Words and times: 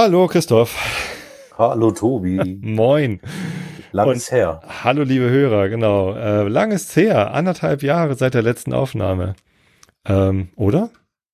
Hallo 0.00 0.28
Christoph. 0.28 0.76
Hallo 1.58 1.90
Tobi. 1.90 2.60
Moin. 2.62 3.18
Lang 3.90 4.12
ist 4.12 4.30
her. 4.30 4.60
Hallo 4.84 5.02
liebe 5.02 5.28
Hörer, 5.28 5.68
genau. 5.68 6.14
Äh, 6.14 6.46
lang 6.46 6.70
ist 6.70 6.94
her, 6.94 7.34
anderthalb 7.34 7.82
Jahre 7.82 8.14
seit 8.14 8.34
der 8.34 8.42
letzten 8.42 8.72
Aufnahme. 8.72 9.34
Ähm, 10.06 10.50
oder? 10.54 10.90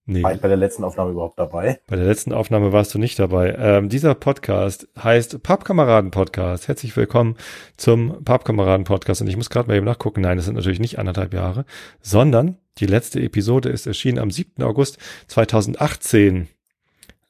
Nee. 0.06 0.22
War 0.22 0.32
ich 0.32 0.40
bei 0.40 0.48
der 0.48 0.56
letzten 0.56 0.82
Aufnahme 0.82 1.10
überhaupt 1.10 1.38
dabei? 1.38 1.78
Bei 1.88 1.96
der 1.96 2.06
letzten 2.06 2.32
Aufnahme 2.32 2.72
warst 2.72 2.94
du 2.94 2.98
nicht 2.98 3.18
dabei. 3.18 3.54
Ähm, 3.58 3.90
dieser 3.90 4.14
Podcast 4.14 4.88
heißt 4.98 5.42
Pappkameraden 5.42 6.10
Podcast. 6.10 6.66
Herzlich 6.66 6.96
willkommen 6.96 7.36
zum 7.76 8.24
Pappkameraden 8.24 8.84
Podcast. 8.84 9.20
Und 9.20 9.28
ich 9.28 9.36
muss 9.36 9.50
gerade 9.50 9.68
mal 9.68 9.76
eben 9.76 9.84
nachgucken. 9.84 10.22
Nein, 10.22 10.38
das 10.38 10.46
sind 10.46 10.54
natürlich 10.54 10.80
nicht 10.80 10.98
anderthalb 10.98 11.34
Jahre, 11.34 11.66
sondern 12.00 12.56
die 12.78 12.86
letzte 12.86 13.20
Episode 13.20 13.68
ist 13.68 13.86
erschienen 13.86 14.18
am 14.18 14.30
7. 14.30 14.62
August 14.64 14.96
2018. 15.26 16.48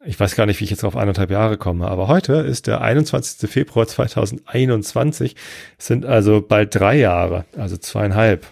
Ich 0.06 0.20
weiß 0.20 0.36
gar 0.36 0.44
nicht, 0.46 0.60
wie 0.60 0.64
ich 0.64 0.70
jetzt 0.70 0.84
auf 0.84 0.96
anderthalb 0.96 1.30
Jahre 1.30 1.56
komme, 1.56 1.88
aber 1.88 2.08
heute 2.08 2.34
ist 2.34 2.66
der 2.66 2.82
21. 2.82 3.50
Februar 3.50 3.86
2021. 3.86 5.34
Es 5.78 5.86
sind 5.86 6.04
also 6.04 6.42
bald 6.42 6.74
drei 6.74 6.96
Jahre, 6.96 7.46
also 7.56 7.76
zweieinhalb. 7.76 8.46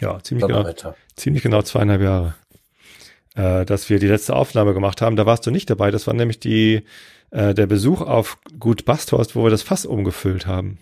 Ja, 0.00 0.18
ziemlich 0.22 0.46
genau, 0.46 0.70
ziemlich 1.16 1.42
genau 1.42 1.62
zweieinhalb 1.62 2.02
Jahre, 2.02 2.34
äh, 3.34 3.64
dass 3.64 3.88
wir 3.88 3.98
die 3.98 4.08
letzte 4.08 4.36
Aufnahme 4.36 4.74
gemacht 4.74 5.00
haben. 5.00 5.16
Da 5.16 5.24
warst 5.24 5.46
du 5.46 5.50
nicht 5.50 5.70
dabei. 5.70 5.90
Das 5.90 6.06
war 6.06 6.14
nämlich 6.14 6.40
die, 6.40 6.82
äh, 7.30 7.54
der 7.54 7.66
Besuch 7.66 8.02
auf 8.02 8.38
Gut 8.58 8.84
Basthorst, 8.84 9.34
wo 9.34 9.44
wir 9.44 9.50
das 9.50 9.62
Fass 9.62 9.86
umgefüllt 9.86 10.46
haben. 10.46 10.78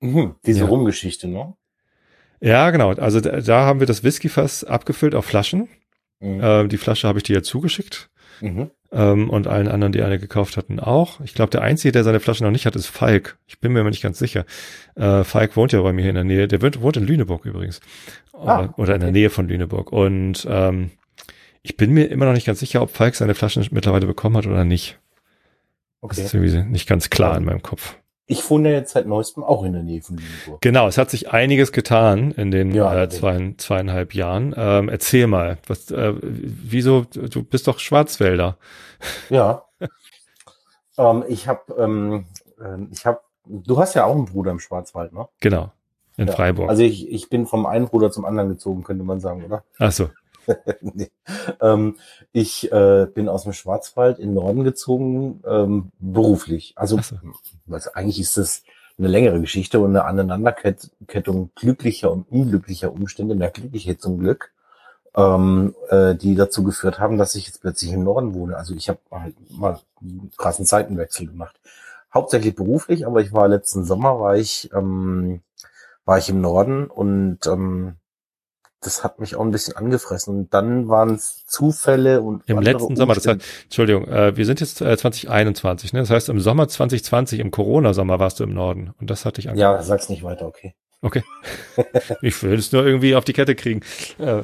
Mhm, 0.00 0.34
diese 0.44 0.60
ja. 0.60 0.66
Rumgeschichte, 0.66 1.28
ne? 1.28 1.54
Ja, 2.40 2.70
genau. 2.70 2.92
Also 2.92 3.20
da, 3.20 3.40
da 3.40 3.64
haben 3.64 3.80
wir 3.80 3.86
das 3.86 4.02
Whiskyfass 4.02 4.64
abgefüllt 4.64 5.14
auf 5.14 5.24
Flaschen. 5.24 5.68
Mhm. 6.20 6.40
Äh, 6.40 6.68
die 6.68 6.78
Flasche 6.78 7.08
habe 7.08 7.18
ich 7.18 7.22
dir 7.22 7.36
ja 7.36 7.42
zugeschickt. 7.42 8.09
Mhm. 8.40 8.70
Ähm, 8.92 9.30
und 9.30 9.46
allen 9.46 9.68
anderen, 9.68 9.92
die 9.92 10.02
eine 10.02 10.18
gekauft 10.18 10.56
hatten, 10.56 10.80
auch. 10.80 11.20
Ich 11.20 11.34
glaube, 11.34 11.50
der 11.50 11.62
Einzige, 11.62 11.92
der 11.92 12.02
seine 12.02 12.20
Flasche 12.20 12.42
noch 12.42 12.50
nicht 12.50 12.66
hat, 12.66 12.74
ist 12.74 12.86
Falk. 12.86 13.38
Ich 13.46 13.60
bin 13.60 13.72
mir 13.72 13.80
immer 13.80 13.90
nicht 13.90 14.02
ganz 14.02 14.18
sicher. 14.18 14.44
Äh, 14.96 15.22
Falk 15.24 15.56
wohnt 15.56 15.72
ja 15.72 15.80
bei 15.80 15.92
mir 15.92 16.02
hier 16.02 16.10
in 16.10 16.16
der 16.16 16.24
Nähe. 16.24 16.48
Der 16.48 16.60
wohnt, 16.60 16.80
wohnt 16.82 16.96
in 16.96 17.06
Lüneburg 17.06 17.44
übrigens. 17.44 17.80
Ah, 18.32 18.38
oder, 18.38 18.78
oder 18.78 18.94
in 18.96 19.00
der 19.00 19.12
Nähe 19.12 19.30
von 19.30 19.48
Lüneburg. 19.48 19.92
Und 19.92 20.46
ähm, 20.50 20.90
ich 21.62 21.76
bin 21.76 21.92
mir 21.92 22.06
immer 22.06 22.24
noch 22.24 22.32
nicht 22.32 22.46
ganz 22.46 22.58
sicher, 22.60 22.82
ob 22.82 22.90
Falk 22.90 23.14
seine 23.14 23.34
Flaschen 23.34 23.66
mittlerweile 23.70 24.06
bekommen 24.06 24.36
hat 24.36 24.46
oder 24.46 24.64
nicht. 24.64 24.98
Okay. 26.00 26.16
Das 26.16 26.26
ist 26.26 26.34
irgendwie 26.34 26.70
nicht 26.70 26.88
ganz 26.88 27.10
klar 27.10 27.36
in 27.36 27.44
meinem 27.44 27.62
Kopf. 27.62 27.96
Ich 28.30 28.48
wohne 28.48 28.70
ja 28.70 28.76
jetzt 28.76 28.92
seit 28.92 29.08
neuestem 29.08 29.42
auch 29.42 29.64
in 29.64 29.72
der 29.72 29.82
Nähe 29.82 30.02
von 30.02 30.16
Lüneburg. 30.16 30.60
Genau, 30.60 30.86
es 30.86 30.98
hat 30.98 31.10
sich 31.10 31.32
einiges 31.32 31.72
getan 31.72 32.30
in 32.30 32.52
den 32.52 32.70
ja, 32.70 33.02
äh, 33.02 33.08
zwei, 33.08 33.54
zweieinhalb 33.56 34.14
Jahren. 34.14 34.54
Ähm, 34.56 34.88
erzähl 34.88 35.26
mal, 35.26 35.58
was, 35.66 35.90
äh, 35.90 36.14
wieso, 36.22 37.02
du 37.02 37.42
bist 37.42 37.66
doch 37.66 37.80
Schwarzwälder. 37.80 38.56
Ja. 39.30 39.64
ähm, 40.96 41.24
ich 41.26 41.48
habe, 41.48 41.74
ähm, 41.76 42.26
ähm, 42.64 42.90
ich 42.92 43.04
habe, 43.04 43.18
du 43.46 43.78
hast 43.78 43.94
ja 43.94 44.04
auch 44.04 44.14
einen 44.14 44.26
Bruder 44.26 44.52
im 44.52 44.60
Schwarzwald, 44.60 45.12
ne? 45.12 45.26
Genau, 45.40 45.72
in 46.16 46.28
ja. 46.28 46.32
Freiburg. 46.32 46.68
Also 46.68 46.82
ich, 46.82 47.10
ich 47.10 47.30
bin 47.30 47.46
vom 47.46 47.66
einen 47.66 47.88
Bruder 47.88 48.12
zum 48.12 48.24
anderen 48.26 48.50
gezogen, 48.50 48.84
könnte 48.84 49.02
man 49.02 49.18
sagen, 49.18 49.44
oder? 49.44 49.64
Ach 49.78 49.90
so. 49.90 50.10
nee. 50.80 51.10
ähm, 51.60 51.96
ich 52.32 52.70
äh, 52.72 53.06
bin 53.12 53.28
aus 53.28 53.44
dem 53.44 53.52
Schwarzwald 53.52 54.18
in 54.18 54.28
den 54.28 54.34
Norden 54.34 54.64
gezogen, 54.64 55.42
ähm, 55.46 55.92
beruflich. 55.98 56.72
Also, 56.76 56.98
so. 57.00 57.16
also 57.70 57.90
eigentlich 57.94 58.20
ist 58.20 58.36
das 58.36 58.62
eine 58.98 59.08
längere 59.08 59.40
Geschichte 59.40 59.80
und 59.80 59.90
eine 59.90 60.04
Aneinanderkettung 60.04 61.50
glücklicher 61.54 62.12
und 62.12 62.30
unglücklicher 62.30 62.92
Umstände, 62.92 63.34
mehr 63.34 63.50
glücklicher 63.50 63.98
zum 63.98 64.18
Glück, 64.18 64.52
ähm, 65.16 65.74
äh, 65.88 66.14
die 66.14 66.34
dazu 66.34 66.62
geführt 66.62 66.98
haben, 66.98 67.16
dass 67.18 67.34
ich 67.34 67.46
jetzt 67.46 67.62
plötzlich 67.62 67.92
im 67.92 68.04
Norden 68.04 68.34
wohne. 68.34 68.56
Also 68.56 68.74
ich 68.74 68.88
habe 68.88 69.00
halt 69.10 69.34
mal 69.50 69.80
einen 70.00 70.30
krassen 70.36 70.66
Zeitenwechsel 70.66 71.26
gemacht. 71.26 71.58
Hauptsächlich 72.12 72.54
beruflich, 72.54 73.06
aber 73.06 73.20
ich 73.20 73.32
war 73.32 73.48
letzten 73.48 73.84
Sommer, 73.84 74.20
war 74.20 74.36
ich, 74.36 74.70
ähm, 74.74 75.40
war 76.04 76.18
ich 76.18 76.28
im 76.28 76.40
Norden 76.40 76.86
und 76.86 77.46
ähm, 77.46 77.96
das 78.80 79.04
hat 79.04 79.20
mich 79.20 79.36
auch 79.36 79.42
ein 79.42 79.50
bisschen 79.50 79.76
angefressen. 79.76 80.36
Und 80.36 80.54
dann 80.54 80.88
waren 80.88 81.14
es 81.14 81.44
Zufälle 81.46 82.22
und 82.22 82.42
im 82.46 82.60
letzten 82.60 82.96
Sommer. 82.96 83.14
Das 83.14 83.26
heißt, 83.26 83.40
Entschuldigung, 83.64 84.08
äh, 84.08 84.36
wir 84.36 84.46
sind 84.46 84.60
jetzt 84.60 84.80
äh, 84.80 84.96
2021. 84.96 85.92
Ne? 85.92 86.00
Das 86.00 86.10
heißt, 86.10 86.28
im 86.28 86.40
Sommer 86.40 86.68
2020, 86.68 87.40
im 87.40 87.50
Corona-Sommer 87.50 88.18
warst 88.18 88.40
du 88.40 88.44
im 88.44 88.54
Norden 88.54 88.94
und 89.00 89.10
das 89.10 89.24
hatte 89.24 89.40
ich 89.40 89.48
angefressen. 89.48 89.76
Ja, 89.76 89.82
sag's 89.82 90.08
nicht 90.08 90.22
weiter, 90.22 90.46
okay. 90.46 90.74
Okay. 91.02 91.22
ich 92.22 92.42
will 92.42 92.58
es 92.58 92.72
nur 92.72 92.84
irgendwie 92.84 93.14
auf 93.14 93.24
die 93.24 93.32
Kette 93.32 93.54
kriegen. 93.54 93.80
Äh. 94.18 94.42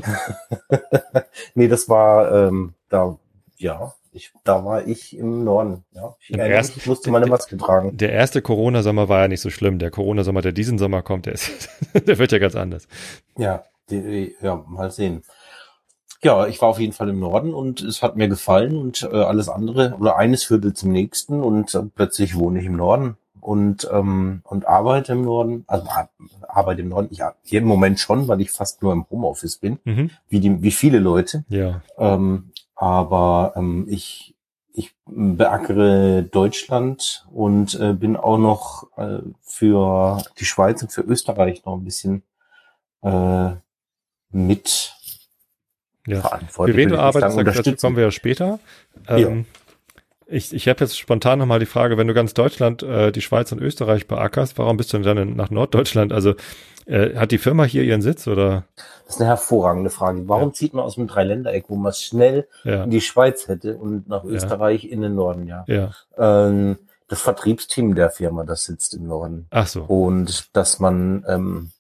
nee, 1.55 1.69
das 1.69 1.89
war 1.89 2.49
ähm, 2.49 2.75
da, 2.89 3.19
ja, 3.57 3.95
ich, 4.13 4.33
da 4.45 4.65
war 4.65 4.87
ich 4.87 5.17
im 5.17 5.45
Norden. 5.45 5.85
Ja. 5.93 6.17
Ich, 6.27 6.37
erst, 6.37 6.77
ich 6.77 6.87
musste 6.87 7.11
meine 7.11 7.27
Maske 7.27 7.57
tragen. 7.59 7.97
Der 7.99 8.13
erste 8.13 8.41
Corona-Sommer 8.41 9.11
war 9.11 9.21
ja 9.21 9.29
nicht 9.29 9.43
so 9.43 9.51
schlimm. 9.51 9.79
Der 9.79 9.91
Corona-Sommer, 9.91 10.41
der 10.41 10.53
diesen 10.53 10.79
Sommer 10.79 11.03
kommt, 11.03 11.27
der, 11.27 11.35
ist, 11.35 11.69
der 12.07 12.19
wird 12.19 12.33
ja 12.33 12.39
ganz 12.39 12.55
anders. 12.55 12.89
Ja, 13.37 13.65
ja, 13.91 14.65
mal 14.69 14.91
sehen. 14.91 15.23
Ja, 16.23 16.47
ich 16.47 16.61
war 16.61 16.71
auf 16.71 16.81
jeden 16.81 16.93
Fall 16.93 17.11
im 17.11 17.21
Norden 17.21 17.53
und 17.55 17.83
es 17.83 18.03
hat 18.03 18.17
mir 18.17 18.29
gefallen 18.29 18.77
und 18.77 19.03
äh, 19.03 19.17
alles 19.17 19.49
andere 19.49 19.97
oder 20.01 20.17
eines 20.17 20.45
führte 20.45 20.73
zum 20.73 20.91
nächsten 20.91 21.43
und 21.43 21.75
äh, 21.75 21.83
plötzlich 21.95 22.37
wohne 22.37 22.61
ich 22.61 22.67
im 22.67 22.77
Norden 22.77 23.17
und 23.41 23.89
ähm, 23.93 24.41
und 24.45 24.67
arbeite 24.67 25.13
im 25.13 25.23
Norden, 25.23 25.65
also 25.69 25.87
arbeite 26.49 26.81
im 26.81 26.89
Norden. 26.89 27.15
Ja, 27.15 27.35
hier 27.45 27.61
im 27.61 27.67
Moment 27.67 28.01
schon, 28.01 28.27
weil 28.29 28.41
ich 28.41 28.51
fast 28.51 28.83
nur 28.83 28.93
im 28.93 29.07
Homeoffice 29.09 29.59
bin, 29.59 29.79
mhm. 29.85 30.11
wie 30.29 30.41
die 30.41 30.63
wie 30.63 30.73
viele 30.73 30.99
Leute. 30.99 31.45
Ja. 31.49 31.83
Ähm, 31.97 32.51
aber 32.75 33.53
ähm, 33.55 33.87
ich 33.89 34.35
ich 34.73 34.95
beackere 35.07 36.23
Deutschland 36.23 37.27
und 37.33 37.79
äh, 37.79 37.93
bin 37.93 38.17
auch 38.17 38.39
noch 38.39 38.89
äh, 38.97 39.21
für 39.43 40.23
die 40.39 40.45
Schweiz 40.45 40.83
und 40.83 40.93
für 40.93 41.03
Österreich 41.03 41.65
noch 41.65 41.75
ein 41.75 41.85
bisschen 41.85 42.25
äh, 43.03 43.53
mit 44.31 44.93
ja. 46.07 46.21
verantwortlich. 46.21 46.75
Für 46.75 46.81
wen 46.81 46.89
du 46.91 46.99
arbeitest, 46.99 47.39
dazu 47.39 47.77
kommen 47.77 47.97
wir 47.97 48.05
ja 48.05 48.11
später. 48.11 48.59
Ähm, 49.09 49.19
ja. 49.19 49.45
Ich, 50.29 50.53
ich 50.53 50.67
habe 50.69 50.81
jetzt 50.81 50.99
spontan 50.99 51.39
nochmal 51.39 51.61
die 51.61 51.67
Frage, 51.67 51.97
wenn 51.97 52.09
du 52.09 52.15
ganz 52.15 52.35
Deutschland, 52.35 52.83
äh, 52.83 53.13
die 53.13 53.21
Schweiz 53.21 53.53
und 53.53 53.61
Österreich 53.61 54.09
beackerst, 54.09 54.59
warum 54.59 54.77
bist 54.77 54.93
du 54.93 54.99
denn 54.99 55.17
dann 55.17 55.37
nach 55.37 55.51
Norddeutschland? 55.51 56.13
Also 56.13 56.35
äh, 56.87 57.15
hat 57.15 57.31
die 57.31 57.39
Firma 57.39 57.63
hier 57.65 57.85
ihren 57.85 58.03
Sitz 58.03 58.27
oder? 58.27 58.65
Das 59.07 59.17
ist 59.17 59.21
eine 59.21 59.29
hervorragende 59.29 59.91
Frage. 59.91 60.29
Warum 60.29 60.49
ja. 60.49 60.53
zieht 60.55 60.75
man 60.75 60.85
aus 60.85 60.97
dem 60.97 61.07
Dreiländereck, 61.07 61.67
wo 61.69 61.77
man 61.77 61.93
schnell 61.93 62.49
ja. 62.65 62.83
in 62.85 62.91
die 62.91 63.01
Schweiz 63.01 63.47
hätte 63.47 63.77
und 63.77 64.09
nach 64.09 64.25
Österreich 64.25 64.85
in 64.85 65.01
den 65.01 65.15
Norden, 65.15 65.47
ja? 65.47 65.65
Ja. 65.69 65.93
Ähm, 66.19 66.79
das 67.09 67.21
Vertriebsteam 67.21 67.95
der 67.95 68.11
Firma, 68.11 68.43
das 68.43 68.65
sitzt 68.65 68.95
im 68.95 69.07
Norden. 69.07 69.47
Ach 69.51 69.69
so. 69.69 69.83
Und 69.83 70.57
dass 70.57 70.81
man 70.81 71.25
ähm, 71.29 71.71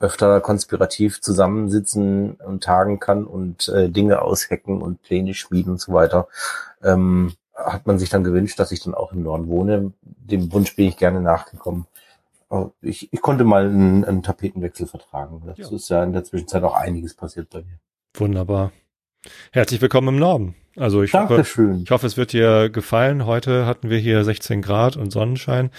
öfter 0.00 0.40
konspirativ 0.40 1.20
zusammensitzen 1.20 2.34
und 2.34 2.62
tagen 2.62 3.00
kann 3.00 3.24
und 3.24 3.68
äh, 3.68 3.88
Dinge 3.88 4.22
aushacken 4.22 4.80
und 4.80 5.02
Pläne 5.02 5.34
schmieden 5.34 5.72
und 5.72 5.80
so 5.80 5.92
weiter, 5.92 6.28
ähm, 6.82 7.32
hat 7.54 7.86
man 7.86 7.98
sich 7.98 8.08
dann 8.08 8.22
gewünscht, 8.22 8.58
dass 8.58 8.70
ich 8.70 8.80
dann 8.80 8.94
auch 8.94 9.12
im 9.12 9.22
Norden 9.22 9.48
wohne. 9.48 9.92
Dem 10.02 10.52
Wunsch 10.52 10.76
bin 10.76 10.86
ich 10.86 10.96
gerne 10.96 11.20
nachgekommen. 11.20 11.86
Ich, 12.80 13.12
ich 13.12 13.20
konnte 13.20 13.44
mal 13.44 13.66
einen, 13.66 14.04
einen 14.04 14.22
Tapetenwechsel 14.22 14.86
vertragen. 14.86 15.42
Das 15.44 15.58
ja. 15.58 15.76
ist 15.76 15.88
ja 15.90 16.04
in 16.04 16.12
der 16.12 16.24
Zwischenzeit 16.24 16.62
auch 16.62 16.74
einiges 16.74 17.14
passiert 17.14 17.50
bei 17.50 17.58
mir. 17.58 17.78
Wunderbar. 18.14 18.72
Herzlich 19.52 19.82
willkommen 19.82 20.08
im 20.08 20.18
Norden. 20.18 20.54
Also 20.76 21.02
ich 21.02 21.12
hoffe, 21.12 21.40
ich 21.82 21.90
hoffe, 21.90 22.06
es 22.06 22.16
wird 22.16 22.32
dir 22.32 22.70
gefallen. 22.70 23.26
Heute 23.26 23.66
hatten 23.66 23.90
wir 23.90 23.98
hier 23.98 24.24
16 24.24 24.62
Grad 24.62 24.96
und 24.96 25.10
Sonnenschein. 25.10 25.70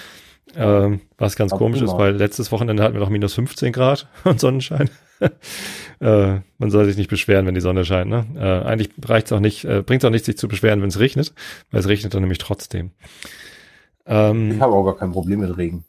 Ähm, 0.55 1.01
was 1.17 1.35
ganz 1.35 1.53
Auch 1.53 1.57
komisch 1.57 1.81
ist, 1.81 1.93
weil 1.93 2.15
letztes 2.15 2.51
Wochenende 2.51 2.81
hatten 2.83 2.95
wir 2.95 3.01
noch 3.01 3.09
minus 3.09 3.33
15 3.33 3.71
Grad 3.71 4.07
und 4.23 4.39
Sonnenschein. 4.39 4.89
äh, 5.99 6.39
man 6.57 6.71
soll 6.71 6.85
sich 6.85 6.97
nicht 6.97 7.09
beschweren, 7.09 7.45
wenn 7.45 7.55
die 7.55 7.61
Sonne 7.61 7.85
scheint. 7.85 8.09
Ne? 8.09 8.25
Äh, 8.35 8.67
eigentlich 8.67 8.89
reicht's 9.03 9.31
auch 9.31 9.39
nicht, 9.39 9.65
äh, 9.65 9.81
bringt 9.81 10.03
es 10.03 10.07
auch 10.07 10.11
nicht, 10.11 10.25
sich 10.25 10.37
zu 10.37 10.47
beschweren, 10.47 10.81
wenn 10.81 10.89
es 10.89 10.99
regnet, 10.99 11.33
weil 11.71 11.81
es 11.81 11.87
regnet 11.87 12.13
dann 12.13 12.21
nämlich 12.21 12.37
trotzdem. 12.37 12.91
Ähm, 14.05 14.53
ich 14.53 14.61
habe 14.61 14.73
auch 14.73 14.85
gar 14.85 14.97
kein 14.97 15.11
Problem 15.11 15.41
mit 15.41 15.55
Regen. 15.57 15.83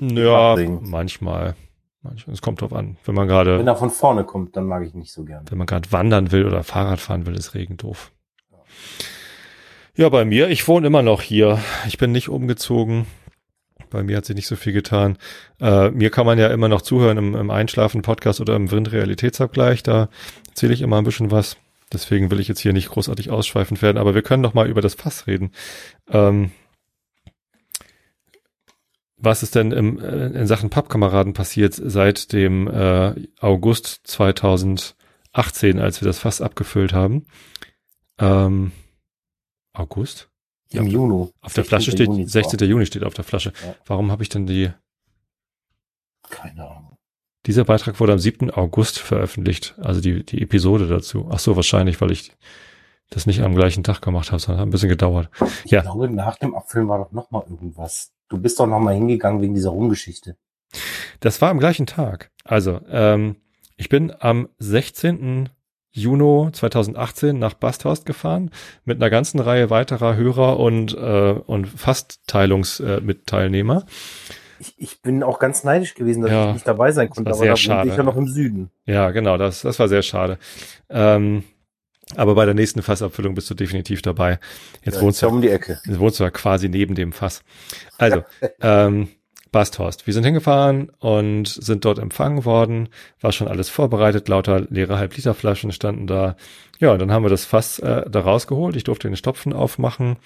Ja, 0.00 0.56
manchmal. 0.80 1.54
Manchmal. 2.02 2.32
Es 2.32 2.40
kommt 2.40 2.62
drauf 2.62 2.72
an. 2.72 2.96
Wenn 3.04 3.14
man 3.14 3.28
gerade. 3.28 3.58
Wenn 3.58 3.66
er 3.66 3.76
von 3.76 3.90
vorne 3.90 4.24
kommt, 4.24 4.56
dann 4.56 4.64
mag 4.64 4.86
ich 4.86 4.94
nicht 4.94 5.12
so 5.12 5.24
gern. 5.24 5.44
Wenn 5.50 5.58
man 5.58 5.66
gerade 5.66 5.92
wandern 5.92 6.32
will 6.32 6.46
oder 6.46 6.62
Fahrrad 6.62 7.00
fahren 7.00 7.26
will, 7.26 7.34
ist 7.34 7.54
Regen 7.54 7.76
doof. 7.76 8.10
Ja, 9.94 10.08
bei 10.08 10.24
mir, 10.24 10.48
ich 10.48 10.66
wohne 10.66 10.86
immer 10.86 11.02
noch 11.02 11.20
hier. 11.20 11.58
Ich 11.86 11.98
bin 11.98 12.12
nicht 12.12 12.30
umgezogen. 12.30 13.04
Bei 13.90 14.02
mir 14.02 14.16
hat 14.16 14.24
sich 14.24 14.36
nicht 14.36 14.46
so 14.46 14.56
viel 14.56 14.72
getan. 14.72 15.18
Äh, 15.60 15.90
mir 15.90 16.10
kann 16.10 16.26
man 16.26 16.38
ja 16.38 16.48
immer 16.48 16.68
noch 16.68 16.82
zuhören 16.82 17.18
im, 17.18 17.34
im 17.34 17.50
Einschlafen-Podcast 17.50 18.40
oder 18.40 18.56
im 18.56 18.70
Wind-Realitätsabgleich. 18.70 19.82
Da 19.82 20.08
erzähle 20.48 20.74
ich 20.74 20.82
immer 20.82 20.98
ein 20.98 21.04
bisschen 21.04 21.30
was. 21.30 21.56
Deswegen 21.92 22.30
will 22.30 22.40
ich 22.40 22.48
jetzt 22.48 22.60
hier 22.60 22.72
nicht 22.72 22.90
großartig 22.90 23.30
ausschweifend 23.30 23.82
werden, 23.82 23.98
aber 23.98 24.14
wir 24.14 24.22
können 24.22 24.42
doch 24.42 24.54
mal 24.54 24.68
über 24.68 24.80
das 24.80 24.94
Fass 24.94 25.26
reden. 25.26 25.50
Ähm, 26.08 26.52
was 29.16 29.42
ist 29.42 29.54
denn 29.54 29.72
im, 29.72 29.98
äh, 29.98 30.28
in 30.28 30.46
Sachen 30.46 30.70
Pappkameraden 30.70 31.34
passiert 31.34 31.74
seit 31.74 32.32
dem 32.32 32.68
äh, 32.68 33.14
August 33.40 34.00
2018, 34.04 35.78
als 35.78 36.00
wir 36.00 36.06
das 36.06 36.20
Fass 36.20 36.40
abgefüllt 36.40 36.94
haben? 36.94 37.26
Ähm, 38.18 38.72
August? 39.74 40.29
Im 40.72 40.86
ja, 40.86 40.92
Juni. 40.92 41.28
Auf 41.40 41.54
der 41.54 41.64
Flasche 41.64 41.90
steht, 41.90 42.06
Juni 42.08 42.26
16. 42.26 42.58
Juni 42.68 42.86
steht 42.86 43.04
auf 43.04 43.14
der 43.14 43.24
Flasche. 43.24 43.52
Ja. 43.64 43.74
Warum 43.86 44.10
habe 44.10 44.22
ich 44.22 44.28
denn 44.28 44.46
die? 44.46 44.70
Keine 46.28 46.68
Ahnung. 46.68 46.96
Dieser 47.46 47.64
Beitrag 47.64 47.98
wurde 48.00 48.12
am 48.12 48.18
7. 48.18 48.50
August 48.50 48.98
veröffentlicht, 48.98 49.74
also 49.80 50.00
die, 50.00 50.24
die 50.24 50.42
Episode 50.42 50.86
dazu. 50.86 51.28
Ach 51.32 51.38
so, 51.38 51.56
wahrscheinlich, 51.56 52.00
weil 52.00 52.10
ich 52.10 52.32
das 53.08 53.26
nicht 53.26 53.42
am 53.42 53.54
gleichen 53.54 53.82
Tag 53.82 54.02
gemacht 54.02 54.30
habe, 54.30 54.40
sondern 54.40 54.60
hat 54.60 54.68
ein 54.68 54.70
bisschen 54.70 54.88
gedauert. 54.88 55.30
Ich 55.64 55.70
ja. 55.70 55.80
glaube, 55.80 56.08
nach 56.08 56.36
dem 56.36 56.54
Abfilm 56.54 56.88
war 56.88 56.98
doch 56.98 57.12
noch 57.12 57.30
mal 57.30 57.44
irgendwas. 57.48 58.12
Du 58.28 58.38
bist 58.38 58.60
doch 58.60 58.66
noch 58.66 58.78
mal 58.78 58.94
hingegangen 58.94 59.40
wegen 59.42 59.54
dieser 59.54 59.70
Rumgeschichte. 59.70 60.36
Das 61.18 61.42
war 61.42 61.50
am 61.50 61.58
gleichen 61.58 61.86
Tag. 61.86 62.30
Also, 62.44 62.80
ähm, 62.88 63.36
ich 63.76 63.88
bin 63.88 64.12
am 64.20 64.48
16. 64.58 65.48
Juni 65.92 66.50
2018 66.52 67.38
nach 67.38 67.54
Basthorst 67.54 68.06
gefahren 68.06 68.50
mit 68.84 68.98
einer 68.98 69.10
ganzen 69.10 69.40
Reihe 69.40 69.70
weiterer 69.70 70.16
Hörer 70.16 70.58
und, 70.58 70.96
äh, 70.96 71.34
und 71.46 71.66
Fastteilungsmitteilnehmer. 71.66 73.78
Äh, 73.78 73.82
ich, 74.60 74.74
ich 74.76 75.02
bin 75.02 75.22
auch 75.22 75.38
ganz 75.38 75.64
neidisch 75.64 75.94
gewesen, 75.94 76.22
dass 76.22 76.30
ja, 76.30 76.48
ich 76.48 76.54
nicht 76.54 76.68
dabei 76.68 76.92
sein 76.92 77.08
konnte, 77.08 77.30
aber 77.30 77.38
sehr 77.38 77.50
da 77.50 77.56
schade. 77.56 77.88
ich 77.88 77.96
ja 77.96 78.02
noch 78.02 78.16
im 78.16 78.28
Süden. 78.28 78.70
Ja, 78.84 79.10
genau, 79.10 79.38
das, 79.38 79.62
das 79.62 79.78
war 79.78 79.88
sehr 79.88 80.02
schade. 80.02 80.38
Ähm, 80.90 81.44
aber 82.16 82.34
bei 82.34 82.44
der 82.44 82.54
nächsten 82.54 82.82
Fassabfüllung 82.82 83.34
bist 83.34 83.48
du 83.50 83.54
definitiv 83.54 84.02
dabei. 84.02 84.38
Jetzt 84.84 84.96
ja, 84.96 85.00
wohnst 85.00 85.22
du 85.22 85.28
um 85.28 85.40
die 85.40 85.48
Ecke. 85.48 85.80
Jetzt 85.84 85.98
wohnst 85.98 86.20
du 86.20 86.24
ja 86.24 86.30
quasi 86.30 86.68
neben 86.68 86.94
dem 86.94 87.12
Fass. 87.12 87.42
Also, 87.98 88.24
ähm, 88.60 89.08
Basthorst. 89.52 90.06
Wir 90.06 90.14
sind 90.14 90.24
hingefahren 90.24 90.90
und 90.98 91.48
sind 91.48 91.84
dort 91.84 91.98
empfangen 91.98 92.44
worden. 92.44 92.88
War 93.20 93.32
schon 93.32 93.48
alles 93.48 93.68
vorbereitet. 93.68 94.28
Lauter 94.28 94.60
leere 94.70 94.98
Halbliterflaschen 94.98 95.72
standen 95.72 96.06
da. 96.06 96.36
Ja, 96.78 96.96
dann 96.96 97.10
haben 97.10 97.24
wir 97.24 97.30
das 97.30 97.44
Fass 97.44 97.78
äh, 97.78 98.08
da 98.08 98.20
rausgeholt. 98.20 98.76
Ich 98.76 98.84
durfte 98.84 99.08
den 99.08 99.16
Stopfen 99.16 99.52
aufmachen 99.52 100.16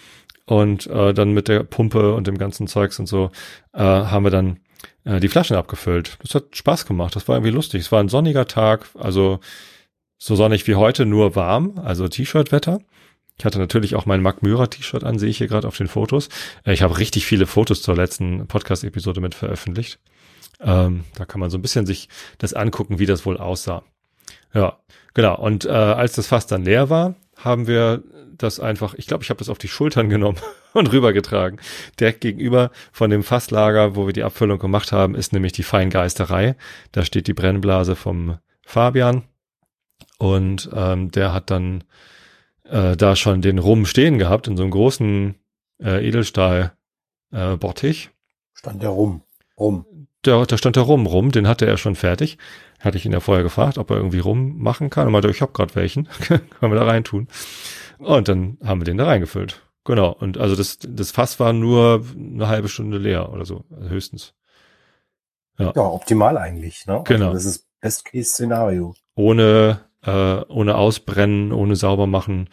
und 0.47 0.87
äh, 0.87 1.15
dann 1.15 1.33
mit 1.33 1.49
der 1.49 1.65
Pumpe 1.65 2.15
und 2.15 2.27
dem 2.27 2.39
ganzen 2.39 2.67
Zeugs 2.67 2.99
und 2.99 3.07
so 3.07 3.31
äh, 3.73 3.81
haben 3.81 4.25
wir 4.25 4.31
dann 4.31 4.61
äh, 5.05 5.21
die 5.21 5.29
Flaschen 5.29 5.57
abgefüllt. 5.57 6.19
Das 6.23 6.35
hat 6.35 6.57
Spaß 6.57 6.87
gemacht. 6.87 7.17
Das 7.17 7.27
war 7.29 7.37
irgendwie 7.37 7.55
lustig. 7.55 7.81
Es 7.83 7.93
war 7.93 8.01
ein 8.01 8.09
sonniger 8.09 8.47
Tag, 8.47 8.87
also 8.99 9.41
so 10.19 10.37
sonnig 10.37 10.67
wie 10.67 10.75
heute, 10.75 11.07
nur 11.07 11.35
warm, 11.37 11.81
also 11.83 12.09
T-Shirt-Wetter. 12.09 12.81
Ich 13.39 13.45
hatte 13.45 13.59
natürlich 13.59 13.97
auch 13.97 14.07
mein 14.07 14.23
Mark 14.23 14.43
Myra 14.43 14.67
T-Shirt 14.67 15.05
an, 15.05 15.19
sehe 15.19 15.29
ich 15.29 15.39
hier 15.39 15.49
gerade 15.49 15.67
auf 15.67 15.77
den 15.77 15.89
Fotos. 15.89 16.29
Äh, 16.65 16.73
ich 16.73 16.83
habe 16.83 16.99
richtig 16.99 17.27
viele 17.27 17.47
Fotos 17.47 17.83
zur 17.83 17.97
letzten 17.97 18.47
Podcast-Episode 18.47 19.21
mit 19.21 19.35
veröffentlicht. 19.35 19.99
Ähm, 20.61 21.05
da 21.17 21.25
kann 21.25 21.41
man 21.41 21.51
so 21.51 21.59
ein 21.59 21.63
bisschen 21.63 21.87
sich 21.87 22.09
das 22.39 22.55
angucken, 22.55 22.99
wie 22.99 23.07
das 23.07 23.27
wohl 23.27 23.37
aussah. 23.37 23.83
Ja, 24.53 24.79
genau. 25.15 25.37
Und 25.37 25.65
äh, 25.65 25.71
als 25.71 26.13
das 26.13 26.29
Fass 26.29 26.47
dann 26.47 26.65
leer 26.65 26.91
war, 26.91 27.17
haben 27.37 27.67
wir 27.67 28.03
das 28.37 28.61
einfach, 28.61 28.95
ich 28.95 29.07
glaube, 29.07 29.25
ich 29.25 29.31
habe 29.31 29.39
das 29.39 29.49
auf 29.49 29.59
die 29.59 29.69
Schultern 29.69 30.09
genommen 30.11 30.39
und 30.73 30.93
rübergetragen. 30.93 31.61
Direkt 31.99 32.21
gegenüber 32.21 32.71
von 32.93 33.11
dem 33.11 33.25
Fasslager, 33.25 33.97
wo 33.97 34.07
wir 34.07 34.13
die 34.13 34.23
Abfüllung 34.23 34.59
gemacht 34.59 34.93
haben, 34.93 35.15
ist 35.15 35.33
nämlich 35.33 35.53
die 35.53 35.63
Feingeisterei. 35.65 36.57
Da 36.93 37.05
steht 37.05 37.27
die 37.27 37.35
Brennblase 37.35 37.97
vom 37.97 38.39
Fabian. 38.63 39.25
Und 40.19 40.71
ähm, 40.73 41.11
der 41.11 41.33
hat 41.33 41.51
dann 41.51 41.85
äh, 42.69 42.97
da 42.97 43.17
schon 43.17 43.43
den 43.43 43.59
Rum 43.59 43.87
stehen 43.87 44.19
gehabt 44.19 44.49
in 44.49 44.57
so 44.57 44.63
einem 44.63 44.73
großen 44.73 45.35
äh, 45.83 46.07
Edelstahl 46.07 46.73
äh, 47.33 47.57
Bottich. 47.57 48.11
Stand 48.55 48.83
der 48.83 48.91
Rum. 48.91 49.23
Rum. 49.59 49.87
Der, 50.25 50.47
da 50.47 50.57
stand 50.57 50.77
der 50.77 50.85
Rum 50.85 51.07
rum, 51.07 51.33
den 51.33 51.47
hatte 51.47 51.67
er 51.67 51.77
schon 51.77 51.97
fertig. 51.97 52.39
Hatte 52.81 52.97
ich 52.97 53.05
ihn 53.05 53.13
ja 53.13 53.21
vorher 53.21 53.43
gefragt, 53.43 53.79
ob 53.79 53.91
er 53.91 53.97
irgendwie 53.97 54.19
Rum 54.19 54.59
machen 54.59 54.91
kann. 54.91 55.07
Und 55.07 55.13
meinte, 55.13 55.31
ich 55.31 55.43
habe 55.43 55.53
gerade 55.53 55.75
welchen, 55.75 56.09
können 56.21 56.49
wir 56.61 56.75
da 56.75 56.85
rein 56.85 57.05
tun. 57.05 57.29
Und 57.99 58.29
dann 58.29 58.59
haben 58.65 58.81
wir 58.81 58.85
den 58.85 58.99
da 58.99 59.07
reingefüllt. 59.07 59.63
Genau. 59.85 60.13
Und 60.13 60.39
also 60.39 60.57
das, 60.57 60.79
das 60.81 61.11
Fass 61.11 61.39
war 61.41 61.53
nur 61.53 62.05
eine 62.17 62.49
halbe 62.49 62.69
Stunde 62.69 62.99
leer 62.99 63.31
oder 63.33 63.45
so, 63.45 63.65
also 63.71 63.89
höchstens. 63.91 64.35
Ja. 65.59 65.73
ja, 65.75 65.83
optimal 65.83 66.37
eigentlich. 66.39 66.87
Ne? 66.87 67.03
Genau. 67.05 67.27
Also 67.27 67.37
das 67.37 67.45
ist 67.45 67.69
Best-Case-Szenario. 67.81 68.95
Ohne 69.15 69.81
äh, 70.05 70.41
ohne 70.49 70.77
Ausbrennen, 70.77 71.53
ohne 71.53 71.77
sauber 71.77 72.07
machen. 72.07 72.49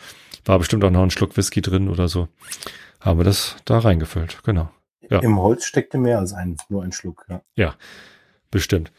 War 0.46 0.60
bestimmt 0.60 0.84
auch 0.84 0.90
noch 0.90 1.04
ein 1.04 1.12
Schluck 1.12 1.38
Whisky 1.38 1.62
drin 1.62 1.90
oder 1.90 2.08
so. 2.08 2.28
Haben 3.00 3.20
wir 3.20 3.24
das 3.24 3.56
da 3.66 3.80
reingefüllt, 3.80 4.44
genau. 4.44 4.70
Ja. 5.10 5.20
Im 5.20 5.40
Holz 5.40 5.66
steckte 5.66 5.98
mehr 5.98 6.20
als 6.20 6.34
ein, 6.34 6.58
nur 6.70 6.84
ein 6.84 6.92
Schluck, 6.92 7.26
ja. 7.30 7.42
Ja, 7.56 7.76
bestimmt. 8.50 8.92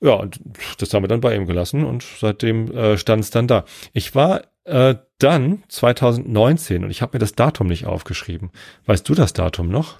Ja, 0.00 0.12
und 0.14 0.40
das 0.78 0.94
haben 0.94 1.02
wir 1.02 1.08
dann 1.08 1.20
bei 1.20 1.34
ihm 1.34 1.46
gelassen 1.46 1.84
und 1.84 2.04
seitdem 2.04 2.70
äh, 2.72 2.96
stand 2.96 3.24
es 3.24 3.30
dann 3.30 3.48
da. 3.48 3.64
Ich 3.92 4.14
war 4.14 4.42
äh, 4.64 4.94
dann 5.18 5.64
2019 5.68 6.84
und 6.84 6.90
ich 6.90 7.02
habe 7.02 7.16
mir 7.16 7.18
das 7.18 7.32
Datum 7.32 7.66
nicht 7.66 7.86
aufgeschrieben. 7.86 8.50
Weißt 8.86 9.08
du 9.08 9.14
das 9.14 9.32
Datum 9.32 9.68
noch? 9.68 9.98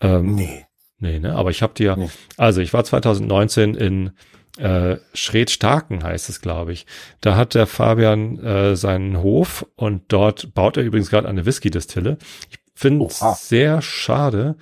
Ähm, 0.00 0.34
nee. 0.34 0.66
Nee, 0.98 1.18
ne? 1.18 1.34
Aber 1.34 1.50
ich 1.50 1.62
habe 1.62 1.74
dir, 1.74 1.96
nee. 1.96 2.10
also 2.36 2.60
ich 2.60 2.72
war 2.72 2.84
2019 2.84 3.74
in 3.74 4.12
äh, 4.58 4.98
Schred-Starken 5.14 6.04
heißt 6.04 6.28
es, 6.28 6.40
glaube 6.40 6.72
ich. 6.72 6.86
Da 7.20 7.36
hat 7.36 7.54
der 7.54 7.66
Fabian 7.66 8.38
äh, 8.38 8.76
seinen 8.76 9.20
Hof 9.22 9.66
und 9.76 10.02
dort 10.08 10.54
baut 10.54 10.76
er 10.76 10.84
übrigens 10.84 11.10
gerade 11.10 11.28
eine 11.28 11.44
Whisky-Distille. 11.44 12.18
Ich 12.50 12.58
finde 12.74 13.06
es 13.06 13.20
sehr 13.48 13.82
schade, 13.82 14.56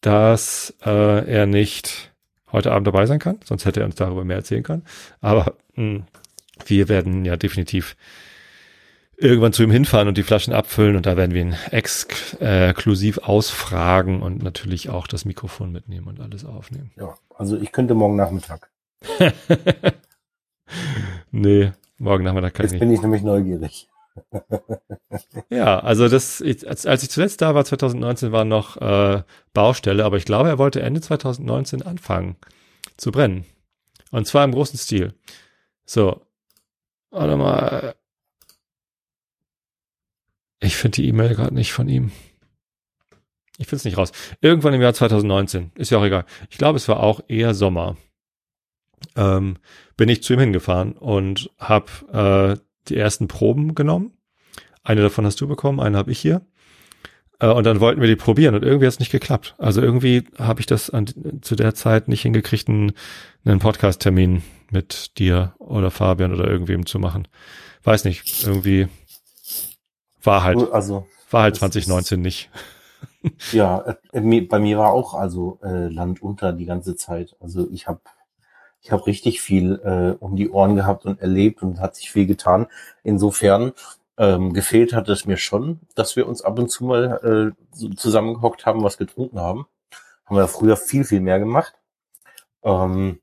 dass 0.00 0.74
äh, 0.84 1.26
er 1.26 1.46
nicht 1.46 2.12
heute 2.52 2.72
Abend 2.72 2.86
dabei 2.86 3.06
sein 3.06 3.18
kann, 3.18 3.40
sonst 3.44 3.64
hätte 3.64 3.80
er 3.80 3.86
uns 3.86 3.94
darüber 3.94 4.24
mehr 4.24 4.36
erzählen 4.36 4.62
können. 4.62 4.84
Aber 5.20 5.56
mh, 5.74 5.82
hm, 5.82 6.04
wir 6.66 6.88
werden 6.88 7.24
ja 7.24 7.36
definitiv 7.36 7.96
irgendwann 9.16 9.52
zu 9.52 9.62
ihm 9.62 9.70
hinfahren 9.70 10.08
und 10.08 10.16
die 10.16 10.22
Flaschen 10.22 10.52
abfüllen 10.52 10.96
und 10.96 11.06
da 11.06 11.16
werden 11.16 11.34
wir 11.34 11.42
ihn 11.42 11.56
exklusiv 11.70 13.18
ausfragen 13.18 14.22
und 14.22 14.42
natürlich 14.42 14.90
auch 14.90 15.06
das 15.06 15.24
Mikrofon 15.24 15.72
mitnehmen 15.72 16.06
und 16.06 16.20
alles 16.20 16.44
aufnehmen. 16.44 16.92
Ja, 16.96 17.14
also 17.34 17.56
ich 17.56 17.72
könnte 17.72 17.94
morgen 17.94 18.16
Nachmittag. 18.16 18.70
nee, 21.30 21.72
morgen 21.98 22.24
Nachmittag 22.24 22.54
kann 22.54 22.64
Jetzt 22.64 22.74
ich 22.74 22.80
nicht. 22.80 22.88
bin 22.88 22.92
ich 22.92 23.02
nämlich 23.02 23.22
neugierig. 23.22 23.88
ja, 25.50 25.78
also 25.78 26.08
das, 26.08 26.42
als, 26.42 26.86
als 26.86 27.02
ich 27.02 27.10
zuletzt 27.10 27.40
da 27.40 27.54
war, 27.54 27.64
2019, 27.64 28.32
war 28.32 28.44
noch 28.44 28.76
äh, 28.78 29.22
Baustelle, 29.52 30.04
aber 30.04 30.16
ich 30.16 30.24
glaube, 30.24 30.48
er 30.48 30.58
wollte 30.58 30.82
Ende 30.82 31.00
2019 31.00 31.82
anfangen 31.82 32.36
zu 32.96 33.12
brennen. 33.12 33.44
Und 34.10 34.26
zwar 34.26 34.44
im 34.44 34.52
großen 34.52 34.78
Stil. 34.78 35.14
So, 35.84 36.20
warte 37.10 37.36
mal. 37.36 37.94
Ich 40.60 40.76
finde 40.76 40.96
die 40.96 41.08
E-Mail 41.08 41.34
gerade 41.34 41.54
nicht 41.54 41.72
von 41.72 41.88
ihm. 41.88 42.10
Ich 43.58 43.66
finde 43.66 43.76
es 43.76 43.84
nicht 43.84 43.98
raus. 43.98 44.12
Irgendwann 44.40 44.74
im 44.74 44.82
Jahr 44.82 44.94
2019. 44.94 45.72
Ist 45.76 45.90
ja 45.90 45.98
auch 45.98 46.04
egal. 46.04 46.24
Ich 46.50 46.58
glaube, 46.58 46.76
es 46.76 46.88
war 46.88 47.00
auch 47.00 47.20
eher 47.28 47.54
Sommer 47.54 47.96
ähm, 49.18 49.56
bin 49.96 50.08
ich 50.08 50.22
zu 50.22 50.32
ihm 50.32 50.40
hingefahren 50.40 50.92
und 50.92 51.50
habe 51.58 52.56
äh, 52.56 52.62
die 52.88 52.96
ersten 52.96 53.28
Proben 53.28 53.74
genommen. 53.74 54.12
Eine 54.84 55.02
davon 55.02 55.26
hast 55.26 55.40
du 55.40 55.48
bekommen, 55.48 55.80
eine 55.80 55.98
habe 55.98 56.12
ich 56.12 56.20
hier. 56.20 56.42
Äh, 57.40 57.48
und 57.48 57.64
dann 57.64 57.80
wollten 57.80 58.00
wir 58.00 58.08
die 58.08 58.16
probieren 58.16 58.54
und 58.54 58.64
irgendwie 58.64 58.86
hat 58.86 58.94
es 58.94 59.00
nicht 59.00 59.12
geklappt. 59.12 59.54
Also 59.58 59.82
irgendwie 59.82 60.24
habe 60.38 60.60
ich 60.60 60.66
das 60.66 60.88
an, 60.88 61.06
zu 61.42 61.56
der 61.56 61.74
Zeit 61.74 62.08
nicht 62.08 62.22
hingekriegt, 62.22 62.68
einen, 62.68 62.92
einen 63.44 63.58
Podcast-Termin 63.58 64.42
mit 64.70 65.18
dir 65.18 65.54
oder 65.58 65.90
Fabian 65.90 66.32
oder 66.32 66.48
irgendwem 66.48 66.86
zu 66.86 66.98
machen. 66.98 67.28
Weiß 67.82 68.04
nicht, 68.04 68.44
irgendwie 68.46 68.88
war 70.22 70.44
halt, 70.44 70.72
also, 70.72 71.06
war 71.30 71.42
halt 71.42 71.56
2019 71.56 72.20
nicht. 72.20 72.50
Ja, 73.52 73.96
äh, 74.12 74.40
bei 74.42 74.58
mir 74.58 74.78
war 74.78 74.92
auch 74.92 75.14
also 75.14 75.58
äh, 75.62 75.88
Land 75.88 76.22
unter 76.22 76.52
die 76.52 76.66
ganze 76.66 76.96
Zeit. 76.96 77.36
Also 77.40 77.68
ich 77.70 77.88
habe 77.88 78.00
ich 78.80 78.92
habe 78.92 79.06
richtig 79.06 79.40
viel 79.40 79.80
äh, 79.84 80.22
um 80.22 80.36
die 80.36 80.50
Ohren 80.50 80.76
gehabt 80.76 81.04
und 81.04 81.20
erlebt 81.20 81.62
und 81.62 81.80
hat 81.80 81.96
sich 81.96 82.10
viel 82.10 82.26
getan. 82.26 82.66
Insofern 83.02 83.72
ähm, 84.16 84.52
gefehlt 84.52 84.92
hat 84.92 85.08
es 85.08 85.26
mir 85.26 85.36
schon, 85.36 85.80
dass 85.94 86.16
wir 86.16 86.26
uns 86.26 86.42
ab 86.42 86.58
und 86.58 86.70
zu 86.70 86.84
mal 86.84 87.54
äh, 87.54 87.94
zusammengehockt 87.96 88.66
haben, 88.66 88.82
was 88.82 88.98
getrunken 88.98 89.40
haben. 89.40 89.66
Haben 90.26 90.36
wir 90.36 90.48
früher 90.48 90.76
viel, 90.76 91.04
viel 91.04 91.20
mehr 91.20 91.38
gemacht. 91.38 91.74
Ähm, 92.62 93.20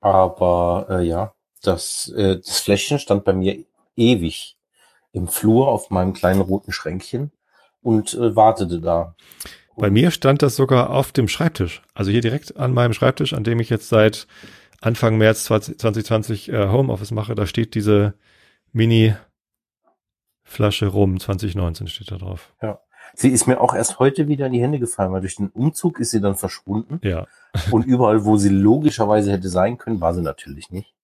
aber 0.00 0.86
äh, 0.90 1.02
ja, 1.02 1.34
das, 1.62 2.12
äh, 2.16 2.36
das 2.36 2.60
Fläschchen 2.60 2.98
stand 2.98 3.24
bei 3.24 3.32
mir 3.32 3.64
ewig 3.96 4.56
im 5.12 5.28
Flur 5.28 5.68
auf 5.68 5.90
meinem 5.90 6.12
kleinen 6.12 6.40
roten 6.40 6.72
Schränkchen 6.72 7.32
und 7.82 8.14
äh, 8.14 8.34
wartete 8.34 8.80
da. 8.80 9.14
Bei 9.76 9.90
mir 9.90 10.10
stand 10.10 10.42
das 10.42 10.56
sogar 10.56 10.90
auf 10.90 11.12
dem 11.12 11.28
Schreibtisch. 11.28 11.82
Also 11.94 12.10
hier 12.10 12.20
direkt 12.20 12.56
an 12.56 12.74
meinem 12.74 12.92
Schreibtisch, 12.92 13.32
an 13.32 13.44
dem 13.44 13.60
ich 13.60 13.70
jetzt 13.70 13.88
seit 13.88 14.26
Anfang 14.80 15.18
März 15.18 15.44
2020 15.44 16.48
äh, 16.50 16.68
Homeoffice 16.68 17.10
mache, 17.10 17.34
da 17.34 17.46
steht 17.46 17.74
diese 17.74 18.14
Mini 18.72 19.14
Flasche 20.42 20.86
rum, 20.86 21.20
2019 21.20 21.86
steht 21.86 22.10
da 22.10 22.16
drauf. 22.16 22.52
Ja. 22.62 22.80
Sie 23.14 23.28
ist 23.28 23.46
mir 23.46 23.60
auch 23.60 23.74
erst 23.74 23.98
heute 23.98 24.28
wieder 24.28 24.46
in 24.46 24.52
die 24.52 24.62
Hände 24.62 24.78
gefallen, 24.78 25.12
weil 25.12 25.20
durch 25.20 25.36
den 25.36 25.48
Umzug 25.48 25.98
ist 25.98 26.10
sie 26.10 26.20
dann 26.20 26.36
verschwunden. 26.36 27.00
Ja. 27.02 27.26
Und 27.70 27.84
überall, 27.84 28.24
wo 28.24 28.36
sie 28.36 28.48
logischerweise 28.48 29.32
hätte 29.32 29.48
sein 29.48 29.78
können, 29.78 30.00
war 30.00 30.14
sie 30.14 30.22
natürlich 30.22 30.70
nicht. 30.70 30.94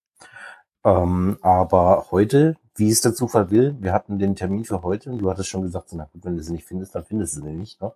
Ähm, 0.83 1.37
aber 1.41 2.07
heute 2.11 2.55
wie 2.77 2.91
es 2.91 3.01
der 3.01 3.13
Zufall 3.13 3.49
will, 3.49 3.75
wir 3.79 3.91
hatten 3.91 4.19
den 4.19 4.35
Termin 4.35 4.63
für 4.63 4.83
heute 4.83 5.11
und 5.11 5.17
du 5.17 5.29
hattest 5.29 5.49
schon 5.49 5.63
gesagt, 5.63 5.89
na 5.93 6.07
gut, 6.13 6.23
wenn 6.23 6.37
du 6.37 6.43
sie 6.43 6.53
nicht 6.53 6.65
findest, 6.65 6.93
dann 6.93 7.03
findest 7.03 7.35
du 7.35 7.41
sie 7.41 7.51
nicht. 7.51 7.81
Ne? 7.81 7.91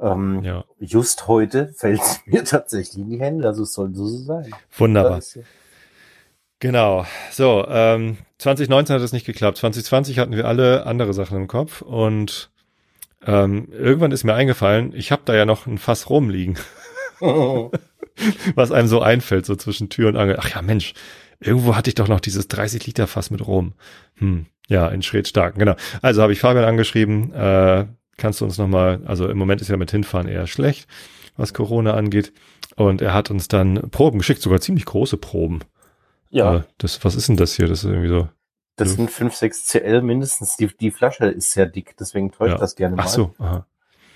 Ähm, 0.00 0.42
ja. 0.42 0.64
Just 0.78 1.28
heute 1.28 1.72
fällt 1.76 2.00
es 2.00 2.20
mir 2.26 2.44
tatsächlich 2.44 3.02
in 3.02 3.10
die 3.10 3.20
Hände, 3.20 3.46
also 3.46 3.62
es 3.62 3.72
soll 3.72 3.94
so 3.94 4.06
sein. 4.06 4.50
Wunderbar. 4.76 5.20
Genau. 6.60 7.06
So, 7.30 7.66
ähm, 7.68 8.18
2019 8.38 8.96
hat 8.96 9.02
es 9.02 9.12
nicht 9.12 9.26
geklappt. 9.26 9.58
2020 9.58 10.18
hatten 10.18 10.36
wir 10.36 10.46
alle 10.46 10.86
andere 10.86 11.14
Sachen 11.14 11.36
im 11.36 11.46
Kopf 11.46 11.82
und 11.82 12.50
ähm, 13.26 13.68
irgendwann 13.72 14.12
ist 14.12 14.24
mir 14.24 14.34
eingefallen, 14.34 14.92
ich 14.94 15.10
habe 15.12 15.22
da 15.24 15.34
ja 15.34 15.44
noch 15.44 15.66
ein 15.66 15.78
Fass 15.78 16.08
rumliegen. 16.10 16.56
Was 18.54 18.72
einem 18.72 18.88
so 18.88 19.00
einfällt, 19.00 19.46
so 19.46 19.56
zwischen 19.56 19.90
Tür 19.90 20.08
und 20.08 20.16
Angel. 20.16 20.36
Ach 20.40 20.50
ja, 20.50 20.62
Mensch, 20.62 20.94
irgendwo 21.40 21.76
hatte 21.76 21.90
ich 21.90 21.94
doch 21.94 22.08
noch 22.08 22.20
dieses 22.20 22.48
30 22.48 22.86
Liter 22.86 23.06
Fass 23.06 23.30
mit 23.30 23.46
Rom. 23.46 23.74
Hm, 24.16 24.46
ja, 24.68 24.88
in 24.88 25.02
Schredstarken, 25.02 25.58
genau. 25.58 25.76
Also 26.02 26.22
habe 26.22 26.32
ich 26.32 26.40
Fabian 26.40 26.64
angeschrieben, 26.64 27.32
äh, 27.32 27.86
kannst 28.18 28.40
du 28.40 28.44
uns 28.44 28.58
nochmal, 28.58 29.00
also 29.06 29.28
im 29.28 29.38
Moment 29.38 29.60
ist 29.60 29.68
ja 29.68 29.76
mit 29.76 29.90
Hinfahren 29.90 30.28
eher 30.28 30.46
schlecht, 30.46 30.88
was 31.36 31.54
Corona 31.54 31.94
angeht. 31.94 32.32
Und 32.76 33.00
er 33.00 33.14
hat 33.14 33.30
uns 33.30 33.48
dann 33.48 33.90
Proben 33.90 34.18
geschickt, 34.18 34.42
sogar 34.42 34.60
ziemlich 34.60 34.84
große 34.84 35.16
Proben. 35.16 35.60
Ja. 36.30 36.56
Äh, 36.56 36.62
das, 36.78 37.04
was 37.04 37.14
ist 37.14 37.28
denn 37.28 37.36
das 37.36 37.54
hier? 37.54 37.66
Das 37.66 37.84
ist 37.84 37.90
irgendwie 37.90 38.08
so. 38.08 38.28
Das 38.76 38.92
sind 38.92 39.10
5, 39.10 39.34
6 39.34 39.66
CL 39.66 40.02
mindestens. 40.02 40.56
Die, 40.56 40.68
die 40.68 40.92
Flasche 40.92 41.26
ist 41.26 41.52
sehr 41.52 41.66
dick, 41.66 41.96
deswegen 41.98 42.30
täuscht 42.30 42.52
ja. 42.52 42.58
das 42.58 42.76
gerne 42.76 42.94
mal. 42.94 43.02
Ach 43.06 43.08
so, 43.08 43.34
aha. 43.38 43.66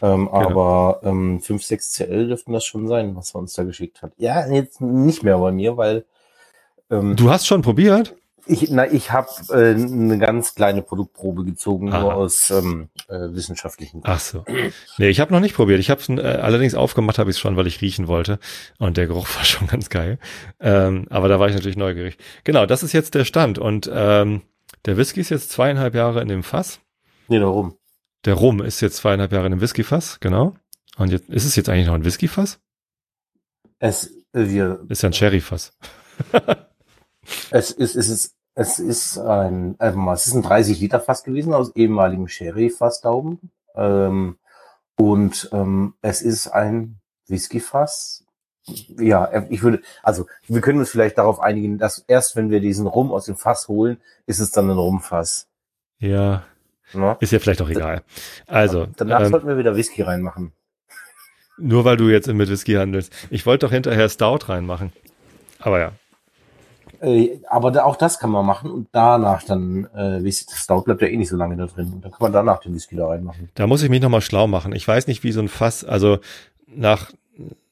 Ähm, 0.02 0.26
genau. 0.26 0.32
Aber 0.32 1.00
ähm, 1.02 1.40
5, 1.40 1.62
6 1.62 1.92
CL 1.94 2.28
dürften 2.28 2.52
das 2.52 2.64
schon 2.64 2.86
sein, 2.86 3.16
was 3.16 3.34
er 3.34 3.40
uns 3.40 3.54
da 3.54 3.64
geschickt 3.64 4.02
hat. 4.02 4.12
Ja, 4.18 4.46
jetzt 4.48 4.80
nicht 4.80 5.22
mehr 5.22 5.38
bei 5.38 5.50
mir, 5.50 5.76
weil. 5.76 6.04
Ähm, 6.90 7.16
du 7.16 7.30
hast 7.30 7.46
schon 7.46 7.62
probiert? 7.62 8.14
Ich, 8.46 8.70
na, 8.70 8.90
ich 8.90 9.12
habe 9.12 9.28
äh, 9.50 9.74
eine 9.74 10.18
ganz 10.18 10.54
kleine 10.54 10.82
Produktprobe 10.82 11.44
gezogen, 11.44 11.92
Aha. 11.92 12.00
nur 12.00 12.14
aus 12.14 12.50
ähm, 12.50 12.88
äh, 13.08 13.32
wissenschaftlichen. 13.32 14.00
Ach 14.04 14.18
so. 14.18 14.44
Nee, 14.98 15.08
ich 15.08 15.20
habe 15.20 15.32
noch 15.32 15.40
nicht 15.40 15.54
probiert. 15.54 15.78
Ich 15.78 15.90
habe 15.90 16.00
es 16.00 16.08
äh, 16.08 16.20
allerdings 16.20 16.74
aufgemacht, 16.74 17.18
habe 17.18 17.30
ich 17.30 17.38
schon, 17.38 17.56
weil 17.56 17.68
ich 17.68 17.80
riechen 17.80 18.08
wollte. 18.08 18.38
Und 18.78 18.96
der 18.96 19.06
Geruch 19.06 19.28
war 19.36 19.44
schon 19.44 19.68
ganz 19.68 19.90
geil. 19.90 20.18
Ähm, 20.58 21.06
aber 21.10 21.28
da 21.28 21.38
war 21.38 21.48
ich 21.48 21.54
natürlich 21.54 21.76
neugierig. 21.76 22.18
Genau, 22.44 22.66
das 22.66 22.82
ist 22.82 22.92
jetzt 22.92 23.14
der 23.14 23.24
Stand. 23.24 23.58
Und 23.58 23.90
ähm, 23.92 24.42
der 24.84 24.96
Whisky 24.96 25.20
ist 25.20 25.30
jetzt 25.30 25.50
zweieinhalb 25.50 25.94
Jahre 25.94 26.20
in 26.20 26.28
dem 26.28 26.42
Fass. 26.42 26.80
Nee, 27.28 27.38
der 27.38 27.48
Rum. 27.48 27.76
Der 28.24 28.34
Rum 28.34 28.60
ist 28.60 28.80
jetzt 28.80 28.96
zweieinhalb 28.96 29.32
Jahre 29.32 29.46
in 29.46 29.52
dem 29.52 29.60
Whiskyfass, 29.60 30.20
genau. 30.20 30.54
Und 30.96 31.10
jetzt 31.10 31.28
ist 31.28 31.44
es 31.44 31.56
jetzt 31.56 31.68
eigentlich 31.68 31.86
noch 31.86 31.94
ein 31.94 32.04
Whiskyfass? 32.04 32.60
Es 33.78 34.06
äh, 34.32 34.48
wir, 34.48 34.84
ist 34.88 35.02
ja 35.02 35.08
ein 35.08 35.12
Sherryfass. 35.12 35.76
es 37.50 37.70
ist, 37.70 37.96
es 37.96 38.08
ist, 38.08 38.34
es 38.54 38.78
ist 38.78 39.18
ein, 39.18 39.76
äh, 39.78 39.92
es 40.12 40.26
ist 40.26 40.34
ein 40.34 40.42
30 40.42 40.80
Liter 40.80 41.00
Fass 41.00 41.24
gewesen 41.24 41.54
aus 41.54 41.74
ehemaligem 41.74 42.28
Sherry-Fassdauben. 42.28 43.50
Ähm, 43.74 44.36
und 44.96 45.48
ähm, 45.52 45.94
es 46.02 46.22
ist 46.22 46.48
ein 46.48 47.00
Whiskyfass. 47.28 48.24
Ja, 48.66 49.24
äh, 49.24 49.46
ich 49.50 49.62
würde, 49.62 49.80
also 50.02 50.26
wir 50.46 50.60
können 50.60 50.78
uns 50.78 50.90
vielleicht 50.90 51.18
darauf 51.18 51.40
einigen, 51.40 51.78
dass 51.78 51.98
erst 52.06 52.36
wenn 52.36 52.50
wir 52.50 52.60
diesen 52.60 52.86
Rum 52.86 53.10
aus 53.10 53.24
dem 53.24 53.36
Fass 53.36 53.68
holen, 53.68 53.98
ist 54.26 54.40
es 54.40 54.50
dann 54.50 54.70
ein 54.70 54.78
Rumfass. 54.78 55.48
Ja, 55.98 56.44
na? 56.94 57.16
Ist 57.20 57.32
ja 57.32 57.38
vielleicht 57.38 57.62
auch 57.62 57.68
egal. 57.68 58.02
Also. 58.46 58.86
Danach 58.96 59.22
ähm, 59.22 59.30
sollten 59.30 59.48
wir 59.48 59.56
wieder 59.56 59.76
Whisky 59.76 60.02
reinmachen. 60.02 60.52
Nur 61.58 61.84
weil 61.84 61.96
du 61.96 62.08
jetzt 62.08 62.28
mit 62.28 62.50
Whisky 62.50 62.74
handelst. 62.74 63.12
Ich 63.30 63.46
wollte 63.46 63.66
doch 63.66 63.72
hinterher 63.72 64.08
Stout 64.08 64.48
reinmachen. 64.48 64.92
Aber 65.58 65.78
ja. 65.78 65.92
Äh, 67.02 67.40
aber 67.48 67.84
auch 67.84 67.96
das 67.96 68.20
kann 68.20 68.30
man 68.30 68.46
machen 68.46 68.70
und 68.70 68.88
danach 68.92 69.42
dann, 69.42 69.86
äh, 69.86 70.30
Stout 70.30 70.82
bleibt 70.82 71.02
ja 71.02 71.08
eh 71.08 71.16
nicht 71.16 71.30
so 71.30 71.36
lange 71.36 71.56
da 71.56 71.66
drin. 71.66 71.92
Und 71.94 72.04
dann 72.04 72.12
kann 72.12 72.20
man 72.20 72.32
danach 72.32 72.60
den 72.60 72.74
Whisky 72.74 72.94
da 72.94 73.08
reinmachen. 73.08 73.50
Da 73.54 73.66
muss 73.66 73.82
ich 73.82 73.90
mich 73.90 74.00
nochmal 74.00 74.20
schlau 74.20 74.46
machen. 74.46 74.72
Ich 74.72 74.86
weiß 74.86 75.08
nicht, 75.08 75.24
wie 75.24 75.32
so 75.32 75.40
ein 75.40 75.48
Fass, 75.48 75.84
also 75.84 76.18
nach, 76.66 77.10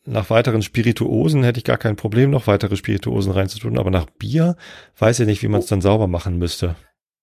nach 0.04 0.30
weiteren 0.30 0.62
Spirituosen 0.62 1.44
hätte 1.44 1.58
ich 1.58 1.64
gar 1.64 1.78
kein 1.78 1.94
Problem, 1.94 2.30
noch 2.30 2.48
weitere 2.48 2.74
Spirituosen 2.74 3.32
reinzutun, 3.32 3.78
aber 3.78 3.90
nach 3.90 4.06
Bier 4.06 4.56
weiß 4.98 5.20
ich 5.20 5.26
nicht, 5.26 5.42
wie 5.42 5.48
man 5.48 5.60
es 5.60 5.66
dann 5.66 5.80
sauber 5.80 6.08
machen 6.08 6.36
müsste. 6.36 6.74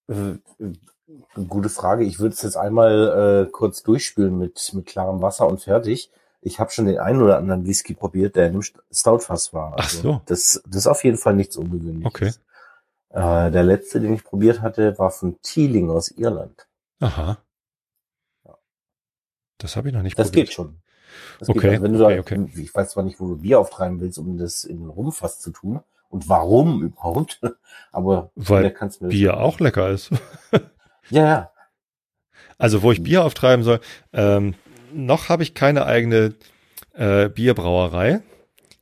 Äh, 0.08 0.38
Gute 1.48 1.70
Frage. 1.70 2.04
Ich 2.04 2.20
würde 2.20 2.34
es 2.34 2.42
jetzt 2.42 2.58
einmal 2.58 3.48
äh, 3.48 3.52
kurz 3.52 3.84
durchspülen 3.84 4.38
mit, 4.38 4.72
mit 4.74 4.86
klarem 4.86 5.22
Wasser 5.22 5.48
und 5.48 5.62
fertig. 5.62 6.10
Ich 6.48 6.60
habe 6.60 6.72
schon 6.72 6.86
den 6.86 6.98
einen 6.98 7.22
oder 7.22 7.38
anderen 7.38 7.66
Whisky 7.66 7.94
probiert, 7.94 8.36
der 8.36 8.48
in 8.48 8.54
einem 8.54 8.64
Stoutfass 8.92 9.54
war. 9.54 9.74
Also 9.78 9.84
Ach 9.84 9.90
so. 9.90 10.22
Das, 10.26 10.64
das 10.66 10.78
ist 10.78 10.88
auf 10.88 11.04
jeden 11.04 11.18
Fall 11.18 11.36
nichts 11.36 11.58
Ungewöhnliches. 11.58 12.08
Okay. 12.08 12.32
Äh, 13.10 13.52
der 13.52 13.64
letzte, 13.64 14.00
den 14.00 14.14
ich 14.14 14.24
probiert 14.24 14.62
hatte, 14.62 14.98
war 14.98 15.12
von 15.12 15.40
Teeling 15.42 15.90
aus 15.90 16.10
Irland. 16.10 16.68
Aha. 17.00 17.38
Das 19.58 19.76
habe 19.76 19.90
ich 19.90 19.94
noch 19.94 20.04
nicht 20.04 20.18
das 20.18 20.28
probiert. 20.28 20.48
Das 20.48 20.50
geht 20.50 20.56
schon. 20.56 20.82
Das 21.40 21.50
okay. 21.50 21.60
Geht, 21.60 21.70
also 21.72 21.84
wenn 21.84 21.94
du 21.94 22.06
okay, 22.06 22.16
da, 22.16 22.22
okay. 22.22 22.62
Ich 22.62 22.74
weiß 22.74 22.92
zwar 22.92 23.04
nicht, 23.04 23.20
wo 23.20 23.28
du 23.28 23.38
Bier 23.38 23.60
auftreiben 23.60 24.00
willst, 24.00 24.18
um 24.18 24.38
das 24.38 24.64
in 24.64 24.80
den 24.80 24.90
Rumfass 24.90 25.40
zu 25.40 25.52
tun 25.52 25.82
und 26.10 26.30
warum 26.30 26.82
überhaupt, 26.82 27.42
aber 27.92 28.32
weil 28.36 28.74
Bier 29.02 29.38
auch 29.38 29.60
lecker 29.60 29.90
ist. 29.90 30.12
Ja, 31.10 31.24
ja. 31.24 31.52
Also 32.58 32.84
wo 32.84 32.92
ich 32.92 33.02
Bier 33.02 33.24
auftreiben 33.24 33.64
soll, 33.64 33.80
ähm, 34.12 34.56
noch 34.94 35.30
habe 35.30 35.44
ich 35.44 35.54
keine 35.54 35.86
eigene 35.86 36.36
äh, 36.94 37.30
Bierbrauerei. 37.30 38.22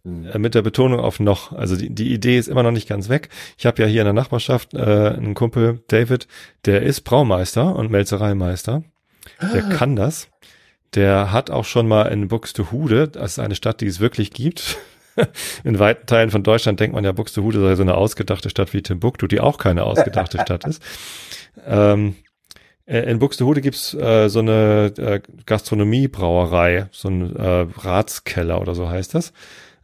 Mhm. 0.05 0.27
Äh, 0.31 0.39
mit 0.39 0.55
der 0.55 0.61
Betonung 0.61 0.99
auf 0.99 1.19
noch. 1.19 1.51
Also 1.51 1.75
die, 1.75 1.93
die 1.93 2.13
Idee 2.13 2.37
ist 2.37 2.47
immer 2.47 2.63
noch 2.63 2.71
nicht 2.71 2.87
ganz 2.87 3.09
weg. 3.09 3.29
Ich 3.57 3.65
habe 3.65 3.81
ja 3.81 3.87
hier 3.87 4.01
in 4.01 4.05
der 4.05 4.13
Nachbarschaft 4.13 4.73
äh, 4.73 4.77
einen 4.77 5.33
Kumpel, 5.33 5.83
David, 5.87 6.27
der 6.65 6.83
ist 6.83 7.01
Braumeister 7.01 7.75
und 7.75 7.91
Melzereimeister. 7.91 8.83
Der 9.41 9.65
ah. 9.65 9.69
kann 9.69 9.95
das. 9.95 10.29
Der 10.93 11.31
hat 11.31 11.51
auch 11.51 11.65
schon 11.65 11.87
mal 11.87 12.03
in 12.03 12.29
Buxtehude, 12.29 13.09
das 13.09 13.33
ist 13.33 13.39
eine 13.39 13.55
Stadt, 13.55 13.81
die 13.81 13.87
es 13.87 13.99
wirklich 13.99 14.31
gibt. 14.31 14.77
in 15.63 15.79
weiten 15.79 16.05
Teilen 16.07 16.29
von 16.29 16.43
Deutschland 16.43 16.79
denkt 16.79 16.95
man 16.95 17.03
ja, 17.03 17.11
Buxtehude 17.11 17.59
sei 17.59 17.75
so 17.75 17.81
eine 17.81 17.95
ausgedachte 17.95 18.49
Stadt 18.49 18.73
wie 18.73 18.81
Timbuktu, 18.81 19.27
die 19.27 19.41
auch 19.41 19.57
keine 19.57 19.83
ausgedachte 19.83 20.39
Stadt 20.39 20.65
ist. 20.65 20.81
Ähm, 21.65 22.09
äh, 22.09 22.24
in 22.87 23.19
Buxtehude 23.19 23.61
gibt's 23.61 23.93
äh, 23.93 24.29
so 24.29 24.39
eine 24.39 24.93
äh, 24.97 25.21
Gastronomiebrauerei, 25.45 26.87
so 26.91 27.09
ein 27.09 27.35
äh, 27.35 27.67
Ratskeller 27.77 28.61
oder 28.61 28.75
so 28.75 28.89
heißt 28.89 29.15
das, 29.15 29.33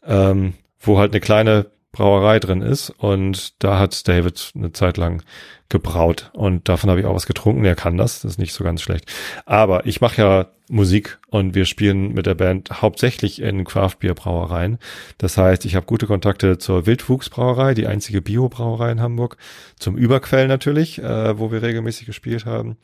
ähm, 0.05 0.53
wo 0.79 0.99
halt 0.99 1.11
eine 1.11 1.19
kleine 1.19 1.67
Brauerei 1.91 2.39
drin 2.39 2.61
ist 2.61 2.89
und 2.89 3.61
da 3.63 3.77
hat 3.77 4.07
David 4.07 4.51
eine 4.55 4.71
Zeit 4.71 4.95
lang 4.97 5.23
gebraut 5.67 6.31
und 6.33 6.69
davon 6.69 6.89
habe 6.89 6.99
ich 6.99 7.05
auch 7.05 7.15
was 7.15 7.25
getrunken. 7.25 7.65
Er 7.65 7.75
kann 7.75 7.97
das, 7.97 8.21
das 8.21 8.33
ist 8.33 8.37
nicht 8.37 8.53
so 8.53 8.63
ganz 8.63 8.81
schlecht. 8.81 9.11
Aber 9.45 9.85
ich 9.85 9.99
mache 9.99 10.21
ja 10.21 10.47
Musik 10.69 11.19
und 11.27 11.53
wir 11.53 11.65
spielen 11.65 12.13
mit 12.13 12.25
der 12.25 12.35
Band 12.35 12.81
hauptsächlich 12.81 13.41
in 13.41 13.65
Craft-Bier-Brauereien. 13.65 14.79
Das 15.17 15.37
heißt, 15.37 15.65
ich 15.65 15.75
habe 15.75 15.85
gute 15.85 16.07
Kontakte 16.07 16.57
zur 16.57 16.85
Wildwuchs-Brauerei, 16.85 17.73
die 17.73 17.87
einzige 17.87 18.21
Bio-Brauerei 18.21 18.91
in 18.91 19.01
Hamburg, 19.01 19.37
zum 19.77 19.97
Überquell 19.97 20.47
natürlich, 20.47 20.99
äh, 20.99 21.37
wo 21.37 21.51
wir 21.51 21.61
regelmäßig 21.61 22.05
gespielt 22.05 22.45
haben, 22.45 22.77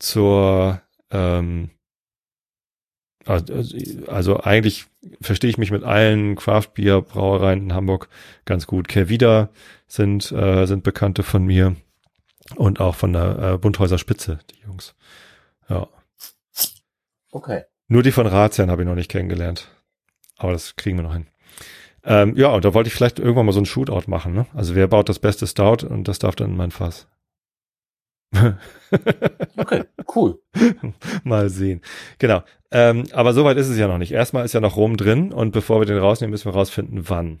zur 0.00 0.80
ähm, 1.12 1.70
also, 3.26 3.54
also 4.06 4.40
eigentlich 4.40 4.86
verstehe 5.20 5.50
ich 5.50 5.58
mich 5.58 5.70
mit 5.70 5.84
allen 5.84 6.36
Craft-Bier-Brauereien 6.36 7.62
in 7.62 7.74
Hamburg 7.74 8.08
ganz 8.44 8.66
gut. 8.66 8.88
Kervida 8.88 9.50
sind, 9.86 10.30
äh, 10.32 10.66
sind 10.66 10.82
Bekannte 10.82 11.22
von 11.22 11.44
mir 11.44 11.76
und 12.56 12.80
auch 12.80 12.94
von 12.94 13.12
der 13.12 13.38
äh, 13.38 13.58
Bundhäuser 13.58 13.98
Spitze, 13.98 14.38
die 14.50 14.66
Jungs. 14.66 14.94
Ja. 15.68 15.88
Okay. 17.30 17.62
Nur 17.88 18.02
die 18.02 18.12
von 18.12 18.26
Razian 18.26 18.70
habe 18.70 18.82
ich 18.82 18.88
noch 18.88 18.94
nicht 18.94 19.10
kennengelernt. 19.10 19.68
Aber 20.36 20.52
das 20.52 20.76
kriegen 20.76 20.98
wir 20.98 21.02
noch 21.02 21.14
hin. 21.14 21.26
Ähm, 22.04 22.36
ja, 22.36 22.48
und 22.48 22.64
da 22.64 22.74
wollte 22.74 22.88
ich 22.88 22.94
vielleicht 22.94 23.18
irgendwann 23.18 23.46
mal 23.46 23.52
so 23.52 23.60
ein 23.60 23.66
Shootout 23.66 24.08
machen. 24.08 24.34
Ne? 24.34 24.46
Also 24.52 24.74
wer 24.74 24.88
baut 24.88 25.08
das 25.08 25.18
beste 25.18 25.46
Stout 25.46 25.86
und 25.86 26.06
das 26.06 26.18
darf 26.18 26.36
dann 26.36 26.50
in 26.50 26.56
mein 26.56 26.70
Fass. 26.70 27.06
okay, 29.56 29.84
cool. 30.14 30.40
Mal 31.24 31.48
sehen. 31.50 31.80
Genau. 32.18 32.42
Ähm, 32.70 33.04
aber 33.12 33.32
soweit 33.32 33.56
ist 33.56 33.68
es 33.68 33.78
ja 33.78 33.88
noch 33.88 33.98
nicht. 33.98 34.12
Erstmal 34.12 34.44
ist 34.44 34.54
ja 34.54 34.60
noch 34.60 34.76
Rom 34.76 34.96
drin 34.96 35.32
und 35.32 35.52
bevor 35.52 35.80
wir 35.80 35.86
den 35.86 35.98
rausnehmen, 35.98 36.32
müssen 36.32 36.46
wir 36.46 36.54
rausfinden, 36.54 37.08
wann. 37.08 37.40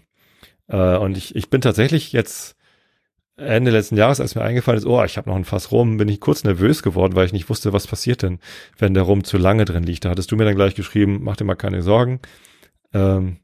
Äh, 0.68 0.96
und 0.96 1.16
ich, 1.16 1.34
ich 1.34 1.50
bin 1.50 1.60
tatsächlich 1.60 2.12
jetzt 2.12 2.56
Ende 3.36 3.72
letzten 3.72 3.96
Jahres, 3.96 4.20
als 4.20 4.36
mir 4.36 4.42
eingefallen 4.42 4.78
ist, 4.78 4.86
oh, 4.86 5.02
ich 5.02 5.16
habe 5.16 5.28
noch 5.28 5.36
ein 5.36 5.44
Fass 5.44 5.72
rum, 5.72 5.96
bin 5.96 6.08
ich 6.08 6.20
kurz 6.20 6.44
nervös 6.44 6.84
geworden, 6.84 7.16
weil 7.16 7.26
ich 7.26 7.32
nicht 7.32 7.48
wusste, 7.48 7.72
was 7.72 7.88
passiert 7.88 8.22
denn, 8.22 8.38
wenn 8.78 8.94
der 8.94 9.02
Rum 9.02 9.24
zu 9.24 9.38
lange 9.38 9.64
drin 9.64 9.82
liegt. 9.82 10.04
Da 10.04 10.10
hattest 10.10 10.30
du 10.30 10.36
mir 10.36 10.44
dann 10.44 10.54
gleich 10.54 10.76
geschrieben, 10.76 11.18
mach 11.22 11.36
dir 11.36 11.44
mal 11.44 11.56
keine 11.56 11.82
Sorgen. 11.82 12.20
Ähm, 12.92 13.38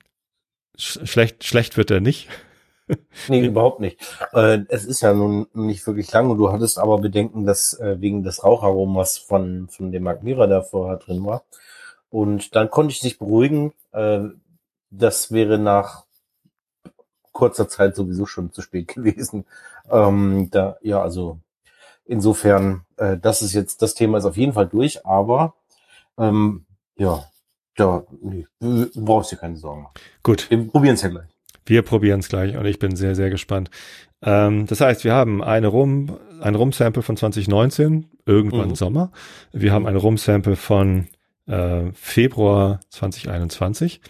sch 0.78 1.00
schlecht, 1.04 1.45
schlecht 1.45 1.76
wird 1.76 1.90
er 1.90 2.00
nicht. 2.00 2.28
Nee, 3.28 3.44
überhaupt 3.47 3.80
nicht. 3.80 4.00
Äh, 4.32 4.61
es 4.68 4.85
ist 4.85 5.00
ja 5.00 5.12
nun 5.12 5.47
nicht 5.54 5.87
wirklich 5.87 6.11
lang 6.12 6.30
und 6.30 6.38
du 6.38 6.52
hattest 6.52 6.78
aber 6.78 6.99
Bedenken, 6.99 7.47
dass 7.47 7.75
äh, 7.75 8.00
wegen 8.00 8.23
des 8.23 8.44
Raucharomas 8.44 9.18
von, 9.18 9.68
von 9.68 9.92
dem 9.92 10.04
Magmira, 10.04 10.47
der 10.47 10.62
vorher 10.62 10.97
drin 10.97 11.25
war. 11.25 11.44
Und 12.11 12.54
dann 12.56 12.70
konnte 12.70 12.92
ich 12.92 13.00
dich 13.00 13.18
beruhigen. 13.18 13.73
Äh, 13.92 14.20
das 14.90 15.32
wäre 15.32 15.59
nach 15.59 16.04
kurzer 17.32 17.68
Zeit 17.68 17.94
sowieso 17.94 18.26
schon 18.26 18.52
zu 18.52 18.62
spät 18.62 18.88
gewesen. 18.94 19.44
Ähm, 19.90 20.49
da, 20.50 20.76
ja, 20.82 21.02
also 21.02 21.38
insofern, 22.04 22.85
äh, 22.97 23.16
das 23.16 23.42
ist 23.42 23.54
jetzt, 23.54 23.82
das 23.82 23.94
Thema 23.94 24.18
ist 24.18 24.25
auf 24.25 24.37
jeden 24.37 24.52
Fall 24.52 24.66
durch, 24.66 25.06
aber 25.06 25.54
ähm, 26.18 26.66
ja, 26.97 27.25
da 27.76 28.04
nee, 28.20 28.47
du 28.61 28.90
brauchst 28.94 29.32
dir 29.32 29.37
keine 29.37 29.56
Sorgen. 29.56 29.87
Gut. 30.23 30.50
Wir 30.50 30.68
probieren 30.68 30.94
es 30.94 31.02
ja 31.02 31.09
gleich. 31.09 31.30
Wir 31.67 31.83
probieren 31.83 32.21
es 32.21 32.29
gleich 32.29 32.57
und 32.57 32.64
ich 32.67 32.79
bin 32.79 32.97
sehr, 32.97 33.14
sehr 33.14 33.31
gespannt. 33.31 33.71
Ähm, 34.23 34.67
das 34.67 34.81
heißt, 34.81 35.05
wir 35.05 35.14
haben 35.14 35.43
eine 35.43 35.69
Rum, 35.69 36.19
ein 36.40 36.55
Rum-Sample 36.55 37.02
von 37.02 37.17
2019, 37.17 38.07
irgendwann 38.26 38.71
Mhm. 38.71 38.75
Sommer. 38.75 39.12
Wir 39.52 39.73
haben 39.73 39.87
ein 39.87 39.97
Rum-Sample 39.97 40.57
von 40.57 41.07
äh, 41.47 41.90
Februar 41.95 42.81
2021. 42.90 44.00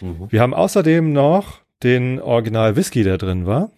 Mhm. 0.00 0.26
Wir 0.30 0.40
haben 0.40 0.54
außerdem 0.54 1.12
noch 1.12 1.60
den 1.82 2.20
Original 2.20 2.76
Whisky, 2.76 3.04
der 3.04 3.18
drin 3.18 3.46
war. 3.46 3.70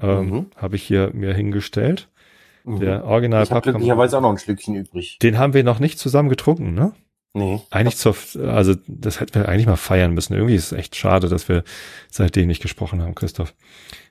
Ähm, 0.00 0.28
Mhm. 0.30 0.46
Habe 0.56 0.76
ich 0.76 0.82
hier 0.82 1.10
mir 1.12 1.34
hingestellt. 1.34 2.08
Mhm. 2.64 2.80
Der 2.80 3.04
Original 3.04 3.42
ich 3.44 3.50
habe 3.50 3.60
glücklicherweise 3.62 4.18
auch 4.18 4.22
noch 4.22 4.30
ein 4.30 4.38
Schlückchen 4.38 4.74
übrig. 4.74 5.18
Den 5.22 5.38
haben 5.38 5.54
wir 5.54 5.64
noch 5.64 5.78
nicht 5.78 5.98
zusammen 5.98 6.28
getrunken, 6.28 6.74
ne? 6.74 6.92
Nee. 7.36 7.60
Eigentlich 7.68 7.98
zur, 7.98 8.16
also 8.48 8.74
das 8.86 9.20
hätten 9.20 9.34
wir 9.34 9.46
eigentlich 9.46 9.66
mal 9.66 9.76
feiern 9.76 10.12
müssen. 10.14 10.32
Irgendwie 10.32 10.54
ist 10.54 10.72
es 10.72 10.78
echt 10.78 10.96
schade, 10.96 11.28
dass 11.28 11.50
wir 11.50 11.64
seitdem 12.10 12.46
nicht 12.46 12.62
gesprochen 12.62 13.02
haben, 13.02 13.14
Christoph. 13.14 13.52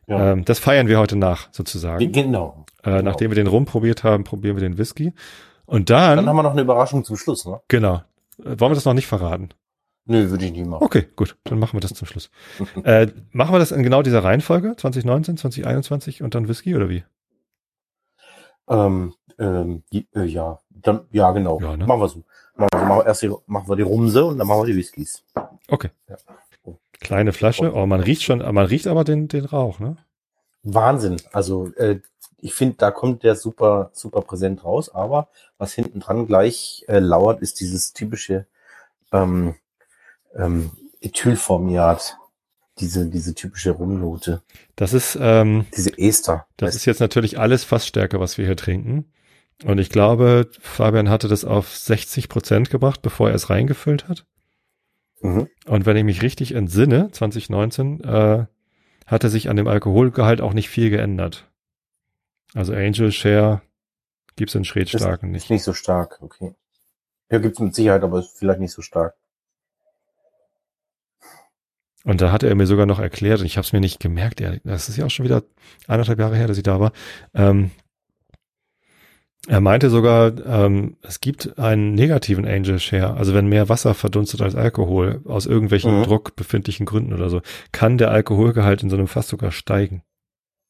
Ja. 0.06 0.34
Ähm, 0.34 0.46
das 0.46 0.60
feiern 0.60 0.88
wir 0.88 1.00
heute 1.00 1.16
nach, 1.16 1.48
sozusagen. 1.52 2.12
genau. 2.12 2.68
Äh, 2.84 3.02
nachdem 3.02 3.32
wir 3.32 3.36
den 3.36 3.48
Rum 3.48 3.66
probiert 3.66 4.04
haben, 4.04 4.26
probieren 4.26 4.58
wir 4.58 4.62
den 4.62 4.78
Whisky. 4.78 5.12
Und 5.66 5.90
dann, 5.90 6.18
Dann 6.18 6.30
haben 6.30 6.36
wir 6.36 6.44
noch 6.44 6.52
eine 6.52 6.62
Überraschung 6.62 7.04
zum 7.04 7.18
Schluss, 7.18 7.48
ne? 7.48 7.60
genau, 7.68 8.04
äh, 8.38 8.60
wollen 8.60 8.72
wir 8.72 8.76
das 8.76 8.86
noch 8.86 8.94
nicht 8.94 9.08
verraten? 9.08 9.50
Nö, 10.06 10.30
würde 10.30 10.46
ich 10.46 10.52
nicht 10.52 10.68
machen. 10.68 10.84
Okay, 10.84 11.08
gut, 11.16 11.36
dann 11.46 11.58
machen 11.58 11.74
wir 11.74 11.80
das 11.80 11.96
zum 11.96 12.08
Schluss. 12.08 12.30
äh, 12.84 13.08
machen 13.32 13.56
wir 13.56 13.58
das 13.58 13.72
in 13.72 13.82
genau 13.82 14.04
dieser 14.04 14.24
Reihenfolge? 14.24 14.76
2019, 14.78 15.38
2021 15.38 16.22
und 16.22 16.36
dann 16.36 16.48
Whisky 16.48 16.76
oder 16.76 16.90
wie? 16.90 17.04
Ähm, 18.70 19.16
ähm, 19.40 19.84
die, 19.92 20.08
äh, 20.14 20.26
ja, 20.26 20.60
dann, 20.88 21.02
ja, 21.12 21.32
genau. 21.32 21.60
Ja, 21.60 21.76
ne? 21.78 21.86
Machen 21.86 22.02
wir 22.02 22.10
so. 22.10 22.24
Machen 22.56 22.70
wir, 22.74 22.80
so. 22.80 22.86
machen 22.86 23.00
wir 23.00 23.06
erst 23.06 23.22
die, 23.22 23.34
machen 23.48 23.68
wir 23.68 23.76
die 23.76 23.84
Rumse 23.84 24.26
und 24.26 24.38
dann 24.38 24.48
machen 24.48 24.62
wir 24.62 24.68
die 24.68 24.78
Whiskys. 24.78 25.24
Okay. 25.68 25.90
Ja. 26.08 26.18
Kleine 27.00 27.34
Flasche, 27.34 27.74
oh, 27.74 27.86
man 27.86 28.00
riecht 28.00 28.24
schon, 28.24 28.40
man 28.40 28.66
riecht 28.66 28.88
aber 28.88 29.04
den, 29.04 29.28
den 29.28 29.46
Rauch, 29.46 29.80
ne? 29.80 29.98
Wahnsinn. 30.64 31.22
Also, 31.34 31.72
äh, 31.76 32.00
ich 32.40 32.54
finde, 32.54 32.76
da 32.78 32.92
kommt 32.92 33.24
der 33.24 33.36
super, 33.36 33.92
super 33.94 34.22
präsent 34.22 34.64
raus, 34.64 34.94
aber 34.94 35.30
was 35.58 35.74
hinten 35.74 36.00
dran 36.00 36.26
gleich 36.26 36.86
äh, 36.88 37.00
lauert, 37.00 37.42
ist 37.42 37.60
dieses 37.60 37.94
typische 37.94 38.46
ähm, 39.12 39.56
ähm, 40.36 40.72
Ethylformiat. 41.02 42.18
Diese, 42.80 43.06
diese 43.06 43.34
typische 43.34 43.72
Rumnote. 43.72 44.42
Das 44.76 44.92
ist, 44.92 45.18
ähm, 45.22 45.66
Diese 45.78 45.98
Ester. 45.98 46.46
Das 46.58 46.76
ist 46.76 46.84
jetzt 46.84 47.00
natürlich 47.00 47.40
alles 47.40 47.64
Fassstärke, 47.64 48.20
was 48.20 48.38
wir 48.38 48.46
hier 48.46 48.58
trinken. 48.58 49.06
Und 49.64 49.78
ich 49.78 49.90
glaube, 49.90 50.50
Fabian 50.60 51.10
hatte 51.10 51.28
das 51.28 51.46
auf 51.46 51.76
60 51.76 52.28
Prozent 52.28 52.70
gebracht, 52.70 53.02
bevor 53.02 53.30
er 53.30 53.36
es 53.36 53.50
reingefüllt 53.50 54.08
hat. 54.08 54.26
Mhm. 55.22 55.48
Und 55.66 55.86
wenn 55.86 55.98
ich 55.98 56.04
mich 56.04 56.22
richtig 56.22 56.54
entsinne, 56.54 57.10
2019, 57.12 58.04
äh, 58.04 58.46
hatte 59.06 59.30
sich 59.30 59.50
an 59.50 59.56
dem 59.56 59.68
Alkoholgehalt 59.68 60.42
auch 60.42 60.54
nicht 60.54 60.70
viel 60.70 60.90
geändert. 60.90 61.50
Also 62.54 62.74
Angel 62.74 63.12
Share 63.12 63.62
gibt's 64.36 64.56
in 64.56 64.66
Schrägstarken 64.66 65.34
Ist 65.34 65.44
nicht. 65.44 65.50
nicht 65.52 65.64
so 65.64 65.74
stark, 65.74 66.20
okay. 66.22 66.56
Ja, 67.30 67.38
gibt's 67.40 67.60
mit 67.60 67.74
Sicherheit, 67.74 68.04
aber 68.04 68.24
vielleicht 68.24 68.60
nicht 68.60 68.72
so 68.72 68.82
stark. 68.82 69.16
Und 72.04 72.22
da 72.22 72.32
hatte 72.32 72.48
er 72.48 72.56
mir 72.56 72.68
sogar 72.68 72.86
noch 72.86 73.00
erklärt, 73.00 73.40
und 73.40 73.48
ich 73.48 73.58
habe 73.58 73.66
es 73.66 73.74
mir 73.74 73.80
nicht 73.80 74.00
gemerkt, 74.00 74.40
er, 74.40 74.60
das 74.64 74.90
ist 74.90 74.98
ja 74.98 75.06
auch 75.06 75.10
schon 75.10 75.26
wieder 75.26 75.44
anderthalb 75.88 76.20
Jahre 76.20 76.36
her, 76.36 76.48
dass 76.48 76.58
ich 76.58 76.64
da 76.64 76.80
war. 76.80 76.92
Ähm, 77.34 77.72
er 79.48 79.62
meinte 79.62 79.90
sogar, 79.90 80.34
ähm, 80.46 80.98
es 81.02 81.22
gibt 81.22 81.58
einen 81.60 81.94
negativen 81.94 82.46
Angel 82.46 82.80
Share, 82.80 83.16
also 83.16 83.34
wenn 83.34 83.48
mehr 83.48 83.70
Wasser 83.70 83.94
verdunstet 83.94 84.42
als 84.42 84.56
Alkohol, 84.56 85.22
aus 85.26 85.46
irgendwelchen 85.46 86.00
Mhm. 86.00 86.04
druckbefindlichen 86.04 86.86
Gründen 86.86 87.14
oder 87.14 87.30
so, 87.30 87.42
kann 87.72 87.98
der 87.98 88.12
Alkoholgehalt 88.12 88.84
in 88.84 88.90
so 88.90 88.96
einem 88.96 89.08
Fass 89.08 89.28
sogar 89.28 89.52
steigen. 89.52 90.04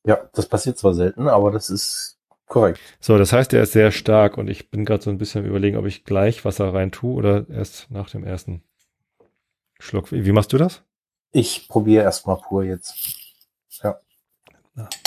Ja, 0.05 0.29
das 0.33 0.47
passiert 0.47 0.77
zwar 0.77 0.93
selten, 0.93 1.27
aber 1.27 1.51
das 1.51 1.69
ist 1.69 2.19
korrekt. 2.47 2.79
So, 2.99 3.17
das 3.17 3.33
heißt, 3.33 3.53
er 3.53 3.63
ist 3.63 3.71
sehr 3.71 3.91
stark 3.91 4.37
und 4.37 4.49
ich 4.49 4.69
bin 4.69 4.85
gerade 4.85 5.03
so 5.03 5.09
ein 5.09 5.17
bisschen 5.17 5.43
am 5.43 5.49
überlegen, 5.49 5.77
ob 5.77 5.85
ich 5.85 6.03
gleich 6.03 6.45
Wasser 6.45 6.73
rein 6.73 6.91
tue 6.91 7.15
oder 7.15 7.49
erst 7.49 7.89
nach 7.91 8.09
dem 8.09 8.23
ersten 8.23 8.61
Schluck. 9.79 10.11
Wie, 10.11 10.31
machst 10.31 10.53
du 10.53 10.57
das? 10.57 10.83
Ich 11.31 11.67
probiere 11.67 12.03
erstmal 12.03 12.37
pur 12.37 12.63
jetzt. 12.63 12.95
Einmal 13.81 13.99
eben. 14.77 15.04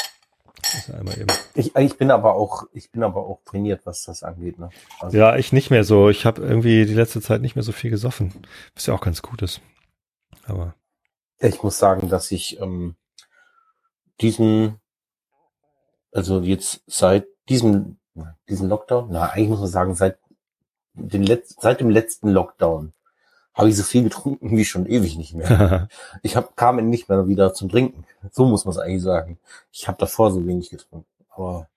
Ich, 1.54 1.74
ich 1.76 1.96
bin 1.96 2.10
aber 2.10 2.34
auch, 2.34 2.64
ich 2.72 2.90
bin 2.90 3.02
aber 3.02 3.26
auch 3.26 3.40
trainiert, 3.44 3.82
was 3.84 4.04
das 4.04 4.22
angeht. 4.22 4.58
Ne? 4.58 4.70
Also, 5.00 5.16
Ja, 5.16 5.36
ich 5.36 5.52
nicht 5.52 5.70
mehr 5.70 5.84
so. 5.84 6.08
Ich 6.08 6.26
habe 6.26 6.42
irgendwie 6.42 6.86
die 6.86 6.94
letzte 6.94 7.20
Zeit 7.20 7.40
nicht 7.40 7.56
mehr 7.56 7.62
so 7.62 7.72
viel 7.72 7.90
gesoffen. 7.90 8.32
Was 8.74 8.86
ja 8.86 8.94
auch 8.94 9.00
ganz 9.00 9.22
gut 9.22 9.42
ist. 9.42 9.60
Aber 10.46 10.74
Ich 11.40 11.62
muss 11.62 11.78
sagen, 11.78 12.08
dass 12.08 12.32
ich 12.32 12.60
ähm, 12.60 12.96
diesen, 14.20 14.80
also 16.12 16.40
jetzt 16.40 16.82
seit 16.86 17.26
diesem, 17.48 17.98
diesem 18.48 18.68
Lockdown, 18.68 19.08
na, 19.10 19.30
eigentlich 19.30 19.48
muss 19.48 19.60
man 19.60 19.68
sagen, 19.68 19.94
seit, 19.94 20.18
den 20.94 21.24
Letz-, 21.24 21.54
seit 21.60 21.80
dem 21.80 21.90
letzten 21.90 22.28
Lockdown 22.28 22.92
habe 23.58 23.68
ich 23.68 23.76
so 23.76 23.82
viel 23.82 24.04
getrunken 24.04 24.56
wie 24.56 24.64
schon 24.64 24.86
ewig 24.86 25.16
nicht 25.18 25.34
mehr. 25.34 25.88
Ich 26.22 26.36
hab, 26.36 26.56
kam 26.56 26.76
nicht 26.88 27.08
mehr 27.08 27.26
wieder 27.28 27.52
zum 27.52 27.68
Trinken. 27.68 28.04
So 28.32 28.46
muss 28.46 28.64
man 28.64 28.72
es 28.72 28.78
eigentlich 28.78 29.02
sagen. 29.02 29.38
Ich 29.72 29.88
habe 29.88 29.98
davor 29.98 30.30
so 30.30 30.46
wenig 30.46 30.70
getrunken. 30.70 31.06
Aber 31.28 31.68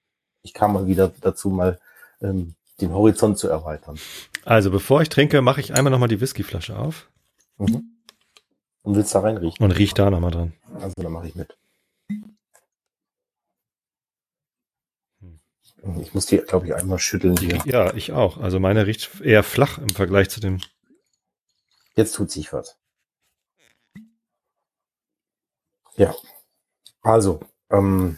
ich 0.43 0.53
kam 0.53 0.73
mal 0.73 0.87
wieder 0.87 1.11
dazu, 1.21 1.49
mal 1.49 1.79
ähm, 2.21 2.55
den 2.79 2.93
Horizont 2.93 3.37
zu 3.37 3.47
erweitern. 3.49 3.97
also 4.45 4.71
bevor 4.71 5.01
ich 5.01 5.09
trinke, 5.09 5.41
mache 5.41 5.59
ich 5.59 5.73
einmal 5.73 5.91
nochmal 5.91 6.07
die 6.09 6.21
Whiskyflasche 6.21 6.77
auf 6.77 7.09
Mhm. 7.57 7.91
Und 8.83 8.95
willst 8.95 9.13
da 9.13 9.19
reinriechen? 9.19 9.63
und 9.63 9.71
riech 9.71 9.93
da 9.93 10.09
nochmal 10.09 10.31
dran. 10.31 10.53
Also 10.79 10.93
dann 10.97 11.11
mache 11.11 11.27
ich 11.27 11.35
mit. 11.35 11.55
Ich 16.01 16.13
muss 16.13 16.27
die, 16.27 16.37
glaube 16.37 16.67
ich, 16.67 16.75
einmal 16.75 16.99
schütteln 16.99 17.37
hier. 17.37 17.59
Ja, 17.65 17.93
ich 17.95 18.11
auch. 18.11 18.37
Also 18.37 18.59
meine 18.59 18.85
riecht 18.87 19.21
eher 19.21 19.43
flach 19.43 19.77
im 19.79 19.89
Vergleich 19.89 20.29
zu 20.29 20.39
dem. 20.39 20.59
Jetzt 21.95 22.15
tut 22.15 22.31
sich 22.31 22.51
was. 22.53 22.77
Ja. 25.95 26.13
Also, 27.01 27.39
ähm, 27.69 28.17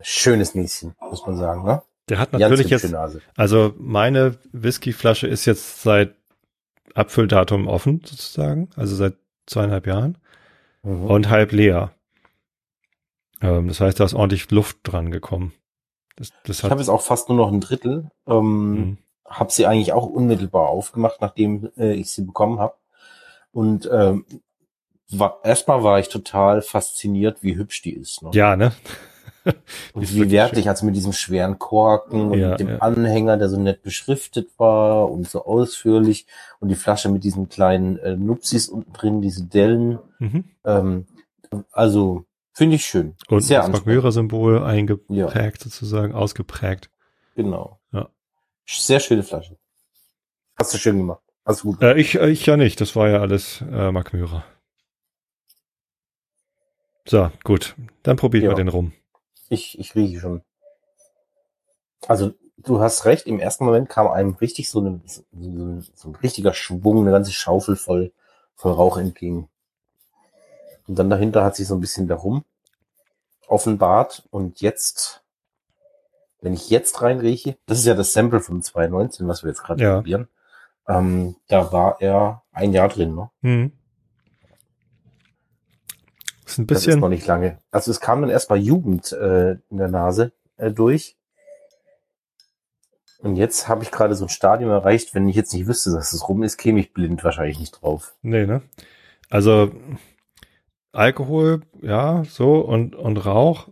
schönes 0.00 0.54
Näschen, 0.54 0.94
muss 1.00 1.26
man 1.26 1.36
sagen, 1.36 1.64
ne? 1.64 1.82
Der 2.08 2.18
hat 2.18 2.32
natürlich 2.34 2.68
jetzt, 2.68 2.94
also 3.36 3.74
meine 3.78 4.38
Whiskyflasche 4.52 5.26
ist 5.26 5.46
jetzt 5.46 5.80
seit 5.82 6.14
Abfülldatum 6.94 7.66
offen 7.66 8.02
sozusagen, 8.04 8.68
also 8.76 8.94
seit 8.94 9.16
zweieinhalb 9.46 9.86
Jahren 9.86 10.18
Mhm. 10.82 11.06
und 11.06 11.30
halb 11.30 11.52
leer. 11.52 11.94
Ähm, 13.40 13.68
das 13.68 13.80
heißt, 13.80 13.98
da 13.98 14.04
ist 14.04 14.12
ordentlich 14.12 14.50
Luft 14.50 14.78
dran 14.82 15.10
gekommen. 15.10 15.54
Das, 16.16 16.30
das 16.44 16.58
Ich 16.58 16.64
habe 16.70 16.80
jetzt 16.80 16.90
auch 16.90 17.00
fast 17.02 17.30
nur 17.30 17.38
noch 17.38 17.50
ein 17.50 17.60
Drittel. 17.62 18.10
Ähm, 18.26 18.70
Mhm. 18.72 18.98
Habe 19.26 19.52
sie 19.52 19.66
eigentlich 19.66 19.92
auch 19.92 20.06
unmittelbar 20.06 20.68
aufgemacht, 20.68 21.20
nachdem 21.20 21.70
äh, 21.76 21.92
ich 21.94 22.10
sie 22.10 22.22
bekommen 22.22 22.58
habe. 22.58 22.74
Und 23.52 23.88
ähm, 23.92 24.24
war, 25.10 25.38
erstmal 25.44 25.82
war 25.82 25.98
ich 25.98 26.08
total 26.08 26.62
fasziniert, 26.62 27.42
wie 27.42 27.56
hübsch 27.56 27.82
die 27.82 27.94
ist. 27.94 28.22
Ne? 28.22 28.30
ja, 28.34 28.56
ne? 28.56 28.72
Und 29.92 30.10
wie 30.14 30.30
wertig, 30.30 30.68
also 30.68 30.86
mit 30.86 30.96
diesem 30.96 31.12
schweren 31.12 31.58
Korken 31.58 32.30
und 32.32 32.38
Ja, 32.38 32.50
mit 32.50 32.60
dem 32.60 32.68
ja. 32.68 32.78
Anhänger, 32.78 33.36
der 33.36 33.48
so 33.48 33.60
nett 33.60 33.82
beschriftet 33.82 34.48
war 34.58 35.10
und 35.10 35.28
so 35.28 35.44
ausführlich 35.44 36.26
und 36.60 36.68
die 36.68 36.74
Flasche 36.74 37.08
mit 37.10 37.24
diesen 37.24 37.48
kleinen 37.48 37.98
äh, 37.98 38.16
Nupsis 38.16 38.68
unten 38.68 38.92
drin, 38.92 39.20
diese 39.20 39.44
Dellen. 39.44 39.98
Mhm. 40.18 40.44
Ähm, 40.64 41.06
also 41.70 42.24
finde 42.52 42.76
ich 42.76 42.86
schön. 42.86 43.14
Und 43.28 43.42
Sehr 43.42 43.60
das. 43.60 43.70
Magmyra-Symbol 43.70 44.62
eingeprägt 44.64 45.10
Ja. 45.10 45.50
sozusagen, 45.70 46.14
ausgeprägt. 46.14 46.90
Genau. 47.36 47.78
Sehr 48.66 49.00
schöne 49.00 49.22
Flasche. 49.22 49.56
Hast 50.56 50.72
du 50.74 50.78
schön 50.78 50.98
gemacht. 50.98 51.22
Hast 51.44 51.62
du 51.62 51.72
gut. 51.72 51.82
Äh, 51.82 51.98
ich, 51.98 52.14
äh, 52.14 52.30
ich 52.30 52.46
ja 52.46 52.56
nicht, 52.56 52.80
das 52.80 52.96
war 52.96 53.08
ja 53.08 53.20
alles 53.20 53.60
äh, 53.60 53.90
Magmyra. 53.92 54.44
So, 57.06 57.30
gut. 57.44 57.74
Dann 58.02 58.16
probieren 58.16 58.44
Ja. 58.44 58.50
wir 58.50 58.56
den 58.56 58.68
rum. 58.68 58.92
Ich, 59.50 59.78
ich 59.78 59.94
rieche 59.94 60.20
schon. 60.20 60.42
Also, 62.08 62.32
du 62.56 62.80
hast 62.80 63.04
recht, 63.04 63.26
im 63.26 63.40
ersten 63.40 63.64
Moment 63.64 63.88
kam 63.90 64.06
einem 64.08 64.34
richtig 64.34 64.70
so, 64.70 64.80
eine, 64.80 65.00
so, 65.06 65.22
ein- 65.32 65.86
so 65.94 66.08
ein 66.08 66.14
richtiger 66.16 66.54
Schwung, 66.54 67.00
eine 67.00 67.10
ganze 67.10 67.32
Schaufel 67.32 67.76
voll, 67.76 68.12
voll 68.54 68.72
Rauch 68.72 68.96
entgegen. 68.96 69.48
Und 70.86 70.98
dann 70.98 71.10
dahinter 71.10 71.44
hat 71.44 71.56
sich 71.56 71.66
so 71.66 71.74
ein 71.74 71.80
bisschen 71.80 72.08
darum 72.08 72.44
offenbart. 73.48 74.26
Und 74.30 74.60
jetzt, 74.62 75.22
wenn 76.44 76.52
ich 76.52 76.68
jetzt 76.68 77.00
reinrieche, 77.00 77.56
das 77.66 77.78
ist 77.78 77.86
ja 77.86 77.94
das 77.94 78.12
Sample 78.12 78.40
von 78.40 78.60
2019, 78.62 79.26
was 79.26 79.42
wir 79.42 79.48
jetzt 79.48 79.62
gerade 79.62 79.82
Ja. 79.82 79.94
probieren. 79.96 80.28
Ähm, 80.86 81.36
da 81.48 81.72
war 81.72 81.96
er 82.00 82.42
ein 82.52 82.72
Jahr 82.74 82.88
drin, 82.88 83.14
ne? 83.14 83.30
Hm. 83.40 83.72
Ist 86.46 86.58
ein 86.58 86.66
Das 86.66 86.78
ist 86.80 86.84
bisschen, 86.86 87.00
noch 87.00 87.08
nicht 87.08 87.26
lange. 87.26 87.58
Also 87.70 87.90
es 87.90 88.00
kam 88.00 88.20
dann 88.20 88.30
erst 88.30 88.48
bei 88.48 88.56
Jugend 88.56 89.12
äh, 89.12 89.52
in 89.70 89.78
der 89.78 89.88
Nase 89.88 90.32
äh, 90.58 90.70
durch. 90.70 91.16
Und 93.20 93.36
jetzt 93.36 93.68
habe 93.68 93.82
ich 93.82 93.90
gerade 93.90 94.14
so 94.14 94.26
ein 94.26 94.28
Stadium 94.28 94.70
erreicht, 94.70 95.14
wenn 95.14 95.26
ich 95.28 95.36
jetzt 95.36 95.54
nicht 95.54 95.66
wüsste, 95.66 95.90
dass 95.92 96.12
es 96.12 96.28
rum 96.28 96.42
ist, 96.42 96.58
käme 96.58 96.78
ich 96.80 96.92
blind 96.92 97.24
wahrscheinlich 97.24 97.58
nicht 97.58 97.80
drauf. 97.80 98.14
Nee, 98.20 98.44
ne? 98.44 98.60
Also 99.30 99.72
Alkohol, 100.92 101.62
ja, 101.80 102.22
so 102.24 102.60
und, 102.60 102.94
und 102.94 103.16
Rauch. 103.24 103.68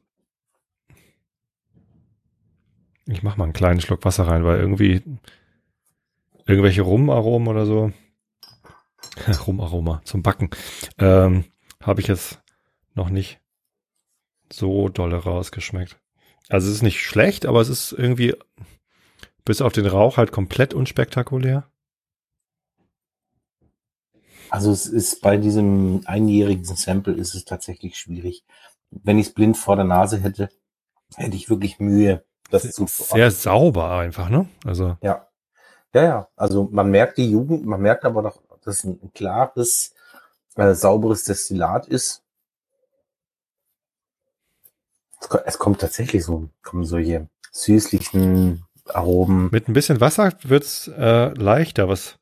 Ich 3.06 3.22
mach 3.22 3.36
mal 3.36 3.44
einen 3.44 3.52
kleinen 3.52 3.80
Schluck 3.80 4.04
Wasser 4.04 4.26
rein, 4.28 4.44
weil 4.44 4.60
irgendwie 4.60 5.02
irgendwelche 6.46 6.82
Rumaromen 6.82 7.48
oder 7.48 7.66
so. 7.66 7.92
Rumaroma 9.46 10.02
zum 10.04 10.22
Backen. 10.22 10.50
Ähm, 10.98 11.44
habe 11.82 12.00
ich 12.00 12.06
jetzt 12.06 12.40
noch 12.94 13.10
nicht 13.10 13.40
so 14.52 14.88
dolle 14.88 15.16
rausgeschmeckt. 15.16 15.98
Also 16.48 16.68
es 16.68 16.76
ist 16.76 16.82
nicht 16.82 17.00
schlecht, 17.00 17.46
aber 17.46 17.60
es 17.60 17.68
ist 17.68 17.92
irgendwie 17.92 18.34
bis 19.44 19.60
auf 19.60 19.72
den 19.72 19.86
Rauch 19.86 20.16
halt 20.16 20.32
komplett 20.32 20.74
unspektakulär. 20.74 21.68
Also 24.50 24.70
es 24.70 24.86
ist 24.86 25.22
bei 25.22 25.38
diesem 25.38 26.02
einjährigen 26.04 26.64
Sample 26.64 27.14
ist 27.14 27.34
es 27.34 27.44
tatsächlich 27.44 27.96
schwierig. 27.96 28.44
Wenn 28.90 29.18
ich 29.18 29.28
es 29.28 29.34
blind 29.34 29.56
vor 29.56 29.76
der 29.76 29.86
Nase 29.86 30.20
hätte, 30.20 30.50
hätte 31.16 31.36
ich 31.36 31.48
wirklich 31.48 31.80
Mühe, 31.80 32.24
das 32.52 32.70
zu 32.70 32.86
Sehr 32.86 33.30
sauber 33.30 33.92
einfach, 33.92 34.28
ne? 34.28 34.48
Also. 34.64 34.96
Ja. 35.02 35.28
Ja, 35.94 36.02
ja. 36.02 36.28
Also 36.36 36.68
man 36.70 36.90
merkt 36.90 37.18
die 37.18 37.30
Jugend, 37.30 37.66
man 37.66 37.80
merkt 37.80 38.04
aber 38.04 38.22
doch, 38.22 38.40
dass 38.64 38.78
es 38.78 38.84
ein 38.84 39.12
klares, 39.14 39.94
äh, 40.56 40.74
sauberes 40.74 41.24
Destillat 41.24 41.86
ist. 41.86 42.22
Es 45.44 45.58
kommt 45.58 45.80
tatsächlich 45.80 46.24
so, 46.24 46.48
kommen 46.62 46.84
solche 46.84 47.28
süßlichen 47.52 48.64
Aromen. 48.86 49.50
Mit 49.52 49.68
ein 49.68 49.72
bisschen 49.72 50.00
Wasser 50.00 50.32
wird's 50.42 50.88
äh, 50.88 51.28
leichter, 51.34 51.88
was, 51.88 52.18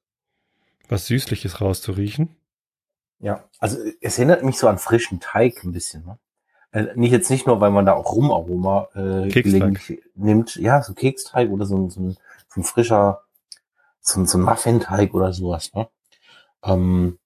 was 0.88 1.06
Süßliches 1.06 1.60
rauszuriechen. 1.60 2.36
Ja, 3.20 3.48
also 3.58 3.78
es 4.00 4.18
erinnert 4.18 4.42
mich 4.42 4.58
so 4.58 4.68
an 4.68 4.78
frischen 4.78 5.20
Teig 5.20 5.64
ein 5.64 5.72
bisschen. 5.72 6.04
Ne? 6.04 6.18
Äh, 6.72 6.87
nicht 6.94 7.11
jetzt 7.11 7.30
nicht 7.30 7.46
nur, 7.46 7.61
weil 7.61 7.70
man 7.70 7.87
da 7.87 7.94
auch 7.94 8.12
Rumaroma 8.12 8.88
äh, 8.94 9.28
gelegentlich 9.28 10.02
nimmt. 10.14 10.56
Ja, 10.56 10.83
so 10.83 10.94
Keksteig 10.94 11.50
oder 11.50 11.66
so, 11.66 11.88
so, 11.88 12.00
ein, 12.00 12.16
so 12.48 12.61
ein 12.61 12.64
frischer, 12.64 13.22
so, 14.00 14.24
so 14.24 14.38
ein 14.38 14.42
Muffin-Teig 14.42 15.12
oder 15.14 15.33
sowas. 15.33 15.72
Ne? 15.74 15.88
Ähm, 16.62 17.18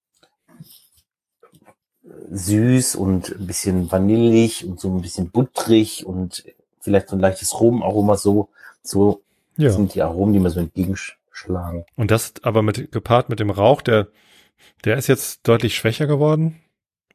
süß 2.31 2.97
und 2.97 3.37
ein 3.37 3.47
bisschen 3.47 3.93
vanillig 3.93 4.65
und 4.65 4.81
so 4.81 4.89
ein 4.89 5.03
bisschen 5.03 5.31
butterig 5.31 6.07
und 6.07 6.45
vielleicht 6.81 7.09
so 7.09 7.17
ein 7.17 7.21
leichtes 7.21 7.61
Rumaroma 7.61 8.17
so, 8.17 8.49
so 8.83 9.23
ja. 9.57 9.71
sind 9.71 9.95
die 9.95 10.03
Aromen, 10.03 10.33
die 10.33 10.41
mir 10.41 10.51
so 10.51 10.61
entgegenschlagen. 10.61 11.85
Und 11.97 12.11
das 12.11 12.35
aber 12.43 12.63
mit, 12.63 12.93
gepaart 12.93 13.29
mit 13.29 13.41
dem 13.41 13.51
Rauch, 13.51 13.83
der, 13.83 14.09
der 14.85 14.97
ist 14.97 15.07
jetzt 15.07 15.47
deutlich 15.47 15.75
schwächer 15.75 16.07
geworden. 16.07 16.61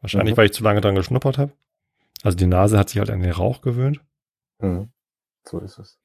Wahrscheinlich, 0.01 0.35
mhm. 0.35 0.37
weil 0.37 0.45
ich 0.45 0.53
zu 0.53 0.63
lange 0.63 0.81
dran 0.81 0.95
geschnuppert 0.95 1.37
habe. 1.37 1.51
Also 2.23 2.37
die 2.37 2.47
Nase 2.47 2.77
hat 2.77 2.89
sich 2.89 2.99
halt 2.99 3.09
an 3.09 3.21
den 3.21 3.31
Rauch 3.31 3.61
gewöhnt. 3.61 4.01
Mhm. 4.59 4.91
So 5.47 5.59
ist 5.59 5.79
es. 5.79 5.97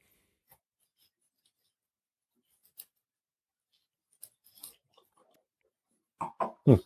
Hm. 6.66 6.80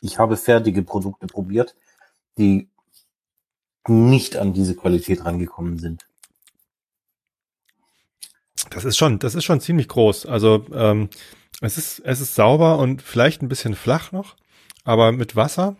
Ich 0.00 0.18
habe 0.18 0.36
fertige 0.36 0.82
Produkte 0.82 1.26
probiert, 1.26 1.74
die 2.38 2.68
nicht 3.88 4.36
an 4.36 4.52
diese 4.52 4.76
Qualität 4.76 5.24
rangekommen 5.24 5.78
sind. 5.78 6.06
Das 8.70 8.84
ist 8.84 8.96
schon, 8.96 9.18
das 9.18 9.34
ist 9.34 9.44
schon 9.44 9.60
ziemlich 9.60 9.88
groß. 9.88 10.26
Also 10.26 10.64
ähm, 10.72 11.10
es 11.60 11.78
ist, 11.78 12.00
es 12.00 12.20
ist 12.20 12.34
sauber 12.34 12.78
und 12.78 13.02
vielleicht 13.02 13.42
ein 13.42 13.48
bisschen 13.48 13.74
flach 13.74 14.12
noch, 14.12 14.36
aber 14.84 15.12
mit 15.12 15.36
Wasser. 15.36 15.76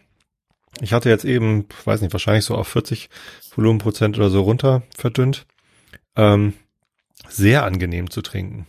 Ich 0.80 0.92
hatte 0.92 1.08
jetzt 1.08 1.24
eben, 1.24 1.66
weiß 1.84 2.00
nicht, 2.00 2.12
wahrscheinlich 2.12 2.44
so 2.44 2.56
auf 2.56 2.68
40 2.68 3.10
Volumenprozent 3.54 4.16
oder 4.16 4.30
so 4.30 4.42
runter 4.42 4.82
verdünnt. 4.96 5.46
Ähm, 6.16 6.54
sehr 7.28 7.64
angenehm 7.64 8.10
zu 8.10 8.22
trinken. 8.22 8.66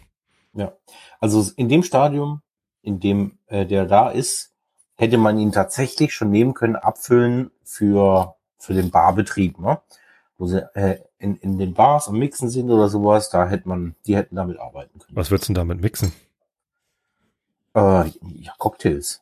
Ja, 0.54 0.74
also 1.20 1.52
in 1.56 1.70
dem 1.70 1.84
Stadium, 1.84 2.42
in 2.82 3.00
dem 3.00 3.38
äh, 3.48 3.66
der 3.66 3.86
da 3.86 4.10
ist, 4.10 4.52
hätte 4.96 5.18
man 5.18 5.40
ihn 5.40 5.52
tatsächlich 5.52 6.14
schon 6.14 6.30
nehmen 6.30 6.54
können, 6.54 6.76
abfüllen 6.76 7.52
für 7.64 8.36
für 8.60 8.74
den 8.74 8.92
Barbetrieb. 8.92 9.60
Ne? 9.60 9.80
wo 10.38 10.48
sie 10.48 10.76
äh, 10.76 11.00
in, 11.20 11.38
in 11.38 11.58
den 11.58 11.74
Bars 11.74 12.08
am 12.08 12.18
Mixen 12.18 12.50
sind 12.50 12.70
oder 12.70 12.90
sowas, 12.90 13.30
da 13.30 13.48
hätte 13.48 13.68
man, 13.70 13.96
die 14.06 14.16
hätten 14.16 14.36
damit 14.36 14.60
arbeiten 14.60 15.00
können. 15.00 15.16
Was 15.16 15.32
würdest 15.32 15.50
du 15.50 15.54
denn 15.54 15.62
damit 15.62 15.82
mixen? 15.82 16.12
Äh, 17.74 18.10
ja, 18.10 18.54
Cocktails. 18.58 19.22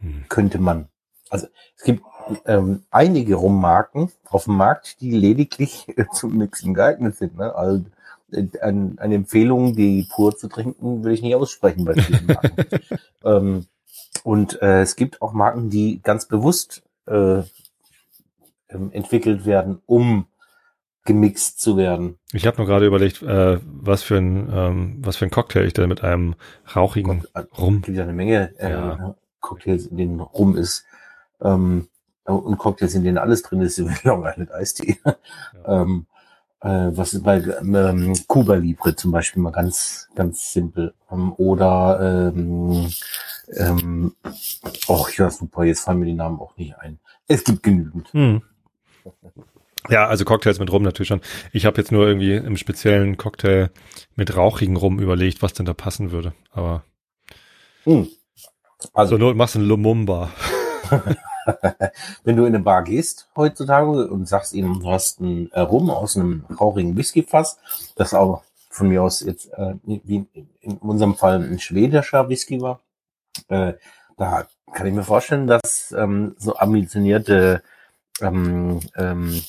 Hm. 0.00 0.24
Könnte 0.28 0.58
man. 0.58 0.88
Also 1.30 1.46
es 1.76 1.84
gibt 1.84 2.02
ähm, 2.46 2.82
einige 2.90 3.36
Rummarken 3.36 4.10
auf 4.28 4.44
dem 4.44 4.56
Markt, 4.56 5.00
die 5.00 5.10
lediglich 5.10 5.86
äh, 5.96 6.06
zum 6.12 6.36
Mixen 6.36 6.74
geeignet 6.74 7.16
sind. 7.16 7.36
Ne? 7.36 7.54
Also 7.54 7.84
äh, 8.32 8.46
eine, 8.60 8.94
eine 8.98 9.14
Empfehlung, 9.14 9.74
die 9.74 10.08
pur 10.14 10.36
zu 10.36 10.48
trinken, 10.48 11.04
will 11.04 11.12
ich 11.12 11.22
nicht 11.22 11.34
aussprechen 11.34 11.84
bei 11.84 11.94
vielen 11.94 12.26
Marken. 12.26 12.54
ähm, 13.24 13.66
und 14.24 14.60
äh, 14.62 14.82
es 14.82 14.96
gibt 14.96 15.22
auch 15.22 15.32
Marken, 15.32 15.70
die 15.70 16.00
ganz 16.02 16.26
bewusst 16.26 16.82
äh, 17.06 17.42
ähm, 18.70 18.90
entwickelt 18.92 19.46
werden, 19.46 19.80
um 19.86 20.26
gemixt 21.04 21.60
zu 21.60 21.78
werden. 21.78 22.18
Ich 22.32 22.46
habe 22.46 22.58
nur 22.58 22.66
gerade 22.66 22.86
überlegt, 22.86 23.22
äh, 23.22 23.58
was 23.64 24.02
für 24.02 24.18
ein 24.18 24.50
ähm, 24.52 24.98
was 25.00 25.16
für 25.16 25.24
ein 25.24 25.30
Cocktail 25.30 25.64
ich 25.64 25.72
da 25.72 25.86
mit 25.86 26.04
einem 26.04 26.34
rauchigen 26.76 27.20
Gott, 27.20 27.30
äh, 27.34 27.56
Rum. 27.58 27.76
Es 27.76 27.82
gibt 27.86 27.96
ja 27.96 28.02
eine 28.02 28.12
Menge 28.12 28.54
äh, 28.58 28.70
ja. 28.70 29.16
Cocktails, 29.40 29.86
in 29.86 29.96
denen 29.96 30.20
Rum 30.20 30.56
ist. 30.56 30.84
Ähm, 31.42 31.88
und 32.24 32.58
Cocktails, 32.58 32.94
in 32.94 33.04
denen 33.04 33.18
alles 33.18 33.42
drin 33.42 33.62
ist, 33.62 33.78
wie 33.78 34.06
Long 34.06 34.24
Island 34.26 34.52
Eistee. 34.52 34.98
Ja. 35.04 35.82
ähm, 35.82 36.06
äh, 36.60 36.90
was 36.96 37.14
ist 37.14 37.22
bei 37.22 37.38
ähm, 37.38 38.14
Cuba 38.26 38.56
Libre 38.56 38.96
zum 38.96 39.12
Beispiel 39.12 39.42
mal 39.42 39.52
ganz, 39.52 40.08
ganz 40.14 40.52
simpel. 40.52 40.94
Ähm, 41.10 41.32
oder 41.36 42.32
ähm, 42.34 42.90
ähm, 43.56 44.14
oh 44.88 45.06
ja 45.16 45.30
super, 45.30 45.64
jetzt 45.64 45.80
fallen 45.80 46.00
mir 46.00 46.06
die 46.06 46.14
Namen 46.14 46.40
auch 46.40 46.56
nicht 46.56 46.76
ein. 46.78 46.98
Es 47.28 47.44
gibt 47.44 47.62
genügend. 47.62 48.12
Hm. 48.12 48.42
Ja, 49.88 50.06
also 50.06 50.24
Cocktails 50.24 50.58
mit 50.58 50.70
Rum 50.72 50.82
natürlich 50.82 51.08
schon. 51.08 51.20
Ich 51.52 51.64
habe 51.64 51.78
jetzt 51.78 51.92
nur 51.92 52.06
irgendwie 52.06 52.34
im 52.34 52.56
speziellen 52.56 53.16
Cocktail 53.16 53.70
mit 54.16 54.36
rauchigen 54.36 54.76
Rum 54.76 54.98
überlegt, 54.98 55.40
was 55.40 55.54
denn 55.54 55.64
da 55.64 55.72
passen 55.74 56.10
würde. 56.10 56.34
Aber 56.50 56.82
hm. 57.84 58.08
also 58.92 59.16
Not 59.16 59.36
machst 59.36 59.54
du 59.54 59.60
ein 59.60 59.64
Lumumba. 59.64 60.30
Wenn 62.24 62.36
du 62.36 62.44
in 62.44 62.54
eine 62.54 62.62
Bar 62.62 62.84
gehst 62.84 63.28
heutzutage 63.36 64.08
und 64.08 64.28
sagst 64.28 64.52
ihnen, 64.52 64.80
du 64.80 64.90
hast 64.90 65.20
einen 65.20 65.50
äh, 65.52 65.60
Rum 65.60 65.90
aus 65.90 66.16
einem 66.16 66.44
rauchigen 66.60 66.96
Whiskyfass, 66.96 67.58
das 67.96 68.14
auch 68.14 68.42
von 68.70 68.88
mir 68.88 69.02
aus 69.02 69.20
jetzt 69.20 69.52
äh, 69.54 69.74
wie 69.84 70.26
in 70.60 70.76
unserem 70.78 71.14
Fall 71.14 71.42
ein 71.42 71.58
schwedischer 71.58 72.28
Whisky 72.28 72.60
war, 72.60 72.80
äh, 73.48 73.74
da 74.16 74.46
kann 74.72 74.86
ich 74.86 74.94
mir 74.94 75.04
vorstellen, 75.04 75.46
dass 75.46 75.92
ähm, 75.92 76.34
so 76.38 76.56
ambitionierte 76.56 77.62
ähm, 78.20 78.80
ähm, 78.96 79.42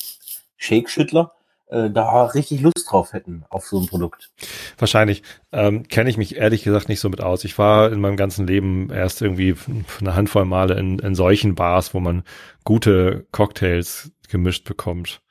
Shake-Schüttler 0.56 1.32
da 1.70 2.24
richtig 2.26 2.60
Lust 2.60 2.86
drauf 2.90 3.12
hätten 3.12 3.44
auf 3.48 3.66
so 3.66 3.80
ein 3.80 3.86
Produkt. 3.86 4.30
Wahrscheinlich. 4.78 5.22
Ähm, 5.52 5.86
Kenne 5.88 6.10
ich 6.10 6.16
mich 6.16 6.36
ehrlich 6.36 6.62
gesagt 6.62 6.88
nicht 6.88 7.00
so 7.00 7.08
mit 7.08 7.20
aus. 7.20 7.44
Ich 7.44 7.58
war 7.58 7.92
in 7.92 8.00
meinem 8.00 8.16
ganzen 8.16 8.46
Leben 8.46 8.90
erst 8.90 9.22
irgendwie 9.22 9.54
eine 10.00 10.14
Handvoll 10.14 10.44
Male 10.44 10.74
in, 10.74 10.98
in 10.98 11.14
solchen 11.14 11.54
Bars, 11.54 11.94
wo 11.94 12.00
man 12.00 12.24
gute 12.64 13.26
Cocktails 13.32 14.10
gemischt 14.28 14.64
bekommt. 14.64 15.22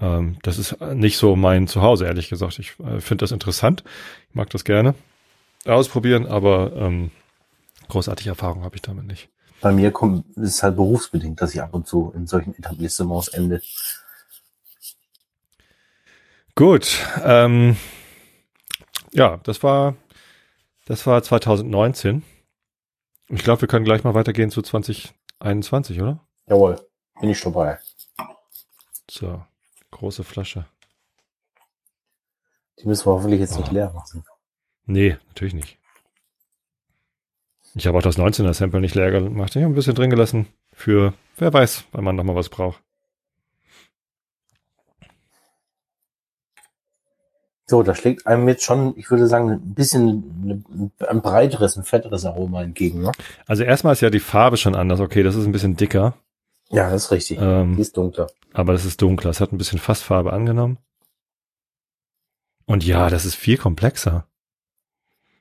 Ähm, 0.00 0.38
das 0.42 0.58
ist 0.58 0.80
nicht 0.80 1.18
so 1.18 1.36
mein 1.36 1.66
Zuhause, 1.66 2.06
ehrlich 2.06 2.28
gesagt. 2.28 2.58
Ich 2.58 2.74
äh, 2.80 3.00
finde 3.00 3.22
das 3.22 3.32
interessant. 3.32 3.84
Ich 4.30 4.34
mag 4.34 4.50
das 4.50 4.64
gerne 4.64 4.94
ausprobieren, 5.66 6.26
aber 6.26 6.72
ähm, 6.76 7.10
großartige 7.88 8.30
Erfahrung 8.30 8.64
habe 8.64 8.76
ich 8.76 8.82
damit 8.82 9.06
nicht 9.06 9.28
bei 9.64 9.72
mir 9.72 9.92
kommt, 9.92 10.26
ist 10.36 10.56
es 10.56 10.62
halt 10.62 10.76
berufsbedingt, 10.76 11.40
dass 11.40 11.54
ich 11.54 11.62
ab 11.62 11.72
und 11.72 11.86
zu 11.86 12.12
in 12.14 12.26
solchen 12.26 12.54
Etablissements 12.54 13.28
ende. 13.28 13.62
Gut, 16.56 17.04
ähm, 17.24 17.76
ja, 19.12 19.38
das 19.38 19.64
war, 19.64 19.96
das 20.86 21.04
war 21.04 21.20
2019. 21.20 22.22
Ich 23.28 23.42
glaube, 23.42 23.62
wir 23.62 23.68
können 23.68 23.84
gleich 23.84 24.04
mal 24.04 24.14
weitergehen 24.14 24.50
zu 24.50 24.62
2021, 24.62 26.00
oder? 26.00 26.20
Jawohl, 26.46 26.76
bin 27.20 27.30
ich 27.30 27.40
dabei. 27.40 27.80
So, 29.10 29.42
große 29.90 30.22
Flasche. 30.22 30.66
Die 32.78 32.86
müssen 32.86 33.06
wir 33.06 33.14
hoffentlich 33.14 33.40
jetzt 33.40 33.56
oh. 33.56 33.58
nicht 33.58 33.72
leer 33.72 33.90
machen. 33.92 34.24
Nee, 34.86 35.16
natürlich 35.28 35.54
nicht. 35.54 35.78
Ich 37.74 37.88
habe 37.88 37.98
auch 37.98 38.02
das 38.02 38.16
19er 38.16 38.54
Sample 38.54 38.80
nicht 38.80 38.94
leer 38.94 39.10
gemacht. 39.10 39.56
Ich 39.56 39.62
habe 39.62 39.72
ein 39.72 39.74
bisschen 39.74 39.96
drin 39.96 40.10
gelassen 40.10 40.46
für, 40.72 41.14
wer 41.36 41.52
weiß, 41.52 41.86
weil 41.90 42.02
man 42.02 42.14
nochmal 42.14 42.36
was 42.36 42.48
braucht. 42.48 42.83
So, 47.66 47.82
da 47.82 47.94
schlägt 47.94 48.26
einem 48.26 48.46
jetzt 48.46 48.62
schon, 48.62 48.92
ich 48.96 49.10
würde 49.10 49.26
sagen, 49.26 49.50
ein 49.50 49.74
bisschen 49.74 50.92
ein 50.98 51.22
breiteres, 51.22 51.76
ein 51.76 51.84
fetteres 51.84 52.26
Aroma 52.26 52.62
entgegen. 52.62 53.02
Ne? 53.02 53.12
Also 53.46 53.62
erstmal 53.62 53.94
ist 53.94 54.02
ja 54.02 54.10
die 54.10 54.20
Farbe 54.20 54.58
schon 54.58 54.74
anders. 54.74 55.00
Okay, 55.00 55.22
das 55.22 55.34
ist 55.34 55.46
ein 55.46 55.52
bisschen 55.52 55.76
dicker. 55.76 56.14
Ja, 56.68 56.90
das 56.90 57.04
ist 57.04 57.10
richtig. 57.10 57.38
Ähm, 57.40 57.76
die 57.76 57.82
ist 57.82 57.96
dunkler. 57.96 58.26
Aber 58.52 58.72
das 58.72 58.84
ist 58.84 59.00
dunkler. 59.00 59.30
Es 59.30 59.40
hat 59.40 59.52
ein 59.52 59.58
bisschen 59.58 59.78
Fassfarbe 59.78 60.32
angenommen. 60.32 60.78
Und 62.66 62.84
ja, 62.84 63.08
das 63.08 63.24
ist 63.24 63.34
viel 63.34 63.56
komplexer. 63.56 64.26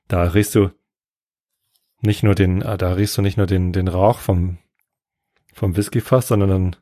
Da 0.08 0.24
riechst 0.24 0.56
du 0.56 0.72
nicht 2.02 2.24
nur 2.24 2.36
den, 2.36 2.64
ah, 2.64 2.78
da 2.78 2.94
riechst 2.94 3.18
du 3.18 3.22
nicht 3.22 3.38
nur 3.38 3.48
den, 3.48 3.74
den 3.74 3.88
Rauch 3.88 4.20
vom, 4.20 4.60
vom 5.54 5.76
Whiskyfass, 5.76 6.28
sondern 6.28 6.50
dann, 6.50 6.76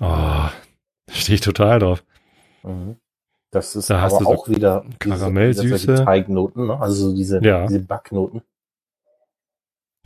oh, 0.00 0.48
stehe 1.10 1.36
ich 1.36 1.42
total 1.42 1.78
drauf. 1.78 2.04
Mhm. 2.62 2.96
Das 3.52 3.76
ist 3.76 3.90
Da 3.90 4.00
hast 4.00 4.14
aber 4.14 4.20
du 4.20 4.24
so 4.24 4.30
auch 4.34 4.48
wieder 4.48 4.84
Karamellsüße. 4.98 6.04
Teignoten, 6.06 6.68
ne? 6.68 6.80
also 6.80 7.14
diese, 7.14 7.38
Ja. 7.44 7.66
diese 7.66 7.80
Backnoten. 7.80 8.42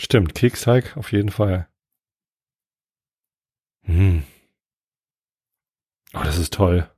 Stimmt, 0.01 0.35
Keksteig 0.35 0.97
auf 0.97 1.13
jeden 1.13 1.31
Fall. 1.31 1.69
Hm. 3.85 4.25
Oh, 6.13 6.23
das 6.25 6.39
ist 6.39 6.53
toll. 6.55 6.91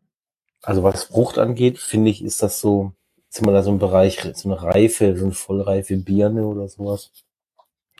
Also 0.63 0.83
was 0.83 1.05
Frucht 1.05 1.37
angeht, 1.39 1.79
finde 1.79 2.11
ich, 2.11 2.25
ist 2.25 2.43
das 2.43 2.61
so, 2.61 2.93
sind 3.29 3.47
wir 3.47 3.53
da 3.53 3.63
so 3.63 3.71
im 3.71 3.79
Bereich, 3.79 4.19
so 4.35 4.49
eine 4.51 4.63
Reife, 4.63 5.17
so 5.19 5.27
eine 5.27 5.35
vollreife 5.35 5.99
Birne 5.99 6.47
oder 6.47 6.67
sowas. 6.67 7.13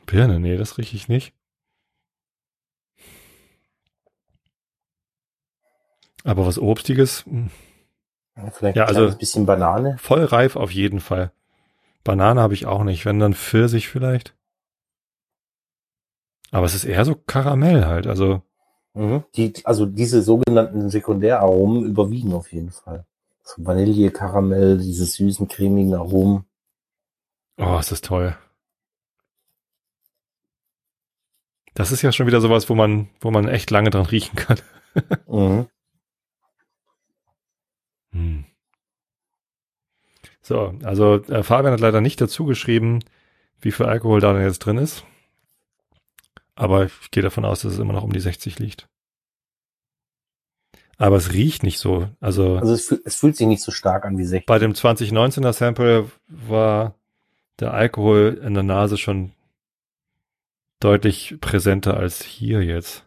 Birne, 0.07 0.39
nee, 0.39 0.57
das 0.57 0.79
rieche 0.79 0.95
ich 0.95 1.07
nicht. 1.07 1.33
Aber 6.23 6.45
was 6.47 6.57
Obstiges, 6.57 7.25
hm, 7.25 7.51
Vielleicht 8.51 8.77
Ja, 8.77 8.83
ein 8.83 8.87
also- 8.89 9.01
kleines 9.01 9.17
bisschen 9.17 9.45
Banane. 9.45 9.97
voll 9.99 10.23
reif 10.23 10.55
auf 10.55 10.71
jeden 10.71 10.99
Fall. 10.99 11.31
Banane 12.03 12.41
habe 12.41 12.53
ich 12.53 12.65
auch 12.65 12.83
nicht, 12.83 13.05
wenn 13.05 13.19
dann 13.19 13.33
Pfirsich 13.33 13.87
vielleicht. 13.89 14.35
Aber 16.51 16.65
es 16.65 16.73
ist 16.73 16.85
eher 16.85 17.05
so 17.05 17.15
Karamell 17.15 17.85
halt, 17.85 18.07
also 18.07 18.41
Mhm. 18.95 19.23
Die, 19.35 19.53
also 19.65 19.85
diese 19.85 20.23
sogenannten 20.23 20.89
Sekundäraromen 20.89 21.83
überwiegen 21.85 22.33
auf 22.33 22.51
jeden 22.51 22.71
Fall. 22.71 23.05
So 23.43 23.63
Vanille, 23.65 24.09
Karamell, 24.11 24.79
diese 24.79 25.05
süßen, 25.05 25.47
cremigen 25.47 25.93
Aromen. 25.93 26.45
Oh, 27.57 27.77
ist 27.79 27.91
das 27.91 28.01
toll. 28.01 28.35
Das 31.75 31.91
ist 31.91 32.01
ja 32.01 32.11
schon 32.11 32.25
wieder 32.27 32.41
sowas, 32.41 32.67
wo 32.69 32.75
man, 32.75 33.09
wo 33.21 33.29
man 33.31 33.47
echt 33.47 33.69
lange 33.71 33.89
dran 33.91 34.05
riechen 34.05 34.35
kann. 34.35 34.57
Mhm. 35.27 35.67
Hm. 38.11 38.45
So, 40.41 40.73
also 40.83 41.15
äh, 41.23 41.43
Fabian 41.43 41.73
hat 41.73 41.79
leider 41.79 42.01
nicht 42.01 42.19
dazu 42.21 42.45
geschrieben, 42.45 42.99
wie 43.61 43.71
viel 43.71 43.85
Alkohol 43.85 44.19
da 44.21 44.33
denn 44.33 44.41
jetzt 44.43 44.59
drin 44.59 44.77
ist. 44.77 45.05
Aber 46.55 46.85
ich 46.85 47.11
gehe 47.11 47.23
davon 47.23 47.45
aus, 47.45 47.61
dass 47.61 47.73
es 47.73 47.79
immer 47.79 47.93
noch 47.93 48.03
um 48.03 48.11
die 48.11 48.19
60 48.19 48.59
liegt. 48.59 48.87
Aber 50.97 51.15
es 51.15 51.31
riecht 51.31 51.63
nicht 51.63 51.79
so. 51.79 52.09
Also, 52.19 52.57
Also 52.57 52.73
es, 52.73 52.87
fühl- 52.87 53.01
es 53.05 53.15
fühlt 53.15 53.37
sich 53.37 53.47
nicht 53.47 53.61
so 53.63 53.71
stark 53.71 54.05
an 54.05 54.17
wie 54.17 54.25
60. 54.25 54.45
bei 54.45 54.59
dem 54.59 54.73
2019er 54.73 55.53
Sample 55.53 56.11
war 56.27 56.95
der 57.59 57.73
Alkohol 57.73 58.41
in 58.43 58.53
der 58.53 58.63
Nase 58.63 58.97
schon 58.97 59.31
deutlich 60.81 61.37
präsenter 61.39 61.95
als 61.97 62.23
hier 62.23 62.63
jetzt. 62.63 63.05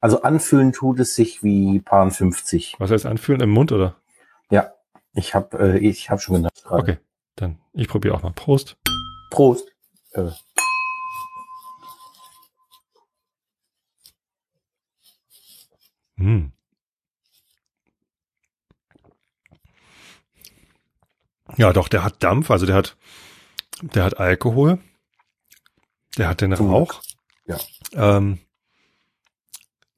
Also 0.00 0.22
anfühlen 0.22 0.72
tut 0.72 1.00
es 1.00 1.14
sich 1.14 1.42
wie 1.42 1.80
Paar 1.80 2.10
50. 2.10 2.76
Was 2.78 2.90
heißt 2.90 3.06
anfühlen 3.06 3.40
im 3.40 3.50
Mund 3.50 3.72
oder? 3.72 3.96
Ich 5.18 5.34
habe 5.34 5.58
äh, 5.58 5.78
ich 5.78 6.10
hab 6.10 6.20
schon 6.20 6.36
gedacht 6.36 6.62
gerade. 6.62 6.82
Okay, 6.82 6.98
dann 7.34 7.58
ich 7.72 7.88
probiere 7.88 8.14
auch 8.14 8.22
mal. 8.22 8.32
Prost. 8.32 8.76
Prost. 9.30 9.68
Äh, 10.12 10.30
Hm. 16.16 16.50
Ja, 21.56 21.72
doch, 21.72 21.86
der 21.86 22.02
hat 22.02 22.22
Dampf, 22.24 22.50
also 22.50 22.66
der 22.66 22.74
hat, 22.74 22.96
der 23.82 24.02
hat 24.02 24.18
Alkohol, 24.18 24.80
der 26.16 26.28
hat 26.28 26.40
den 26.40 26.52
Rauch. 26.52 27.00
Ja. 27.46 27.56
Ähm, 27.92 28.40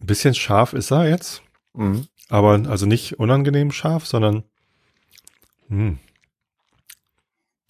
ein 0.00 0.06
bisschen 0.06 0.34
scharf 0.34 0.72
ist 0.72 0.90
er 0.90 1.08
jetzt, 1.08 1.42
mhm. 1.74 2.08
aber 2.28 2.52
also 2.68 2.86
nicht 2.86 3.18
unangenehm 3.18 3.70
scharf, 3.70 4.06
sondern 4.06 4.44
hm, 5.68 5.98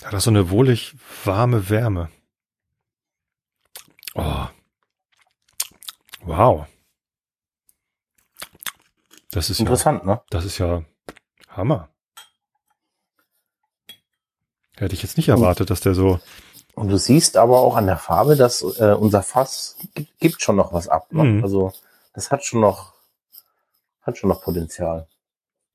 hat 0.02 0.14
auch 0.14 0.20
so 0.20 0.30
eine 0.30 0.50
wohlig 0.50 0.94
warme 1.24 1.68
Wärme. 1.68 2.10
Oh. 4.14 4.46
Wow. 6.22 6.66
Das 9.30 9.50
ist 9.50 9.58
ja, 9.58 9.64
Interessant, 9.64 10.04
ne? 10.04 10.20
das 10.30 10.44
ist 10.44 10.58
ja 10.58 10.82
Hammer. 11.48 11.88
Hätte 14.76 14.94
ich 14.94 15.02
jetzt 15.02 15.16
nicht 15.16 15.28
erwartet, 15.28 15.70
dass 15.70 15.80
der 15.80 15.94
so. 15.94 16.20
Und 16.74 16.88
du 16.88 16.98
siehst 16.98 17.36
aber 17.36 17.60
auch 17.60 17.76
an 17.76 17.86
der 17.86 17.98
Farbe, 17.98 18.36
dass 18.36 18.62
äh, 18.62 18.96
unser 18.98 19.22
Fass 19.22 19.76
gibt, 19.94 20.18
gibt 20.18 20.42
schon 20.42 20.56
noch 20.56 20.72
was 20.72 20.88
ab. 20.88 21.12
Ne? 21.12 21.24
Mhm. 21.24 21.44
Also 21.44 21.72
das 22.20 22.30
hat 22.30 22.44
schon 22.44 22.60
noch 22.60 22.92
hat 24.02 24.18
schon 24.18 24.28
noch 24.28 24.42
Potenzial. 24.42 25.08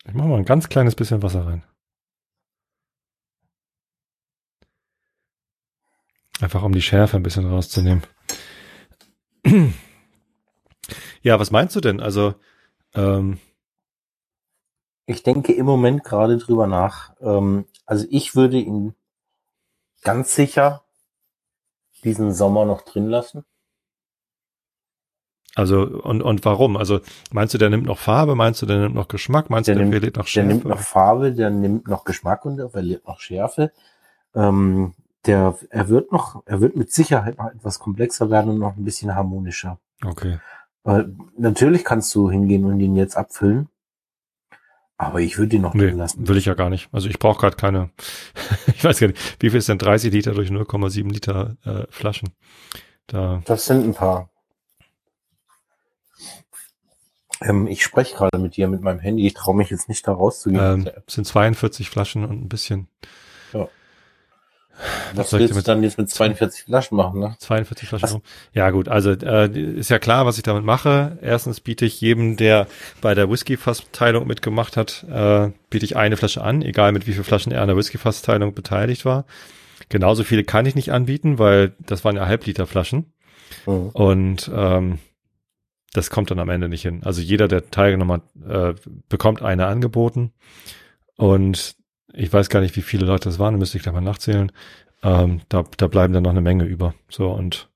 Ich 0.06 0.14
mache 0.14 0.28
mal 0.28 0.38
ein 0.38 0.46
ganz 0.46 0.70
kleines 0.70 0.94
bisschen 0.94 1.24
Wasser 1.24 1.48
rein. 1.48 1.64
Einfach 6.42 6.62
um 6.62 6.74
die 6.74 6.84
Schärfe 6.84 7.18
ein 7.18 7.24
bisschen 7.24 7.50
rauszunehmen. 7.50 8.04
Ja, 11.24 11.40
was 11.40 11.50
meinst 11.50 11.76
du 11.76 11.82
denn? 11.82 12.00
Also, 12.00 12.36
ähm, 12.94 13.40
Ich 15.08 15.24
denke 15.24 15.54
im 15.54 15.66
Moment 15.66 16.04
gerade 16.04 16.38
drüber 16.38 16.68
nach. 16.68 17.16
Ähm, 17.20 17.66
also 17.88 18.06
ich 18.12 18.36
würde 18.36 18.60
ihn 18.60 18.94
ganz 20.04 20.36
sicher 20.36 20.86
diesen 22.04 22.32
Sommer 22.32 22.66
noch 22.66 22.84
drin 22.84 23.08
lassen. 23.08 23.44
Also 25.56 25.82
und 25.84 26.22
und 26.22 26.46
warum? 26.46 26.78
Also 26.78 27.00
meinst 27.32 27.54
du, 27.54 27.58
der 27.58 27.70
nimmt 27.70 27.86
noch 27.86 27.98
Farbe? 27.98 28.36
Meinst 28.36 28.62
du, 28.62 28.66
der 28.66 28.80
nimmt 28.80 28.96
noch 28.96 29.08
Geschmack? 29.08 29.50
Meinst 29.50 29.68
Der 29.68 29.76
du, 29.76 29.80
der 29.80 29.86
nimmt- 29.86 29.96
verliert 29.96 30.16
noch 30.18 30.24
Der 30.26 30.30
Schärfe? 30.30 30.48
nimmt 30.50 30.66
noch 30.66 30.80
Farbe, 30.80 31.32
der 31.34 31.50
nimmt 31.50 31.88
noch 31.88 32.04
Geschmack 32.04 32.46
und 32.46 32.58
der 32.58 32.70
verliert 32.70 33.08
noch 33.08 33.20
Schärfe. 33.20 33.72
Ähm, 34.36 34.94
der, 35.26 35.58
er 35.70 35.88
wird 35.90 36.12
noch, 36.12 36.44
er 36.46 36.62
wird 36.62 36.76
mit 36.76 36.92
Sicherheit 36.92 37.38
noch 37.40 37.48
etwas 37.52 37.80
komplexer 37.80 38.30
werden 38.30 38.52
und 38.52 38.60
noch 38.60 38.76
ein 38.78 38.84
bisschen 38.84 39.16
harmonischer. 39.16 39.80
Okay. 40.06 40.40
Weil 40.84 41.16
natürlich 41.38 41.84
kannst 41.84 42.14
du 42.14 42.30
hingehen 42.30 42.66
und 42.66 42.80
ihn 42.80 42.96
jetzt 42.96 43.16
abfüllen. 43.18 43.70
Aber 44.98 45.20
ich 45.20 45.38
würde 45.38 45.56
ihn 45.58 45.62
noch 45.62 45.74
Nee, 45.74 45.90
lassen. 45.90 46.28
will 46.28 46.38
ich 46.38 46.46
ja 46.46 46.54
gar 46.54 46.70
nicht. 46.70 46.88
Also 46.94 47.10
ich 47.10 47.20
brauche 47.20 47.40
gerade 47.40 47.56
keine, 47.58 47.90
ich 48.68 48.84
weiß 48.84 49.00
gar 49.00 49.08
nicht, 49.08 49.36
wie 49.42 49.50
viel 49.50 49.60
ist 49.60 49.68
denn 49.68 49.78
30 49.78 50.14
Liter 50.14 50.32
durch 50.34 50.50
0,7 50.50 51.12
Liter 51.12 51.58
äh, 51.66 51.86
Flaschen? 51.90 52.30
Da, 53.08 53.42
Das 53.46 53.66
sind 53.66 53.84
ein 53.84 53.94
paar. 53.94 54.30
Ähm, 57.48 57.68
ich 57.68 57.84
spreche 57.84 58.16
gerade 58.16 58.38
mit 58.40 58.56
dir 58.58 58.68
mit 58.68 58.82
meinem 58.82 59.00
Handy. 59.00 59.26
Ich 59.28 59.34
traue 59.34 59.56
mich 59.56 59.70
jetzt 59.70 59.88
nicht 59.90 60.08
da 60.08 60.14
rauszugehen. 60.14 60.88
ähm, 60.88 60.90
sind 61.08 61.26
42 61.26 61.90
Flaschen 61.90 62.24
und 62.26 62.42
ein 62.44 62.50
bisschen. 62.50 62.88
Was 65.14 65.30
soll 65.30 65.40
ich 65.42 65.52
willst 65.54 65.66
du 65.68 65.72
dann 65.72 65.84
jetzt 65.84 65.98
mit 65.98 66.10
42 66.10 66.64
Flaschen 66.66 66.98
machen, 66.98 67.22
ne? 67.22 67.36
42 67.40 67.88
Flaschen 67.88 68.10
Was? 68.10 68.22
Ja 68.52 68.72
gut, 68.72 68.90
also 68.90 69.12
äh, 69.12 69.48
ist 69.58 69.90
ja 69.90 70.00
klar, 70.00 70.26
was 70.26 70.36
ich 70.36 70.44
damit 70.44 70.66
mache. 70.66 71.18
Erstens 71.22 71.62
biete 71.62 71.86
ich 71.86 72.02
jedem, 72.02 72.36
der 72.36 72.68
bei 73.00 73.16
der 73.16 73.30
Whisky-Fass-Teilung 73.30 74.28
mitgemacht 74.28 74.76
hat, 74.76 75.06
äh, 75.10 75.52
biete 75.70 75.86
ich 75.86 75.96
eine 75.96 76.18
Flasche 76.18 76.44
an, 76.44 76.62
egal 76.62 76.92
mit 76.92 77.08
wie 77.08 77.14
viel 77.14 77.24
Flaschen 77.24 77.54
er 77.54 77.62
an 77.62 77.70
der 77.70 77.78
Whisky-Fass-Teilung 77.78 78.54
beteiligt 78.54 79.06
war. 79.06 79.24
Genauso 79.88 80.26
viele 80.26 80.44
kann 80.44 80.66
ich 80.66 80.76
nicht 80.76 80.92
anbieten, 80.92 81.40
weil 81.40 81.72
das 81.80 82.04
waren 82.04 82.18
ja 82.18 82.26
Halbliter-Flaschen 82.28 83.14
Mhm. 83.68 83.90
und 83.94 84.52
ähm, 84.54 85.00
das 85.96 86.10
kommt 86.10 86.32
dann 86.32 86.40
am 86.40 86.50
Ende 86.50 86.70
nicht 86.70 86.82
hin. 86.82 87.02
Also 87.04 87.22
jeder, 87.22 87.48
der 87.48 87.70
teilgenommen 87.72 88.22
hat, 88.22 88.76
äh, 88.78 88.80
bekommt 89.10 89.42
eine 89.42 89.68
angeboten 89.68 90.34
und 91.16 91.76
ich 92.14 92.32
weiß 92.32 92.50
gar 92.50 92.62
nicht, 92.62 92.76
wie 92.76 92.82
viele 92.82 93.06
Leute 93.06 93.30
das 93.30 93.40
waren, 93.40 93.54
da 93.54 93.58
müsste 93.58 93.78
ich 93.78 93.84
gleich 93.84 93.96
mal 93.96 94.02
nachzählen. 94.02 94.52
Ähm, 95.04 95.42
da, 95.50 95.64
da 95.78 95.88
bleiben 95.88 96.14
dann 96.14 96.24
noch 96.24 96.32
eine 96.32 96.42
Menge 96.42 96.66
über. 96.66 96.96
So, 97.10 97.32
und 97.32 97.70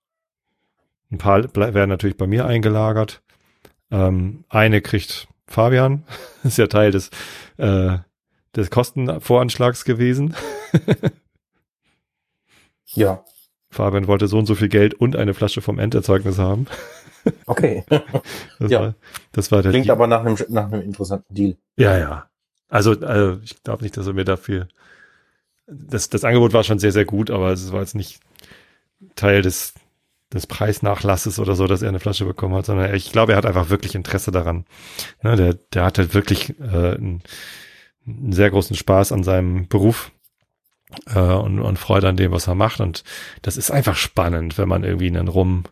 ein 1.12 1.18
paar 1.18 1.44
werden 1.56 1.90
natürlich 1.90 2.18
bei 2.18 2.28
mir 2.28 2.46
eingelagert. 2.46 3.22
Ähm, 3.92 4.46
eine 4.50 4.82
kriegt 4.82 5.28
Fabian, 5.48 6.04
ist 6.44 6.58
ja 6.58 6.68
Teil 6.68 6.92
des, 6.92 7.10
äh, 7.58 7.98
des 8.56 8.70
Kostenvoranschlags 8.70 9.86
gewesen. 9.86 10.36
Ja, 12.94 13.24
Fabian 13.70 14.08
wollte 14.08 14.28
so 14.28 14.38
und 14.40 14.46
so 14.48 14.56
viel 14.56 14.70
Geld 14.70 14.96
und 14.96 15.16
eine 15.16 15.34
Flasche 15.34 15.62
vom 15.62 15.78
Enderzeugnis 15.78 16.40
haben. 16.40 16.66
Okay. 17.46 17.84
Das 18.60 18.72
Ja. 18.72 18.82
war, 18.82 18.96
das 19.32 19.52
war 19.52 19.62
der 19.62 19.72
Klingt 19.72 19.86
Deal. 19.88 19.96
aber 19.96 20.08
nach 20.08 20.22
einem, 20.22 20.38
nach 20.50 20.72
einem 20.72 20.82
interessanten 20.82 21.34
Deal. 21.34 21.56
Ja, 21.78 21.98
ja. 21.98 22.30
Also 22.68 22.94
äh, 22.94 23.38
ich 23.44 23.64
glaube 23.64 23.84
nicht, 23.84 23.96
dass 23.98 24.08
er 24.08 24.14
mir 24.14 24.26
dafür. 24.26 24.68
Das, 25.68 26.10
das 26.10 26.24
Angebot 26.24 26.54
war 26.54 26.64
schon 26.64 26.80
sehr, 26.80 26.92
sehr 26.92 27.06
gut, 27.06 27.30
aber 27.32 27.52
es 27.52 27.72
war 27.72 27.80
jetzt 27.82 27.96
nicht 27.96 28.20
Teil 29.16 29.42
des, 29.42 29.74
des 30.34 30.46
Preisnachlasses 30.48 31.40
oder 31.40 31.56
so, 31.56 31.68
dass 31.68 31.82
er 31.82 31.90
eine 31.90 32.00
Flasche 32.00 32.26
bekommen 32.26 32.56
hat, 32.56 32.66
sondern 32.66 32.94
ich 32.96 33.12
glaube, 33.12 33.32
er 33.34 33.38
hat 33.38 33.46
einfach 33.46 33.70
wirklich 33.70 33.96
Interesse 33.96 34.32
daran. 34.32 34.66
Ne, 35.24 35.36
der, 35.36 35.54
der 35.54 35.86
hat 35.86 35.98
halt 35.98 36.14
wirklich 36.14 36.60
äh, 36.60 36.64
einen, 36.96 37.22
einen 38.06 38.34
sehr 38.34 38.50
großen 38.50 38.76
Spaß 38.76 39.12
an 39.12 39.24
seinem 39.24 39.68
Beruf 39.68 40.12
äh, 41.14 41.20
und, 41.20 41.60
und 41.60 41.78
Freude 41.80 42.10
an 42.10 42.18
dem, 42.18 42.32
was 42.32 42.48
er 42.48 42.56
macht. 42.56 42.82
Und 42.82 43.04
das 43.42 43.58
ist 43.58 43.72
einfach 43.72 43.96
spannend, 43.96 44.58
wenn 44.58 44.68
man 44.70 44.84
irgendwie 44.84 45.08
einen 45.08 45.28
Rum 45.28 45.64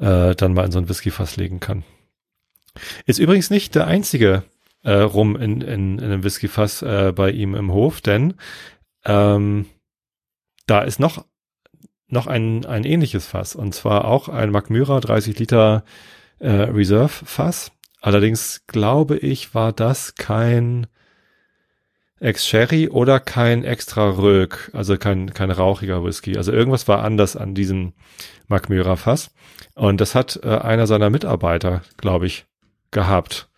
äh, 0.00 0.34
dann 0.34 0.54
mal 0.54 0.64
in 0.64 0.72
so 0.72 0.78
ein 0.78 0.88
Whiskyfass 0.88 1.36
legen 1.36 1.60
kann. 1.60 1.84
Ist 3.06 3.18
übrigens 3.18 3.50
nicht 3.50 3.74
der 3.74 3.86
einzige 3.86 4.44
äh, 4.82 4.92
Rum 4.92 5.36
in, 5.36 5.60
in, 5.60 5.98
in 5.98 6.04
einem 6.04 6.24
Whiskyfass 6.24 6.82
äh, 6.82 7.12
bei 7.14 7.30
ihm 7.30 7.54
im 7.54 7.72
Hof, 7.72 8.00
denn 8.00 8.34
ähm, 9.04 9.66
da 10.66 10.82
ist 10.82 11.00
noch 11.00 11.24
noch 12.12 12.26
ein, 12.26 12.66
ein 12.66 12.84
ähnliches 12.84 13.26
Fass 13.26 13.54
und 13.54 13.72
zwar 13.72 14.04
auch 14.04 14.28
ein 14.28 14.50
Macmyra 14.50 14.98
30 14.98 15.38
Liter 15.38 15.84
äh, 16.40 16.50
Reserve 16.50 17.24
Fass. 17.24 17.70
Allerdings 18.00 18.62
glaube 18.66 19.16
ich, 19.16 19.54
war 19.54 19.72
das 19.72 20.16
kein 20.16 20.88
Ex-Sherry 22.20 22.88
oder 22.88 23.18
kein 23.18 23.64
extra 23.64 24.10
Rög, 24.10 24.70
also 24.74 24.96
kein, 24.96 25.32
kein 25.32 25.50
rauchiger 25.50 26.04
Whisky. 26.04 26.36
Also 26.36 26.52
irgendwas 26.52 26.86
war 26.86 27.02
anders 27.02 27.34
an 27.34 27.54
diesem 27.54 27.94
Macmyra 28.48 28.96
Fass. 28.96 29.30
Und 29.74 30.00
das 30.00 30.14
hat 30.14 30.38
äh, 30.42 30.58
einer 30.58 30.86
seiner 30.86 31.08
Mitarbeiter, 31.10 31.82
glaube 31.96 32.26
ich, 32.26 32.44
gehabt. 32.90 33.48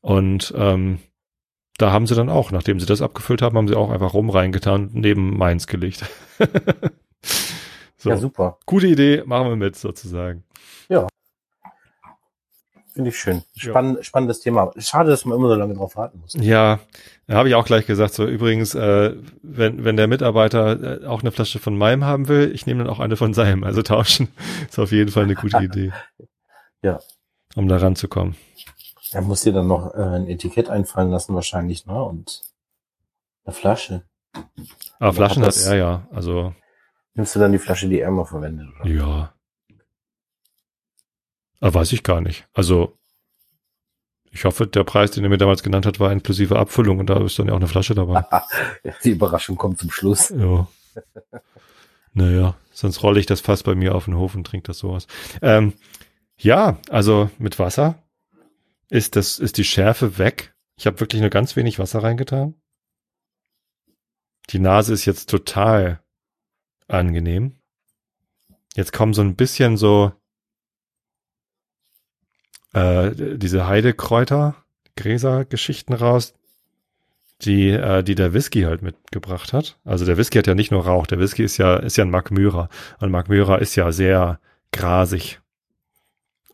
Und 0.00 0.54
ähm, 0.56 1.00
da 1.76 1.90
haben 1.90 2.06
sie 2.06 2.14
dann 2.14 2.28
auch, 2.28 2.52
nachdem 2.52 2.78
sie 2.78 2.86
das 2.86 3.02
abgefüllt 3.02 3.42
haben, 3.42 3.56
haben 3.56 3.68
sie 3.68 3.76
auch 3.76 3.90
einfach 3.90 4.14
rum 4.14 4.30
reingetan 4.30 4.88
und 4.88 4.94
neben 4.94 5.36
meins 5.36 5.66
gelegt. 5.66 6.04
so. 7.96 8.10
Ja, 8.10 8.16
super. 8.16 8.58
Gute 8.64 8.86
Idee, 8.86 9.24
machen 9.26 9.48
wir 9.48 9.56
mit 9.56 9.74
sozusagen. 9.74 10.44
Finde 12.94 13.10
ich 13.10 13.18
schön. 13.18 13.42
Spann 13.56 13.96
ja. 13.96 14.02
Spannendes 14.04 14.38
Thema. 14.38 14.72
Schade, 14.78 15.10
dass 15.10 15.24
man 15.24 15.36
immer 15.36 15.48
so 15.48 15.56
lange 15.56 15.74
drauf 15.74 15.96
warten 15.96 16.20
muss. 16.20 16.34
Ja, 16.38 16.78
habe 17.28 17.48
ich 17.48 17.56
auch 17.56 17.66
gleich 17.66 17.86
gesagt. 17.86 18.14
So 18.14 18.24
übrigens, 18.24 18.76
äh, 18.76 19.16
wenn, 19.42 19.84
wenn 19.84 19.96
der 19.96 20.06
Mitarbeiter 20.06 21.02
äh, 21.02 21.06
auch 21.06 21.22
eine 21.22 21.32
Flasche 21.32 21.58
von 21.58 21.76
meinem 21.76 22.04
haben 22.04 22.28
will, 22.28 22.52
ich 22.54 22.66
nehme 22.66 22.84
dann 22.84 22.92
auch 22.92 23.00
eine 23.00 23.16
von 23.16 23.34
seinem. 23.34 23.64
Also 23.64 23.82
tauschen 23.82 24.28
ist 24.68 24.78
auf 24.78 24.92
jeden 24.92 25.10
Fall 25.10 25.24
eine 25.24 25.34
gute 25.34 25.58
Idee. 25.58 25.92
ja. 26.82 27.00
Um 27.56 27.66
da 27.66 27.78
ranzukommen. 27.78 28.36
Er 29.10 29.22
muss 29.22 29.42
dir 29.42 29.52
dann 29.52 29.66
noch 29.66 29.92
äh, 29.94 29.98
ein 29.98 30.28
Etikett 30.28 30.70
einfallen 30.70 31.10
lassen 31.10 31.34
wahrscheinlich, 31.34 31.86
ne? 31.86 32.00
Und 32.00 32.42
eine 33.44 33.54
Flasche. 33.54 34.04
Aber 35.00 35.12
Flaschen 35.12 35.42
hat, 35.42 35.56
hat 35.56 35.66
er 35.66 35.76
ja. 35.76 36.08
Also 36.12 36.54
nimmst 37.14 37.34
du 37.34 37.40
dann 37.40 37.52
die 37.52 37.58
Flasche, 37.58 37.88
die 37.88 38.00
er 38.00 38.10
mal 38.12 38.24
verwendet, 38.24 38.68
oder? 38.80 38.88
Ja. 38.88 39.33
Ah, 41.64 41.72
weiß 41.72 41.92
ich 41.94 42.02
gar 42.02 42.20
nicht. 42.20 42.46
Also, 42.52 42.98
ich 44.30 44.44
hoffe, 44.44 44.66
der 44.66 44.84
Preis, 44.84 45.12
den 45.12 45.24
er 45.24 45.30
mir 45.30 45.38
damals 45.38 45.62
genannt 45.62 45.86
hat, 45.86 45.98
war 45.98 46.12
inklusive 46.12 46.58
Abfüllung 46.58 46.98
und 46.98 47.08
da 47.08 47.24
ist 47.24 47.38
dann 47.38 47.46
ja 47.46 47.54
auch 47.54 47.58
eine 47.58 47.68
Flasche 47.68 47.94
dabei. 47.94 48.22
Die 49.04 49.12
Überraschung 49.12 49.56
kommt 49.56 49.78
zum 49.78 49.90
Schluss. 49.90 50.28
Ja. 50.28 50.68
naja, 52.12 52.54
sonst 52.70 53.02
rolle 53.02 53.18
ich 53.18 53.24
das 53.24 53.40
fast 53.40 53.64
bei 53.64 53.74
mir 53.74 53.94
auf 53.94 54.04
den 54.04 54.14
Hof 54.14 54.34
und 54.34 54.46
trinke 54.46 54.66
das 54.66 54.78
sowas. 54.78 55.06
Ähm, 55.40 55.72
ja, 56.36 56.76
also 56.90 57.30
mit 57.38 57.58
Wasser 57.58 57.94
ist 58.90 59.16
das, 59.16 59.38
ist 59.38 59.56
die 59.56 59.64
Schärfe 59.64 60.18
weg. 60.18 60.54
Ich 60.76 60.86
habe 60.86 61.00
wirklich 61.00 61.22
nur 61.22 61.30
ganz 61.30 61.56
wenig 61.56 61.78
Wasser 61.78 62.02
reingetan. 62.02 62.60
Die 64.50 64.58
Nase 64.58 64.92
ist 64.92 65.06
jetzt 65.06 65.30
total 65.30 66.04
angenehm. 66.88 67.56
Jetzt 68.74 68.92
kommen 68.92 69.14
so 69.14 69.22
ein 69.22 69.34
bisschen 69.34 69.78
so 69.78 70.12
äh, 72.74 73.12
diese 73.38 73.66
Heidekräuter, 73.66 74.56
Gräser-Geschichten 74.96 75.94
raus, 75.94 76.34
die, 77.42 77.70
äh, 77.70 78.02
die 78.02 78.14
der 78.14 78.32
Whisky 78.32 78.62
halt 78.62 78.82
mitgebracht 78.82 79.52
hat. 79.52 79.78
Also 79.84 80.04
der 80.04 80.16
Whisky 80.16 80.38
hat 80.38 80.46
ja 80.46 80.54
nicht 80.54 80.70
nur 80.70 80.84
Rauch, 80.84 81.06
der 81.06 81.18
Whisky 81.18 81.42
ist 81.42 81.56
ja, 81.56 81.76
ist 81.76 81.96
ja 81.96 82.04
ein 82.04 82.10
Mark 82.10 82.30
Myra. 82.30 82.68
Und 83.00 83.10
Mark 83.10 83.28
Myra 83.28 83.56
ist 83.56 83.76
ja 83.76 83.92
sehr 83.92 84.40
grasig. 84.72 85.40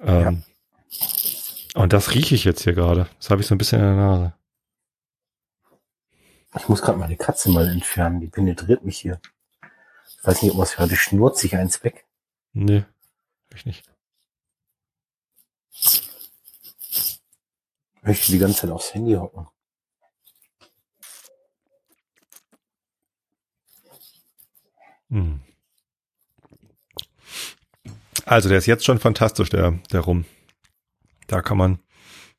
Ähm, 0.01 0.43
ja. 0.43 1.83
Und 1.83 1.93
das 1.93 2.15
rieche 2.15 2.35
ich 2.35 2.45
jetzt 2.45 2.65
hier 2.65 2.73
gerade. 2.73 3.09
Das 3.19 3.31
habe 3.31 3.41
ich 3.41 3.47
so 3.47 3.55
ein 3.55 3.59
bisschen 3.59 3.81
in 3.81 3.87
der 3.87 3.97
Nase. 3.97 4.33
Ich 6.59 6.69
muss 6.69 6.83
gerade 6.83 6.99
meine 6.99 7.17
Katze 7.17 7.51
mal 7.51 7.69
entfernen, 7.69 8.21
die 8.21 8.27
penetriert 8.27 8.85
mich 8.85 8.99
hier. 8.99 9.21
Ich 10.19 10.27
weiß 10.27 10.43
nicht, 10.43 10.51
ob 10.51 10.59
man 10.59 10.67
es 10.67 10.79
hört, 10.79 10.91
die 10.91 10.97
schnurrt 10.97 11.39
sich 11.39 11.57
eins 11.57 11.85
weg. 11.85 12.05
Nee, 12.53 12.85
ich 13.55 13.65
nicht. 13.65 13.89
Möchte 18.03 18.33
die 18.33 18.39
ganze 18.39 18.61
Zeit 18.61 18.71
aufs 18.71 18.95
Handy 18.95 19.15
hocken. 19.15 19.47
Hm. 25.11 25.41
Also, 28.25 28.49
der 28.49 28.59
ist 28.59 28.67
jetzt 28.67 28.85
schon 28.85 29.01
fantastisch, 29.01 29.51
der, 29.51 29.73
der 29.93 30.01
Rum. 30.01 30.25
Da 31.27 31.43
kann 31.43 31.59
man 31.59 31.81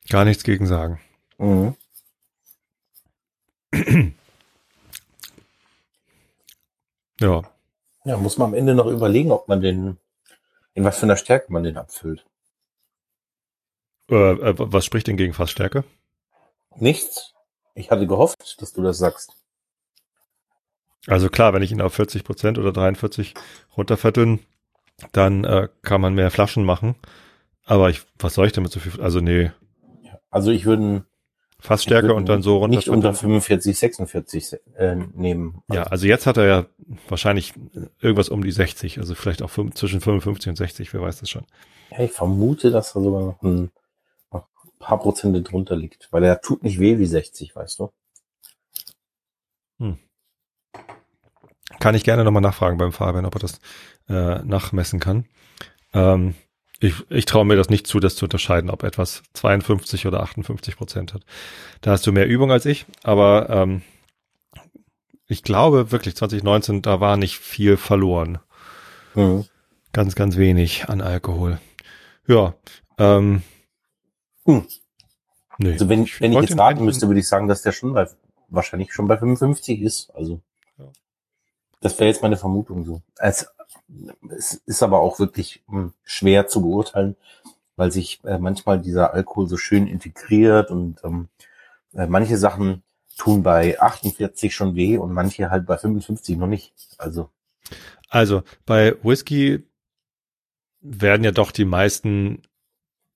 gar 0.08 0.24
nichts 0.24 0.42
gegen 0.42 0.66
sagen. 0.66 1.00
Mhm. 1.38 1.76
ja. 7.20 7.42
Ja, 8.04 8.16
muss 8.16 8.38
man 8.38 8.48
am 8.48 8.54
Ende 8.54 8.74
noch 8.74 8.86
überlegen, 8.86 9.30
ob 9.32 9.48
man 9.48 9.60
den, 9.60 9.98
in 10.74 10.84
was 10.84 10.98
für 10.98 11.04
einer 11.04 11.16
Stärke 11.16 11.52
man 11.52 11.62
den 11.62 11.76
abfüllt. 11.76 12.26
Äh, 14.10 14.14
äh, 14.14 14.54
was 14.56 14.84
spricht 14.84 15.06
denn 15.06 15.16
gegen 15.16 15.32
Fassstärke? 15.32 15.84
Nichts. 16.76 17.34
Ich 17.74 17.90
hatte 17.90 18.06
gehofft, 18.06 18.60
dass 18.60 18.72
du 18.72 18.82
das 18.82 18.98
sagst. 18.98 19.32
Also 21.06 21.28
klar, 21.28 21.52
wenn 21.52 21.62
ich 21.62 21.72
ihn 21.72 21.80
auf 21.80 21.94
40 21.94 22.24
Prozent 22.24 22.58
oder 22.58 22.72
43 22.72 23.34
runterverdünne, 23.76 24.38
dann 25.12 25.44
äh, 25.44 25.68
kann 25.82 26.00
man 26.00 26.14
mehr 26.14 26.30
Flaschen 26.30 26.64
machen. 26.64 26.94
Aber 27.64 27.90
ich, 27.90 28.02
was 28.18 28.34
soll 28.34 28.46
ich 28.46 28.52
damit 28.52 28.72
so 28.72 28.80
viel? 28.80 29.00
Also 29.00 29.20
nee. 29.20 29.50
Also 30.30 30.50
ich 30.50 30.64
würde 30.64 31.04
Fassstärke 31.58 32.14
und 32.14 32.28
dann 32.28 32.42
so 32.42 32.58
runter. 32.58 32.76
Nicht 32.76 32.88
unter 32.88 33.14
45, 33.14 33.78
46 33.78 34.58
äh, 34.76 34.96
nehmen. 35.14 35.62
Ja, 35.72 35.84
also 35.84 36.06
jetzt 36.06 36.26
hat 36.26 36.36
er 36.36 36.46
ja 36.46 36.66
wahrscheinlich 37.08 37.54
irgendwas 38.00 38.28
um 38.28 38.42
die 38.42 38.50
60, 38.50 38.98
also 38.98 39.14
vielleicht 39.14 39.42
auch 39.42 39.50
zwischen 39.74 40.00
55 40.00 40.50
und 40.50 40.56
60, 40.56 40.92
wer 40.92 41.02
weiß 41.02 41.20
das 41.20 41.30
schon. 41.30 41.44
Ja, 41.90 42.00
ich 42.00 42.12
vermute, 42.12 42.70
dass 42.70 42.96
er 42.96 43.02
sogar 43.02 43.22
noch 43.22 43.42
ein 43.42 43.70
paar 44.82 44.98
Prozente 44.98 45.40
drunter 45.40 45.76
liegt, 45.76 46.08
weil 46.10 46.22
er 46.24 46.40
tut 46.40 46.62
nicht 46.62 46.78
weh 46.78 46.98
wie 46.98 47.06
60, 47.06 47.56
weißt 47.56 47.78
du? 47.78 47.92
Hm. 49.78 49.98
Kann 51.80 51.94
ich 51.94 52.04
gerne 52.04 52.24
nochmal 52.24 52.42
nachfragen 52.42 52.78
beim 52.78 52.92
Fabian, 52.92 53.24
ob 53.24 53.34
er 53.36 53.40
das 53.40 53.60
äh, 54.08 54.42
nachmessen 54.44 55.00
kann. 55.00 55.26
Ähm, 55.94 56.34
ich, 56.80 56.94
ich 57.10 57.24
traue 57.24 57.44
mir 57.44 57.56
das 57.56 57.70
nicht 57.70 57.86
zu, 57.86 58.00
das 58.00 58.16
zu 58.16 58.26
unterscheiden, 58.26 58.68
ob 58.68 58.82
etwas 58.82 59.22
52 59.34 60.06
oder 60.06 60.20
58 60.22 60.76
Prozent 60.76 61.14
hat. 61.14 61.22
Da 61.80 61.92
hast 61.92 62.06
du 62.06 62.12
mehr 62.12 62.26
Übung 62.26 62.50
als 62.50 62.66
ich, 62.66 62.86
aber 63.02 63.48
ähm, 63.50 63.82
ich 65.28 65.42
glaube 65.42 65.92
wirklich 65.92 66.16
2019, 66.16 66.82
da 66.82 67.00
war 67.00 67.16
nicht 67.16 67.38
viel 67.38 67.76
verloren. 67.76 68.38
Mhm. 69.14 69.44
Ganz, 69.92 70.14
ganz 70.14 70.36
wenig 70.36 70.88
an 70.88 71.00
Alkohol. 71.00 71.60
Ja, 72.26 72.54
ähm, 72.98 73.42
hm. 74.44 74.66
Nee, 75.58 75.72
also 75.72 75.88
wenn, 75.88 76.04
ich, 76.04 76.20
wenn 76.20 76.32
ich 76.32 76.40
jetzt 76.40 76.58
raten 76.58 76.84
müsste, 76.84 77.06
würde 77.08 77.20
ich 77.20 77.28
sagen, 77.28 77.46
dass 77.46 77.62
der 77.62 77.72
schon 77.72 77.92
bei, 77.92 78.08
wahrscheinlich 78.48 78.92
schon 78.92 79.06
bei 79.06 79.18
55 79.18 79.80
ist. 79.82 80.10
Also 80.14 80.40
ja. 80.78 80.86
das 81.80 81.98
wäre 81.98 82.08
jetzt 82.08 82.22
meine 82.22 82.36
Vermutung 82.36 82.84
so. 82.84 83.02
Es, 83.16 83.46
es 84.30 84.54
ist 84.66 84.82
aber 84.82 85.00
auch 85.00 85.18
wirklich 85.18 85.62
mh, 85.66 85.80
hm, 85.80 85.92
schwer 86.04 86.48
zu 86.48 86.62
beurteilen, 86.62 87.16
weil 87.76 87.92
sich 87.92 88.20
äh, 88.24 88.38
manchmal 88.38 88.80
dieser 88.80 89.14
Alkohol 89.14 89.48
so 89.48 89.56
schön 89.56 89.86
integriert 89.86 90.70
und 90.70 91.00
ähm, 91.04 91.28
äh, 91.94 92.06
manche 92.06 92.38
Sachen 92.38 92.82
tun 93.18 93.42
bei 93.42 93.78
48 93.78 94.54
schon 94.54 94.74
weh 94.74 94.96
und 94.96 95.12
manche 95.12 95.50
halt 95.50 95.66
bei 95.66 95.76
55 95.76 96.38
noch 96.38 96.46
nicht. 96.46 96.72
Also 96.98 97.28
also 98.12 98.42
bei 98.66 98.94
Whisky 99.02 99.64
werden 100.82 101.24
ja 101.24 101.30
doch 101.30 101.50
die 101.50 101.64
meisten 101.64 102.42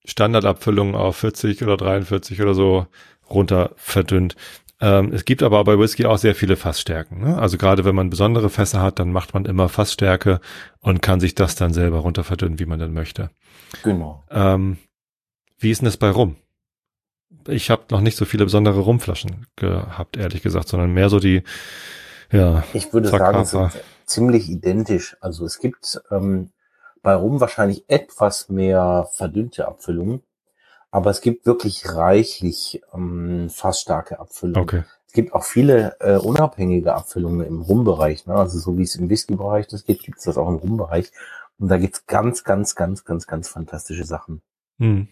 Standardabfüllungen 0.07 0.95
auf 0.95 1.17
40 1.17 1.63
oder 1.63 1.77
43 1.77 2.41
oder 2.41 2.55
so 2.55 2.87
runter 3.29 3.73
verdünnt. 3.77 4.37
Ähm, 4.81 5.13
es 5.13 5.25
gibt 5.25 5.43
aber 5.43 5.63
bei 5.65 5.79
Whisky 5.79 6.05
auch 6.07 6.19
sehr 6.19 6.35
viele 6.35 6.57
Fassstärken. 6.57 7.21
Ne? 7.21 7.39
Also 7.39 7.59
gerade 7.59 7.85
wenn 7.85 7.95
man 7.95 8.11
besondere 8.11 8.51
Fässer 8.51 8.83
hat, 8.83 8.99
dann 8.99 9.13
macht 9.13 9.35
man 9.35 9.45
immer 9.45 9.69
Fassstärke 9.69 10.41
und 10.81 11.03
kann 11.03 11.21
sich 11.21 11.35
das 11.35 11.55
dann 11.55 11.73
selber 11.73 11.99
runter 11.99 12.25
verdünnen, 12.25 12.59
wie 12.59 12.67
man 12.67 12.79
dann 12.79 12.93
möchte. 12.93 13.31
Genau. 13.83 14.25
Ähm, 14.31 14.79
wie 15.59 15.71
ist 15.71 15.81
denn 15.81 15.87
das 15.87 15.97
bei 15.97 16.11
Rum? 16.11 16.37
ich 17.49 17.71
habe 17.71 17.85
noch 17.91 18.01
nicht 18.01 18.17
so 18.17 18.25
viele 18.25 18.45
besondere 18.45 18.81
Rumflaschen 18.81 19.47
gehabt, 19.57 20.17
ehrlich 20.17 20.43
gesagt, 20.43 20.69
sondern 20.69 20.93
mehr 20.93 21.09
so 21.09 21.21
die, 21.21 21.43
ja. 22.31 22.65
Ich 22.73 22.93
würde 22.93 23.09
sagen, 23.09 23.45
sind 23.45 23.71
ziemlich 24.05 24.49
identisch. 24.49 25.17
Also 25.21 25.45
es 25.45 25.59
gibt 25.59 26.01
ähm, 26.11 26.51
bei 27.07 27.15
Rum 27.15 27.41
wahrscheinlich 27.41 27.85
etwas 27.87 28.49
mehr 28.49 29.09
verdünnte 29.13 29.69
Abfüllungen, 29.69 30.25
aber 30.91 31.11
es 31.11 31.21
gibt 31.21 31.47
wirklich 31.47 31.95
reichlich 31.95 32.83
ähm, 32.93 33.49
fast 33.49 33.83
starke 33.83 34.19
Abfüllungen. 34.19 34.65
Okay. 34.65 34.83
Es 35.07 35.13
gibt 35.13 35.33
auch 35.33 35.45
viele 35.45 35.95
äh, 36.01 36.17
unabhängige 36.17 36.97
Abfüllungen 36.97 37.47
im 37.47 37.63
Rumbereich. 37.63 38.27
Ne? 38.27 38.35
Also 38.35 38.59
so 38.59 38.77
wie 38.77 38.83
es 38.83 38.97
im 38.97 39.09
Whisky-Bereich 39.09 39.69
das 39.69 39.85
gibt, 39.85 40.03
gibt 40.03 40.19
es 40.19 40.25
das 40.25 40.37
auch 40.37 40.49
im 40.49 40.57
Rumbereich. 40.57 41.13
Und 41.61 41.69
da 41.69 41.79
gibt's 41.79 42.07
ganz, 42.07 42.43
ganz, 42.43 42.75
ganz, 42.75 43.05
ganz, 43.05 43.29
ganz 43.29 43.49
fantastische 43.49 44.05
Sachen. 44.05 44.43
Hm. 44.81 45.07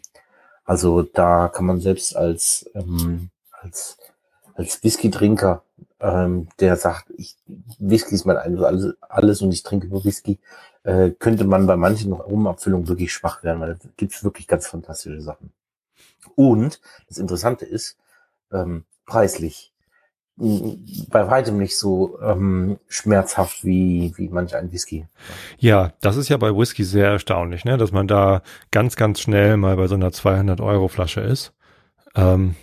Also 0.65 1.03
da 1.03 1.47
kann 1.49 1.65
man 1.65 1.79
selbst 1.79 2.17
als, 2.17 2.69
ähm, 2.75 3.31
als, 3.53 3.99
als 4.55 4.83
Whisky-Trinker, 4.83 5.63
ähm, 6.01 6.49
der 6.59 6.75
sagt, 6.75 7.11
ich, 7.17 7.37
Whisky 7.79 8.17
ist 8.17 8.25
mein 8.25 8.37
alles, 8.37 8.97
alles 9.01 9.43
und 9.43 9.53
ich 9.53 9.63
trinke 9.63 9.87
nur 9.87 10.05
Whisky, 10.05 10.41
äh, 10.85 11.11
könnte 11.11 11.45
man 11.45 11.67
bei 11.67 11.77
manchen 11.77 12.13
Rumabfüllungen 12.13 12.89
wirklich 12.89 13.13
schwach 13.13 13.43
werden, 13.43 13.61
weil 13.61 13.75
da 13.75 13.89
gibt's 13.97 14.23
wirklich 14.23 14.47
ganz 14.47 14.67
fantastische 14.67 15.21
Sachen. 15.21 15.53
Und 16.37 16.81
das 17.09 17.19
Interessante 17.19 17.65
ist, 17.65 17.99
ähm, 18.53 18.85
preislich 19.07 19.75
bei 20.37 21.31
weitem 21.31 21.59
nicht 21.59 21.79
so 21.79 22.19
ähm, 22.21 22.79
schmerzhaft 22.89 23.65
wie, 23.65 24.13
wie 24.17 24.29
manch 24.29 24.57
ein 24.57 24.73
Whisky. 24.73 25.07
Ja, 25.59 25.93
das 26.01 26.17
ist 26.17 26.29
ja 26.29 26.37
bei 26.37 26.57
Whisky 26.57 26.83
sehr 26.83 27.07
erstaunlich, 27.09 27.65
ne? 27.65 27.79
dass 27.79 27.93
man 27.93 28.09
da 28.09 28.43
ganz, 28.73 28.97
ganz 28.97 29.21
schnell 29.21 29.57
mal 29.57 29.77
bei 29.77 29.87
so 29.87 29.95
einer 29.95 30.11
200 30.11 30.61
Euro 30.61 30.89
Flasche 30.89 31.21
ist. 31.21 31.53
Ähm, 32.17 32.57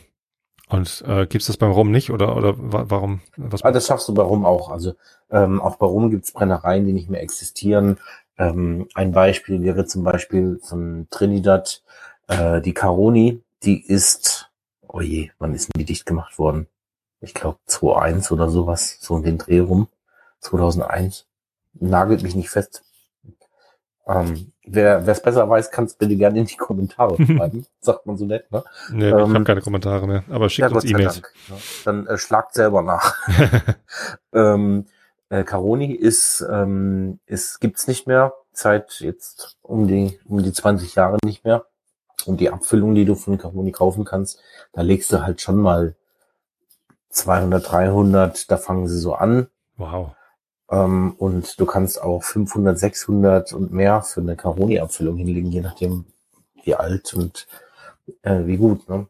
und 0.72 1.04
äh, 1.08 1.26
gibt 1.28 1.42
es 1.42 1.48
das 1.48 1.58
beim 1.58 1.72
Rum 1.72 1.92
nicht 1.92 2.12
oder 2.12 2.36
oder 2.36 2.56
warum? 2.58 3.22
Was 3.38 3.64
ah, 3.64 3.72
das 3.72 3.88
schaffst 3.88 4.08
du 4.08 4.14
bei 4.14 4.24
Rum 4.24 4.46
auch. 4.46 4.70
Also 4.70 4.94
ähm, 5.30 5.62
auch 5.62 5.76
bei 5.76 5.86
Rum 5.86 6.10
gibt 6.10 6.26
es 6.26 6.32
Brennereien, 6.32 6.86
die 6.86 6.94
nicht 6.94 7.10
mehr 7.10 7.22
existieren. 7.22 7.98
Ähm, 8.38 8.88
ein 8.94 9.12
Beispiel 9.12 9.62
wäre 9.62 9.86
zum 9.86 10.04
Beispiel 10.04 10.60
von 10.64 11.08
Trinidad 11.10 11.84
äh, 12.28 12.62
die 12.62 12.74
Caroni. 12.74 13.42
Die 13.64 13.86
ist, 13.86 14.50
oh 14.88 15.02
je, 15.02 15.30
wann 15.38 15.54
ist 15.54 15.68
denn 15.68 15.80
die 15.80 15.86
dicht 15.86 16.06
gemacht 16.06 16.40
worden? 16.40 16.68
ich 17.22 17.34
glaube 17.34 17.60
2001 17.68 18.32
oder 18.32 18.50
sowas, 18.50 18.98
so 19.00 19.16
in 19.18 19.24
den 19.24 19.38
Dreh 19.38 19.60
rum, 19.60 19.88
2001. 20.40 21.28
Nagelt 21.74 22.24
mich 22.24 22.36
nicht 22.36 22.50
fest. 22.50 22.84
Ähm, 24.12 24.52
wer 24.66 25.08
es 25.08 25.22
besser 25.22 25.50
weiß, 25.50 25.72
kann 25.72 25.86
es 25.86 25.94
bitte 25.94 26.16
gerne 26.16 26.40
in 26.40 26.46
die 26.46 26.58
Kommentare 26.58 27.16
schreiben. 27.26 27.66
Sagt 27.80 28.06
man 28.06 28.18
so 28.18 28.26
nett, 28.26 28.52
ne? 28.52 28.64
Nee, 28.92 29.10
ähm, 29.10 29.18
ich 29.18 29.34
habe 29.34 29.44
keine 29.44 29.62
Kommentare 29.62 30.08
mehr, 30.08 30.24
aber 30.30 30.50
schickt 30.50 30.70
ja, 30.70 30.76
uns 30.76 30.86
E-Mails. 30.86 31.22
Ja. 31.50 31.56
Dann 31.86 32.08
äh, 32.08 32.18
schlagt 32.18 32.54
selber 32.54 32.82
nach. 32.82 33.16
ähm, 34.34 34.86
äh, 35.30 35.44
Caroni 35.44 35.94
ist, 35.94 36.46
ähm, 36.52 37.20
ist 37.26 37.60
gibt's 37.60 37.88
nicht 37.88 38.08
mehr, 38.08 38.34
seit 38.54 39.00
jetzt 39.00 39.58
um 39.62 39.88
die, 39.88 40.20
um 40.26 40.44
die 40.44 40.54
20 40.54 40.96
Jahre 40.96 41.18
nicht 41.24 41.46
mehr. 41.46 41.66
Und 42.26 42.40
die 42.40 42.52
Abfüllung, 42.52 42.94
die 42.94 43.06
du 43.06 43.16
von 43.16 43.38
Caroni 43.38 43.72
kaufen 43.72 44.06
kannst, 44.06 44.40
da 44.74 44.82
legst 44.82 45.12
du 45.12 45.24
halt 45.24 45.42
schon 45.42 45.58
mal 45.58 45.96
200, 47.10 47.72
300, 47.72 48.52
da 48.52 48.58
fangen 48.58 48.88
sie 48.88 49.00
so 49.00 49.16
an. 49.16 49.48
Wow. 49.78 50.12
Ähm, 50.72 51.16
und 51.18 51.60
du 51.60 51.66
kannst 51.66 52.02
auch 52.02 52.24
500, 52.24 52.80
600 52.80 53.54
und 53.54 53.74
mehr 53.74 54.02
für 54.02 54.22
eine 54.22 54.36
Caroni-Abfüllung 54.36 55.18
hinlegen, 55.18 55.52
je 55.52 55.62
nachdem, 55.62 56.06
wie 56.64 56.76
alt 56.76 57.14
und 57.14 57.48
äh, 58.24 58.46
wie 58.46 58.58
gut. 58.58 58.88
Ne? 58.90 59.08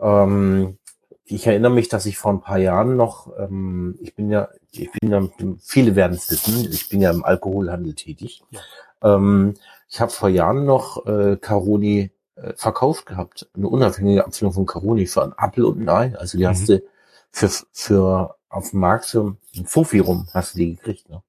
Ähm, 0.00 0.78
ich 1.24 1.46
erinnere 1.46 1.72
mich, 1.72 1.88
dass 1.88 2.06
ich 2.06 2.18
vor 2.18 2.32
ein 2.32 2.40
paar 2.40 2.58
Jahren 2.58 2.96
noch, 2.96 3.30
ähm, 3.38 3.98
ich 4.00 4.14
bin 4.14 4.30
ja, 4.30 4.48
ich 4.70 4.90
bin 4.90 5.10
ja, 5.10 5.22
viele 5.60 5.94
werden 5.96 6.14
es 6.14 6.30
wissen, 6.30 6.70
ich 6.70 6.88
bin 6.88 7.00
ja 7.00 7.10
im 7.10 7.24
Alkoholhandel 7.24 7.94
tätig. 7.94 8.42
Ja. 8.50 8.60
Ähm, 9.02 9.54
ich 9.88 10.00
habe 10.00 10.10
vor 10.10 10.30
Jahren 10.30 10.64
noch 10.64 11.06
äh, 11.06 11.36
Caroni 11.36 12.10
äh, 12.36 12.54
verkauft 12.56 13.06
gehabt, 13.06 13.48
eine 13.54 13.68
unabhängige 13.68 14.24
Abfüllung 14.24 14.54
von 14.54 14.66
Caroni 14.66 15.06
für 15.06 15.22
ein 15.22 15.34
Apfel 15.36 15.64
und 15.64 15.82
ein 15.82 15.88
Ei. 15.88 16.18
Also 16.18 16.38
die 16.38 16.44
mhm. 16.44 16.48
hast 16.48 16.68
du 16.68 16.82
für, 17.30 17.50
für 17.72 18.36
auf 18.52 18.70
dem 18.70 18.80
Markt 18.80 19.06
für 19.06 19.36
ein 19.56 19.66
Fuffi 19.66 19.98
rum 19.98 20.28
hast 20.32 20.54
du 20.54 20.58
die 20.58 20.76
gekriegt, 20.76 21.08
ne? 21.08 21.22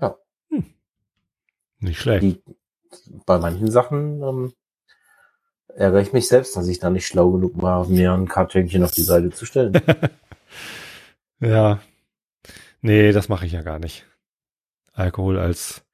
Ja. 0.00 0.16
Hm. 0.48 0.64
Nicht 1.78 2.00
schlecht. 2.00 2.22
Die, 2.22 2.42
bei 3.26 3.38
manchen 3.38 3.70
Sachen 3.70 4.22
ähm, 4.22 4.52
ärgere 5.68 6.00
ich 6.00 6.12
mich 6.12 6.26
selbst, 6.26 6.56
dass 6.56 6.68
ich 6.68 6.78
da 6.78 6.90
nicht 6.90 7.06
schlau 7.06 7.30
genug 7.30 7.60
war, 7.60 7.86
mir 7.86 8.12
ein 8.12 8.28
Kartönchen 8.28 8.82
auf 8.82 8.92
die 8.92 9.02
Seite 9.02 9.30
zu 9.30 9.44
stellen. 9.44 9.74
ja. 11.40 11.80
Nee, 12.80 13.12
das 13.12 13.28
mache 13.28 13.46
ich 13.46 13.52
ja 13.52 13.62
gar 13.62 13.78
nicht. 13.78 14.06
Alkohol 14.92 15.38
als 15.38 15.84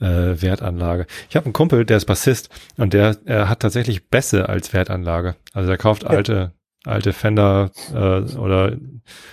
äh, 0.00 0.04
Wertanlage. 0.42 1.06
Ich 1.30 1.36
habe 1.36 1.46
einen 1.46 1.52
Kumpel, 1.52 1.84
der 1.84 1.96
ist 1.96 2.06
Bassist 2.06 2.50
und 2.76 2.92
der 2.92 3.18
er 3.24 3.48
hat 3.48 3.60
tatsächlich 3.60 4.08
Bässe 4.08 4.48
als 4.48 4.72
Wertanlage. 4.72 5.36
Also 5.52 5.70
er 5.70 5.78
kauft 5.78 6.04
alte 6.04 6.52
alte 6.86 7.12
Fender 7.12 7.70
äh, 7.92 8.36
oder 8.36 8.76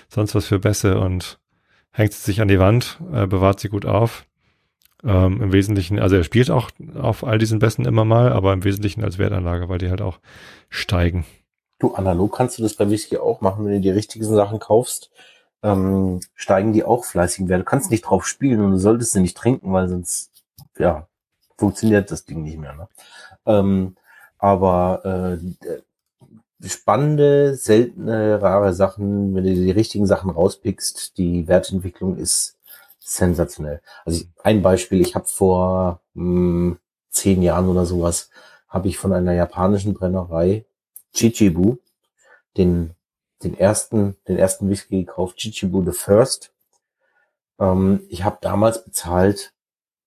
sonst 0.09 0.35
was 0.35 0.45
für 0.45 0.59
Bässe 0.59 0.99
und 0.99 1.39
hängt 1.91 2.13
sie 2.13 2.23
sich 2.23 2.41
an 2.41 2.47
die 2.47 2.59
Wand, 2.59 2.99
äh, 3.13 3.27
bewahrt 3.27 3.59
sie 3.59 3.69
gut 3.69 3.85
auf. 3.85 4.25
Ähm, 5.03 5.41
Im 5.41 5.51
Wesentlichen, 5.51 5.99
also 5.99 6.15
er 6.15 6.23
spielt 6.23 6.49
auch 6.49 6.69
auf 6.95 7.23
all 7.25 7.37
diesen 7.37 7.59
Bässen 7.59 7.85
immer 7.85 8.05
mal, 8.05 8.31
aber 8.31 8.53
im 8.53 8.63
Wesentlichen 8.63 9.03
als 9.03 9.17
Wertanlage, 9.17 9.67
weil 9.67 9.77
die 9.77 9.89
halt 9.89 10.01
auch 10.01 10.19
steigen. 10.69 11.25
Du, 11.79 11.93
analog 11.93 12.33
kannst 12.35 12.57
du 12.57 12.63
das 12.63 12.75
bei 12.75 12.89
Whisky 12.89 13.17
auch 13.17 13.41
machen, 13.41 13.65
wenn 13.65 13.73
du 13.73 13.81
die 13.81 13.89
richtigen 13.89 14.23
Sachen 14.23 14.59
kaufst, 14.59 15.11
ähm, 15.61 16.21
steigen 16.35 16.71
die 16.71 16.85
auch 16.85 17.03
fleißig 17.03 17.49
Wert. 17.49 17.61
Du 17.61 17.65
kannst 17.65 17.91
nicht 17.91 18.03
drauf 18.03 18.25
spielen 18.25 18.61
und 18.61 18.71
du 18.71 18.77
solltest 18.77 19.11
sie 19.11 19.21
nicht 19.21 19.35
trinken, 19.35 19.73
weil 19.73 19.89
sonst, 19.89 20.31
ja, 20.77 21.07
funktioniert 21.57 22.09
das 22.09 22.25
Ding 22.25 22.43
nicht 22.43 22.57
mehr. 22.57 22.73
Ne? 22.73 22.87
Ähm, 23.45 23.95
aber 24.37 25.39
äh, 25.43 25.77
spannende, 26.65 27.55
seltene, 27.55 28.41
rare 28.41 28.73
Sachen, 28.73 29.35
wenn 29.35 29.43
du 29.43 29.53
die 29.53 29.71
richtigen 29.71 30.05
Sachen 30.05 30.29
rauspickst, 30.29 31.17
die 31.17 31.47
Wertentwicklung 31.47 32.17
ist 32.17 32.57
sensationell. 32.99 33.81
Also 34.05 34.25
ein 34.43 34.61
Beispiel, 34.61 35.01
ich 35.01 35.15
habe 35.15 35.25
vor 35.25 36.01
mh, 36.13 36.23
hm, 36.23 36.79
zehn 37.09 37.41
Jahren 37.43 37.67
oder 37.67 37.85
sowas, 37.85 38.29
habe 38.67 38.87
ich 38.87 38.97
von 38.97 39.13
einer 39.13 39.33
japanischen 39.33 39.93
Brennerei 39.93 40.65
Chichibu 41.13 41.77
den 42.57 42.95
den 43.43 43.57
ersten 43.57 44.15
den 44.27 44.37
ersten 44.37 44.69
Whisky 44.69 45.03
gekauft, 45.03 45.37
Chichibu 45.37 45.83
the 45.83 45.91
First. 45.91 46.53
Ähm, 47.59 48.01
ich 48.09 48.23
habe 48.23 48.37
damals 48.41 48.83
bezahlt, 48.83 49.53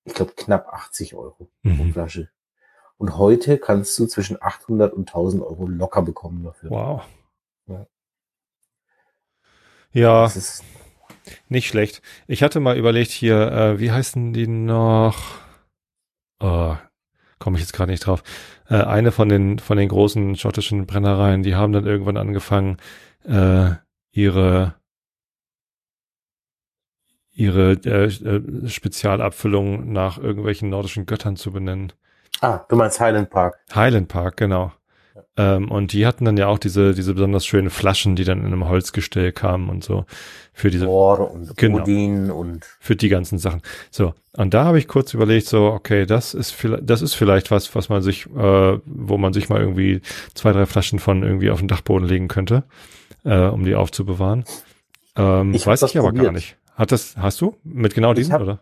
ich 0.04 0.14
glaube 0.14 0.32
knapp 0.36 0.68
80 0.72 1.14
Euro 1.14 1.48
mhm. 1.62 1.76
pro 1.76 1.92
Flasche. 1.92 2.30
Und 2.98 3.18
heute 3.18 3.58
kannst 3.58 3.98
du 3.98 4.06
zwischen 4.06 4.40
800 4.40 4.92
und 4.92 5.08
1000 5.08 5.42
Euro 5.42 5.66
locker 5.66 6.02
bekommen 6.02 6.44
dafür. 6.44 6.70
Wow. 6.70 7.02
Ja. 7.66 7.86
Ja. 9.92 10.32
Nicht 11.48 11.68
schlecht. 11.68 12.02
Ich 12.26 12.42
hatte 12.42 12.60
mal 12.60 12.76
überlegt 12.76 13.10
hier, 13.10 13.52
äh, 13.52 13.80
wie 13.80 13.90
heißen 13.90 14.32
die 14.32 14.46
noch? 14.46 15.38
Oh, 16.40 16.76
komme 17.38 17.56
ich 17.56 17.62
jetzt 17.62 17.72
gerade 17.72 17.90
nicht 17.90 18.06
drauf. 18.06 18.22
Äh, 18.68 18.82
eine 18.82 19.12
von 19.12 19.28
den 19.28 19.58
von 19.58 19.76
den 19.76 19.88
großen 19.88 20.36
schottischen 20.36 20.86
Brennereien, 20.86 21.42
die 21.42 21.54
haben 21.54 21.72
dann 21.72 21.86
irgendwann 21.86 22.16
angefangen, 22.16 22.76
äh, 23.24 23.70
ihre 24.12 24.74
ihre 27.32 27.72
äh, 27.84 28.06
äh 28.06 28.68
Spezialabfüllung 28.68 29.92
nach 29.92 30.18
irgendwelchen 30.18 30.70
nordischen 30.70 31.06
Göttern 31.06 31.36
zu 31.36 31.52
benennen. 31.52 31.92
Ah, 32.40 32.60
du 32.68 32.76
meinst 32.76 33.00
Highland 33.00 33.30
Park. 33.30 33.58
Highland 33.74 34.08
Park, 34.08 34.36
genau. 34.36 34.72
Ja. 35.14 35.56
Ähm, 35.56 35.70
und 35.70 35.92
die 35.92 36.06
hatten 36.06 36.24
dann 36.24 36.36
ja 36.36 36.48
auch 36.48 36.58
diese, 36.58 36.94
diese 36.94 37.14
besonders 37.14 37.46
schönen 37.46 37.70
Flaschen, 37.70 38.16
die 38.16 38.24
dann 38.24 38.40
in 38.40 38.46
einem 38.46 38.68
Holzgestell 38.68 39.32
kamen 39.32 39.68
und 39.68 39.84
so. 39.84 40.04
Für 40.52 40.70
diese. 40.70 40.86
Bohr 40.86 41.30
und 41.30 41.56
genau, 41.56 42.36
und. 42.36 42.64
Für 42.80 42.96
die 42.96 43.08
ganzen 43.08 43.38
Sachen. 43.38 43.62
So. 43.90 44.14
Und 44.36 44.52
da 44.54 44.64
habe 44.64 44.78
ich 44.78 44.88
kurz 44.88 45.14
überlegt, 45.14 45.46
so, 45.46 45.66
okay, 45.66 46.04
das 46.06 46.34
ist 46.34 46.50
vielleicht, 46.50 46.88
das 46.88 47.02
ist 47.02 47.14
vielleicht 47.14 47.50
was, 47.50 47.74
was 47.74 47.88
man 47.88 48.02
sich, 48.02 48.26
äh, 48.26 48.78
wo 48.84 49.16
man 49.16 49.32
sich 49.32 49.48
mal 49.48 49.60
irgendwie 49.60 50.02
zwei, 50.34 50.52
drei 50.52 50.66
Flaschen 50.66 50.98
von 50.98 51.22
irgendwie 51.22 51.50
auf 51.50 51.58
den 51.58 51.68
Dachboden 51.68 52.06
legen 52.06 52.28
könnte, 52.28 52.64
äh, 53.24 53.46
um 53.46 53.64
die 53.64 53.74
aufzubewahren. 53.74 54.44
Ähm, 55.16 55.54
ich 55.54 55.66
weiß 55.66 55.82
ich 55.82 55.98
aber 55.98 56.08
probiert. 56.08 56.24
gar 56.26 56.32
nicht. 56.32 56.56
Hat 56.74 56.92
das, 56.92 57.16
hast 57.16 57.40
du? 57.40 57.56
Mit 57.64 57.94
genau 57.94 58.12
diesen, 58.12 58.34
hab, 58.34 58.42
oder? 58.42 58.60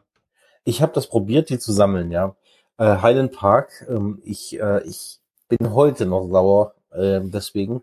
Ich 0.63 0.81
habe 0.81 0.93
das 0.93 1.09
probiert, 1.09 1.51
die 1.51 1.59
zu 1.59 1.73
sammeln, 1.73 2.13
ja 2.13 2.37
äh, 2.79 2.97
Highland 2.99 3.33
Park. 3.33 3.87
Ähm, 3.89 4.21
ich, 4.25 4.59
äh, 4.61 4.83
ich 4.85 5.21
bin 5.49 5.73
heute 5.73 6.07
noch 6.07 6.29
sauer 6.29 6.75
äh, 6.93 7.21
deswegen. 7.23 7.83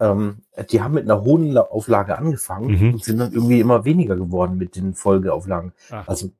Ähm, 0.00 0.38
die 0.70 0.82
haben 0.82 0.94
mit 0.94 1.04
einer 1.04 1.22
hohen 1.22 1.56
Auflage 1.56 2.18
angefangen 2.18 2.78
mhm. 2.78 2.92
und 2.94 3.04
sind 3.04 3.18
dann 3.18 3.32
irgendwie 3.32 3.60
immer 3.60 3.84
weniger 3.84 4.16
geworden 4.16 4.58
mit 4.58 4.76
den 4.76 4.94
Folgeauflagen. 4.94 5.72
Ach. 5.90 6.08
Also 6.08 6.30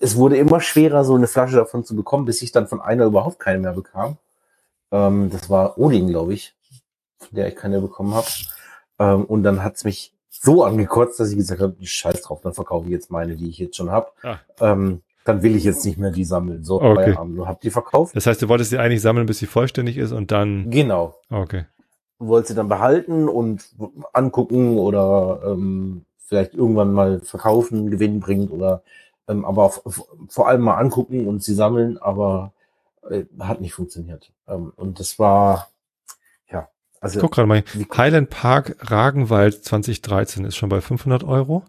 es 0.00 0.16
wurde 0.16 0.36
immer 0.36 0.60
schwerer, 0.60 1.04
so 1.04 1.14
eine 1.14 1.28
Flasche 1.28 1.56
davon 1.56 1.84
zu 1.84 1.94
bekommen, 1.94 2.24
bis 2.24 2.42
ich 2.42 2.50
dann 2.50 2.66
von 2.66 2.80
einer 2.80 3.04
überhaupt 3.04 3.38
keine 3.38 3.60
mehr 3.60 3.72
bekam. 3.72 4.18
Ähm, 4.90 5.30
das 5.30 5.48
war 5.48 5.78
Odin, 5.78 6.08
glaube 6.08 6.34
ich. 6.34 6.56
von 7.18 7.36
der 7.36 7.48
ich 7.48 7.56
keine 7.56 7.80
bekommen 7.80 8.14
habe. 8.14 8.26
Ähm, 8.98 9.24
und 9.24 9.42
dann 9.44 9.62
hat's 9.62 9.84
mich 9.84 10.14
so 10.30 10.64
angekotzt, 10.64 11.20
dass 11.20 11.30
ich 11.30 11.36
gesagt 11.36 11.60
habe, 11.60 11.76
scheiß 11.80 12.22
drauf, 12.22 12.40
dann 12.42 12.54
verkaufe 12.54 12.86
ich 12.86 12.92
jetzt 12.92 13.10
meine, 13.10 13.36
die 13.36 13.48
ich 13.48 13.58
jetzt 13.58 13.76
schon 13.76 13.90
habe. 13.90 14.10
Ah. 14.22 14.38
Ähm, 14.60 15.02
dann 15.24 15.42
will 15.42 15.56
ich 15.56 15.64
jetzt 15.64 15.84
nicht 15.84 15.98
mehr 15.98 16.10
die 16.10 16.24
sammeln. 16.24 16.64
So, 16.64 16.80
okay. 16.80 17.16
so 17.36 17.46
hab 17.46 17.60
die 17.60 17.70
verkauft. 17.70 18.16
Das 18.16 18.26
heißt, 18.26 18.42
du 18.42 18.48
wolltest 18.48 18.70
sie 18.70 18.78
eigentlich 18.78 19.02
sammeln, 19.02 19.26
bis 19.26 19.38
sie 19.38 19.46
vollständig 19.46 19.96
ist 19.96 20.12
und 20.12 20.30
dann. 20.30 20.70
Genau. 20.70 21.14
Okay. 21.30 21.66
Wollte 22.18 22.48
sie 22.48 22.54
dann 22.54 22.68
behalten 22.68 23.28
und 23.28 23.64
angucken 24.12 24.78
oder 24.78 25.40
ähm, 25.44 26.04
vielleicht 26.18 26.54
irgendwann 26.54 26.92
mal 26.92 27.20
verkaufen, 27.20 27.90
Gewinn 27.90 28.20
bringt 28.20 28.50
oder 28.50 28.82
ähm, 29.28 29.44
aber 29.44 29.70
vor 30.28 30.48
allem 30.48 30.62
mal 30.62 30.76
angucken 30.76 31.26
und 31.28 31.42
sie 31.42 31.54
sammeln, 31.54 31.98
aber 31.98 32.52
äh, 33.08 33.24
hat 33.40 33.60
nicht 33.60 33.74
funktioniert. 33.74 34.32
Ähm, 34.48 34.72
und 34.76 35.00
das 35.00 35.18
war 35.18 35.68
ja. 36.50 36.68
Also, 37.00 37.18
ich 37.18 37.22
guck 37.22 37.32
gerade 37.32 37.48
mal. 37.48 37.64
Highland 37.96 38.30
Park 38.30 38.76
Ragenwald 38.80 39.64
2013 39.64 40.44
ist 40.44 40.56
schon 40.56 40.68
bei 40.68 40.80
500 40.80 41.24
Euro. 41.24 41.64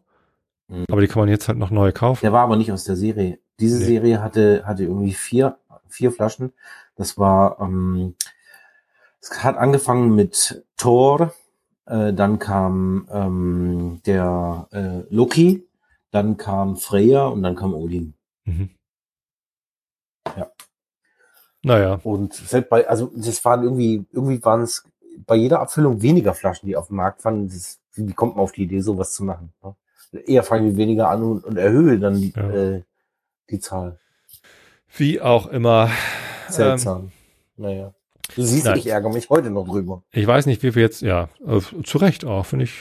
Mhm. 0.68 0.86
Aber 0.90 1.02
die 1.02 1.08
kann 1.08 1.20
man 1.20 1.30
jetzt 1.30 1.48
halt 1.48 1.58
noch 1.58 1.72
neu 1.72 1.92
kaufen. 1.92 2.22
Der 2.22 2.34
war 2.34 2.44
aber 2.44 2.56
nicht 2.56 2.72
aus 2.72 2.84
der 2.84 2.96
Serie. 2.96 3.40
Diese 3.60 3.80
nee. 3.80 3.86
Serie 3.86 4.22
hatte, 4.22 4.64
hatte 4.66 4.84
irgendwie 4.84 5.14
vier, 5.14 5.58
vier 5.88 6.12
Flaschen. 6.12 6.54
Das 6.96 7.18
war, 7.18 7.60
ähm, 7.60 8.16
es 9.22 9.44
hat 9.44 9.58
angefangen 9.58 10.16
mit 10.16 10.66
Thor, 10.78 11.34
äh, 11.86 12.14
dann 12.14 12.40
kam 12.40 13.08
ähm, 13.12 14.02
der 14.06 14.68
äh, 14.72 15.14
Loki, 15.14 15.68
dann 16.12 16.38
kam 16.38 16.78
Freya 16.78 17.28
und 17.28 17.44
dann 17.44 17.56
kam 17.56 17.74
Odin. 17.74 18.14
Mhm. 18.46 18.70
Ja. 20.38 20.52
Naja. 21.64 22.00
Und 22.04 22.34
selbst 22.34 22.70
bei, 22.70 22.88
also 22.88 23.12
das 23.16 23.44
waren 23.46 23.64
irgendwie, 23.64 24.06
irgendwie 24.12 24.44
waren 24.44 24.62
es 24.62 24.84
bei 25.26 25.36
jeder 25.36 25.60
Abfüllung 25.62 26.02
weniger 26.02 26.34
Flaschen, 26.34 26.68
die 26.68 26.76
auf 26.76 26.88
dem 26.88 26.98
Markt 26.98 27.24
waren. 27.26 27.48
Das, 27.48 27.80
wie 27.94 28.14
kommt 28.14 28.36
man 28.36 28.44
auf 28.44 28.52
die 28.52 28.64
Idee, 28.64 28.82
sowas 28.82 29.14
zu 29.14 29.24
machen? 29.24 29.54
Ne? 29.64 29.76
Eher 30.26 30.44
fangen 30.44 30.70
die 30.70 30.78
weniger 30.78 31.10
an 31.10 31.24
und, 31.24 31.46
und 31.46 31.58
erhöhe 31.58 32.00
dann 32.00 32.16
die, 32.16 32.34
ja. 32.36 32.50
äh, 32.52 32.84
die 33.54 33.60
Zahl. 33.60 34.00
Wie 34.96 35.22
auch 35.22 35.48
immer. 35.48 35.90
Seltsam. 36.50 37.04
Ähm, 37.04 37.12
naja. 37.58 37.94
Du 38.36 38.44
siehst, 38.44 38.66
Nein. 38.66 38.80
ich 38.80 38.88
ärgere 38.88 39.12
mich 39.12 39.30
heute 39.30 39.50
noch 39.50 39.68
drüber. 39.68 40.04
Ich 40.12 40.26
weiß 40.26 40.46
nicht, 40.46 40.64
wie 40.64 40.76
wir 40.76 40.82
jetzt, 40.82 41.02
ja, 41.02 41.30
äh, 41.46 41.60
zu 41.84 41.98
Recht 41.98 42.26
auch, 42.26 42.46
finde 42.46 42.66
ich, 42.66 42.74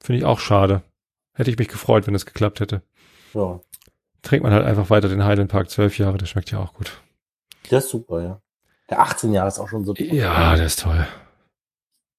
finde 0.00 0.18
ich 0.18 0.24
auch 0.24 0.38
schade. 0.38 0.82
Hätte 1.34 1.50
ich 1.50 1.58
mich 1.58 1.68
gefreut, 1.68 2.06
wenn 2.06 2.14
es 2.14 2.26
geklappt 2.26 2.60
hätte. 2.60 2.82
Ja. 3.34 3.60
Trinkt 4.22 4.44
man 4.44 4.52
halt 4.52 4.64
einfach 4.64 4.90
weiter 4.90 5.08
den 5.08 5.24
Highland 5.24 5.50
Park 5.50 5.70
zwölf 5.70 5.98
Jahre, 5.98 6.18
der 6.18 6.26
schmeckt 6.26 6.50
ja 6.50 6.60
auch 6.60 6.74
gut. 6.74 7.00
Der 7.70 7.78
ist 7.78 7.88
super, 7.88 8.22
ja. 8.22 8.40
Der 8.90 9.00
18 9.00 9.32
Jahre 9.32 9.48
ist 9.48 9.58
auch 9.58 9.68
schon 9.68 9.84
so 9.84 9.94
toll. 9.94 10.06
Ja, 10.06 10.54
der 10.54 10.66
ist 10.66 10.80
toll. 10.80 11.06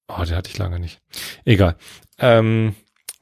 Oh, 0.08 0.22
den 0.22 0.36
hatte 0.36 0.50
ich 0.50 0.58
lange 0.58 0.80
nicht. 0.80 1.00
Egal. 1.44 1.76
Ähm, 2.18 2.74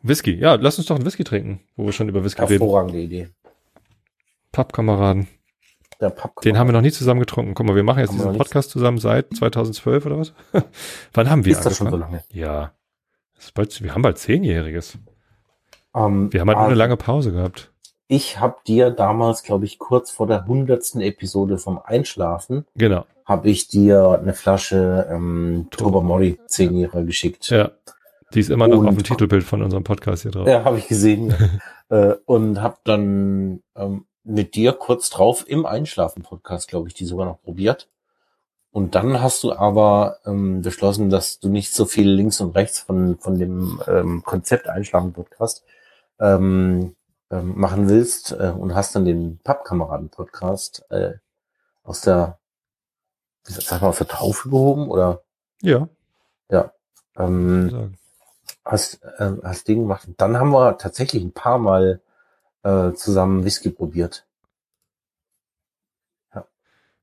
Whisky. 0.03 0.35
Ja, 0.35 0.55
lass 0.55 0.79
uns 0.79 0.87
doch 0.87 0.97
einen 0.97 1.05
Whisky 1.05 1.23
trinken, 1.23 1.61
wo 1.77 1.85
wir 1.85 1.93
schon 1.93 2.09
über 2.09 2.25
Whisky 2.25 2.41
reden. 2.41 2.61
Hervorragende 2.61 2.99
Idee. 2.99 3.29
Pappkameraden. 4.53 5.29
Der 6.01 6.11
Pappkameraden. 6.11 6.43
Den 6.45 6.59
haben 6.59 6.69
wir 6.69 6.73
noch 6.73 6.81
nie 6.83 6.93
zusammen 6.93 7.21
getrunken. 7.21 7.55
Guck 7.55 7.67
mal, 7.67 7.75
wir 7.75 7.83
machen 7.83 8.01
jetzt 8.01 8.11
haben 8.11 8.19
diesen 8.19 8.37
Podcast 8.37 8.71
zusammen 8.71 8.99
seit 8.99 9.35
2012 9.35 10.07
oder 10.07 10.19
was? 10.19 10.33
Wann 11.13 11.31
haben 11.31 11.45
wir 11.45 11.53
Ist 11.53 11.65
das 11.65 11.79
schon 11.79 11.91
so 11.91 11.97
lange? 11.97 12.23
Ja. 12.31 12.73
Bald, 13.55 13.83
wir 13.83 13.95
haben 13.95 14.03
bald 14.03 14.19
Zehnjähriges. 14.19 14.99
Um, 15.93 16.25
ähm, 16.25 16.33
wir 16.33 16.41
haben 16.41 16.49
halt 16.49 16.59
also, 16.59 16.69
eine 16.69 16.77
lange 16.77 16.97
Pause 16.97 17.33
gehabt. 17.33 17.73
Ich 18.07 18.39
habe 18.39 18.57
dir 18.67 18.91
damals, 18.91 19.43
glaube 19.43 19.65
ich, 19.65 19.79
kurz 19.79 20.11
vor 20.11 20.27
der 20.27 20.47
hundertsten 20.47 21.01
Episode 21.01 21.59
vom 21.59 21.81
Einschlafen, 21.83 22.67
genau, 22.75 23.07
habe 23.25 23.49
ich 23.49 23.69
dir 23.69 24.19
eine 24.21 24.35
Flasche 24.35 25.09
ähm, 25.11 25.69
Tobermory 25.71 26.39
Zehnjähriger 26.47 27.05
geschickt. 27.05 27.49
Ja. 27.51 27.71
Die 28.35 28.41
ist 28.41 28.51
immer 28.51 28.69
noch 28.69 28.79
und, 28.79 28.89
auf 28.89 28.95
dem 28.95 29.05
Titelbild 29.05 29.45
von 29.45 29.63
unserem 29.63 29.85
Podcast 29.85 30.23
hier 30.23 30.31
drauf. 30.31 30.49
Ja, 30.49 30.65
habe 30.65 30.79
ich 30.79 30.89
gesehen. 30.89 31.35
äh, 31.91 32.15
und 32.25 32.63
habe 32.63 32.77
dann 32.85 33.63
ähm, 33.77 34.07
mit 34.25 34.55
dir 34.55 34.73
kurz 34.73 35.11
drauf 35.11 35.45
im 35.49 35.67
Einschlafen-Podcast, 35.67 36.69
glaube 36.69 36.89
ich, 36.89 36.95
die 36.95 37.07
sogar 37.07 37.27
noch 37.27 37.43
probiert. 37.43 37.89
Und 38.71 38.95
dann 38.95 39.21
hast 39.21 39.43
du 39.43 39.53
aber 39.53 40.19
ähm, 40.25 40.63
beschlossen, 40.63 41.11
dass 41.11 41.39
du 41.39 41.51
nicht 41.51 41.75
so 41.75 41.85
viel 41.85 42.09
links 42.09 42.41
und 42.41 42.55
rechts 42.57 42.81
von, 42.81 43.19
von 43.19 43.39
dem 43.39 43.83
ähm, 43.87 44.23
Konzept 44.25 44.69
Einschlafen-Podcast 44.69 45.65
ähm, 46.19 46.97
ähm, 47.31 47.53
machen 47.59 47.89
willst 47.89 48.33
äh, 48.33 48.53
und 48.57 48.75
hast 48.75 48.95
dann 48.97 49.05
den 49.05 49.39
Pappkameraden-Podcast 49.45 50.87
äh, 50.91 51.15
aus 51.83 52.01
der, 52.01 52.39
wie 53.45 53.53
sag 53.53 53.83
mal, 53.83 53.89
aus 53.89 53.99
der 53.99 54.09
Taufe 54.09 54.49
gehoben 54.49 54.89
oder? 54.89 55.23
Ja. 55.61 55.89
Ja. 56.51 56.73
Ähm, 57.19 57.95
hast, 58.65 59.03
äh, 59.19 59.33
hast 59.43 59.69
Ding 59.69 59.81
gemacht. 59.81 60.09
Und 60.09 60.21
dann 60.21 60.39
haben 60.39 60.51
wir 60.51 60.79
tatsächlich 60.79 61.23
ein 61.23 61.33
paar 61.33 61.59
Mal 61.59 62.01
äh, 62.63 62.93
zusammen 62.93 63.45
Whisky 63.45 63.71
probiert. 63.71 64.27
Ja. 66.35 66.47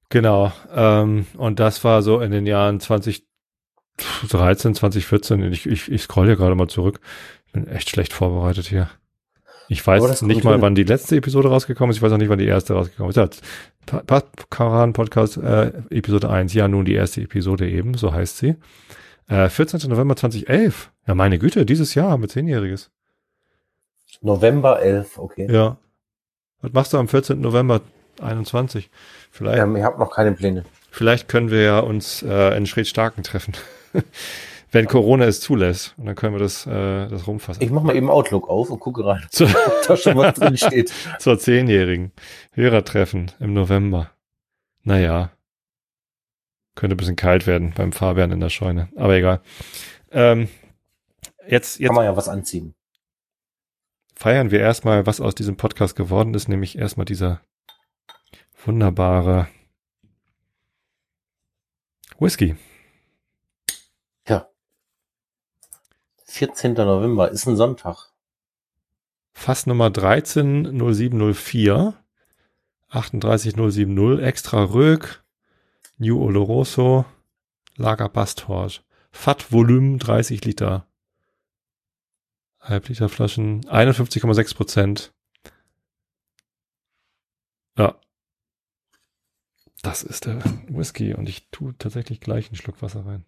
Genau. 0.10 0.52
Ähm, 0.74 1.28
und 1.38 1.60
das 1.60 1.84
war 1.84 2.02
so 2.02 2.22
in 2.22 2.32
den 2.32 2.46
Jahren 2.46 2.80
2013, 2.80 3.26
2014. 4.76 5.44
Ich, 5.52 5.66
ich, 5.66 5.92
ich 5.92 6.02
scroll 6.04 6.28
hier 6.28 6.36
gerade 6.36 6.56
mal 6.56 6.68
zurück. 6.68 7.00
Ich 7.48 7.54
bin 7.54 7.68
echt 7.68 7.90
schlecht 7.90 8.14
vorbereitet 8.14 8.68
hier. 8.68 8.90
Ich 9.72 9.86
weiß 9.86 10.24
nicht 10.24 10.44
mal, 10.44 10.62
wann 10.62 10.74
die 10.74 10.84
letzte 10.84 11.16
Episode 11.18 11.50
rausgekommen 11.50 11.92
ist. 11.92 11.98
Ich 11.98 12.02
weiß 12.02 12.12
auch 12.12 12.18
nicht, 12.18 12.30
wann 12.30 12.40
die 12.40 12.48
erste 12.48 12.74
rausgekommen 12.74 13.12
ist. 13.12 13.18
Ja, 13.18 13.30
Karan 14.50 14.94
Podcast 14.94 15.38
äh, 15.38 15.72
Episode 15.92 16.30
1. 16.30 16.54
Ja, 16.56 16.68
nun 16.68 16.86
die 16.86 16.96
erste 16.96 17.22
Episode 17.22 17.70
eben, 17.70 17.94
so 17.94 18.12
heißt 18.12 18.40
sie. 18.40 18.56
Äh, 19.28 19.48
14. 19.48 19.88
November 19.90 20.16
2011. 20.16 20.92
Ja, 21.08 21.14
meine 21.14 21.38
Güte, 21.38 21.68
dieses 21.68 21.94
Jahr 21.94 22.10
haben 22.10 22.24
wir 22.24 22.30
Zehnjähriges. 22.30 22.90
November 24.22 24.82
11, 24.82 25.18
okay. 25.18 25.48
Ja. 25.52 25.78
Was 26.62 26.74
machst 26.74 26.94
du 26.94 26.98
am 26.98 27.08
14. 27.08 27.40
November 27.40 27.82
21? 28.22 28.90
Vielleicht. 29.32 29.60
Ähm, 29.60 29.76
ich 29.76 29.84
habe 29.84 30.00
noch 30.00 30.12
keine 30.12 30.34
Pläne. 30.34 30.66
Vielleicht 30.92 31.28
können 31.28 31.52
wir 31.52 31.62
ja 31.62 31.80
uns 31.80 32.24
äh, 32.24 32.58
in 32.58 32.66
Schredstarken 32.66 33.24
treffen. 33.24 33.54
Wenn 34.72 34.88
Corona 34.88 35.26
es 35.26 35.40
zulässt. 35.40 35.96
Und 35.98 36.06
dann 36.06 36.16
können 36.16 36.36
wir 36.36 36.40
das, 36.40 36.68
äh, 36.68 37.08
das 37.08 37.26
rumfassen. 37.26 37.64
Ich 37.64 37.72
mach 37.72 37.82
mal 37.82 37.96
eben 37.96 38.10
Outlook 38.10 38.50
auf 38.50 38.70
und 38.70 38.80
gucke 38.80 39.04
rein, 39.06 39.26
Zur, 39.32 39.50
da 39.88 39.98
schon 39.98 40.16
was 40.18 40.36
drin 40.36 40.58
steht. 40.58 40.94
Zur 41.20 41.40
Zehnjährigen. 41.40 42.12
Hörertreffen 42.52 43.32
im 43.40 43.54
November. 43.54 44.12
Naja. 44.84 45.32
Könnte 46.76 46.96
ein 46.96 46.98
bisschen 46.98 47.16
kalt 47.16 47.48
werden 47.48 47.74
beim 47.76 47.92
Fabian 47.92 48.32
in 48.32 48.40
der 48.40 48.50
Scheune. 48.50 48.90
Aber 48.96 49.16
egal. 49.16 49.42
Ähm, 50.12 50.50
jetzt, 51.48 51.80
jetzt. 51.80 51.88
Kann 51.88 51.96
man 51.96 52.06
ja 52.06 52.16
was 52.16 52.30
anziehen. 52.30 52.76
Feiern 54.20 54.52
wir 54.52 54.60
erstmal, 54.60 55.06
was 55.06 55.22
aus 55.22 55.34
diesem 55.34 55.56
Podcast 55.56 55.96
geworden 55.96 56.34
ist, 56.34 56.50
nämlich 56.50 56.78
erstmal 56.78 57.06
dieser 57.06 57.40
wunderbare 58.66 59.48
Whisky. 62.20 62.58
Ja. 64.28 64.50
14. 66.26 66.74
November 66.74 67.32
ist 67.32 67.48
ein 67.48 67.56
Sonntag. 67.56 68.12
Fass 69.32 69.68
Nummer 69.68 69.86
130704 69.86 71.94
38070 72.90 74.22
extra 74.22 74.66
Rög 74.66 75.24
New 75.98 76.22
Oloroso, 76.22 77.06
Lager 77.78 78.10
Basthorsch. 78.10 78.84
Fat 79.14 79.54
Volumen 79.54 79.98
30 79.98 80.44
Liter. 80.44 80.89
Halbliter 82.60 83.10
Flaschen, 83.10 83.64
51,6 83.66 84.56
Prozent. 84.56 85.14
Ja. 87.78 88.00
Das 89.82 90.04
ist 90.04 90.26
der 90.26 90.44
Whisky 90.68 91.14
und 91.14 91.30
ich 91.30 91.50
tue 91.52 91.78
tatsächlich 91.78 92.20
gleich 92.20 92.48
einen 92.48 92.58
Schluck 92.58 92.82
Wasser 92.82 93.06
rein. 93.06 93.26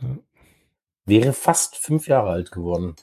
So. 0.00 0.24
Wäre 1.06 1.32
fast 1.32 1.76
fünf 1.76 2.08
Jahre 2.08 2.30
alt 2.30 2.50
geworden. 2.50 2.96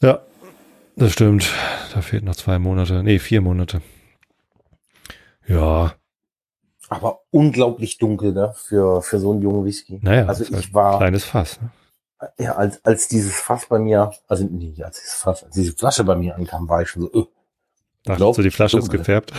Ja, 0.00 0.24
das 0.96 1.12
stimmt. 1.12 1.52
Da 1.92 2.02
fehlt 2.02 2.24
noch 2.24 2.36
zwei 2.36 2.58
Monate. 2.58 3.02
Nee, 3.02 3.18
vier 3.18 3.40
Monate. 3.40 3.82
Ja. 5.46 5.97
Aber 6.88 7.20
unglaublich 7.30 7.98
dunkel, 7.98 8.32
ne? 8.32 8.54
Für, 8.56 9.02
für 9.02 9.18
so 9.18 9.32
einen 9.32 9.42
jungen 9.42 9.64
Whisky. 9.64 10.00
Naja, 10.02 10.26
also 10.26 10.44
ich 10.44 10.72
war. 10.72 10.98
Kleines 10.98 11.24
Fass, 11.24 11.60
ne? 11.60 11.70
Ja, 12.38 12.56
als, 12.56 12.84
als 12.84 13.08
dieses 13.08 13.38
Fass 13.38 13.66
bei 13.66 13.78
mir, 13.78 14.12
also 14.26 14.44
nee, 14.44 14.74
als 14.82 14.98
dieses 15.00 15.14
Fass, 15.14 15.44
als 15.44 15.54
diese 15.54 15.72
Flasche 15.72 16.02
bei 16.02 16.16
mir 16.16 16.34
ankam, 16.34 16.68
war 16.68 16.82
ich 16.82 16.88
schon 16.88 17.02
so, 17.02 17.12
äh, 17.12 17.26
Dachtest 18.04 18.38
du, 18.38 18.42
die 18.42 18.50
Flasche 18.50 18.78
dunkel. 18.78 18.94
ist 18.94 19.00
gefärbt? 19.00 19.32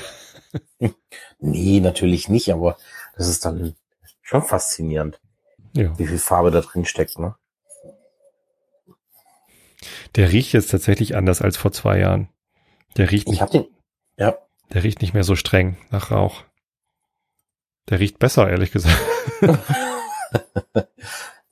nee, 1.39 1.79
natürlich 1.79 2.29
nicht, 2.29 2.51
aber 2.53 2.77
das 3.17 3.27
ist 3.27 3.43
dann 3.43 3.75
schon 4.21 4.43
faszinierend. 4.43 5.19
Ja. 5.73 5.97
Wie 5.97 6.07
viel 6.07 6.19
Farbe 6.19 6.51
da 6.51 6.61
drin 6.61 6.85
steckt, 6.85 7.19
ne? 7.19 7.35
Der 10.15 10.31
riecht 10.31 10.53
jetzt 10.53 10.71
tatsächlich 10.71 11.15
anders 11.15 11.41
als 11.41 11.57
vor 11.57 11.71
zwei 11.71 11.99
Jahren. 11.99 12.29
Der 12.97 13.11
riecht 13.11 13.27
nicht. 13.27 13.37
Ich 13.37 13.41
hab 13.41 13.51
den, 13.51 13.67
ja. 14.17 14.37
Der 14.73 14.83
riecht 14.83 15.01
nicht 15.01 15.13
mehr 15.13 15.23
so 15.23 15.35
streng 15.35 15.77
nach 15.89 16.11
Rauch. 16.11 16.43
Der 17.89 17.99
riecht 17.99 18.19
besser, 18.19 18.49
ehrlich 18.49 18.71
gesagt. 18.71 18.97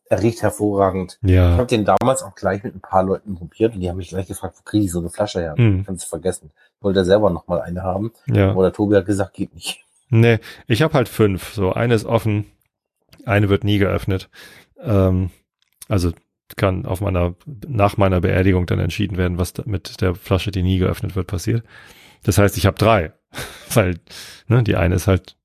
er 0.10 0.22
riecht 0.22 0.42
hervorragend. 0.42 1.20
Ja. 1.22 1.54
Ich 1.54 1.58
habe 1.58 1.68
den 1.68 1.86
damals 1.86 2.24
auch 2.24 2.36
gleich 2.36 2.64
mit 2.64 2.76
ein 2.76 2.82
paar 2.82 3.04
Leuten 3.04 3.36
probiert 3.36 3.74
und 3.74 3.82
die 3.82 3.90
haben 3.90 3.98
mich 3.98 4.10
gleich 4.10 4.28
gefragt, 4.28 4.56
wo 4.58 4.64
kriege 4.64 4.86
ich 4.86 4.92
so 4.92 5.00
eine 5.00 5.10
Flasche 5.10 5.40
her? 5.40 5.56
Mhm. 5.58 5.86
Kannst 5.86 6.06
du 6.06 6.10
vergessen. 6.10 6.52
Ich 6.78 6.84
wollte 6.84 7.04
selber 7.06 7.30
noch 7.30 7.48
mal 7.48 7.62
eine 7.62 7.84
haben. 7.84 8.12
Ja. 8.28 8.54
Oder 8.54 8.72
Tobi 8.72 8.96
hat 8.96 9.06
gesagt, 9.06 9.34
geht 9.34 9.54
nicht. 9.54 9.84
Nee, 10.10 10.40
ich 10.68 10.82
habe 10.82 10.94
halt 10.94 11.10
fünf. 11.10 11.54
So, 11.54 11.74
eine 11.74 11.94
ist 11.94 12.06
offen, 12.06 12.46
eine 13.26 13.50
wird 13.50 13.64
nie 13.64 13.78
geöffnet. 13.78 14.30
Ähm, 14.80 15.32
also 15.90 16.12
kann 16.56 16.86
auf 16.86 17.02
meiner, 17.02 17.36
nach 17.68 17.98
meiner 17.98 18.22
Beerdigung 18.22 18.66
dann 18.66 18.80
entschieden 18.80 19.18
werden, 19.18 19.38
was 19.38 19.54
mit 19.66 20.02
der 20.02 20.16
Flasche, 20.16 20.52
die 20.52 20.64
nie 20.64 20.78
geöffnet 20.78 21.16
wird, 21.16 21.28
passiert. 21.28 21.64
Das 22.24 22.38
heißt, 22.38 22.58
ich 22.58 22.66
habe 22.66 22.78
drei. 22.78 23.12
Weil, 23.74 24.00
ne, 24.48 24.64
die 24.64 24.76
eine 24.76 24.96
ist 24.96 25.08
halt 25.08 25.37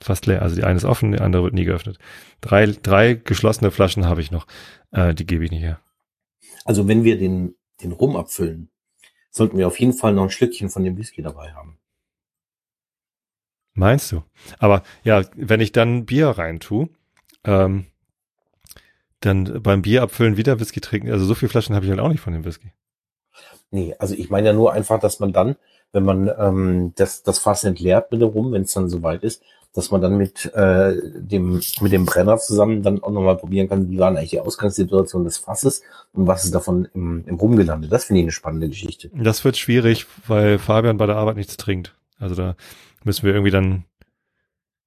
fast 0.00 0.26
leer. 0.26 0.42
Also 0.42 0.56
die 0.56 0.64
eine 0.64 0.76
ist 0.76 0.84
offen, 0.84 1.12
die 1.12 1.20
andere 1.20 1.44
wird 1.44 1.54
nie 1.54 1.64
geöffnet. 1.64 1.98
Drei, 2.40 2.66
drei 2.66 3.14
geschlossene 3.14 3.70
Flaschen 3.70 4.06
habe 4.06 4.20
ich 4.20 4.30
noch. 4.30 4.46
Äh, 4.92 5.14
die 5.14 5.26
gebe 5.26 5.44
ich 5.44 5.50
nicht 5.50 5.62
her. 5.62 5.80
Also 6.64 6.88
wenn 6.88 7.04
wir 7.04 7.18
den, 7.18 7.54
den 7.82 7.92
Rum 7.92 8.16
abfüllen, 8.16 8.70
sollten 9.30 9.58
wir 9.58 9.66
auf 9.66 9.78
jeden 9.78 9.92
Fall 9.92 10.12
noch 10.12 10.24
ein 10.24 10.30
Schlückchen 10.30 10.70
von 10.70 10.84
dem 10.84 10.96
Whisky 10.96 11.22
dabei 11.22 11.52
haben. 11.52 11.78
Meinst 13.74 14.10
du? 14.12 14.22
Aber 14.58 14.82
ja, 15.04 15.24
wenn 15.36 15.60
ich 15.60 15.72
dann 15.72 16.04
Bier 16.04 16.28
rein 16.28 16.60
tue, 16.60 16.88
ähm, 17.44 17.86
dann 19.20 19.62
beim 19.62 19.82
Bier 19.82 20.02
abfüllen 20.02 20.36
wieder 20.36 20.58
Whisky 20.60 20.80
trinken. 20.80 21.10
Also 21.10 21.24
so 21.24 21.34
viele 21.34 21.50
Flaschen 21.50 21.74
habe 21.74 21.84
ich 21.84 21.90
halt 21.90 22.00
auch 22.00 22.08
nicht 22.08 22.20
von 22.20 22.32
dem 22.32 22.44
Whisky. 22.44 22.72
Nee, 23.70 23.94
also 23.98 24.14
ich 24.14 24.30
meine 24.30 24.48
ja 24.48 24.52
nur 24.52 24.72
einfach, 24.72 24.98
dass 24.98 25.20
man 25.20 25.32
dann, 25.32 25.56
wenn 25.92 26.04
man 26.04 26.30
ähm, 26.38 26.92
das, 26.96 27.22
das 27.22 27.38
Fass 27.38 27.62
entleert 27.64 28.10
mit 28.10 28.20
dem 28.20 28.30
Rum, 28.30 28.52
wenn 28.52 28.62
es 28.62 28.72
dann 28.72 28.88
soweit 28.88 29.22
ist, 29.22 29.42
dass 29.72 29.90
man 29.90 30.00
dann 30.00 30.16
mit 30.16 30.52
äh, 30.54 30.94
dem 31.14 31.60
mit 31.80 31.92
dem 31.92 32.04
Brenner 32.04 32.38
zusammen 32.38 32.82
dann 32.82 33.02
auch 33.02 33.10
nochmal 33.10 33.36
probieren 33.36 33.68
kann, 33.68 33.88
wie 33.88 33.98
war 33.98 34.08
eigentlich 34.08 34.30
die 34.30 34.40
Ausgangssituation 34.40 35.24
des 35.24 35.38
Fasses 35.38 35.82
und 36.12 36.26
was 36.26 36.44
ist 36.44 36.54
davon 36.54 36.88
im, 36.94 37.24
im 37.26 37.36
Rum 37.36 37.56
gelandet. 37.56 37.92
Das 37.92 38.04
finde 38.04 38.20
ich 38.20 38.24
eine 38.24 38.32
spannende 38.32 38.68
Geschichte. 38.68 39.10
Das 39.14 39.44
wird 39.44 39.56
schwierig, 39.56 40.06
weil 40.26 40.58
Fabian 40.58 40.96
bei 40.96 41.06
der 41.06 41.16
Arbeit 41.16 41.36
nichts 41.36 41.56
trinkt. 41.56 41.94
Also 42.18 42.34
da 42.34 42.56
müssen 43.04 43.24
wir 43.24 43.32
irgendwie 43.32 43.52
dann 43.52 43.84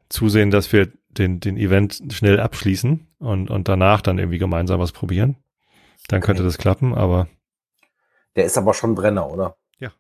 zusehen, 0.10 0.52
dass 0.52 0.72
wir 0.72 0.92
den, 1.10 1.40
den 1.40 1.58
Event 1.58 2.02
schnell 2.12 2.40
abschließen 2.40 3.08
und, 3.20 3.50
und 3.50 3.68
danach 3.68 4.02
dann 4.02 4.20
irgendwie 4.20 4.38
gemeinsam 4.38 4.80
was 4.80 4.92
probieren. 4.92 5.38
Dann 6.08 6.22
könnte 6.22 6.42
okay. 6.42 6.50
das 6.50 6.58
klappen, 6.58 6.94
aber. 6.94 7.28
Der 8.36 8.46
ist 8.46 8.58
aber 8.58 8.74
schon 8.74 8.96
Brenner, 8.96 9.30
oder? 9.30 9.56
Ja. 9.80 9.92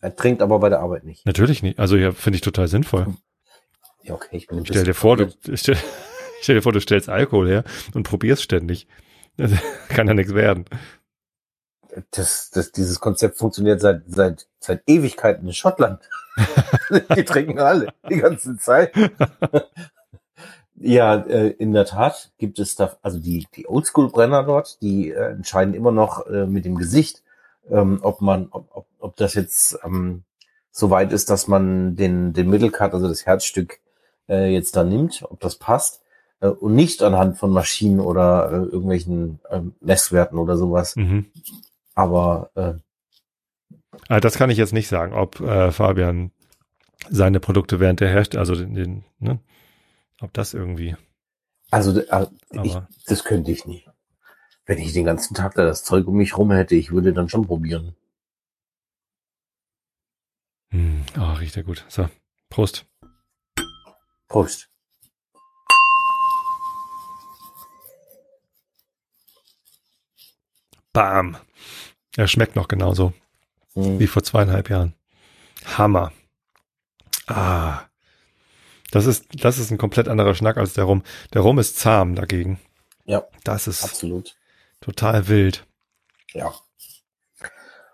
Er 0.00 0.16
trinkt 0.16 0.42
aber 0.42 0.58
bei 0.58 0.68
der 0.68 0.80
Arbeit 0.80 1.04
nicht. 1.04 1.24
Natürlich 1.26 1.62
nicht. 1.62 1.78
Also 1.78 1.96
ja, 1.96 2.12
finde 2.12 2.36
ich 2.36 2.42
total 2.42 2.68
sinnvoll. 2.68 3.14
Ja, 4.04 4.14
okay, 4.14 4.36
ich 4.36 4.46
bin 4.46 4.58
ein 4.58 4.66
Stell 4.66 4.84
dir 4.84 4.94
vor, 4.94 5.16
du, 5.16 5.28
stell, 5.54 5.76
stell 6.40 6.54
dir 6.54 6.62
vor, 6.62 6.72
du 6.72 6.80
stellst 6.80 7.08
Alkohol 7.08 7.48
her 7.48 7.64
und 7.94 8.04
probierst 8.04 8.42
ständig. 8.42 8.86
Das 9.36 9.50
kann 9.88 10.06
ja 10.06 10.14
nichts 10.14 10.32
werden. 10.32 10.64
Das, 12.12 12.50
das, 12.50 12.70
dieses 12.70 13.00
Konzept 13.00 13.36
funktioniert 13.36 13.80
seit, 13.80 14.02
seit, 14.06 14.46
seit 14.60 14.84
Ewigkeiten 14.86 15.44
in 15.48 15.52
Schottland. 15.52 16.08
die 17.16 17.24
trinken 17.24 17.58
alle 17.58 17.92
die 18.08 18.18
ganze 18.18 18.56
Zeit. 18.58 18.94
ja, 20.76 21.16
äh, 21.16 21.48
in 21.48 21.72
der 21.72 21.84
Tat 21.84 22.30
gibt 22.38 22.60
es 22.60 22.76
da, 22.76 22.96
also 23.02 23.18
die, 23.18 23.48
die 23.56 23.66
Oldschool-Brenner 23.68 24.44
dort, 24.44 24.80
die 24.82 25.10
äh, 25.10 25.32
entscheiden 25.32 25.74
immer 25.74 25.90
noch 25.90 26.24
äh, 26.28 26.46
mit 26.46 26.64
dem 26.64 26.76
Gesicht, 26.76 27.24
ähm, 27.68 27.98
ob 28.02 28.20
man, 28.20 28.46
ob, 28.52 28.68
ob, 28.70 28.86
ob 29.00 29.16
das 29.16 29.34
jetzt 29.34 29.80
ähm, 29.82 30.22
so 30.70 30.90
weit 30.90 31.12
ist, 31.12 31.28
dass 31.28 31.48
man 31.48 31.96
den, 31.96 32.32
den 32.34 32.48
Mittelcut, 32.50 32.94
also 32.94 33.08
das 33.08 33.26
Herzstück, 33.26 33.80
äh, 34.28 34.52
jetzt 34.52 34.76
da 34.76 34.84
nimmt, 34.84 35.24
ob 35.28 35.40
das 35.40 35.56
passt. 35.56 36.02
Äh, 36.40 36.48
und 36.48 36.74
nicht 36.74 37.02
anhand 37.02 37.38
von 37.38 37.50
Maschinen 37.50 38.00
oder 38.00 38.50
äh, 38.50 38.56
irgendwelchen 38.56 39.40
äh, 39.50 39.60
Messwerten 39.80 40.38
oder 40.38 40.56
sowas. 40.56 40.96
Mhm. 40.96 41.26
Aber 41.94 42.50
äh, 42.54 42.74
Ah, 44.08 44.20
das 44.20 44.36
kann 44.36 44.50
ich 44.50 44.58
jetzt 44.58 44.72
nicht 44.72 44.88
sagen, 44.88 45.12
ob 45.12 45.40
äh, 45.40 45.72
Fabian 45.72 46.30
seine 47.10 47.40
Produkte 47.40 47.80
während 47.80 48.00
der 48.00 48.08
Herstellung, 48.08 48.40
also 48.40 48.54
den, 48.54 48.74
den, 48.74 49.04
ne, 49.18 49.38
ob 50.20 50.32
das 50.32 50.54
irgendwie. 50.54 50.96
Also 51.70 51.98
äh, 52.00 52.26
ich, 52.62 52.76
das 53.06 53.24
könnte 53.24 53.50
ich 53.50 53.66
nicht. 53.66 53.88
Wenn 54.66 54.78
ich 54.78 54.92
den 54.92 55.04
ganzen 55.04 55.34
Tag 55.34 55.54
da 55.54 55.64
das 55.64 55.84
Zeug 55.84 56.06
um 56.06 56.16
mich 56.16 56.36
rum 56.36 56.50
hätte, 56.50 56.74
ich 56.74 56.92
würde 56.92 57.12
dann 57.12 57.28
schon 57.28 57.46
probieren. 57.46 57.94
Hm, 60.70 61.04
oh, 61.18 61.32
riecht 61.34 61.56
ja 61.56 61.62
gut. 61.62 61.84
So, 61.88 62.08
Prost. 62.48 62.86
Prost. 64.34 64.68
Bam. 70.92 71.36
Er 72.16 72.26
schmeckt 72.26 72.56
noch 72.56 72.66
genauso. 72.66 73.12
Mhm. 73.76 74.00
Wie 74.00 74.08
vor 74.08 74.24
zweieinhalb 74.24 74.70
Jahren. 74.70 74.94
Hammer. 75.78 76.10
Ah. 77.28 77.82
Das 78.90 79.06
ist, 79.06 79.26
das 79.30 79.58
ist 79.58 79.70
ein 79.70 79.78
komplett 79.78 80.08
anderer 80.08 80.34
Schnack 80.34 80.56
als 80.56 80.72
der 80.72 80.82
Rum. 80.82 81.04
Der 81.32 81.42
Rum 81.42 81.60
ist 81.60 81.78
zahm 81.78 82.16
dagegen. 82.16 82.58
Ja. 83.04 83.24
Das 83.44 83.68
ist 83.68 83.84
absolut. 83.84 84.34
Total 84.80 85.28
wild. 85.28 85.64
Ja. 86.32 86.52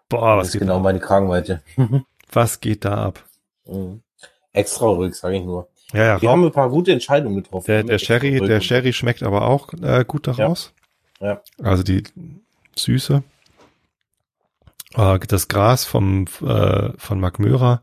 Boah, 0.09 0.39
was 0.39 0.47
das 0.47 0.55
ist 0.55 0.61
genau 0.61 0.77
da? 0.77 0.85
meine 0.85 1.01
Kragenweite. 1.01 1.63
was 2.33 2.61
geht 2.61 2.87
da 2.87 2.95
ab? 2.95 3.29
Mhm. 3.67 4.03
Extra 4.55 4.87
ruhig, 4.87 5.15
sage 5.15 5.37
ich 5.37 5.45
nur. 5.45 5.69
Ja, 5.93 6.05
ja. 6.05 6.23
Wir 6.23 6.31
haben 6.31 6.45
ein 6.45 6.53
paar 6.53 6.71
gute 6.71 6.93
Entscheidungen 6.93 7.37
getroffen. 7.37 7.67
Der, 7.67 7.83
der 7.83 7.99
Sherry, 7.99 8.41
der 8.41 8.61
Sherry 8.61 8.93
schmeckt 8.93 9.23
aber 9.23 9.47
auch 9.47 9.73
äh, 9.83 10.05
gut 10.07 10.27
daraus. 10.27 10.73
Ja. 11.21 11.27
ja. 11.27 11.43
Also 11.63 11.83
die 11.83 12.03
Süße. 12.77 13.23
Äh, 14.95 15.19
das 15.21 15.49
Gras 15.49 15.85
vom, 15.85 16.27
äh, 16.43 16.91
von 16.97 17.21
Mark 17.21 17.39
Möhrer. 17.39 17.83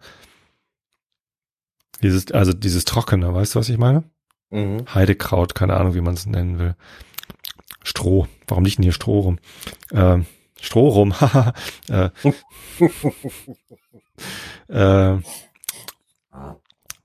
Dieses, 2.02 2.32
also 2.32 2.54
dieses 2.54 2.86
Trockene, 2.86 3.34
weißt 3.34 3.56
du, 3.56 3.60
was 3.60 3.70
ich 3.70 3.78
meine? 3.78 4.04
Mhm. 4.50 4.86
Heidekraut, 4.94 5.56
keine 5.56 5.76
Ahnung, 5.76 5.94
wie 5.96 6.02
man 6.02 6.14
es 6.14 6.26
nennen 6.26 6.60
will. 6.60 6.76
Stroh. 7.84 8.28
Warum 8.48 8.64
nicht 8.64 8.78
denn 8.78 8.84
hier 8.84 8.94
Stroh 8.94 9.20
rum? 9.22 9.40
Äh, 9.92 10.20
Stroh 10.62 10.90
rum. 10.90 11.14
äh, 11.90 12.10
äh, 15.16 15.20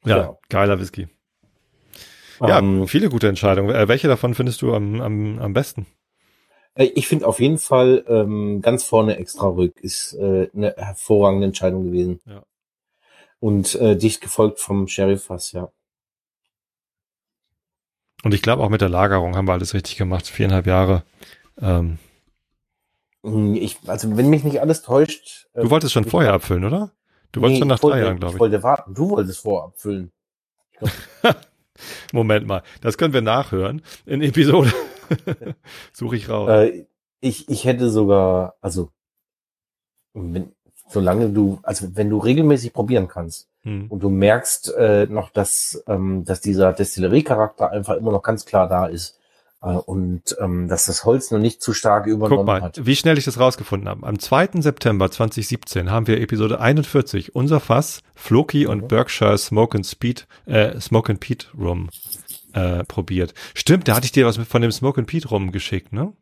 ja, 0.05 0.16
ja, 0.16 0.38
geiler 0.48 0.80
Whisky. 0.80 1.09
Ja, 2.40 2.59
um, 2.59 2.80
ähm. 2.80 2.88
viele 2.88 3.09
gute 3.09 3.28
Entscheidungen. 3.28 3.74
Äh, 3.74 3.88
welche 3.88 4.09
davon 4.09 4.34
findest 4.34 4.62
du 4.62 4.74
am, 4.74 5.00
am, 5.00 5.38
am 5.38 5.53
besten? 5.53 5.86
Äh, 6.74 6.84
ich 6.94 7.07
finde 7.07 7.26
auf 7.26 7.40
jeden 7.40 7.59
Fall 7.59 8.05
ähm, 8.09 8.61
ganz 8.62 8.84
vorne 8.84 9.16
extra 9.16 9.48
rück 9.48 9.78
ist 9.80 10.14
äh, 10.14 10.48
eine 10.55 10.74
hervorragende 10.76 11.46
Entscheidung 11.46 11.84
gewesen. 11.84 12.20
Ja. 12.26 12.42
Und 13.38 13.74
äh, 13.76 13.96
dicht 13.96 14.20
gefolgt 14.20 14.61
vom 14.61 14.86
Sheriff-Fass, 14.86 15.53
ja. 15.53 15.70
Und 18.24 18.34
ich 18.34 18.42
glaube 18.42 18.62
auch 18.62 18.68
mit 18.68 18.80
der 18.80 18.88
Lagerung 18.88 19.36
haben 19.36 19.48
wir 19.48 19.53
alles 19.53 19.74
richtig 19.74 19.96
gemacht. 19.96 20.28
Viereinhalb 20.28 20.66
Jahre. 20.66 21.03
Ähm. 21.61 21.98
Hm, 23.24 23.55
ich, 23.57 23.78
also 23.86 24.16
wenn 24.16 24.30
mich 24.30 24.44
nicht 24.44 24.61
alles 24.61 24.82
täuscht. 24.82 25.48
Äh, 25.55 25.62
du 25.62 25.70
wolltest 25.70 25.92
schon 25.92 26.05
vorher 26.05 26.32
abfüllen, 26.32 26.64
oder? 26.64 26.92
Du 27.33 27.41
wolltest 27.41 27.55
nee, 27.55 27.59
schon 27.61 27.68
nach 27.68 27.78
drei 27.78 28.01
Jahren, 28.01 28.18
glaube 28.18 28.33
ich. 28.33 28.35
Ich 28.37 28.41
wollte 28.41 28.62
warten. 28.62 28.95
Du 28.95 29.11
wolltest 29.11 29.41
vorher 29.41 29.68
abfüllen. 29.68 30.12
Moment 32.12 32.47
mal, 32.47 32.62
das 32.80 32.99
können 32.99 33.14
wir 33.14 33.22
nachhören 33.22 33.83
in 34.05 34.22
Episode. 34.22 34.72
Suche 35.93 36.16
ich 36.16 36.28
raus. 36.28 36.51
Äh, 36.51 36.87
ich, 37.20 37.49
ich 37.49 37.64
hätte 37.64 37.89
sogar, 37.91 38.57
also 38.61 38.91
wenn, 40.12 40.53
solange 40.89 41.30
du, 41.30 41.59
also 41.62 41.97
wenn 41.97 42.11
du 42.11 42.18
regelmäßig 42.18 42.72
probieren 42.72 43.09
kannst 43.09 43.49
hm. 43.62 43.87
und 43.89 44.03
du 44.03 44.11
merkst 44.11 44.74
äh, 44.74 45.07
noch, 45.07 45.30
dass, 45.30 45.83
ähm, 45.87 46.24
dass 46.24 46.41
dieser 46.41 46.72
Destillerie-Charakter 46.72 47.70
einfach 47.70 47.97
immer 47.97 48.12
noch 48.12 48.22
ganz 48.22 48.45
klar 48.45 48.68
da 48.68 48.87
ist, 48.87 49.18
und 49.69 50.37
ähm, 50.41 50.69
dass 50.69 50.87
das 50.87 51.05
Holz 51.05 51.31
noch 51.31 51.39
nicht 51.39 51.63
zu 51.63 51.73
stark 51.73 52.07
übernommen 52.07 52.39
Guck 52.39 52.47
mal, 52.47 52.63
hat. 52.63 52.85
Wie 52.85 52.97
schnell 52.97 53.17
ich 53.17 53.25
das 53.25 53.39
rausgefunden 53.39 53.89
habe. 53.89 54.05
Am 54.05 54.19
2. 54.19 54.61
September 54.61 55.09
2017 55.09 55.91
haben 55.91 56.09
wir 56.09 56.21
Episode 56.21 56.61
41, 56.61 57.37
unser 57.37 57.61
Fass, 57.61 58.03
Floki 58.17 58.67
und 58.67 58.83
mhm. 58.83 58.89
Berkshire 58.89 59.39
Smoke 59.39 59.77
and 59.77 59.87
Speed, 59.87 60.27
äh, 60.47 60.81
Smoke 60.81 61.13
and 61.13 61.21
Pete 61.21 61.47
Rum 61.57 61.91
äh, 62.55 62.83
probiert. 62.85 63.35
Stimmt, 63.55 63.87
da 63.87 63.95
hatte 63.95 64.05
ich 64.05 64.13
dir 64.13 64.27
was 64.27 64.37
von 64.37 64.63
dem 64.63 64.73
Smoke 64.73 65.01
and 65.01 65.07
Pete 65.07 65.29
Rum 65.29 65.53
geschickt, 65.53 65.93
ne? 65.93 66.13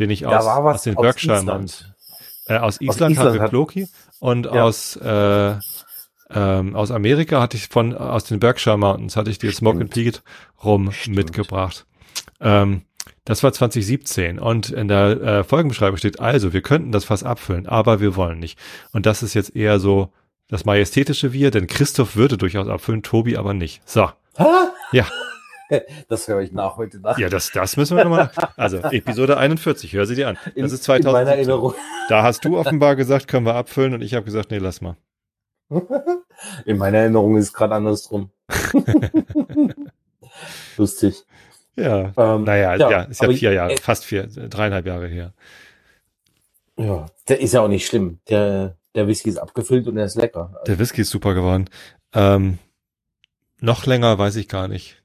Den 0.00 0.10
ich 0.10 0.26
aus, 0.26 0.44
aus 0.44 0.82
den 0.82 0.96
Berkshire 0.96 1.38
Island. 1.38 1.94
Äh, 2.46 2.58
aus 2.58 2.80
Island, 2.80 2.88
aus 2.88 3.10
Island 3.10 3.18
haben 3.18 3.40
wir 3.40 3.48
Floki 3.48 3.88
und 4.18 4.46
ja. 4.46 4.64
aus 4.64 4.96
äh, 4.96 5.54
ähm, 6.30 6.76
aus 6.76 6.90
Amerika 6.90 7.40
hatte 7.40 7.56
ich 7.56 7.68
von 7.68 7.96
aus 7.96 8.24
den 8.24 8.40
Berkshire 8.40 8.76
Mountains 8.76 9.16
hatte 9.16 9.30
ich 9.30 9.38
dir 9.38 9.52
Smoke 9.52 9.80
and 9.80 9.90
Pete 9.90 10.20
Rum 10.64 10.90
Stimmt. 10.92 11.16
mitgebracht. 11.16 11.86
Ähm, 12.40 12.82
das 13.24 13.42
war 13.42 13.52
2017 13.52 14.38
und 14.38 14.70
in 14.70 14.88
der 14.88 15.20
äh, 15.20 15.44
Folgenbeschreibung 15.44 15.98
steht 15.98 16.18
also, 16.20 16.52
wir 16.52 16.62
könnten 16.62 16.92
das 16.92 17.04
Fass 17.04 17.22
abfüllen, 17.24 17.66
aber 17.66 18.00
wir 18.00 18.16
wollen 18.16 18.38
nicht. 18.38 18.58
Und 18.92 19.06
das 19.06 19.22
ist 19.22 19.34
jetzt 19.34 19.54
eher 19.54 19.78
so 19.80 20.10
Das 20.50 20.64
majestätische 20.64 21.32
Wir, 21.34 21.50
denn 21.50 21.66
Christoph 21.66 22.16
würde 22.16 22.38
durchaus 22.38 22.68
abfüllen, 22.68 23.02
Tobi 23.02 23.36
aber 23.36 23.52
nicht. 23.52 23.82
So. 23.86 24.10
Ha? 24.38 24.72
Ja. 24.92 25.06
Das 26.08 26.26
höre 26.28 26.40
ich 26.40 26.52
nach 26.52 26.78
heute 26.78 26.98
Nacht. 26.98 27.18
Ja, 27.18 27.28
das, 27.28 27.50
das 27.50 27.76
müssen 27.76 27.94
wir 27.94 28.04
nochmal. 28.04 28.30
Also, 28.56 28.78
Episode 28.78 29.36
41, 29.36 29.92
hör 29.92 30.06
sie 30.06 30.14
dir 30.14 30.28
an. 30.28 30.38
In, 30.54 30.62
Das 30.62 30.72
ist 30.72 30.84
2000. 30.84 31.06
in 31.06 31.12
meiner 31.12 31.36
Erinnerung. 31.36 31.74
Da 32.08 32.22
hast 32.22 32.42
du 32.46 32.56
offenbar 32.56 32.96
gesagt, 32.96 33.28
können 33.28 33.44
wir 33.44 33.54
abfüllen 33.54 33.92
und 33.92 34.00
ich 34.00 34.14
habe 34.14 34.24
gesagt, 34.24 34.50
nee, 34.50 34.56
lass 34.56 34.80
mal. 34.80 34.96
In 36.64 36.78
meiner 36.78 36.98
Erinnerung 36.98 37.36
ist 37.36 37.48
es 37.48 37.52
gerade 37.52 37.74
andersrum. 37.74 38.30
Lustig. 40.78 41.24
Ja. 41.78 42.12
Ähm, 42.16 42.44
Naja, 42.44 42.76
ja, 42.76 43.02
ist 43.02 43.22
ja 43.22 43.28
vier 43.30 43.52
Jahre, 43.52 43.72
äh, 43.72 43.76
fast 43.76 44.04
vier, 44.04 44.26
dreieinhalb 44.26 44.86
Jahre 44.86 45.06
her. 45.06 45.32
Ja, 46.76 47.06
der 47.28 47.40
ist 47.40 47.54
ja 47.54 47.60
auch 47.62 47.68
nicht 47.68 47.86
schlimm. 47.86 48.18
Der, 48.28 48.76
der 48.94 49.06
Whisky 49.08 49.28
ist 49.30 49.38
abgefüllt 49.38 49.86
und 49.88 49.96
er 49.96 50.04
ist 50.06 50.16
lecker. 50.16 50.50
Also, 50.54 50.64
Der 50.66 50.78
Whisky 50.78 51.00
ist 51.02 51.10
super 51.10 51.34
geworden. 51.34 51.68
Ähm, 52.14 52.58
noch 53.60 53.86
länger 53.86 54.18
weiß 54.18 54.36
ich 54.36 54.48
gar 54.48 54.68
nicht. 54.68 55.02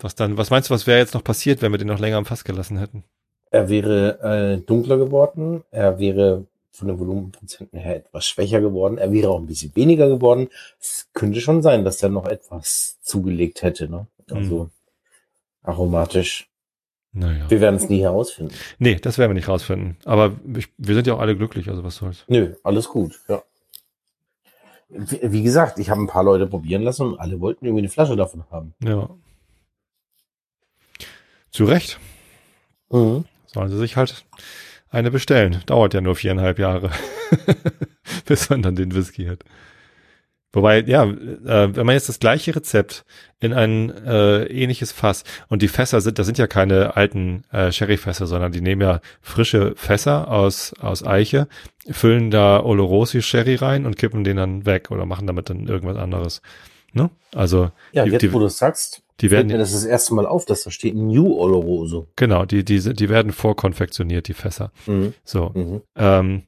Was 0.00 0.14
dann, 0.14 0.36
was 0.36 0.50
meinst 0.50 0.70
du, 0.70 0.74
was 0.74 0.86
wäre 0.86 0.98
jetzt 0.98 1.14
noch 1.14 1.24
passiert, 1.24 1.62
wenn 1.62 1.72
wir 1.72 1.78
den 1.78 1.86
noch 1.88 1.98
länger 1.98 2.16
am 2.16 2.24
Fass 2.24 2.44
gelassen 2.44 2.78
hätten? 2.78 3.04
Er 3.50 3.68
wäre 3.68 4.58
äh, 4.58 4.64
dunkler 4.66 4.96
geworden. 4.96 5.62
Er 5.70 5.98
wäre 5.98 6.46
von 6.72 6.88
den 6.88 6.98
Volumenprozenten 6.98 7.78
her 7.78 7.96
etwas 7.96 8.26
schwächer 8.26 8.60
geworden. 8.60 8.96
Er 8.98 9.12
wäre 9.12 9.28
auch 9.30 9.38
ein 9.38 9.46
bisschen 9.46 9.74
weniger 9.74 10.08
geworden. 10.08 10.48
Es 10.80 11.08
könnte 11.12 11.40
schon 11.40 11.62
sein, 11.62 11.84
dass 11.84 12.02
er 12.02 12.08
noch 12.08 12.26
etwas 12.26 12.98
zugelegt 13.02 13.62
hätte. 13.62 13.88
Ne? 13.90 14.06
Also 14.30 14.64
Mhm. 14.64 14.70
Aromatisch. 15.62 16.50
Naja. 17.12 17.50
Wir 17.50 17.60
werden 17.60 17.76
es 17.76 17.88
nie 17.88 18.02
herausfinden. 18.02 18.54
Nee, 18.78 18.94
das 18.94 19.18
werden 19.18 19.30
wir 19.30 19.34
nicht 19.34 19.48
rausfinden. 19.48 19.96
Aber 20.04 20.36
ich, 20.56 20.68
wir 20.78 20.94
sind 20.94 21.06
ja 21.06 21.14
auch 21.14 21.18
alle 21.18 21.36
glücklich, 21.36 21.68
also 21.68 21.82
was 21.82 21.96
soll's. 21.96 22.24
Nö, 22.28 22.54
alles 22.62 22.88
gut. 22.88 23.18
Ja. 23.28 23.42
Wie, 24.88 25.20
wie 25.22 25.42
gesagt, 25.42 25.78
ich 25.78 25.90
habe 25.90 26.00
ein 26.00 26.06
paar 26.06 26.24
Leute 26.24 26.46
probieren 26.46 26.82
lassen 26.82 27.08
und 27.08 27.18
alle 27.18 27.40
wollten 27.40 27.64
irgendwie 27.64 27.82
eine 27.82 27.88
Flasche 27.88 28.16
davon 28.16 28.44
haben. 28.50 28.74
Ja. 28.82 29.10
Zu 31.50 31.64
Recht. 31.64 31.98
Mhm. 32.90 33.24
Sollen 33.46 33.70
sie 33.70 33.78
sich 33.78 33.96
halt 33.96 34.24
eine 34.90 35.10
bestellen. 35.10 35.62
Dauert 35.66 35.94
ja 35.94 36.00
nur 36.00 36.14
viereinhalb 36.14 36.58
Jahre, 36.60 36.90
bis 38.24 38.50
man 38.50 38.62
dann 38.62 38.76
den 38.76 38.94
Whisky 38.94 39.26
hat. 39.26 39.44
Wobei, 40.52 40.80
ja, 40.80 41.04
äh, 41.04 41.76
wenn 41.76 41.86
man 41.86 41.94
jetzt 41.94 42.08
das 42.08 42.18
gleiche 42.18 42.56
Rezept 42.56 43.04
in 43.38 43.52
ein 43.52 43.90
äh, 44.04 44.44
ähnliches 44.46 44.90
Fass 44.90 45.22
und 45.48 45.62
die 45.62 45.68
Fässer 45.68 46.00
sind, 46.00 46.18
das 46.18 46.26
sind 46.26 46.38
ja 46.38 46.48
keine 46.48 46.96
alten 46.96 47.44
äh, 47.52 47.70
Sherryfässer, 47.70 48.26
sondern 48.26 48.50
die 48.50 48.60
nehmen 48.60 48.82
ja 48.82 49.00
frische 49.20 49.74
Fässer 49.76 50.28
aus 50.28 50.74
aus 50.80 51.06
Eiche, 51.06 51.46
füllen 51.88 52.32
da 52.32 52.60
Olorosi 52.64 53.22
Sherry 53.22 53.54
rein 53.54 53.86
und 53.86 53.96
kippen 53.96 54.24
den 54.24 54.38
dann 54.38 54.66
weg 54.66 54.90
oder 54.90 55.06
machen 55.06 55.28
damit 55.28 55.50
dann 55.50 55.68
irgendwas 55.68 55.96
anderes. 55.96 56.42
Ne? 56.92 57.10
Also 57.32 57.70
Ja, 57.92 58.04
die, 58.04 58.10
jetzt 58.10 58.22
die, 58.22 58.32
wo 58.32 58.40
du 58.40 58.46
es 58.46 58.58
sagst, 58.58 59.02
die 59.20 59.30
werden 59.30 59.48
mir 59.48 59.58
das 59.58 59.70
das 59.72 59.84
erste 59.84 60.14
Mal 60.14 60.26
auf, 60.26 60.46
dass 60.46 60.64
da 60.64 60.72
steht 60.72 60.96
New 60.96 61.32
Oloroso. 61.38 62.08
genau, 62.16 62.44
die 62.44 62.64
die 62.64 62.80
die 62.80 63.08
werden 63.08 63.30
vorkonfektioniert 63.30 64.26
die 64.26 64.34
Fässer. 64.34 64.72
Mhm. 64.86 65.14
So, 65.24 65.52
Mhm. 65.54 65.82
Ähm, 65.94 66.42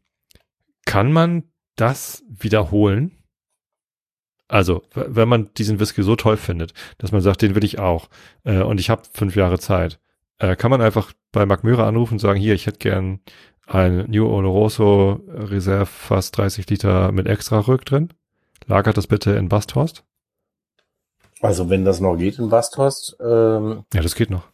kann 0.87 1.13
man 1.13 1.45
das 1.77 2.25
wiederholen? 2.29 3.13
Also, 4.53 4.83
wenn 4.95 5.29
man 5.29 5.49
diesen 5.55 5.81
Whisky 5.81 6.03
so 6.03 6.15
toll 6.15 6.37
findet, 6.37 6.75
dass 6.99 7.11
man 7.11 7.23
sagt, 7.23 7.41
den 7.41 7.55
will 7.55 7.65
ich 7.65 7.79
auch, 7.79 8.09
äh, 8.45 8.61
und 8.61 8.79
ich 8.81 8.91
habe 8.91 9.03
fünf 9.15 9.35
Jahre 9.35 9.59
Zeit, 9.59 9.99
äh, 10.39 10.57
kann 10.57 10.71
man 10.71 10.83
einfach 10.83 11.13
bei 11.33 11.47
Mark 11.47 11.65
Möhrer 11.65 11.87
anrufen 11.87 12.15
und 12.15 12.19
sagen, 12.19 12.39
hier, 12.39 12.53
ich 12.55 12.67
hätte 12.67 12.79
gern 12.79 13.21
ein 13.67 14.11
New 14.11 14.27
Oloroso 14.29 15.21
Reserve 15.27 15.87
fast 15.87 16.37
30 16.37 16.69
Liter 16.69 17.13
mit 17.13 17.27
extra 17.29 17.61
Rück 17.61 17.87
drin. 17.87 18.11
Lagert 18.67 18.99
das 18.99 19.07
bitte 19.07 19.31
in 19.33 19.49
Basthorst. 19.49 20.05
Also 21.41 21.71
wenn 21.71 21.87
das 21.87 22.01
noch 22.01 22.17
geht 22.17 22.39
in 22.39 22.51
Basthorst, 22.51 23.17
ähm, 23.21 23.85
Ja, 23.95 24.03
das 24.03 24.15
geht 24.15 24.29
noch. 24.31 24.45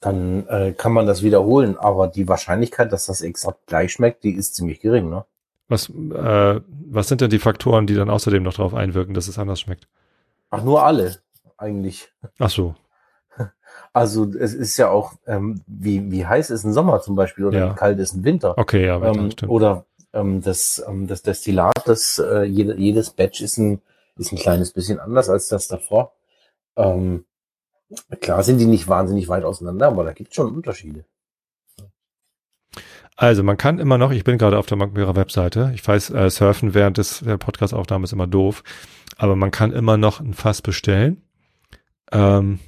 dann 0.00 0.46
äh, 0.48 0.72
kann 0.72 0.92
man 0.92 1.06
das 1.06 1.22
wiederholen. 1.22 1.78
Aber 1.78 2.08
die 2.08 2.28
Wahrscheinlichkeit, 2.28 2.92
dass 2.92 3.06
das 3.06 3.22
exakt 3.22 3.66
gleich 3.66 3.92
schmeckt, 3.92 4.22
die 4.22 4.32
ist 4.34 4.54
ziemlich 4.54 4.80
gering. 4.80 5.08
Ne? 5.08 5.24
Was, 5.68 5.88
äh, 5.90 6.60
was 6.66 7.08
sind 7.08 7.20
denn 7.20 7.30
die 7.30 7.38
Faktoren, 7.38 7.86
die 7.86 7.94
dann 7.94 8.10
außerdem 8.10 8.42
noch 8.42 8.54
darauf 8.54 8.74
einwirken, 8.74 9.14
dass 9.14 9.28
es 9.28 9.38
anders 9.38 9.60
schmeckt? 9.60 9.86
Ach, 10.50 10.62
nur 10.64 10.82
alle 10.82 11.16
eigentlich. 11.58 12.10
Ach 12.38 12.50
so, 12.50 12.74
Also 13.92 14.32
es 14.32 14.54
ist 14.54 14.76
ja 14.76 14.90
auch, 14.90 15.14
ähm, 15.26 15.60
wie, 15.66 16.10
wie 16.10 16.26
heiß 16.26 16.50
ist 16.50 16.64
ein 16.64 16.72
Sommer 16.72 17.00
zum 17.00 17.16
Beispiel 17.16 17.44
oder 17.44 17.58
Ja. 17.58 17.70
wie 17.72 17.76
kalt 17.76 17.98
ist 17.98 18.14
ein 18.14 18.24
Winter. 18.24 18.56
okay, 18.56 18.86
ja, 18.86 19.00
weiter, 19.00 19.18
ähm, 19.20 19.30
stimmt. 19.30 19.50
oder 19.52 19.84
ähm, 20.12 20.40
das, 20.42 20.82
ähm, 20.86 21.06
das 21.06 21.22
Destillat, 21.22 21.82
das 21.86 22.18
äh, 22.18 22.44
jede, 22.44 22.76
jedes 22.76 23.10
Batch 23.10 23.40
ist 23.42 23.58
ein, 23.58 23.80
ist 24.16 24.32
ein 24.32 24.38
kleines 24.38 24.72
bisschen 24.72 24.98
anders 25.00 25.28
als 25.28 25.48
das 25.48 25.68
davor. 25.68 26.12
Ähm, 26.76 27.24
klar 28.20 28.42
sind 28.42 28.58
die 28.58 28.66
nicht 28.66 28.88
wahnsinnig 28.88 29.28
weit 29.28 29.44
auseinander, 29.44 29.88
aber 29.88 30.04
da 30.04 30.12
gibt 30.12 30.30
es 30.30 30.36
schon 30.36 30.54
Unterschiede. 30.54 31.04
Also 33.20 33.42
man 33.42 33.56
kann 33.56 33.80
immer 33.80 33.98
noch, 33.98 34.12
ich 34.12 34.22
bin 34.22 34.38
gerade 34.38 34.56
auf 34.56 34.66
der 34.66 34.76
Markmührer 34.76 35.16
Webseite, 35.16 35.72
ich 35.74 35.86
weiß, 35.86 36.10
äh, 36.10 36.30
surfen 36.30 36.72
während 36.72 36.98
des 36.98 37.18
der 37.18 37.36
Podcast-Aufnahme 37.36 38.04
ist 38.04 38.12
immer 38.12 38.28
doof, 38.28 38.62
aber 39.16 39.34
man 39.34 39.50
kann 39.50 39.72
immer 39.72 39.96
noch 39.96 40.20
ein 40.20 40.34
Fass 40.34 40.62
bestellen. 40.62 41.20
Ähm, 42.12 42.60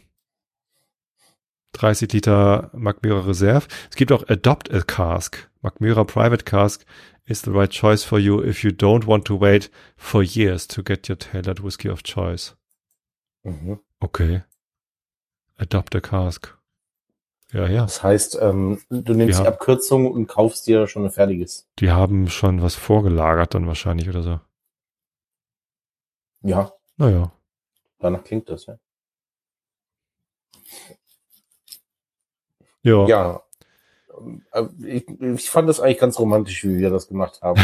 30 1.74 2.12
Liter 2.12 2.68
Markmührer 2.74 3.28
Reserve. 3.28 3.68
Es 3.90 3.94
gibt 3.96 4.10
auch 4.10 4.28
Adopt 4.28 4.74
a 4.74 4.80
Cask. 4.80 5.48
Markmührer 5.62 6.04
Private 6.04 6.44
Cask 6.44 6.84
is 7.26 7.42
the 7.42 7.50
right 7.52 7.70
choice 7.70 8.02
for 8.02 8.18
you 8.18 8.42
if 8.42 8.64
you 8.64 8.70
don't 8.70 9.06
want 9.06 9.24
to 9.28 9.40
wait 9.40 9.70
for 9.96 10.20
years 10.20 10.66
to 10.66 10.82
get 10.82 11.08
your 11.08 11.16
tailored 11.16 11.62
whiskey 11.62 11.88
of 11.88 12.02
choice. 12.02 12.56
Mhm. 13.44 13.78
Okay. 14.00 14.42
Adopt 15.58 15.94
a 15.94 16.00
Cask. 16.00 16.59
Ja, 17.52 17.66
ja. 17.68 17.82
Das 17.82 18.02
heißt, 18.02 18.38
ähm, 18.40 18.80
du 18.90 19.12
nimmst 19.14 19.38
Ja. 19.38 19.44
die 19.44 19.48
Abkürzung 19.48 20.10
und 20.10 20.26
kaufst 20.28 20.66
dir 20.66 20.86
schon 20.86 21.04
ein 21.04 21.10
fertiges. 21.10 21.68
Die 21.80 21.90
haben 21.90 22.28
schon 22.28 22.62
was 22.62 22.74
vorgelagert 22.76 23.54
dann 23.54 23.66
wahrscheinlich 23.66 24.08
oder 24.08 24.22
so. 24.22 24.40
Ja, 26.42 26.72
Naja. 26.96 27.32
danach 27.98 28.22
klingt 28.24 28.48
das, 28.48 28.66
ja. 28.66 28.78
Ja. 32.82 33.06
Ja. 33.06 33.42
Ähm, 34.54 34.74
Ich, 34.84 35.08
ich 35.08 35.50
fand 35.50 35.68
das 35.68 35.80
eigentlich 35.80 35.98
ganz 35.98 36.18
romantisch, 36.18 36.64
wie 36.64 36.78
wir 36.78 36.90
das 36.90 37.08
gemacht 37.08 37.40
haben. 37.42 37.60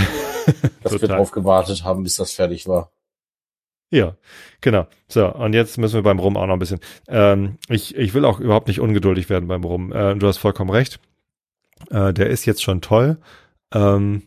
dass 0.83 1.01
wir 1.01 1.09
drauf 1.09 1.31
gewartet 1.33 1.85
haben, 1.85 2.03
bis 2.03 2.17
das 2.17 2.33
fertig 2.33 2.69
war. 2.69 2.91
Ja, 3.91 4.17
genau. 4.61 4.87
So, 5.09 5.33
und 5.33 5.53
jetzt 5.53 5.79
müssen 5.79 5.95
wir 5.95 6.03
beim 6.03 6.19
Rum 6.19 6.37
auch 6.37 6.47
noch 6.47 6.55
ein 6.55 6.59
bisschen. 6.59 6.81
Ähm, 7.09 7.59
ich, 7.69 7.97
ich 7.97 8.15
will 8.15 8.25
auch 8.25 8.41
überhaupt 8.41 8.69
nicht 8.69 8.81
ungeduldig 8.81 9.29
werden 9.31 9.49
beim 9.49 9.65
Rum. 9.65 9.93
Äh, 9.93 10.17
du 10.17 10.27
hast 10.27 10.39
vollkommen 10.39 10.71
recht. 10.71 10.99
Äh, 11.91 12.13
der 12.13 12.29
ist 12.29 12.47
jetzt 12.47 12.63
schon 12.63 12.81
toll. 12.81 13.19
Ähm, 13.73 14.23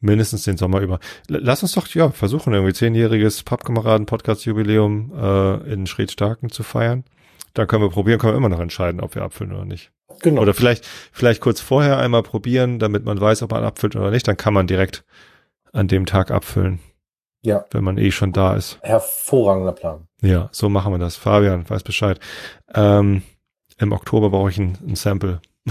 mindestens 0.00 0.44
den 0.44 0.56
Sommer 0.56 0.80
über. 0.80 0.98
L 1.28 1.40
lass 1.42 1.62
uns 1.62 1.72
doch, 1.72 1.86
ja, 1.88 2.10
versuchen, 2.10 2.52
irgendwie 2.52 2.72
zehnjähriges 2.72 3.42
Pappkameraden-Podcast-Jubiläum 3.42 5.12
äh, 5.14 5.72
in 5.72 5.86
Schredstarken 5.86 6.50
zu 6.50 6.62
feiern. 6.62 7.04
Dann 7.54 7.66
können 7.66 7.82
wir 7.82 7.90
probieren, 7.90 8.18
können 8.18 8.34
wir 8.34 8.38
immer 8.38 8.48
noch 8.48 8.60
entscheiden, 8.60 9.00
ob 9.00 9.14
wir 9.14 9.22
abfüllen 9.22 9.52
oder 9.52 9.64
nicht. 9.64 9.90
Genau. 10.22 10.42
Oder 10.42 10.54
vielleicht, 10.54 10.86
vielleicht 11.12 11.40
kurz 11.40 11.60
vorher 11.60 11.98
einmal 11.98 12.22
probieren, 12.22 12.78
damit 12.78 13.04
man 13.04 13.20
weiß, 13.20 13.42
ob 13.42 13.50
man 13.50 13.64
abfüllt 13.64 13.96
oder 13.96 14.10
nicht. 14.10 14.26
Dann 14.26 14.36
kann 14.36 14.54
man 14.54 14.66
direkt 14.66 15.04
an 15.72 15.88
dem 15.88 16.06
Tag 16.06 16.30
abfüllen, 16.30 16.80
ja, 17.42 17.64
wenn 17.70 17.84
man 17.84 17.98
eh 17.98 18.10
schon 18.10 18.32
da 18.32 18.54
ist. 18.54 18.78
hervorragender 18.82 19.72
Plan. 19.72 20.06
Ja, 20.22 20.48
so 20.52 20.68
machen 20.68 20.92
wir 20.92 20.98
das. 20.98 21.16
Fabian 21.16 21.68
weiß 21.68 21.82
Bescheid. 21.82 22.20
Ähm, 22.74 23.22
Im 23.78 23.92
Oktober 23.92 24.30
brauche 24.30 24.50
ich 24.50 24.58
ein, 24.58 24.76
ein 24.86 24.96
Sample. 24.96 25.40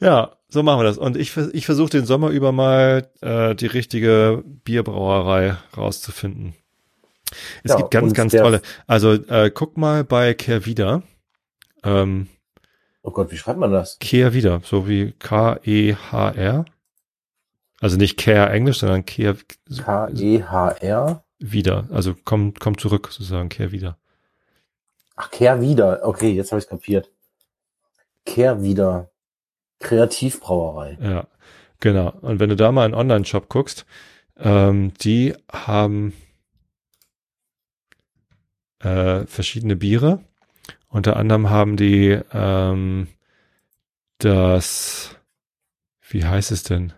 ja, 0.00 0.32
so 0.48 0.62
machen 0.62 0.80
wir 0.80 0.84
das. 0.84 0.98
Und 0.98 1.16
ich, 1.16 1.36
ich 1.36 1.66
versuche 1.66 1.90
den 1.90 2.06
Sommer 2.06 2.30
über 2.30 2.52
mal 2.52 3.10
äh, 3.20 3.54
die 3.54 3.66
richtige 3.66 4.42
Bierbrauerei 4.64 5.56
rauszufinden. 5.76 6.54
Es 7.62 7.72
Ja, 7.72 7.76
gibt 7.76 7.90
ganz, 7.90 8.14
ganz 8.14 8.32
tolle. 8.32 8.62
Also 8.86 9.12
äh, 9.12 9.50
guck 9.52 9.76
mal 9.76 10.04
bei 10.04 10.32
Kehrwieder. 10.34 11.02
Ähm, 11.84 12.28
Oh 13.02 13.10
Gott, 13.10 13.30
wie 13.30 13.36
schreibt 13.36 13.58
man 13.58 13.72
das? 13.72 13.98
Kehrwieder, 14.00 14.60
so 14.64 14.88
wie 14.88 15.12
K-E-H-R. 15.12 16.64
Also 17.80 17.96
nicht 17.96 18.16
Kehr 18.16 18.50
Englisch, 18.50 18.78
sondern 18.78 19.04
Kehr 19.04 19.36
K-E-H-R. 19.84 21.24
wieder. 21.38 21.88
Also 21.90 22.14
komm, 22.24 22.54
komm 22.54 22.76
zurück, 22.78 23.08
sozusagen, 23.10 23.48
Kehr 23.48 23.72
wieder. 23.72 23.98
Ach, 25.16 25.30
Kehr 25.30 25.60
wieder. 25.60 26.00
Okay, 26.02 26.32
jetzt 26.32 26.52
habe 26.52 26.60
ich 26.60 26.68
kapiert. 26.68 27.10
Kehr 28.24 28.62
wieder. 28.62 29.10
Kreativbrauerei. 29.80 30.98
Ja, 31.00 31.26
genau. 31.80 32.10
Und 32.20 32.40
wenn 32.40 32.48
du 32.48 32.56
da 32.56 32.72
mal 32.72 32.84
einen 32.84 32.94
Online-Shop 32.94 33.48
guckst, 33.48 33.86
ähm, 34.36 34.92
die 35.00 35.34
haben 35.50 36.12
äh, 38.80 39.26
verschiedene 39.26 39.76
Biere. 39.76 40.20
Unter 40.88 41.16
anderem 41.16 41.50
haben 41.50 41.76
die 41.76 42.18
ähm, 42.32 43.08
das, 44.18 45.16
wie 46.08 46.24
heißt 46.24 46.50
es 46.50 46.62
denn? 46.62 46.92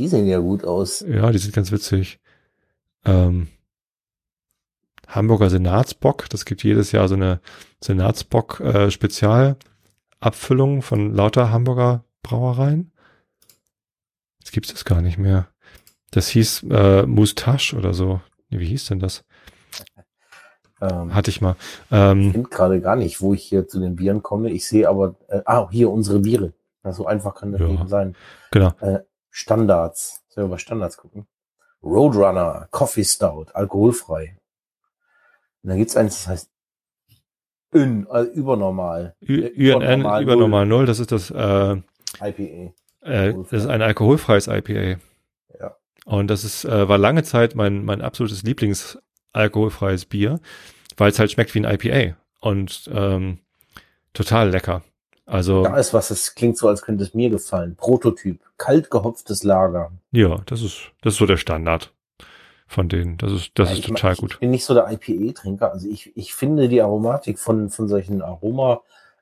Die 0.00 0.08
sehen 0.08 0.26
ja 0.26 0.38
gut 0.38 0.64
aus. 0.64 1.04
Ja, 1.06 1.30
die 1.30 1.36
sind 1.36 1.54
ganz 1.54 1.70
witzig. 1.72 2.20
Ähm, 3.04 3.48
Hamburger 5.06 5.50
Senatsbock, 5.50 6.30
das 6.30 6.46
gibt 6.46 6.64
jedes 6.64 6.90
Jahr 6.90 7.06
so 7.06 7.16
eine 7.16 7.40
Senatsbock 7.84 8.60
äh, 8.60 8.90
von 10.80 11.14
lauter 11.14 11.50
Hamburger 11.50 12.04
Brauereien. 12.22 12.92
Jetzt 14.38 14.52
gibt's 14.52 14.72
das 14.72 14.86
gar 14.86 15.02
nicht 15.02 15.18
mehr. 15.18 15.48
Das 16.12 16.28
hieß 16.28 16.62
äh, 16.70 17.02
Moustache 17.02 17.76
oder 17.76 17.92
so. 17.92 18.22
Wie 18.48 18.64
hieß 18.64 18.86
denn 18.86 19.00
das? 19.00 19.22
Ähm, 20.80 21.14
Hatte 21.14 21.30
ich 21.30 21.42
mal. 21.42 21.56
Ähm, 21.90 22.28
ich 22.28 22.32
finde 22.32 22.48
gerade 22.48 22.80
gar 22.80 22.96
nicht, 22.96 23.20
wo 23.20 23.34
ich 23.34 23.42
hier 23.42 23.68
zu 23.68 23.78
den 23.80 23.96
Bieren 23.96 24.22
komme. 24.22 24.48
Ich 24.50 24.66
sehe 24.66 24.88
aber, 24.88 25.16
äh, 25.28 25.42
ah, 25.44 25.68
hier 25.70 25.90
unsere 25.90 26.20
Biere. 26.20 26.54
So 26.90 27.04
einfach 27.04 27.34
kann 27.34 27.52
das 27.52 27.60
ja, 27.60 27.68
eben 27.68 27.86
sein. 27.86 28.16
Genau. 28.50 28.72
Äh, 28.80 29.00
Standards. 29.30 30.22
Sollen 30.28 30.46
wir 30.46 30.50
über 30.50 30.58
Standards 30.58 30.96
gucken? 30.96 31.26
Roadrunner, 31.82 32.68
Coffee 32.70 33.04
Stout, 33.04 33.46
alkoholfrei. 33.54 34.36
Und 35.62 35.70
dann 35.70 35.78
gibt's 35.78 35.96
eins, 35.96 36.16
das 36.16 36.26
heißt 36.28 36.50
Ün, 37.72 38.06
also 38.10 38.30
übernormal. 38.32 39.14
Ü 39.22 39.46
UNN, 39.46 39.54
übernormal, 39.54 40.22
übernormal 40.22 40.66
Null. 40.66 40.86
das 40.86 40.98
ist 40.98 41.12
das 41.12 41.30
äh, 41.30 41.76
IPA. 42.20 42.74
Äh, 43.02 43.34
das 43.50 43.64
ist 43.64 43.66
ein 43.66 43.82
alkoholfreies 43.82 44.48
IPA. 44.48 45.00
Ja. 45.58 45.76
Und 46.04 46.28
das 46.28 46.44
ist, 46.44 46.64
äh, 46.64 46.88
war 46.88 46.98
lange 46.98 47.22
Zeit 47.22 47.54
mein, 47.54 47.84
mein 47.84 48.02
absolutes 48.02 48.42
Lieblingsalkoholfreies 48.42 50.06
Bier, 50.06 50.40
weil 50.96 51.10
es 51.10 51.18
halt 51.18 51.30
schmeckt 51.30 51.54
wie 51.54 51.64
ein 51.64 51.72
IPA. 51.72 52.16
Und 52.40 52.90
ähm, 52.92 53.38
total 54.12 54.50
lecker. 54.50 54.82
Also. 55.30 55.62
Da 55.62 55.76
ist 55.76 55.94
was, 55.94 56.10
es 56.10 56.34
klingt 56.34 56.58
so, 56.58 56.66
als 56.68 56.82
könnte 56.82 57.04
es 57.04 57.14
mir 57.14 57.30
gefallen. 57.30 57.76
Prototyp. 57.76 58.40
Kalt 58.58 58.90
gehopftes 58.90 59.44
Lager. 59.44 59.92
Ja, 60.10 60.40
das 60.46 60.62
ist, 60.62 60.90
das 61.02 61.12
ist 61.14 61.18
so 61.18 61.26
der 61.26 61.36
Standard 61.36 61.92
von 62.66 62.88
denen. 62.88 63.16
Das 63.16 63.30
ist, 63.32 63.52
das 63.54 63.68
ja, 63.70 63.76
ist 63.76 63.84
total 63.84 64.16
gut. 64.16 64.32
Ich 64.34 64.40
bin 64.40 64.50
nicht 64.50 64.64
so 64.64 64.74
der 64.74 64.90
IPA-Trinker. 64.90 65.70
Also 65.72 65.88
ich, 65.88 66.10
ich 66.16 66.34
finde 66.34 66.68
die 66.68 66.82
Aromatik 66.82 67.38
von, 67.38 67.70
von 67.70 67.86
solchen 67.86 68.22
Aroma, 68.22 68.80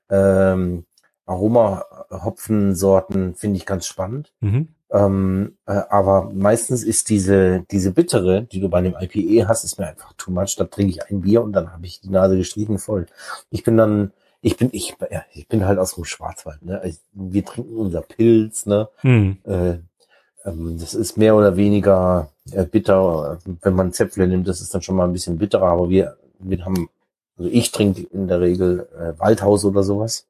ähm, 0.09 0.87
Aroma-Hopfensorten 1.27 3.35
finde 3.35 3.59
ich 3.59 3.67
ganz 3.67 3.87
spannend. 3.87 4.33
Mhm. 4.41 4.69
Ähm, 4.91 5.59
äh, 5.67 5.83
aber 5.91 6.31
meistens 6.33 6.83
ist 6.83 7.11
diese, 7.11 7.67
diese 7.71 7.93
bittere, 7.93 8.45
die 8.45 8.61
du 8.61 8.71
bei 8.71 8.79
einem 8.79 8.97
IPA 8.99 9.47
hast, 9.47 9.65
ist 9.65 9.79
mir 9.79 9.89
einfach 9.89 10.15
too 10.15 10.31
much. 10.31 10.57
Da 10.57 10.65
trinke 10.65 10.93
ich 10.93 11.05
ein 11.11 11.21
Bier 11.21 11.43
und 11.43 11.53
dann 11.53 11.71
habe 11.73 11.85
ich 11.85 12.01
die 12.01 12.09
Nase 12.09 12.39
gestrichen 12.39 12.79
voll. 12.79 13.05
Ich 13.51 13.63
bin 13.63 13.77
dann, 13.77 14.13
ich 14.41 14.57
bin, 14.57 14.71
ich, 14.73 14.97
ja, 15.11 15.25
ich 15.33 15.49
bin 15.49 15.67
halt 15.67 15.79
aus 15.79 15.95
dem 15.95 16.05
Schwarzwald, 16.05 16.63
ne? 16.63 16.81
Wir 17.13 17.45
trinken 17.45 17.77
unser 17.77 18.03
Pilz, 18.03 18.67
ne? 18.67 18.89
Mhm. 19.03 19.39
Äh, 19.45 19.79
ähm, 20.45 20.79
das 20.79 20.95
ist 20.95 21.17
mehr 21.17 21.35
oder 21.35 21.57
weniger 21.57 22.31
äh, 22.53 22.65
bitter. 22.65 23.39
Wenn 23.45 23.75
man 23.75 23.93
Zäpfle 23.93 24.27
nimmt, 24.27 24.49
das 24.49 24.61
ist 24.61 24.75
dann 24.75 24.83
schon 24.83 24.97
mal 24.97 25.05
ein 25.05 25.13
bisschen 25.13 25.39
bitterer, 25.39 25.69
aber 25.69 25.91
wir, 25.91 26.17
wir 26.39 26.65
haben, 26.65 26.89
also 27.37 27.51
ich 27.51 27.73
trinke 27.73 28.03
in 28.03 28.29
der 28.29 28.41
Regel 28.41 28.89
äh, 28.99 29.19
Waldhaus 29.19 29.65
oder 29.65 29.83
sowas. 29.83 30.27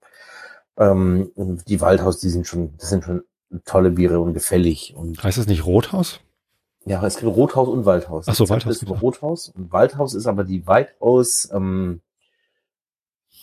Ähm, 0.78 1.32
die 1.36 1.80
Waldhaus, 1.80 2.18
die 2.18 2.30
sind 2.30 2.46
schon, 2.46 2.74
das 2.78 2.88
sind 2.88 3.04
schon 3.04 3.22
tolle 3.64 3.90
Biere 3.90 4.20
und 4.20 4.34
gefällig. 4.34 4.94
Und 4.96 5.22
heißt 5.22 5.38
das 5.38 5.46
nicht 5.46 5.66
Rothaus? 5.66 6.20
Ja, 6.84 7.04
es 7.04 7.16
gibt 7.16 7.34
Rothaus 7.34 7.68
und 7.68 7.84
Waldhaus. 7.84 8.26
Ach 8.28 8.34
so, 8.34 8.48
Waldhaus. 8.48 8.82
Ist 8.82 8.88
Rothaus 8.88 9.48
und 9.50 9.72
Waldhaus 9.72 10.14
ist 10.14 10.26
aber 10.26 10.44
die 10.44 10.66
weitaus, 10.66 11.50
ähm, 11.52 12.00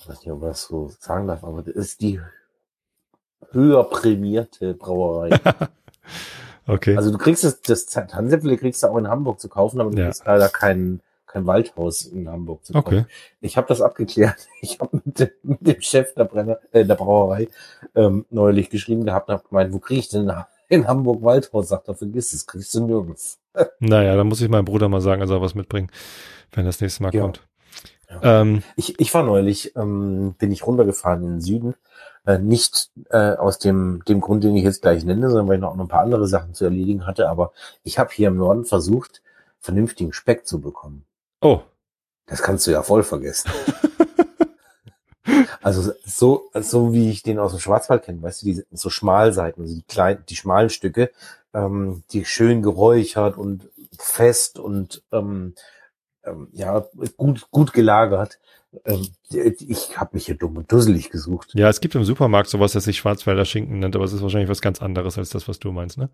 ich 0.05 0.09
weiß 0.09 0.19
nicht, 0.19 0.31
ob 0.31 0.41
man 0.41 0.49
das 0.49 0.65
so 0.65 0.91
sagen 0.99 1.27
darf, 1.27 1.43
aber 1.43 1.63
das 1.63 1.73
ist 1.73 2.01
die 2.01 2.21
höher 3.51 3.83
prämierte 3.85 4.73
Brauerei. 4.73 5.29
Okay. 6.67 6.97
Also 6.97 7.11
du 7.11 7.19
kriegst 7.19 7.43
das, 7.43 7.61
das 7.61 7.85
Tannensäpfle 7.85 8.57
kriegst 8.57 8.81
du 8.81 8.87
auch 8.87 8.97
in 8.97 9.07
Hamburg 9.07 9.39
zu 9.39 9.49
kaufen, 9.49 9.79
aber 9.79 9.91
du 9.91 9.99
ja. 9.99 10.05
kriegst 10.05 10.25
leider 10.25 10.49
kein, 10.49 10.99
kein 11.27 11.45
Waldhaus 11.45 12.01
in 12.07 12.27
Hamburg 12.27 12.65
zu 12.65 12.73
kaufen. 12.73 12.87
Okay. 12.87 13.05
Ich 13.39 13.55
habe 13.55 13.67
das 13.67 13.81
abgeklärt. 13.81 14.47
Ich 14.61 14.79
habe 14.79 14.99
mit, 15.05 15.19
dem, 15.19 15.29
mit 15.43 15.67
dem 15.67 15.81
Chef 15.81 16.15
der, 16.15 16.23
Brenner, 16.23 16.57
äh, 16.71 16.83
der 16.83 16.95
Brauerei 16.95 17.49
ähm, 17.93 18.25
neulich 18.31 18.71
geschrieben 18.71 19.05
gehabt 19.05 19.29
und 19.29 19.35
habe 19.35 19.47
gemeint, 19.47 19.73
wo 19.73 19.77
krieg 19.77 19.99
ich 19.99 20.09
denn 20.09 20.33
in 20.67 20.87
Hamburg 20.87 21.21
Waldhaus? 21.21 21.67
Sagt 21.67 21.87
er, 21.87 21.93
vergiss 21.93 22.33
es, 22.33 22.47
kriegst 22.47 22.73
du 22.73 22.83
nirgends. 22.83 23.37
naja, 23.77 24.15
dann 24.15 24.25
muss 24.25 24.41
ich 24.41 24.49
meinem 24.49 24.65
Bruder 24.65 24.89
mal 24.89 25.01
sagen, 25.01 25.21
er 25.21 25.27
soll 25.27 25.41
was 25.41 25.53
mitbringen, 25.53 25.91
wenn 26.51 26.65
das 26.65 26.81
nächste 26.81 27.03
Mal 27.03 27.13
ja. 27.13 27.21
kommt. 27.21 27.43
Ja. 28.09 28.41
Ähm, 28.41 28.63
ich, 28.75 28.99
ich 28.99 29.13
war 29.13 29.23
neulich, 29.23 29.75
ähm, 29.75 30.35
bin 30.37 30.51
ich 30.51 30.65
runtergefahren 30.65 31.23
in 31.23 31.29
den 31.29 31.41
Süden 31.41 31.75
äh, 32.25 32.39
nicht 32.39 32.89
äh, 33.09 33.35
aus 33.35 33.59
dem, 33.59 34.03
dem 34.07 34.21
Grund, 34.21 34.43
den 34.43 34.55
ich 34.55 34.63
jetzt 34.63 34.81
gleich 34.81 35.03
nenne, 35.05 35.29
sondern 35.29 35.47
weil 35.47 35.55
ich 35.55 35.61
noch 35.61 35.77
ein 35.77 35.87
paar 35.87 36.01
andere 36.01 36.27
Sachen 36.27 36.53
zu 36.53 36.65
erledigen 36.65 37.05
hatte. 37.05 37.29
Aber 37.29 37.51
ich 37.83 37.99
habe 37.99 38.11
hier 38.11 38.29
im 38.29 38.37
Norden 38.37 38.65
versucht, 38.65 39.21
vernünftigen 39.59 40.13
Speck 40.13 40.47
zu 40.47 40.59
bekommen. 40.59 41.05
Oh. 41.41 41.61
Das 42.25 42.41
kannst 42.41 42.65
du 42.65 42.71
ja 42.71 42.81
voll 42.81 43.03
vergessen. 43.03 43.51
also 45.61 45.91
so, 46.03 46.49
so 46.55 46.93
wie 46.93 47.11
ich 47.11 47.21
den 47.21 47.37
aus 47.37 47.51
dem 47.51 47.59
Schwarzwald 47.59 48.03
kenne, 48.03 48.21
weißt 48.21 48.41
du, 48.41 48.45
die 48.47 48.63
so 48.71 48.89
Schmalseiten, 48.89 49.61
also 49.61 49.75
die 49.75 49.83
kleinen, 49.83 50.23
die 50.27 50.35
schmalen 50.35 50.69
Stücke, 50.69 51.11
ähm, 51.53 52.03
die 52.11 52.25
schön 52.25 52.63
geräuchert 52.63 53.37
und 53.37 53.69
fest 53.99 54.57
und 54.57 55.03
ähm, 55.11 55.53
ähm, 56.25 56.47
ja 56.53 56.85
gut 57.17 57.49
gut 57.51 57.73
gelagert. 57.73 58.39
Ähm, 58.85 59.07
ich 59.29 59.97
habe 59.97 60.11
mich 60.13 60.25
hier 60.25 60.35
dumm 60.35 60.57
und 60.57 60.71
dusselig 60.71 61.09
gesucht. 61.09 61.51
Ja, 61.53 61.69
es 61.69 61.79
gibt 61.79 61.95
im 61.95 62.03
Supermarkt 62.03 62.49
sowas, 62.49 62.73
das 62.73 62.83
sich 62.83 62.97
Schwarzwälder 62.97 63.45
Schinken 63.45 63.79
nennt, 63.79 63.95
aber 63.95 64.05
es 64.05 64.13
ist 64.13 64.21
wahrscheinlich 64.21 64.49
was 64.49 64.61
ganz 64.61 64.81
anderes 64.81 65.17
als 65.17 65.29
das, 65.29 65.47
was 65.47 65.59
du 65.59 65.71
meinst, 65.71 65.97
ne? 65.97 66.09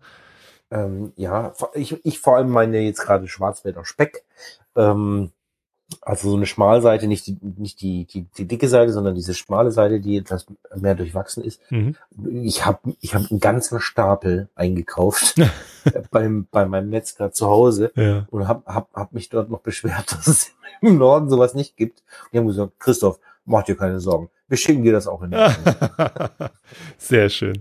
Ähm, 0.70 1.12
ja, 1.16 1.52
ich, 1.74 2.04
ich 2.04 2.20
vor 2.20 2.36
allem 2.36 2.50
meine 2.50 2.80
jetzt 2.80 3.02
gerade 3.02 3.28
Schwarzwälder 3.28 3.84
Speck. 3.84 4.24
Ähm, 4.74 5.32
also 6.00 6.30
so 6.30 6.36
eine 6.36 6.46
Schmalseite, 6.46 7.06
nicht 7.06 7.26
die, 7.26 7.36
nicht 7.40 7.80
die, 7.80 8.04
die, 8.04 8.26
die 8.36 8.46
dicke 8.46 8.68
Seite, 8.68 8.92
sondern 8.92 9.14
diese 9.14 9.34
schmale 9.34 9.70
Seite, 9.70 10.00
die 10.00 10.16
etwas 10.16 10.46
mehr 10.74 10.94
durchwachsen 10.94 11.44
ist. 11.44 11.60
Mhm. 11.70 11.96
Ich 12.42 12.64
habe 12.64 12.94
ich 13.00 13.14
hab 13.14 13.30
einen 13.30 13.40
ganzen 13.40 13.80
Stapel 13.80 14.48
eingekauft 14.54 15.34
beim, 16.10 16.46
bei 16.50 16.66
meinem 16.66 16.90
Metzger 16.90 17.32
zu 17.32 17.46
Hause 17.46 17.92
ja. 17.94 18.26
und 18.30 18.48
habe 18.48 18.62
hab, 18.66 18.92
hab 18.94 19.12
mich 19.12 19.28
dort 19.28 19.50
noch 19.50 19.60
beschwert, 19.60 20.12
dass 20.12 20.26
es 20.26 20.52
im 20.80 20.98
Norden 20.98 21.28
sowas 21.28 21.54
nicht 21.54 21.76
gibt. 21.76 22.00
Und 22.00 22.32
die 22.32 22.38
haben 22.38 22.46
gesagt, 22.46 22.78
Christoph, 22.78 23.18
mach 23.44 23.62
dir 23.64 23.76
keine 23.76 24.00
Sorgen. 24.00 24.30
Wir 24.48 24.56
schicken 24.56 24.82
dir 24.82 24.92
das 24.92 25.06
auch 25.06 25.22
in 25.22 25.30
den 25.30 25.40
Sehr 26.98 27.28
schön. 27.28 27.60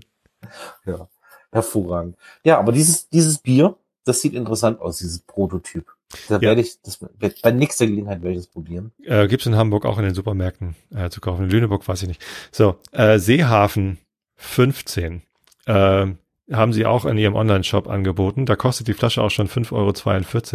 Ja, 0.85 1.07
hervorragend. 1.51 2.17
Ja, 2.43 2.59
aber 2.59 2.71
dieses, 2.71 3.09
dieses 3.09 3.37
Bier, 3.37 3.75
das 4.03 4.21
sieht 4.21 4.33
interessant 4.33 4.79
aus, 4.81 4.97
dieses 4.97 5.19
Prototyp. 5.19 5.90
Da 6.27 6.35
ja. 6.35 6.41
werde 6.41 6.61
ich, 6.61 6.81
das, 6.81 6.97
bei 6.97 7.51
nächster 7.51 7.85
Gelegenheit 7.85 8.21
werde 8.21 8.31
ich 8.31 8.43
das 8.43 8.47
probieren. 8.47 8.91
Äh, 9.03 9.27
Gibt 9.27 9.45
in 9.45 9.55
Hamburg 9.55 9.85
auch 9.85 9.97
in 9.97 10.05
den 10.05 10.13
Supermärkten 10.13 10.75
äh, 10.95 11.09
zu 11.09 11.21
kaufen. 11.21 11.45
In 11.45 11.49
Lüneburg 11.49 11.87
weiß 11.87 12.01
ich 12.03 12.07
nicht. 12.07 12.21
So, 12.51 12.79
äh, 12.91 13.19
Seehafen 13.19 13.97
15 14.35 15.21
äh, 15.65 16.07
haben 16.51 16.73
sie 16.73 16.85
auch 16.85 17.05
in 17.05 17.17
ihrem 17.17 17.35
Online-Shop 17.35 17.87
angeboten. 17.87 18.45
Da 18.45 18.55
kostet 18.55 18.87
die 18.87 18.93
Flasche 18.93 19.21
auch 19.21 19.29
schon 19.29 19.47
5,42 19.47 19.73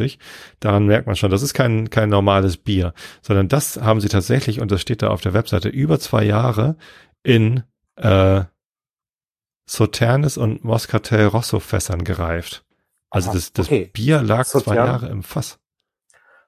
Euro. 0.02 0.18
Daran 0.60 0.86
merkt 0.86 1.06
man 1.06 1.16
schon, 1.16 1.30
das 1.30 1.42
ist 1.42 1.54
kein, 1.54 1.90
kein 1.90 2.08
normales 2.08 2.56
Bier, 2.56 2.92
sondern 3.22 3.48
das 3.48 3.80
haben 3.80 4.00
sie 4.00 4.08
tatsächlich, 4.08 4.60
und 4.60 4.70
das 4.70 4.82
steht 4.82 5.02
da 5.02 5.08
auf 5.08 5.22
der 5.22 5.34
Webseite, 5.34 5.68
über 5.68 5.98
zwei 5.98 6.24
Jahre 6.24 6.76
in 7.22 7.62
äh, 7.96 8.42
Sauternes 9.66 10.36
und 10.36 10.64
Moscatel 10.64 11.26
Rosso 11.26 11.60
Fässern 11.60 12.04
gereift. 12.04 12.65
Also 13.10 13.32
das, 13.32 13.52
das 13.52 13.66
okay. 13.66 13.90
Bier 13.92 14.22
lag 14.22 14.44
Sautern, 14.44 14.64
zwei 14.64 14.74
Jahre 14.76 15.08
im 15.08 15.22
Fass. 15.22 15.58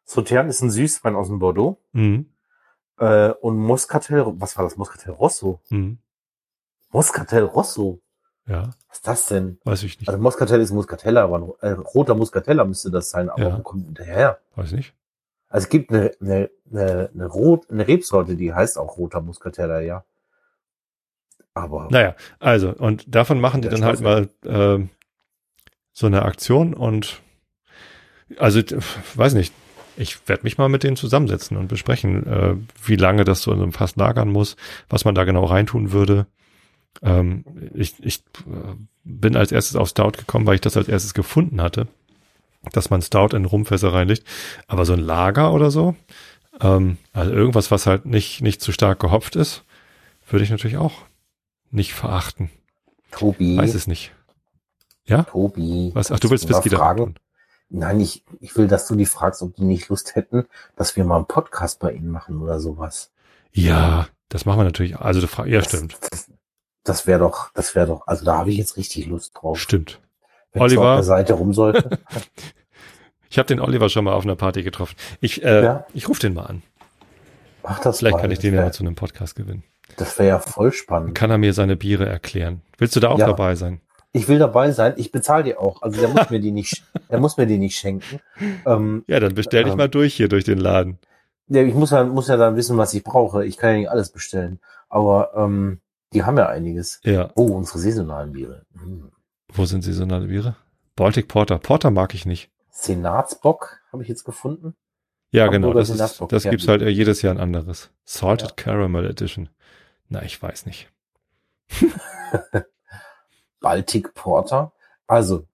Sautern 0.04 0.48
ist 0.48 0.62
ein 0.62 0.70
Süßwein 0.70 1.14
aus 1.16 1.28
dem 1.28 1.38
Bordeaux. 1.38 1.80
Mhm. 1.92 2.26
Äh, 2.98 3.30
und 3.30 3.59
Moscatel, 3.59 4.24
was 4.40 4.56
war 4.56 4.64
das? 4.64 4.76
Moscatel 4.76 5.12
Rosso? 5.12 5.61
Mhm. 5.70 5.98
Moscatel 6.90 7.44
Rosso? 7.44 8.00
Ja. 8.46 8.70
Was 8.88 8.98
ist 8.98 9.06
das 9.06 9.26
denn? 9.26 9.59
Weiß 9.64 9.82
ich 9.82 9.98
nicht. 10.00 10.09
Also 10.09 10.20
Moscatel 10.20 10.61
ist 10.61 10.72
Muscatella, 10.72 11.22
aber 11.22 11.56
ein 11.61 11.68
äh, 11.68 11.72
roter 11.72 12.14
Muscatella 12.14 12.64
müsste 12.64 12.90
das 12.90 13.11
sein, 13.11 13.28
aber 13.28 13.42
ja. 13.42 13.59
wo 13.59 13.62
kommt 13.62 13.84
hinterher? 13.84 14.38
Weiß 14.56 14.72
nicht. 14.72 14.94
Also 15.50 15.64
es 15.64 15.68
gibt 15.68 15.92
eine, 15.92 16.12
eine, 16.20 16.50
eine, 16.70 17.11
eine, 17.14 17.26
Rot, 17.26 17.70
eine 17.70 17.86
Rebsorte, 17.86 18.36
die 18.36 18.52
heißt 18.52 18.78
auch 18.78 18.96
roter 18.96 19.20
Muscatella, 19.20 19.80
ja. 19.80 20.04
Aber. 21.52 21.88
Naja, 21.90 22.14
also, 22.38 22.70
und 22.70 23.14
davon 23.14 23.40
machen 23.40 23.62
die 23.62 23.68
dann 23.68 23.84
halt 23.84 24.00
mal 24.00 24.28
äh, 24.44 24.86
so 25.99 26.07
eine 26.07 26.22
Aktion 26.22 26.74
und 26.74 27.22
also 28.38 28.61
weiß 29.16 29.34
nicht, 29.34 29.53
ich 29.96 30.28
werde 30.28 30.44
mich 30.44 30.57
mal 30.57 30.68
mit 30.68 30.84
denen 30.84 30.94
zusammensetzen 30.94 31.57
und 31.57 31.66
besprechen, 31.66 32.24
äh, 32.24 32.55
wie 32.84 32.94
lange 32.94 33.24
das 33.24 33.42
so 33.42 33.53
in 33.53 33.61
einem 33.61 33.72
Fass 33.72 33.96
lagern 33.96 34.30
muss, 34.30 34.55
was 34.88 35.05
man 35.05 35.16
da 35.16 35.24
genau 35.24 35.44
reintun 35.44 35.90
würde. 35.90 36.28
Ähm, 37.03 37.44
ich 37.74 37.94
ich 37.99 38.20
äh, 38.46 38.76
bin 39.03 39.34
als 39.34 39.51
erstes 39.51 39.74
auf 39.74 39.88
Stout 39.88 40.12
gekommen, 40.12 40.46
weil 40.46 40.55
ich 40.55 40.61
das 40.61 40.76
als 40.76 40.86
erstes 40.86 41.14
gefunden 41.14 41.61
hatte, 41.61 41.88
dass 42.72 42.90
man 42.90 43.03
Stout 43.03 43.34
in 43.34 43.44
Rumfässer 43.44 43.92
reinlegt. 43.92 44.22
Aber 44.68 44.84
so 44.84 44.92
ein 44.92 45.01
Lager 45.01 45.53
oder 45.53 45.72
so, 45.72 45.96
ähm, 46.61 46.99
also 47.12 47.32
irgendwas, 47.32 47.72
was 47.72 47.86
halt 47.88 48.07
nicht, 48.07 48.40
nicht 48.40 48.61
zu 48.61 48.70
stark 48.70 49.01
gehopft 49.01 49.34
ist, 49.34 49.64
würde 50.28 50.44
ich 50.44 50.51
natürlich 50.51 50.76
auch 50.76 51.03
nicht 51.72 51.92
verachten. 51.92 52.51
Tobi. 53.11 53.57
Weiß 53.57 53.74
es 53.74 53.88
nicht. 53.88 54.12
Ja? 55.09 55.22
Tobi. 55.24 55.90
Was? 55.94 56.12
Ach, 56.12 56.20
du 56.20 56.30
willst 56.30 56.48
Whisky 56.48 56.68
da 56.68 56.76
fragen? 56.78 56.98
tun. 56.98 57.14
Nein, 57.70 58.00
ich, 58.00 58.24
ich 58.40 58.56
will, 58.56 58.66
dass 58.68 58.86
du 58.86 58.94
die 58.94 59.04
fragst, 59.06 59.42
ob 59.42 59.54
die 59.56 59.64
nicht 59.64 59.88
Lust 59.88 60.14
hätten, 60.14 60.46
dass 60.76 60.96
wir 60.96 61.04
mal 61.04 61.16
einen 61.16 61.26
Podcast 61.26 61.80
bei 61.80 61.92
ihnen 61.92 62.09
machen 62.11 62.40
oder 62.40 62.61
sowas. 62.61 63.11
Ja, 63.52 64.06
das 64.28 64.46
machen 64.46 64.61
wir 64.61 64.64
natürlich. 64.64 64.96
Also, 64.98 65.20
ja, 65.44 65.59
Das- 65.61 65.68
stimmt. 65.68 65.96
Das, 66.11 66.30
das 66.84 67.06
wäre 67.06 67.18
doch, 67.18 67.52
das 67.52 67.74
wäre 67.74 67.86
doch, 67.86 68.06
also 68.06 68.24
da 68.24 68.38
habe 68.38 68.50
ich 68.50 68.56
jetzt 68.56 68.76
richtig 68.78 69.06
Lust 69.06 69.32
drauf. 69.34 69.59
Stimmt. 69.61 70.00
Wenn 70.52 70.62
Oliver? 70.62 70.92
auf 70.92 70.96
der 70.98 71.02
Seite 71.04 71.32
rum 71.34 71.52
sollte. 71.52 71.98
Ich 73.30 73.36
habe 73.38 73.46
den 73.46 73.61
Oliver 73.61 73.90
schon 73.90 74.04
mal 74.06 74.14
auf 74.14 74.24
einer 74.24 74.36
Party 74.36 74.62
getroffen. 74.62 74.96
Ich, 75.20 75.44
äh, 75.44 75.62
Ja. 75.62 75.86
ich 75.92 76.09
rufe 76.09 76.18
den 76.20 76.32
mal 76.32 76.44
an. 76.46 76.62
Mach 77.62 77.78
das 77.80 77.98
Vielleicht 77.98 78.16
mal. 78.16 78.22
kann 78.22 78.30
ich 78.30 78.38
den 78.38 78.54
ja 78.54 78.62
mal 78.62 78.72
zu 78.72 78.82
einem 78.82 78.94
Podcast 78.94 79.34
gewinnen. 79.36 79.64
Das 79.98 80.18
wäre 80.18 80.28
ja 80.28 80.38
voll 80.38 80.70
Dann 80.70 80.78
spannend. 80.78 81.14
kann 81.14 81.30
er 81.30 81.36
mir 81.36 81.52
seine 81.52 81.76
Biere 81.76 82.06
erklären. 82.06 82.62
Willst 82.78 82.96
du 82.96 83.00
da 83.00 83.09
auch 83.11 83.18
Ja. 83.18 83.26
dabei 83.26 83.54
sein? 83.54 83.82
Ich 84.18 84.28
will 84.28 84.38
dabei 84.38 84.72
sein. 84.72 84.94
Ich 84.96 85.12
bezahle 85.12 85.44
dir 85.44 85.60
auch. 85.60 85.82
Also 85.82 86.00
der 86.00 86.08
muss 86.08 86.28
mir 86.30 86.40
die 86.40 86.50
nicht, 86.50 86.82
der 87.10 87.20
muss 87.20 87.36
mir 87.36 87.46
die 87.46 87.58
nicht 87.58 87.78
schenken. 87.78 88.20
Ähm, 88.66 89.04
Ja, 89.06 89.20
dann 89.20 89.34
bestell 89.34 89.64
dich 89.64 89.72
Ähm. 89.72 89.78
mal 89.78 89.88
durch 89.88 90.14
hier 90.14 90.28
durch 90.28 90.44
den 90.44 90.58
Laden. 90.58 90.98
ja, 91.48 91.62
ich 91.62 91.74
muss 91.74 91.90
ja, 91.92 92.02
muss 92.04 92.28
ja 92.28 92.36
dann 92.36 92.56
wissen, 92.56 92.76
was 92.76 92.92
ich 92.94 93.04
brauche. 93.04 93.44
Ich 93.46 93.56
kann 93.56 93.70
ja 93.72 93.76
nicht 93.78 93.90
alles 93.90 94.10
bestellen. 94.10 94.58
Aber 94.88 95.32
ähm, 95.36 95.80
die 96.12 96.24
haben 96.24 96.36
ja 96.38 96.48
einiges. 96.48 97.00
Ja. 97.04 97.30
Oh, 97.36 97.46
unsere 97.52 97.78
saisonalen 97.78 98.32
Biere. 98.32 98.62
Hm. 98.72 99.10
Wo 99.52 99.64
sind 99.64 99.82
saisonale 99.84 100.26
Biere? 100.26 100.56
Baltic 100.96 101.28
Porter. 101.28 101.58
Porter 101.58 101.90
mag 101.90 102.12
ich 102.14 102.26
nicht. 102.26 102.50
Senatsbock 102.70 103.80
habe 103.92 104.02
ich 104.02 104.08
jetzt 104.08 104.24
gefunden. 104.24 104.74
Ja, 105.30 105.44
Hamburger 105.44 105.58
genau. 105.68 105.72
Das, 105.78 105.90
ist, 105.90 106.22
das 106.32 106.44
ja. 106.44 106.50
gibt's 106.50 106.66
halt 106.68 106.82
äh, 106.82 106.88
jedes 106.88 107.22
Jahr 107.22 107.34
ein 107.34 107.40
anderes. 107.40 107.90
Salted 108.04 108.48
Ja. 108.50 108.54
Caramel 108.56 109.04
Edition. 109.06 109.48
Na, 110.08 110.22
ich 110.22 110.40
weiß 110.42 110.64
nicht. 110.66 110.88
Baltic 113.61 114.14
Porter. 114.14 114.72
Also, 115.06 115.44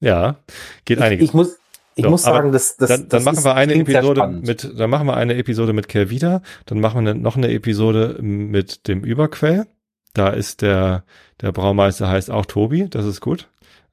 Ja, 0.00 0.36
geht 0.84 0.98
ich, 0.98 1.04
einiges. 1.04 1.24
ich 1.24 1.34
muss, 1.34 1.58
ich 1.94 2.04
So, 2.04 2.10
muss 2.10 2.22
sagen, 2.22 2.52
dass 2.52 2.76
das, 2.76 2.88
dann, 2.88 3.08
dann 3.08 3.08
das 3.08 3.24
machen 3.24 3.44
wir 3.44 3.54
eine 3.54 3.74
Episode 3.74 4.26
mit, 4.26 4.78
dann 4.78 4.90
machen 4.90 5.06
wir 5.06 5.16
eine 5.16 5.34
Episode 5.36 5.72
mit 5.72 5.88
Kervida, 5.88 6.42
dann 6.66 6.80
machen 6.80 7.04
wir 7.04 7.14
noch 7.14 7.36
eine 7.36 7.50
Episode 7.50 8.16
mit 8.20 8.86
dem 8.88 9.02
Überquell. 9.04 9.66
Da 10.14 10.30
ist 10.30 10.62
der, 10.62 11.04
der 11.40 11.52
Braumeister 11.52 12.08
heißt 12.08 12.30
auch 12.30 12.46
Tobi, 12.46 12.88
das 12.88 13.04
ist 13.04 13.20
gut. 13.20 13.48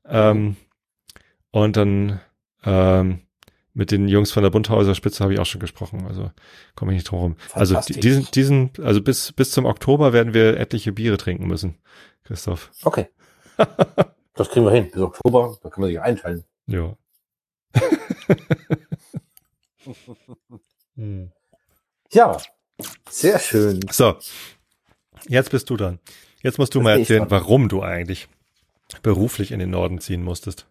Ähm, 0.08 0.56
und 1.52 1.78
dann 1.78 2.20
ähm, 2.64 3.22
mit 3.76 3.92
den 3.92 4.08
Jungs 4.08 4.32
von 4.32 4.42
der 4.42 4.50
Bunthäuser 4.50 4.96
Spitze 4.96 5.24
habe 5.24 5.34
ich 5.34 5.40
auch 5.40 5.46
schon 5.46 5.62
gesprochen, 5.62 6.08
also 6.08 6.32
komme 6.76 6.94
ich 6.94 6.98
nicht 6.98 7.12
drum 7.12 7.20
rum. 7.20 7.36
Also 7.54 7.80
diesen, 7.82 8.26
diesen, 8.32 8.72
also 8.82 9.02
bis, 9.02 9.34
bis 9.34 9.52
zum 9.52 9.66
Oktober 9.66 10.14
werden 10.14 10.34
wir 10.34 10.58
etliche 10.58 10.94
Biere 10.94 11.18
trinken 11.18 11.46
müssen, 11.46 11.78
Christoph. 12.24 12.72
Okay. 12.84 13.10
Das 14.38 14.50
kriegen 14.50 14.66
wir 14.66 14.74
hin. 14.74 14.92
Bis 14.92 15.02
Oktober, 15.02 15.58
da 15.64 15.70
können 15.70 15.86
wir 15.86 15.94
sich 15.94 16.02
einteilen. 16.02 16.44
Ja. 16.68 16.98
Hm. 20.98 21.32
Ja, 22.14 22.38
sehr 23.10 23.38
schön. 23.38 23.82
So, 23.92 24.16
jetzt 25.28 25.52
bist 25.52 25.70
du 25.70 25.76
dran. 25.76 26.00
Jetzt 26.42 26.58
musst 26.58 26.74
du 26.74 26.80
Jetzt 26.80 26.84
mal 26.84 27.00
erzählen, 27.00 27.30
warum 27.30 27.68
du 27.68 27.84
eigentlich 27.84 28.30
beruflich 29.02 29.52
in 29.52 29.60
den 29.60 29.72
Norden 29.72 30.00
ziehen 30.00 30.24
musstest. 30.24 30.68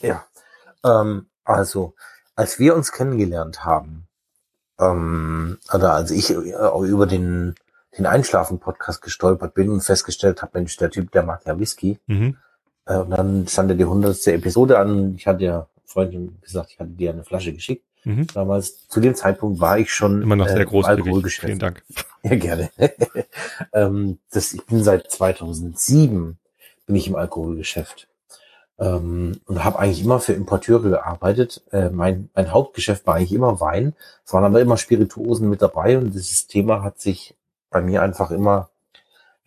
Ja. 0.00 0.26
Ähm, 0.82 1.28
also, 1.44 1.94
als 2.36 2.58
wir 2.58 2.76
uns 2.76 2.92
kennengelernt 2.92 3.64
haben, 3.64 4.06
ähm, 4.78 5.58
oder 5.72 5.94
als 5.94 6.10
ich 6.10 6.30
äh, 6.30 6.34
über 6.34 7.06
den, 7.06 7.54
den 7.96 8.06
Einschlafen-Podcast 8.06 9.02
gestolpert 9.02 9.54
bin 9.54 9.70
und 9.70 9.80
festgestellt 9.80 10.42
habe, 10.42 10.58
Mensch, 10.58 10.76
der 10.76 10.90
Typ, 10.90 11.10
der 11.12 11.22
mag 11.22 11.44
ja 11.46 11.58
Whisky. 11.58 11.98
Mhm. 12.06 12.36
Äh, 12.84 12.98
und 12.98 13.10
dann 13.10 13.48
stand 13.48 13.70
ja 13.70 13.76
die 13.76 13.84
hundertste 13.84 14.32
Episode 14.32 14.78
an. 14.78 15.14
Ich 15.16 15.26
hatte 15.26 15.44
ja 15.44 15.66
Freundin 15.84 16.38
gesagt, 16.42 16.72
ich 16.72 16.78
hatte 16.78 16.90
dir 16.90 17.10
eine 17.10 17.24
Flasche 17.24 17.52
geschickt. 17.52 17.84
Mhm. 18.04 18.26
Damals, 18.34 18.86
zu 18.86 19.00
dem 19.00 19.14
Zeitpunkt 19.14 19.60
war 19.60 19.78
ich 19.78 19.92
schon 19.92 20.22
Immer 20.22 20.36
noch 20.36 20.46
äh, 20.46 20.50
sehr 20.50 20.60
im 20.60 20.68
großzügig. 20.68 21.04
Alkoholgeschäft. 21.04 21.46
Vielen 21.46 21.58
Dank. 21.58 21.82
Ja, 22.22 22.34
gerne. 22.34 22.70
ähm, 23.72 24.18
das, 24.32 24.52
ich 24.52 24.66
bin 24.66 24.82
seit 24.82 25.12
2007 25.12 26.38
bin 26.86 26.96
ich 26.96 27.06
im 27.06 27.14
Alkoholgeschäft 27.14 28.08
ähm, 28.78 29.40
und 29.46 29.64
habe 29.64 29.78
eigentlich 29.78 30.02
immer 30.04 30.20
für 30.20 30.32
Importeure 30.32 30.82
gearbeitet. 30.90 31.62
Äh, 31.72 31.90
mein, 31.90 32.28
mein 32.34 32.52
Hauptgeschäft 32.52 33.06
war 33.06 33.14
eigentlich 33.14 33.32
immer 33.32 33.60
Wein. 33.60 33.94
Es 34.24 34.32
waren 34.32 34.44
aber 34.44 34.60
immer 34.60 34.76
Spirituosen 34.76 35.48
mit 35.48 35.62
dabei 35.62 35.98
und 35.98 36.12
dieses 36.14 36.46
Thema 36.46 36.82
hat 36.82 37.00
sich 37.00 37.34
bei 37.70 37.80
mir 37.80 38.02
einfach 38.02 38.30
immer 38.30 38.68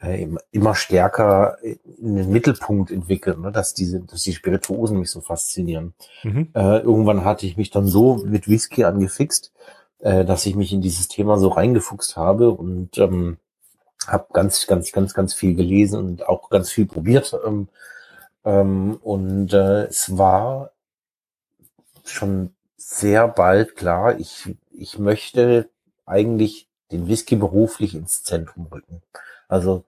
äh, 0.02 0.22
im- 0.24 0.40
immer 0.52 0.76
stärker 0.76 1.58
in 1.62 2.16
den 2.16 2.32
Mittelpunkt 2.32 2.90
entwickelt, 2.92 3.40
ne? 3.40 3.52
dass 3.52 3.74
diese, 3.74 4.00
dass 4.00 4.24
die 4.24 4.34
Spirituosen 4.34 4.98
mich 4.98 5.12
so 5.12 5.22
faszinieren. 5.22 5.94
Mhm. 6.24 6.50
Äh, 6.54 6.80
irgendwann 6.80 7.26
hatte 7.26 7.46
ich 7.46 7.58
mich 7.58 7.70
dann 7.70 7.86
so 7.88 8.18
mit 8.26 8.48
Whisky 8.48 8.86
angefixt, 8.86 9.52
äh, 10.00 10.24
dass 10.26 10.46
ich 10.46 10.56
mich 10.56 10.72
in 10.74 10.82
dieses 10.82 11.08
Thema 11.08 11.38
so 11.38 11.50
reingefuchst 11.50 12.16
habe 12.16 12.52
und 12.52 12.98
ähm, 12.98 13.38
habe 14.08 14.28
ganz, 14.32 14.66
ganz, 14.68 14.94
ganz, 14.94 15.14
ganz 15.14 15.34
viel 15.34 15.56
gelesen 15.56 16.00
und 16.00 16.28
auch 16.30 16.50
ganz 16.50 16.72
viel 16.72 16.86
probiert. 16.86 17.36
Ähm, 17.46 17.68
ähm, 18.46 18.98
und 19.02 19.54
äh, 19.54 19.86
es 19.86 20.18
war 20.18 20.72
schon 22.06 22.54
sehr 22.78 23.28
bald 23.28 23.76
klar, 23.76 24.20
ich, 24.20 24.56
ich 24.72 24.98
möchte 24.98 25.70
eigentlich 26.06 26.68
den 26.92 27.08
Whisky 27.08 27.36
beruflich 27.36 27.94
ins 27.94 28.24
Zentrum 28.24 28.68
rücken. 28.68 29.02
Also 29.48 29.84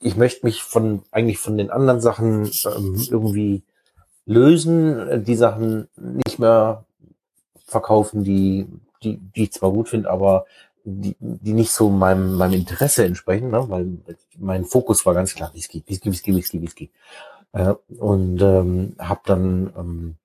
ich 0.00 0.16
möchte 0.16 0.46
mich 0.46 0.62
von 0.62 1.02
eigentlich 1.10 1.38
von 1.38 1.56
den 1.58 1.70
anderen 1.70 2.00
Sachen 2.00 2.50
ähm, 2.64 3.06
irgendwie 3.10 3.62
lösen, 4.24 5.24
die 5.24 5.36
Sachen 5.36 5.88
nicht 5.96 6.38
mehr 6.38 6.84
verkaufen, 7.64 8.24
die, 8.24 8.66
die, 9.02 9.18
die 9.18 9.44
ich 9.44 9.52
zwar 9.52 9.72
gut 9.72 9.88
finde, 9.88 10.10
aber 10.10 10.46
die, 11.00 11.16
die 11.20 11.52
nicht 11.52 11.72
so 11.72 11.90
meinem, 11.90 12.36
meinem 12.36 12.54
Interesse 12.54 13.04
entsprechen, 13.04 13.50
ne? 13.50 13.68
weil 13.68 13.98
mein 14.38 14.64
Fokus 14.64 15.04
war 15.06 15.14
ganz 15.14 15.34
klar 15.34 15.52
Whisky, 15.54 15.82
Whisky, 15.86 16.10
Whisky, 16.10 16.34
Whisky, 16.34 16.62
Whisky. 16.62 16.90
Äh, 17.52 17.74
und 17.98 18.40
ähm, 18.42 18.94
habe 18.98 19.20
dann 19.24 19.72
ähm, 19.76 20.16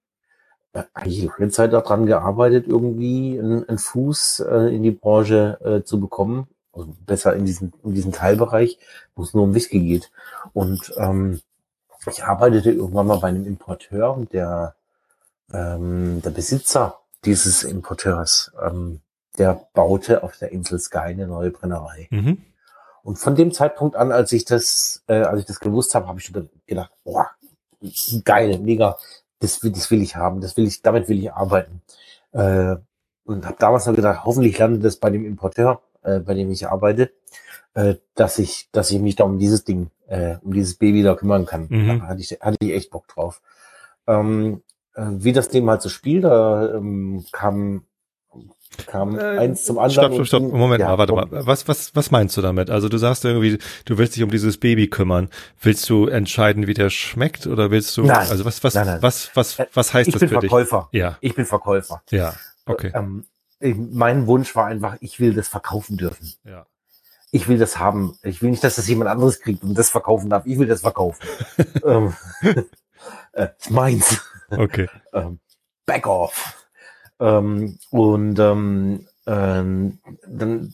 äh, 0.74 0.84
eigentlich 0.94 1.24
lange 1.24 1.52
Zeit 1.52 1.74
daran 1.74 2.06
gearbeitet, 2.06 2.68
irgendwie 2.68 3.40
einen, 3.40 3.68
einen 3.68 3.78
Fuß 3.78 4.42
äh, 4.42 4.76
in 4.76 4.84
die 4.84 4.92
Branche 4.92 5.60
äh, 5.64 5.84
zu 5.84 6.00
bekommen. 6.00 6.48
Also 6.74 6.96
besser 7.06 7.36
in 7.36 7.46
diesem, 7.46 7.72
in 7.84 7.94
diesem 7.94 8.12
Teilbereich, 8.12 8.80
wo 9.16 9.24
es 9.24 9.34
nur 9.34 9.44
um 9.44 9.54
Whisky 9.54 9.80
geht. 9.80 10.12
Und 10.54 10.94
ähm, 10.98 11.40
ich 12.08 12.24
arbeitete 12.24 12.72
irgendwann 12.72 13.08
mal 13.08 13.20
bei 13.20 13.30
einem 13.30 13.46
Importeur 13.46 14.16
und 14.16 14.34
der, 14.34 14.76
ähm, 15.54 16.22
der 16.24 16.32
Besitzer 16.32 17.00
dieses 17.26 17.64
Importeurs, 17.64 18.52
ähm, 18.62 19.02
der 19.38 19.68
baute 19.74 20.24
auf 20.24 20.38
der 20.38 20.52
Insel 20.52 20.80
Sky 20.80 21.00
eine 21.00 21.28
neue 21.28 21.52
Brennerei. 21.52 22.08
Mhm. 22.12 22.44
Und 23.04 23.18
von 23.18 23.36
dem 23.36 23.52
Zeitpunkt 23.52 23.96
an, 23.96 24.12
als 24.12 24.32
ich 24.32 24.46
das, 24.46 25.04
äh, 25.08 25.22
als 25.24 25.42
ich 25.42 25.46
das 25.46 25.60
gewusst 25.60 25.94
habe, 25.96 26.08
habe 26.08 26.20
ich 26.20 26.26
schon 26.26 26.50
gedacht, 26.66 26.92
boah, 27.04 27.30
geil, 28.24 28.60
mega, 28.60 28.98
das 29.40 29.62
will, 29.64 29.72
das 29.72 29.92
will 29.92 30.02
ich 30.02 30.16
haben, 30.16 30.40
das 30.40 30.56
will 30.56 30.66
ich, 30.66 30.82
damit 30.82 31.10
will 31.10 31.20
ich 31.20 31.34
arbeiten. 31.34 31.82
Äh, 32.32 32.78
und 33.26 33.46
habe 33.46 33.58
damals 33.60 33.86
noch 33.86 33.96
gedacht, 33.96 34.26
hoffentlich 34.26 34.58
landet 34.58 34.84
das 34.84 34.98
bei 34.98 35.10
dem 35.10 35.26
Importeur, 35.26 35.82
äh, 36.04 36.20
bei 36.20 36.34
dem 36.34 36.52
ich 36.52 36.68
arbeite, 36.68 37.12
äh, 37.74 37.96
dass 38.16 38.40
ich, 38.40 38.70
dass 38.72 38.92
ich 38.92 39.00
mich 39.00 39.16
da 39.16 39.26
um 39.26 39.40
dieses 39.40 39.64
Ding, 39.64 39.90
äh, 40.08 40.38
um 40.42 40.54
dieses 40.54 40.76
Baby 40.76 41.04
da 41.04 41.16
kümmern 41.16 41.46
kann. 41.46 41.68
Mhm. 41.70 42.00
Da 42.00 42.08
hatte 42.08 42.22
ich, 42.22 42.32
hatte 42.40 42.58
ich 42.62 42.72
echt 42.72 42.92
Bock 42.92 43.08
drauf. 43.08 43.42
Ähm, 44.08 44.62
äh, 44.96 45.06
wie 45.10 45.34
das 45.34 45.50
Ding 45.50 45.68
halt 45.70 45.82
so 45.82 45.90
spielt, 45.90 46.24
da 46.24 46.76
ähm, 46.76 47.26
kam, 47.32 47.86
kam 48.88 49.18
Äh, 49.18 49.38
eins 49.40 49.64
zum 49.66 49.78
anderen. 49.80 49.92
Stopp, 50.14 50.14
stopp, 50.26 50.28
stopp. 50.44 50.54
Moment 50.54 50.82
ja, 50.82 50.88
mal, 50.90 50.98
warte 50.98 51.14
mal. 51.14 51.28
Was, 51.30 51.68
was, 51.68 51.96
was 51.96 52.12
meinst 52.12 52.36
du 52.38 52.42
damit? 52.42 52.70
Also 52.70 52.90
du 52.90 52.98
sagst 52.98 53.26
irgendwie, 53.26 53.58
du 53.86 53.98
willst 53.98 54.16
dich 54.16 54.24
um 54.24 54.32
dieses 54.32 54.58
Baby 54.58 54.88
kümmern. 54.90 55.30
Willst 55.62 55.90
du 55.90 56.08
entscheiden, 56.08 56.68
wie 56.68 56.74
der 56.74 56.90
schmeckt 56.90 57.48
oder 57.48 57.72
willst 57.72 57.96
du, 57.98 58.04
Nein. 58.04 58.28
also 58.30 58.46
was, 58.46 58.64
was, 58.64 58.74
Nein, 58.76 58.88
nein. 58.88 59.02
was, 59.02 59.32
was, 59.36 59.58
was 59.74 59.94
heißt 59.94 60.08
ich 60.08 60.14
das 60.14 60.20
bin 60.22 60.30
für 60.30 60.40
dich? 60.40 60.50
Verkäufer. 60.50 60.90
Ja, 60.92 61.18
Ich 61.22 61.36
bin 61.36 61.46
Verkäufer. 61.46 62.02
ja, 62.12 62.34
okay. 62.66 62.92
Ähm, 62.96 63.26
ich- 63.60 63.76
mein 63.78 64.28
Wunsch 64.28 64.56
war 64.56 64.66
einfach, 64.68 64.98
ich 65.00 65.20
will 65.20 65.34
das 65.34 65.48
verkaufen 65.48 65.98
dürfen. 65.98 66.34
Ja. 66.44 66.66
Ich 67.32 67.48
will 67.48 67.58
das 67.58 67.80
haben. 67.80 68.16
Ich 68.22 68.42
will 68.44 68.52
nicht, 68.52 68.64
dass 68.64 68.76
das 68.76 68.88
jemand 68.88 69.10
anderes 69.10 69.40
kriegt 69.40 69.64
und 69.64 69.76
das 69.78 69.90
verkaufen 69.90 70.30
darf. 70.30 70.46
Ich 70.46 70.60
will 70.60 70.68
das 70.68 70.82
verkaufen. 70.82 71.20
ähm, 71.86 72.14
äh, 73.34 73.48
ist 73.60 73.72
meins. 73.72 74.22
Okay. 74.52 74.88
ähm, 75.14 75.40
back 75.88 76.06
off. 76.06 76.63
Ähm, 77.20 77.78
und 77.92 78.40
ähm, 78.40 79.06
ähm, 79.26 80.00
dann 80.28 80.74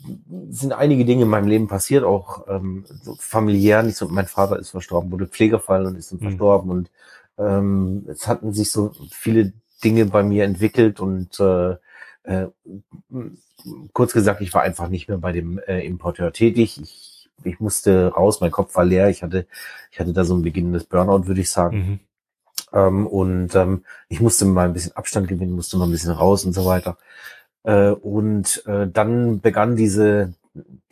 sind 0.50 0.74
einige 0.74 1.06
Dinge 1.06 1.24
in 1.24 1.30
meinem 1.30 1.48
Leben 1.48 1.68
passiert, 1.68 2.04
auch 2.04 2.48
ähm, 2.48 2.86
so 3.04 3.16
familiär. 3.20 3.84
Nicht 3.84 3.98
so, 3.98 4.08
mein 4.08 4.26
Vater 4.28 4.58
ist 4.58 4.72
verstorben, 4.72 5.12
wurde 5.12 5.28
Pflegefall 5.28 5.86
und 5.86 5.96
ist 5.98 6.12
dann 6.12 6.20
Mhm. 6.20 6.24
verstorben. 6.24 6.72
Und 6.72 6.90
ähm, 7.38 8.06
es 8.08 8.28
hatten 8.28 8.54
sich 8.54 8.72
so 8.72 8.92
viele 9.12 9.54
Dinge 9.84 10.06
bei 10.06 10.24
mir 10.24 10.46
entwickelt 10.46 11.00
und 11.00 11.40
äh, 11.40 11.76
äh, 12.24 12.48
kurz 13.94 14.14
gesagt, 14.14 14.42
ich 14.42 14.54
war 14.54 14.64
einfach 14.64 14.90
nicht 14.90 15.08
mehr 15.08 15.18
bei 15.18 15.32
dem 15.32 15.60
äh, 15.60 15.86
Importeur 15.86 16.34
tätig. 16.34 16.80
Ich 16.82 17.10
ich 17.44 17.60
musste 17.60 18.08
raus, 18.08 18.42
mein 18.42 18.52
Kopf 18.52 18.76
war 18.76 18.86
leer, 18.86 19.10
ich 19.10 19.24
hatte, 19.24 19.48
ich 19.92 20.00
hatte 20.00 20.14
da 20.14 20.24
so 20.24 20.36
ein 20.36 20.42
beginnendes 20.42 20.84
Burnout, 20.84 21.28
würde 21.28 21.42
ich 21.42 21.50
sagen. 21.50 21.78
Mhm. 21.78 22.00
Ähm, 22.74 23.08
und 23.08 23.56
ähm, 23.56 23.84
ich 24.08 24.22
musste 24.22 24.46
mal 24.46 24.66
ein 24.66 24.74
bisschen 24.74 24.96
Abstand 24.96 25.28
gewinnen, 25.28 25.56
musste 25.56 25.78
mal 25.78 25.86
ein 25.86 25.92
bisschen 25.92 26.12
raus 26.12 26.46
und 26.46 26.54
so 26.54 26.66
weiter. 26.66 26.98
Äh, 27.64 27.92
und 27.92 28.64
äh, 28.68 28.88
dann 28.88 29.42
begann 29.42 29.76
diese, 29.76 30.34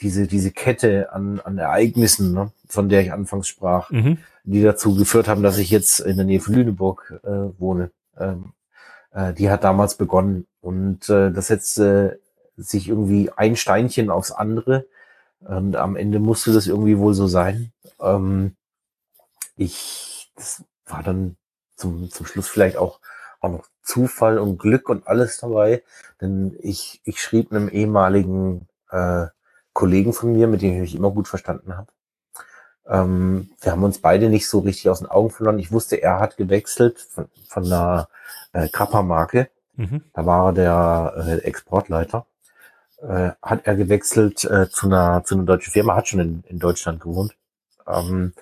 diese, 0.01 0.27
diese 0.27 0.51
Kette 0.51 1.13
an, 1.13 1.39
an 1.39 1.57
Ereignissen, 1.57 2.33
ne, 2.33 2.51
von 2.67 2.89
der 2.89 3.01
ich 3.01 3.11
anfangs 3.11 3.47
sprach, 3.47 3.89
mhm. 3.91 4.17
die 4.43 4.63
dazu 4.63 4.95
geführt 4.95 5.27
haben, 5.27 5.43
dass 5.43 5.57
ich 5.57 5.69
jetzt 5.69 5.99
in 5.99 6.17
der 6.17 6.25
Nähe 6.25 6.39
von 6.39 6.53
Lüneburg 6.53 7.21
äh, 7.23 7.59
wohne. 7.59 7.91
Ähm, 8.17 8.53
äh, 9.11 9.33
die 9.33 9.49
hat 9.49 9.63
damals 9.63 9.95
begonnen. 9.95 10.47
Und 10.61 11.09
äh, 11.09 11.31
das 11.31 11.47
setzte 11.47 12.19
sich 12.57 12.89
irgendwie 12.89 13.31
ein 13.35 13.55
Steinchen 13.55 14.09
aufs 14.09 14.31
andere. 14.31 14.85
Und 15.39 15.75
am 15.75 15.95
Ende 15.95 16.19
musste 16.19 16.51
das 16.51 16.67
irgendwie 16.67 16.97
wohl 16.97 17.13
so 17.13 17.27
sein. 17.27 17.71
Ähm, 18.01 18.55
ich, 19.55 20.31
das 20.35 20.63
war 20.85 21.03
dann 21.03 21.37
zum, 21.77 22.11
zum 22.11 22.25
Schluss 22.25 22.47
vielleicht 22.49 22.77
auch, 22.77 22.99
auch 23.39 23.49
noch 23.49 23.67
Zufall 23.83 24.37
und 24.39 24.57
Glück 24.57 24.89
und 24.89 25.07
alles 25.07 25.39
dabei. 25.39 25.83
Denn 26.19 26.57
ich, 26.59 27.01
ich 27.05 27.21
schrieb 27.21 27.51
einem 27.51 27.69
ehemaligen 27.69 28.67
äh, 28.91 29.27
Kollegen 29.73 30.13
von 30.13 30.33
mir, 30.33 30.47
mit 30.47 30.61
dem 30.61 30.73
ich 30.73 30.79
mich 30.79 30.95
immer 30.95 31.11
gut 31.11 31.27
verstanden 31.27 31.77
habe. 31.77 31.87
Ähm, 32.87 33.49
wir 33.61 33.71
haben 33.71 33.83
uns 33.83 33.99
beide 33.99 34.29
nicht 34.29 34.47
so 34.47 34.59
richtig 34.59 34.89
aus 34.89 34.99
den 34.99 35.07
Augen 35.07 35.29
verloren. 35.29 35.59
Ich 35.59 35.71
wusste, 35.71 36.01
er 36.01 36.19
hat 36.19 36.37
gewechselt 36.37 36.99
von, 36.99 37.27
von 37.47 37.65
einer 37.65 38.09
äh, 38.53 38.69
Kappa-Marke. 38.69 39.49
Mhm. 39.75 40.03
Da 40.13 40.25
war 40.25 40.47
er 40.47 40.53
der 40.53 41.13
äh, 41.27 41.37
Exportleiter. 41.45 42.25
Äh, 42.99 43.31
hat 43.41 43.67
er 43.67 43.75
gewechselt 43.75 44.43
äh, 44.45 44.69
zu 44.69 44.87
einer 44.87 45.23
zu 45.23 45.35
einer 45.35 45.43
deutschen 45.43 45.71
Firma, 45.71 45.95
hat 45.95 46.07
schon 46.07 46.19
in, 46.19 46.43
in 46.47 46.57
Deutschland 46.57 46.99
gewohnt. 46.99 47.35
Ähm, 47.85 48.33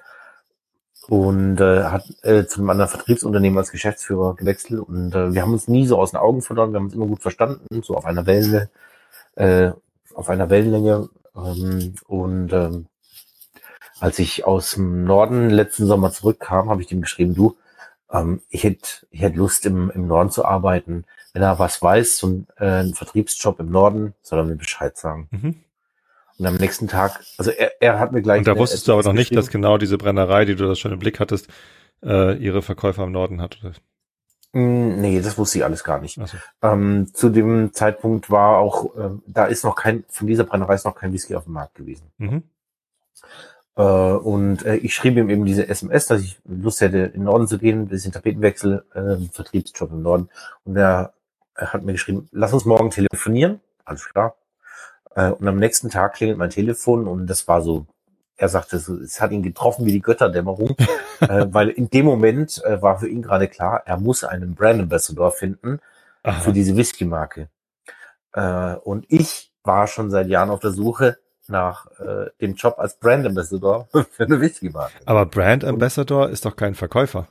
und 1.08 1.60
äh, 1.60 1.84
hat 1.84 2.06
äh, 2.24 2.46
zu 2.46 2.60
einem 2.60 2.70
anderen 2.70 2.90
Vertriebsunternehmen 2.90 3.58
als 3.58 3.72
Geschäftsführer 3.72 4.36
gewechselt 4.36 4.82
und 4.82 5.14
äh, 5.14 5.34
wir 5.34 5.42
haben 5.42 5.54
uns 5.54 5.68
nie 5.68 5.86
so 5.86 6.00
aus 6.00 6.12
den 6.12 6.20
Augen 6.20 6.42
verloren, 6.42 6.72
wir 6.72 6.78
haben 6.78 6.86
uns 6.86 6.96
immer 6.96 7.08
gut 7.08 7.22
verstanden, 7.22 7.84
so 7.84 7.96
auf 7.96 8.06
einer 8.06 8.26
Wellenlänge, 8.26 8.70
äh, 9.36 9.72
auf 10.14 10.30
einer 10.30 10.50
Wellenlänge 10.50 11.10
ähm, 11.36 11.96
und 12.08 12.54
ähm, 12.54 12.88
als 14.00 14.20
ich 14.20 14.46
aus 14.46 14.72
dem 14.72 15.06
Norden 15.06 15.50
letzten 15.50 15.86
Sommer 15.86 16.12
zurückkam, 16.12 16.70
habe 16.70 16.82
ich 16.82 16.88
dem 16.88 17.02
geschrieben, 17.02 17.34
du, 17.34 17.56
ähm, 18.12 18.42
ich 18.50 18.64
hätte 18.64 19.06
ich 19.12 19.22
hätt 19.22 19.36
Lust 19.36 19.66
im, 19.66 19.90
im 19.92 20.08
Norden 20.08 20.32
zu 20.32 20.46
arbeiten. 20.46 21.06
Wenn 21.34 21.42
er 21.42 21.60
was 21.60 21.82
weiß, 21.82 22.18
so 22.18 22.28
ein, 22.28 22.48
äh, 22.58 22.82
ein 22.82 22.94
Vertriebsjob 22.94 23.60
im 23.60 23.70
Norden, 23.70 24.14
soll 24.22 24.40
er 24.40 24.46
mir 24.46 24.56
Bescheid 24.56 24.98
sagen. 24.98 25.28
Mhm. 25.32 25.56
Und 26.38 26.46
am 26.46 26.56
nächsten 26.56 26.88
Tag, 26.88 27.22
also 27.38 27.52
er, 27.52 27.82
er 27.82 28.00
hat 28.00 28.12
mir 28.12 28.22
gleich. 28.22 28.40
Und 28.40 28.48
da 28.48 28.58
wusstest 28.58 28.88
du 28.88 28.94
aber 28.94 29.04
noch 29.04 29.14
nicht, 29.14 29.36
dass 29.36 29.50
genau 29.50 29.78
diese 29.78 29.98
Brennerei, 29.98 30.46
die 30.46 30.56
du 30.56 30.68
das 30.68 30.80
schon 30.80 30.92
im 30.92 31.00
Blick 31.00 31.20
hattest, 31.20 31.48
äh, 32.04 32.38
ihre 32.38 32.62
Verkäufer 32.62 33.04
im 33.04 33.12
Norden 33.12 33.42
hat. 33.42 33.60
Oder? 33.64 33.74
Mm, 34.52 35.02
nee, 35.02 35.22
das 35.22 35.38
wusste 35.38 35.60
ich 35.60 35.64
alles 35.64 35.84
gar 35.84 36.00
nicht. 36.02 36.16
So. 36.16 36.38
Ähm, 36.62 37.08
zu 37.14 37.30
dem 37.30 37.74
Zeitpunkt 37.74 38.30
war 38.30 38.58
auch, 38.58 38.96
äh, 38.96 39.10
da 39.28 39.46
ist 39.46 39.64
noch 39.64 39.76
kein, 39.76 40.04
von 40.10 40.28
dieser 40.28 40.44
Brennerei 40.44 40.76
ist 40.76 40.86
noch 40.86 40.96
kein 40.96 41.14
Whisky 41.14 41.36
auf 41.36 41.46
dem 41.46 41.54
Markt 41.54 41.76
gewesen. 41.76 42.12
Mhm. 42.18 42.44
Äh, 43.78 43.82
und 43.82 44.66
äh, 44.66 44.76
ich 44.78 44.94
schrieb 44.94 45.18
ihm 45.18 45.30
eben 45.30 45.46
diese 45.46 45.68
SMS, 45.68 46.08
dass 46.08 46.22
ich 46.22 46.40
Lust 46.46 46.82
hätte, 46.82 47.00
in 47.00 47.12
den 47.14 47.24
Norden 47.24 47.48
zu 47.48 47.58
gehen, 47.58 47.84
ein 47.84 47.88
bisschen 47.88 48.12
Tapetenwechsel, 48.12 48.86
äh, 48.94 49.18
Vertriebsjob 49.32 49.92
im 49.92 50.02
Norden. 50.02 50.30
Und 50.64 50.78
er, 50.78 51.14
er 51.56 51.74
hat 51.74 51.84
mir 51.84 51.94
geschrieben, 51.94 52.30
lass 52.32 52.54
uns 52.54 52.66
morgen 52.66 52.92
telefonieren. 52.92 53.62
Alles 53.84 54.08
klar. 54.10 54.36
Äh, 55.16 55.32
und 55.32 55.48
am 55.48 55.58
nächsten 55.58 55.90
Tag 55.90 56.14
klingelt 56.14 56.38
mein 56.38 56.50
Telefon 56.50 57.08
und 57.08 57.28
das 57.28 57.48
war 57.48 57.62
so, 57.62 57.88
er 58.38 58.50
sagte, 58.50 58.80
so, 58.80 58.98
es 58.98 59.20
hat 59.22 59.32
ihn 59.32 59.42
getroffen 59.44 59.86
wie 59.86 59.92
die 59.92 60.02
Götterdämmerung, 60.02 60.76
äh, 61.22 61.46
weil 61.50 61.70
in 61.70 61.90
dem 61.90 62.06
Moment 62.06 62.64
äh, 62.64 62.82
war 62.82 63.00
für 63.00 63.08
ihn 63.08 63.22
gerade 63.22 63.48
klar, 63.48 63.82
er 63.86 63.98
muss 63.98 64.24
einen 64.24 64.54
Brand 64.56 64.82
Ambassador 64.82 65.32
finden 65.32 65.80
Aha. 66.24 66.42
für 66.42 66.54
diese 66.54 66.76
Whisky-Marke. 66.76 67.50
Äh, 68.34 68.76
und 68.76 69.06
ich 69.10 69.52
war 69.64 69.88
schon 69.88 70.12
seit 70.12 70.28
Jahren 70.28 70.50
auf 70.50 70.60
der 70.60 70.72
Suche 70.72 71.18
nach 71.48 71.88
äh, 72.00 72.30
dem 72.42 72.56
Job 72.56 72.76
als 72.78 73.00
Brand 73.00 73.26
Ambassador 73.26 73.88
für 74.12 74.24
eine 74.24 74.40
Whisky-Marke. 74.42 74.94
Aber 75.06 75.26
Brand 75.26 75.64
Ambassador 75.64 76.30
ist 76.30 76.46
doch 76.46 76.56
kein 76.56 76.76
Verkäufer. 76.76 77.28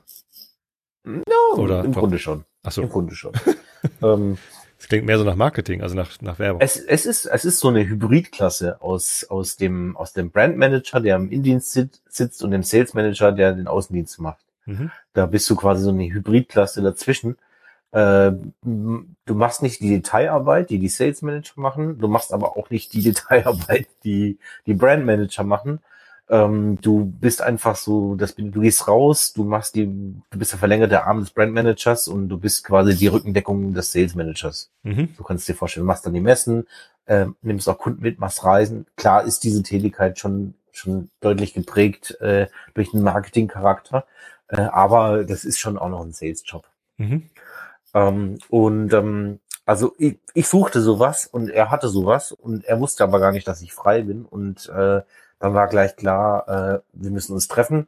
No, 1.03 1.21
Oder 1.57 1.83
im? 1.83 1.93
Grunde 1.93 2.17
schon. 2.17 2.45
Ach 2.63 2.71
so. 2.71 2.81
Im 2.81 2.89
Grunde 2.89 3.13
schon. 3.13 3.33
ähm, 4.01 4.37
das 4.77 4.87
klingt 4.87 5.05
mehr 5.05 5.17
so 5.17 5.23
nach 5.23 5.35
Marketing, 5.35 5.81
also 5.81 5.95
nach, 5.95 6.21
nach 6.21 6.37
Werbung. 6.37 6.61
Es, 6.61 6.77
es, 6.77 7.05
ist, 7.05 7.25
es 7.25 7.45
ist 7.45 7.59
so 7.59 7.69
eine 7.69 7.87
Hybridklasse 7.87 8.81
aus, 8.81 9.25
aus, 9.29 9.55
dem, 9.55 9.95
aus 9.95 10.13
dem 10.13 10.31
Brand 10.31 10.57
Manager, 10.57 10.99
der 10.99 11.15
im 11.15 11.31
Indienst 11.31 11.71
sit, 11.71 12.01
sitzt 12.09 12.43
und 12.43 12.51
dem 12.51 12.63
Sales 12.63 12.93
Manager, 12.93 13.31
der 13.31 13.53
den 13.53 13.67
Außendienst 13.67 14.19
macht. 14.19 14.45
Mhm. 14.65 14.91
Da 15.13 15.25
bist 15.25 15.49
du 15.49 15.55
quasi 15.55 15.83
so 15.83 15.89
eine 15.89 16.05
Hybridklasse 16.05 16.81
dazwischen. 16.81 17.37
Äh, 17.91 18.33
du 18.61 19.33
machst 19.33 19.61
nicht 19.61 19.79
die 19.79 19.89
Detailarbeit, 19.89 20.69
die 20.69 20.79
die 20.79 20.89
Sales 20.89 21.21
Manager 21.21 21.53
machen. 21.55 21.97
Du 21.99 22.07
machst 22.09 22.33
aber 22.33 22.57
auch 22.57 22.69
nicht 22.69 22.93
die 22.93 23.01
Detailarbeit, 23.03 23.87
die 24.03 24.37
die 24.65 24.73
Brand 24.73 25.05
Manager 25.05 25.43
machen. 25.43 25.79
Ähm, 26.27 26.79
du 26.81 27.05
bist 27.05 27.41
einfach 27.41 27.75
so, 27.75 28.15
das, 28.15 28.35
du 28.35 28.61
gehst 28.61 28.87
raus, 28.87 29.33
du 29.33 29.43
machst 29.43 29.75
die, 29.75 29.85
du 29.85 30.39
bist 30.39 30.51
der 30.51 30.59
verlängerte 30.59 31.03
Arm 31.03 31.19
des 31.19 31.29
Brand 31.29 31.53
Managers 31.53 32.07
und 32.07 32.29
du 32.29 32.39
bist 32.39 32.63
quasi 32.63 32.95
die 32.95 33.07
Rückendeckung 33.07 33.73
des 33.73 33.91
Sales 33.91 34.15
Managers. 34.15 34.71
Mhm. 34.83 35.15
Du 35.15 35.23
kannst 35.23 35.47
dir 35.47 35.55
vorstellen, 35.55 35.85
du 35.85 35.87
machst 35.87 36.05
dann 36.05 36.13
die 36.13 36.21
Messen, 36.21 36.67
äh, 37.05 37.27
nimmst 37.41 37.69
auch 37.69 37.77
Kunden 37.77 38.01
mit, 38.01 38.19
machst 38.19 38.43
Reisen. 38.43 38.87
Klar 38.95 39.23
ist 39.23 39.43
diese 39.43 39.61
Tätigkeit 39.61 40.17
schon 40.17 40.55
schon 40.77 41.09
deutlich 41.21 41.53
geprägt 41.53 42.19
äh, 42.21 42.47
durch 42.73 42.91
den 42.91 43.01
Marketingcharakter, 43.01 44.05
äh, 44.49 44.61
aber 44.61 45.23
das 45.23 45.45
ist 45.45 45.59
schon 45.59 45.77
auch 45.77 45.89
noch 45.89 46.01
ein 46.01 46.13
Sales-Job. 46.13 46.67
Mhm. 46.97 47.29
Ähm, 47.93 48.37
und 48.49 48.93
ähm, 48.93 49.39
also 49.65 49.95
ich, 49.97 50.19
ich 50.33 50.47
suchte 50.47 50.81
sowas 50.81 51.25
und 51.25 51.49
er 51.49 51.71
hatte 51.71 51.87
sowas 51.87 52.31
und 52.31 52.65
er 52.65 52.79
wusste 52.79 53.03
aber 53.03 53.19
gar 53.19 53.31
nicht, 53.31 53.47
dass 53.47 53.61
ich 53.61 53.73
frei 53.73 54.03
bin 54.03 54.25
und 54.25 54.69
äh, 54.69 55.01
dann 55.45 55.53
war 55.53 55.67
gleich 55.67 55.95
klar, 55.95 56.47
äh, 56.47 56.79
wir 56.93 57.11
müssen 57.11 57.33
uns 57.33 57.47
treffen. 57.47 57.87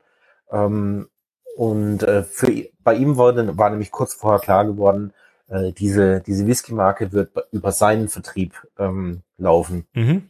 Ähm, 0.51 1.09
und 1.55 2.03
äh, 2.03 2.23
für, 2.23 2.51
bei 2.83 2.93
ihm 2.93 3.17
war, 3.17 3.33
dann, 3.33 3.57
war 3.57 3.71
nämlich 3.71 3.91
kurz 3.91 4.13
vorher 4.13 4.39
klar 4.39 4.63
geworden, 4.63 5.11
äh, 5.47 5.71
diese, 5.71 6.21
diese 6.21 6.45
Whisky-Marke 6.45 7.11
wird 7.13 7.31
über 7.51 7.71
seinen 7.71 8.09
Vertrieb 8.09 8.53
ähm, 8.77 9.23
laufen. 9.39 9.87
Mhm. 9.93 10.29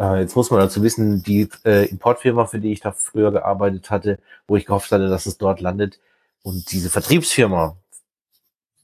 Äh, 0.00 0.20
jetzt 0.20 0.34
muss 0.34 0.50
man 0.50 0.58
dazu 0.58 0.82
wissen, 0.82 1.22
die 1.22 1.48
äh, 1.64 1.86
Importfirma, 1.86 2.46
für 2.46 2.58
die 2.58 2.72
ich 2.72 2.80
da 2.80 2.90
früher 2.90 3.30
gearbeitet 3.30 3.90
hatte, 3.90 4.18
wo 4.48 4.56
ich 4.56 4.66
gehofft 4.66 4.90
hatte, 4.90 5.08
dass 5.08 5.26
es 5.26 5.38
dort 5.38 5.60
landet, 5.60 6.00
und 6.42 6.72
diese 6.72 6.90
Vertriebsfirma, 6.90 7.76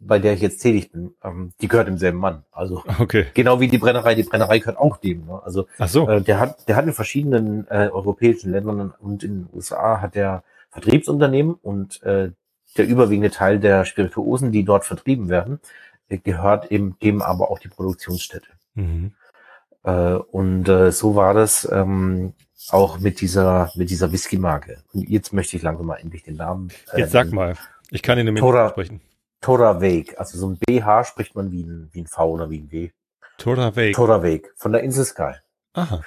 bei 0.01 0.19
der 0.19 0.33
ich 0.35 0.41
jetzt 0.41 0.59
tätig 0.59 0.93
bin, 0.93 1.15
ähm, 1.25 1.53
die 1.61 1.69
gehört 1.69 1.89
demselben 1.89 2.19
Mann. 2.19 2.45
Also 2.53 2.83
okay. 2.99 3.27
genau 3.35 3.61
wie 3.61 3.69
die 3.69 3.79
Brennerei, 3.79 4.15
die 4.15 4.23
Brennerei 4.23 4.59
gehört 4.59 4.79
auch 4.79 4.97
dem. 4.97 5.27
Ne? 5.27 5.41
Also 5.45 5.67
Ach 5.79 5.89
so. 5.89 6.09
äh, 6.09 6.21
der 6.21 6.39
hat, 6.39 6.69
der 6.69 6.77
hat 6.77 6.87
in 6.87 6.93
verschiedenen 6.93 7.67
äh, 7.69 7.89
europäischen 7.93 8.53
Ländern 8.53 8.93
und 8.99 9.25
in 9.25 9.45
den 9.45 9.49
USA 9.53 10.01
hat 10.01 10.15
der 10.15 10.45
Vertriebsunternehmen 10.71 11.55
und 11.55 12.03
äh, 12.03 12.31
der 12.77 12.87
überwiegende 12.87 13.31
Teil 13.31 13.59
der 13.59 13.85
Spirituosen, 13.85 14.53
die 14.53 14.65
dort 14.65 14.85
vertrieben 14.85 15.29
werden, 15.29 15.61
äh, 16.09 16.19
gehört 16.19 16.71
eben 16.71 16.97
dem 17.03 17.23
aber 17.23 17.51
auch 17.51 17.59
die 17.59 17.69
Produktionsstätte. 17.69 18.49
Mhm. 18.75 19.13
Äh, 19.83 20.15
und 20.15 20.69
äh, 20.69 20.93
so 20.93 21.17
war 21.17 21.35
das 21.35 21.69
ähm, 21.71 22.35
auch 22.71 22.99
mit 22.99 23.21
dieser 23.21 23.73
mit 23.75 23.91
dieser 23.91 24.13
Whisky-Marke. 24.13 24.83
Und 24.93 25.09
jetzt 25.09 25.33
möchte 25.33 25.57
ich 25.57 25.63
langsam 25.63 25.87
mal 25.87 25.97
endlich 25.97 26.23
den 26.23 26.37
Namen. 26.37 26.69
Äh, 26.93 27.01
jetzt 27.01 27.13
sag 27.13 27.33
mal. 27.33 27.55
Ich 27.91 28.03
kann 28.03 28.19
ihn 28.19 28.27
nämlich 28.27 28.45
sprechen. 28.45 29.01
Toraveg. 29.41 30.19
Also 30.19 30.39
so 30.39 30.49
ein 30.49 30.59
BH 30.59 31.05
spricht 31.05 31.35
man 31.35 31.53
wie 31.53 31.63
ein, 31.63 31.89
wie 31.93 32.03
ein 32.03 32.07
V 32.07 32.31
oder 32.31 32.51
wie 32.51 32.59
ein 32.59 32.71
W. 32.71 32.91
Toraveg. 33.39 33.95
Toraveg 33.95 34.53
von 34.57 34.73
der 34.73 34.83
Insel 34.83 35.05
Sky. 35.05 35.35
Aha. 35.75 36.03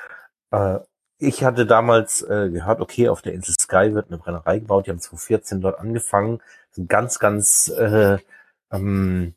Äh, 0.51 0.79
ich 1.17 1.43
hatte 1.43 1.65
damals 1.65 2.23
äh, 2.23 2.49
gehört, 2.49 2.81
okay, 2.81 3.07
auf 3.07 3.21
der 3.21 3.33
Insel 3.33 3.55
Sky 3.59 3.93
wird 3.93 4.07
eine 4.07 4.17
Brennerei 4.17 4.59
gebaut. 4.59 4.87
Die 4.87 4.89
haben 4.89 4.99
2014 4.99 5.61
dort 5.61 5.79
angefangen. 5.79 6.41
ein 6.77 6.87
ganz, 6.87 7.19
ganz 7.19 7.67
äh, 7.69 8.17
ähm, 8.71 9.35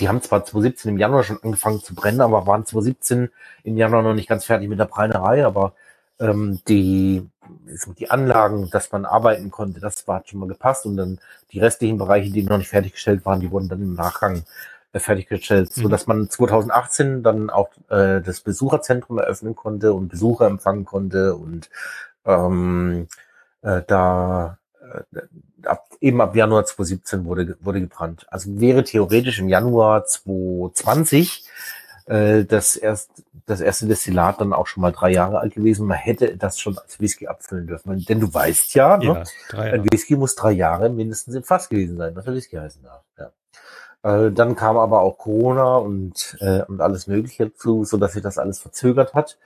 Die 0.00 0.08
haben 0.08 0.22
zwar 0.22 0.44
2017 0.44 0.92
im 0.92 0.98
Januar 0.98 1.24
schon 1.24 1.42
angefangen 1.42 1.80
zu 1.80 1.94
brennen, 1.94 2.20
aber 2.20 2.46
waren 2.46 2.64
2017 2.64 3.30
im 3.64 3.76
Januar 3.76 4.02
noch 4.02 4.14
nicht 4.14 4.28
ganz 4.28 4.44
fertig 4.44 4.68
mit 4.68 4.78
der 4.78 4.84
Brennerei, 4.84 5.44
aber 5.44 5.74
ähm, 6.20 6.60
die, 6.68 7.28
die 7.98 8.10
Anlagen, 8.10 8.70
dass 8.70 8.92
man 8.92 9.04
arbeiten 9.04 9.50
konnte, 9.50 9.80
das 9.80 10.06
war 10.06 10.22
schon 10.24 10.40
mal 10.40 10.48
gepasst. 10.48 10.86
Und 10.86 10.96
dann 10.96 11.18
die 11.52 11.60
restlichen 11.60 11.98
Bereiche, 11.98 12.30
die 12.30 12.42
noch 12.42 12.58
nicht 12.58 12.68
fertiggestellt 12.68 13.24
waren, 13.24 13.40
die 13.40 13.50
wurden 13.50 13.68
dann 13.68 13.82
im 13.82 13.94
Nachgang 13.94 14.44
äh, 14.92 14.98
fertiggestellt, 15.00 15.76
mhm. 15.76 15.82
so 15.82 15.88
dass 15.88 16.06
man 16.06 16.30
2018 16.30 17.22
dann 17.22 17.50
auch 17.50 17.70
äh, 17.88 18.20
das 18.20 18.40
Besucherzentrum 18.40 19.18
eröffnen 19.18 19.54
konnte 19.54 19.92
und 19.92 20.08
Besucher 20.08 20.46
empfangen 20.46 20.84
konnte. 20.84 21.34
Und 21.34 21.70
ähm, 22.24 23.08
äh, 23.62 23.82
da 23.86 24.58
äh, 24.80 25.20
ab, 25.64 25.88
eben 26.00 26.20
ab 26.20 26.36
Januar 26.36 26.64
2017 26.64 27.24
wurde, 27.24 27.56
wurde 27.60 27.80
gebrannt. 27.80 28.26
Also 28.30 28.60
wäre 28.60 28.84
theoretisch 28.84 29.38
im 29.38 29.48
Januar 29.48 30.04
2020 30.04 31.44
äh, 32.06 32.44
das, 32.44 32.76
erst, 32.76 33.10
das 33.46 33.60
erste 33.60 33.86
Destillat 33.86 34.40
dann 34.40 34.52
auch 34.52 34.66
schon 34.66 34.80
mal 34.80 34.92
drei 34.92 35.10
Jahre 35.10 35.40
alt 35.40 35.54
gewesen. 35.54 35.86
Man 35.86 35.98
hätte 35.98 36.36
das 36.36 36.58
schon 36.58 36.78
als 36.78 37.00
Whisky 37.00 37.26
abfüllen 37.26 37.66
dürfen. 37.66 38.04
Denn 38.04 38.20
du 38.20 38.32
weißt 38.32 38.74
ja, 38.74 38.96
ne, 38.96 39.24
ja 39.52 39.58
ne, 39.58 39.72
ein 39.72 39.84
Whisky 39.90 40.16
muss 40.16 40.34
drei 40.34 40.52
Jahre 40.52 40.88
mindestens 40.88 41.34
im 41.34 41.44
Fass 41.44 41.68
gewesen 41.68 41.96
sein, 41.96 42.14
was 42.16 42.26
er 42.26 42.34
Whisky 42.34 42.56
heißen 42.56 42.82
darf. 42.82 43.02
Ja. 43.18 44.26
Äh, 44.26 44.32
dann 44.32 44.56
kam 44.56 44.76
aber 44.76 45.00
auch 45.00 45.18
Corona 45.18 45.76
und, 45.76 46.36
äh, 46.40 46.62
und 46.62 46.80
alles 46.80 47.06
Mögliche 47.06 47.52
zu, 47.52 47.84
so 47.84 47.96
dass 47.96 48.12
sich 48.12 48.22
das 48.22 48.38
alles 48.38 48.60
verzögert 48.60 49.14
hat 49.14 49.38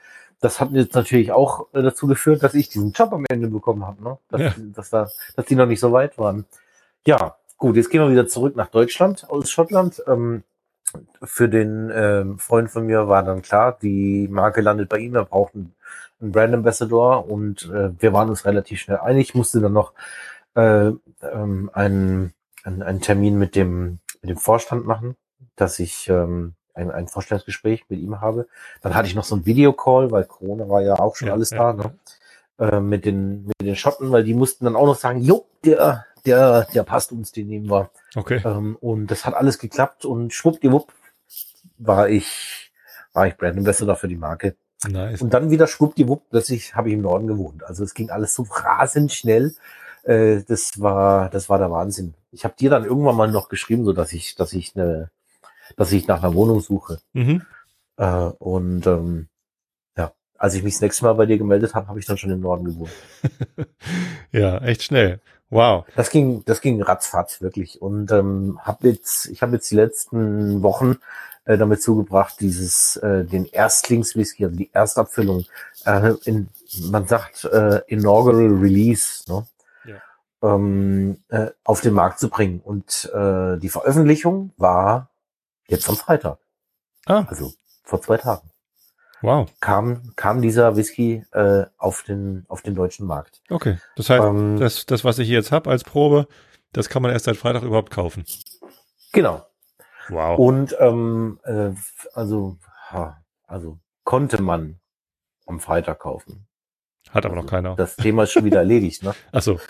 das 0.43 0.61
hat 0.61 0.73
jetzt 0.73 0.95
natürlich 0.95 1.33
auch 1.33 1.69
äh, 1.73 1.83
dazu 1.83 2.07
geführt, 2.07 2.43
dass 2.43 2.55
ich 2.55 2.69
diesen 2.69 2.93
Job 2.93 3.13
am 3.13 3.25
Ende 3.31 3.49
bekommen 3.49 3.87
habe, 3.87 4.03
ne? 4.03 4.19
Dass, 4.29 4.41
ja. 4.41 4.55
dass, 4.59 4.91
da, 4.91 5.09
dass 5.37 5.47
die 5.47 5.55
noch 5.55 5.67
nicht 5.67 5.81
so 5.81 5.93
weit 5.93 6.19
waren. 6.19 6.45
Ja, 7.07 7.37
gut, 7.57 7.77
jetzt 7.77 7.91
gehen 7.91 8.03
wir 8.03 8.11
wieder 8.11 8.27
zurück 8.27 8.57
nach 8.57 8.69
Deutschland 8.69 9.31
aus 9.31 9.51
Schottland. 9.51 10.03
Ähm, 10.09 10.43
für 11.23 11.49
den 11.49 11.91
ähm, 11.95 12.39
Freund 12.39 12.71
von 12.71 12.87
mir 12.87 13.09
war 13.09 13.23
dann 13.23 13.41
klar, 13.41 13.79
die 13.81 14.27
Marke 14.29 14.61
landet 14.61 14.89
bei 14.89 14.99
ihm, 14.99 15.15
er 15.15 15.25
braucht 15.25 15.55
einen, 15.55 15.75
einen 16.21 16.33
Brand 16.33 16.55
Ambassador 16.55 17.31
und 17.31 17.71
äh, 17.73 17.91
wir 17.99 18.13
waren 18.13 18.29
uns 18.29 18.45
relativ 18.45 18.81
schnell 18.81 18.99
einig. 18.99 19.29
Ich 19.29 19.35
musste 19.37 19.61
dann 19.61 19.73
noch 19.73 19.93
äh, 20.55 20.89
ähm, 21.23 21.71
einen, 21.73 22.35
einen, 22.65 22.83
einen 22.83 23.01
Termin 23.01 23.39
mit 23.39 23.55
dem, 23.55 24.01
mit 24.21 24.31
dem 24.31 24.37
Vorstand 24.37 24.87
machen, 24.87 25.17
dass 25.55 25.79
ich 25.79 26.09
ähm, 26.09 26.55
ein, 26.75 26.91
ein 26.91 27.09
Vorstellungsgespräch 27.09 27.85
mit 27.89 28.01
ihm 28.01 28.21
habe. 28.21 28.47
Dann 28.81 28.95
hatte 28.95 29.09
ich 29.09 29.15
noch 29.15 29.25
so 29.25 29.37
ein 29.37 29.47
Videocall, 29.47 30.11
weil 30.11 30.25
Corona 30.25 30.69
war 30.69 30.83
ja 30.83 30.99
auch 30.99 31.17
schon 31.17 31.29
ja, 31.29 31.35
alles 31.35 31.51
ja, 31.51 31.73
da, 31.73 31.85
ne? 31.85 31.95
Äh, 32.59 32.81
mit 32.81 33.05
den 33.05 33.47
mit 33.47 33.61
den 33.61 33.77
Schotten, 33.77 34.13
weil 34.13 34.25
die 34.25 34.35
mussten 34.35 34.65
dann 34.65 34.77
auch 34.77 34.87
noch 34.87 34.97
sagen, 34.97 35.21
jo, 35.21 35.47
der 35.65 36.07
der 36.25 36.67
der 36.73 36.83
passt 36.85 37.13
uns, 37.13 37.33
den 37.33 37.49
nehmen 37.49 37.71
wir. 37.71 37.91
Okay. 38.15 38.41
Ähm, 38.45 38.77
und 38.81 39.11
das 39.11 39.25
hat 39.25 39.35
alles 39.35 39.59
geklappt 39.59 40.05
und 40.05 40.33
schwuppdiwupp 40.33 40.93
war 41.79 42.09
ich 42.09 42.73
war 43.13 43.27
ich 43.27 43.37
Brand 43.37 43.59
Ambassador 43.59 43.97
für 43.97 44.09
die 44.09 44.17
Marke. 44.17 44.57
Nice. 44.87 45.23
Und 45.23 45.33
dann 45.33 45.51
wieder 45.51 45.67
schwuppdiwupp, 45.67 46.29
plötzlich 46.31 46.75
habe 46.75 46.89
ich 46.89 46.95
im 46.95 47.03
Norden 47.03 47.27
gewohnt. 47.27 47.65
Also 47.65 47.85
es 47.85 47.95
ging 47.95 48.11
alles 48.11 48.35
so 48.35 48.47
rasend 48.49 49.13
schnell. 49.13 49.55
Äh, 50.03 50.43
das 50.47 50.81
war 50.81 51.31
das 51.31 51.49
war 51.49 51.59
der 51.59 51.71
Wahnsinn. 51.71 52.15
Ich 52.33 52.45
habe 52.45 52.55
dir 52.59 52.71
dann 52.71 52.85
irgendwann 52.85 53.17
mal 53.17 53.31
noch 53.31 53.49
geschrieben, 53.49 53.85
so 53.85 53.93
dass 53.93 54.13
ich 54.13 54.35
dass 54.35 54.53
ich 54.53 54.77
eine 54.77 55.11
dass 55.77 55.93
ich 55.93 56.07
nach 56.07 56.23
einer 56.23 56.35
Wohnung 56.35 56.61
suche. 56.61 56.99
Mhm. 57.13 57.43
Äh, 57.97 58.05
und 58.39 58.87
ähm, 58.87 59.29
ja, 59.97 60.13
als 60.39 60.55
ich 60.55 60.63
mich 60.63 60.75
das 60.75 60.83
nächste 60.83 61.05
Mal 61.05 61.15
bei 61.15 61.27
dir 61.27 61.39
gemeldet 61.39 61.75
habe, 61.75 61.89
habe 61.89 61.99
ich 61.99 62.07
dann 62.07 62.19
schon 62.19 62.31
im 62.31 62.41
Norden 62.41 62.65
gewohnt. 62.65 62.93
ja, 64.33 64.59
echt 64.59 64.83
schnell. 64.83 65.21
Wow. 65.53 65.85
Das 65.97 66.09
ging, 66.09 66.45
das 66.47 66.63
ging 66.63 66.81
ratzfatz 66.81 67.43
wirklich. 67.43 67.83
Und 67.83 68.11
ähm, 68.11 68.59
habe 68.63 68.89
jetzt, 68.89 69.27
ich 69.27 69.43
habe 69.43 69.53
jetzt 69.53 69.71
die 69.71 69.77
letzten 69.77 70.63
Wochen 70.63 70.97
äh, 71.45 71.59
damit 71.59 71.83
zugebracht, 71.83 72.41
dieses 72.41 72.97
äh, 72.97 73.25
den 73.25 73.45
Erstlingswhisky, 73.45 74.45
also 74.45 74.57
die 74.57 74.73
Erstabfüllung, 74.73 75.45
äh, 75.85 76.15
in, 76.25 76.49
man 76.91 77.07
sagt 77.07 77.45
äh, 77.45 77.83
inaugural 77.87 78.49
Release, 78.49 79.25
ne? 79.29 79.47
Ja. 79.85 80.55
Ähm, 80.55 81.19
äh, 81.29 81.49
auf 81.65 81.83
den 81.83 81.93
Markt 81.93 82.19
zu 82.19 82.31
bringen. 82.31 82.63
Und 82.65 83.11
äh, 83.13 83.59
die 83.59 83.69
Veröffentlichung 83.69 84.53
war 84.57 85.11
Jetzt 85.69 85.89
am 85.89 85.97
Freitag. 85.97 86.39
Ah. 87.07 87.25
Also 87.29 87.53
vor 87.83 88.01
zwei 88.01 88.17
Tagen. 88.17 88.51
Wow. 89.23 89.49
Kam, 89.61 90.15
kam 90.17 90.43
dieser 90.43 90.77
Whisky 90.77 91.25
äh, 91.33 91.65
auf, 91.79 92.03
den, 92.03 92.45
auf 92.49 92.63
den 92.63 92.75
deutschen 92.75 93.07
Markt. 93.07 93.41
Okay. 93.49 93.79
Das 93.97 94.11
heißt, 94.11 94.25
ähm, 94.25 94.59
das, 94.59 94.85
das, 94.87 95.05
was 95.05 95.19
ich 95.19 95.29
hier 95.29 95.39
jetzt 95.39 95.53
habe 95.53 95.71
als 95.71 95.85
Probe, 95.85 96.27
das 96.73 96.89
kann 96.89 97.03
man 97.03 97.13
erst 97.13 97.27
seit 97.27 97.37
Freitag 97.37 97.63
überhaupt 97.63 97.93
kaufen. 97.93 98.25
Genau. 99.13 99.47
Wow. 100.09 100.39
Und 100.39 100.77
ähm, 100.81 101.39
äh, 101.45 101.71
also, 102.15 102.59
also 103.47 103.79
konnte 104.05 104.43
man 104.43 104.81
am 105.47 105.61
Freitag 105.61 106.01
kaufen. 106.01 106.49
Hat 107.11 107.25
aber 107.25 107.35
also, 107.35 107.45
noch 107.45 107.51
keiner. 107.51 107.77
Das 107.77 107.97
Thema 107.97 108.25
ist 108.25 108.33
schon 108.33 108.45
wieder 108.45 108.59
erledigt, 108.59 109.03
ne? 109.03 109.15
Ach 109.33 109.43
so. 109.43 109.61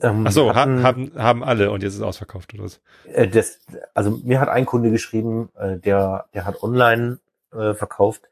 Ähm, 0.00 0.24
Ach 0.26 0.32
so, 0.32 0.54
hatten, 0.54 0.82
haben, 0.82 1.12
haben 1.16 1.42
alle 1.42 1.70
und 1.70 1.82
jetzt 1.82 1.92
ist 1.92 1.98
es 1.98 2.04
ausverkauft 2.04 2.52
oder 2.54 2.64
was? 2.64 2.80
Äh, 3.04 3.28
das, 3.28 3.60
also 3.94 4.20
mir 4.22 4.40
hat 4.40 4.48
ein 4.48 4.66
Kunde 4.66 4.90
geschrieben, 4.90 5.48
äh, 5.56 5.78
der, 5.78 6.26
der 6.34 6.44
hat 6.44 6.62
online 6.62 7.18
äh, 7.52 7.74
verkauft, 7.74 8.22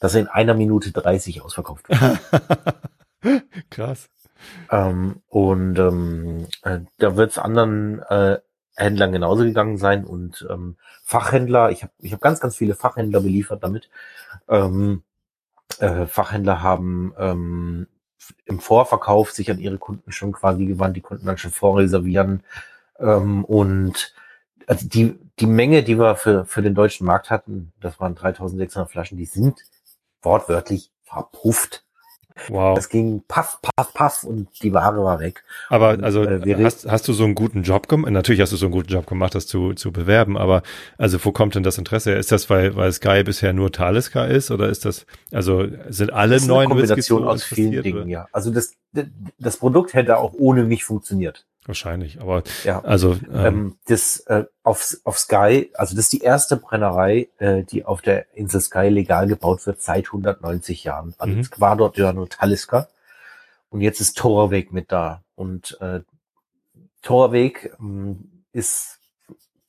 dass 0.00 0.14
er 0.14 0.22
in 0.22 0.28
einer 0.28 0.54
Minute 0.54 0.90
30 0.90 1.42
ausverkauft 1.42 1.88
wird. 1.88 3.44
Krass. 3.70 4.08
Ähm, 4.70 5.22
und 5.28 5.78
ähm, 5.78 6.48
äh, 6.62 6.80
da 6.98 7.16
wird 7.16 7.30
es 7.30 7.38
anderen 7.38 8.00
äh, 8.08 8.38
Händlern 8.74 9.12
genauso 9.12 9.44
gegangen 9.44 9.78
sein 9.78 10.04
und 10.04 10.46
ähm, 10.50 10.76
Fachhändler, 11.04 11.70
ich 11.70 11.82
habe 11.82 11.92
ich 11.98 12.12
hab 12.12 12.20
ganz, 12.20 12.40
ganz 12.40 12.56
viele 12.56 12.74
Fachhändler 12.74 13.20
beliefert 13.20 13.62
damit. 13.62 13.90
Ähm, 14.48 15.02
äh, 15.78 16.06
Fachhändler 16.06 16.62
haben 16.62 17.14
ähm, 17.18 17.86
im 18.44 18.60
Vorverkauf 18.60 19.30
sich 19.30 19.50
an 19.50 19.58
ihre 19.58 19.78
Kunden 19.78 20.12
schon 20.12 20.32
quasi 20.32 20.66
gewandt, 20.66 20.96
die 20.96 21.00
konnten 21.00 21.26
dann 21.26 21.38
schon 21.38 21.50
vorreservieren. 21.50 22.42
Ähm, 22.98 23.44
und 23.44 24.14
also 24.66 24.88
die, 24.88 25.18
die 25.38 25.46
Menge, 25.46 25.82
die 25.82 25.98
wir 25.98 26.16
für, 26.16 26.44
für 26.44 26.62
den 26.62 26.74
deutschen 26.74 27.06
Markt 27.06 27.30
hatten, 27.30 27.72
das 27.80 28.00
waren 28.00 28.14
3600 28.14 28.90
Flaschen, 28.90 29.18
die 29.18 29.24
sind 29.24 29.60
wortwörtlich 30.22 30.90
verpufft. 31.02 31.84
Wow. 32.48 32.74
Das 32.76 32.88
ging 32.88 33.22
paff, 33.26 33.60
paff, 33.62 33.94
paff 33.94 34.24
und 34.24 34.48
die 34.62 34.72
Ware 34.72 35.02
war 35.04 35.20
weg. 35.20 35.44
Aber 35.68 35.90
und, 35.90 36.04
also 36.04 36.24
äh, 36.24 36.64
hast, 36.64 36.86
hast 36.90 37.08
du 37.08 37.12
so 37.12 37.24
einen 37.24 37.34
guten 37.34 37.62
Job 37.62 37.88
gemacht? 37.88 38.10
Natürlich 38.10 38.40
hast 38.40 38.52
du 38.52 38.56
so 38.56 38.66
einen 38.66 38.72
guten 38.72 38.92
Job 38.92 39.06
gemacht, 39.06 39.34
das 39.34 39.46
zu, 39.46 39.74
zu 39.74 39.92
bewerben, 39.92 40.36
aber 40.36 40.62
also 40.98 41.22
wo 41.24 41.32
kommt 41.32 41.54
denn 41.54 41.62
das 41.62 41.78
Interesse? 41.78 42.12
Ist 42.12 42.32
das, 42.32 42.50
weil, 42.50 42.76
weil 42.76 42.92
Sky 42.92 43.22
bisher 43.24 43.52
nur 43.52 43.72
Taliska 43.72 44.24
ist 44.24 44.50
oder 44.50 44.68
ist 44.68 44.84
das, 44.84 45.06
also 45.30 45.66
sind 45.88 46.12
alle 46.12 46.34
das 46.34 46.42
ist 46.42 46.48
neuen 46.48 46.70
eine 46.70 46.80
Kombination 46.80 47.24
aus 47.24 47.44
vielen 47.44 47.82
Dingen, 47.82 48.02
oder? 48.02 48.08
ja. 48.08 48.28
Also 48.32 48.50
das, 48.50 48.74
das 49.38 49.56
Produkt 49.56 49.94
hätte 49.94 50.18
auch 50.18 50.32
ohne 50.34 50.64
mich 50.64 50.84
funktioniert. 50.84 51.46
Wahrscheinlich, 51.64 52.20
aber 52.20 52.42
ja. 52.64 52.80
also 52.82 53.12
ähm, 53.32 53.44
ähm, 53.44 53.76
das 53.86 54.18
äh, 54.26 54.46
auf, 54.64 54.96
auf 55.04 55.16
Sky, 55.16 55.70
also 55.74 55.94
das 55.94 56.06
ist 56.06 56.12
die 56.12 56.22
erste 56.22 56.56
Brennerei, 56.56 57.28
äh, 57.38 57.62
die 57.62 57.84
auf 57.84 58.02
der 58.02 58.34
Insel 58.34 58.60
Sky 58.60 58.88
legal 58.88 59.28
gebaut 59.28 59.64
wird 59.66 59.80
seit 59.80 60.06
190 60.06 60.82
Jahren. 60.82 61.14
Also 61.18 61.34
mhm. 61.34 61.40
es 61.40 61.60
war 61.60 61.76
dort 61.76 61.96
ja 61.98 62.12
nur 62.12 62.28
Talisker 62.28 62.88
und 63.70 63.80
jetzt 63.80 64.00
ist 64.00 64.18
Torweg 64.18 64.72
mit 64.72 64.90
da 64.90 65.22
und 65.36 65.78
äh, 65.80 66.00
Torweg 67.02 67.72
ähm, 67.78 68.42
ist 68.52 68.98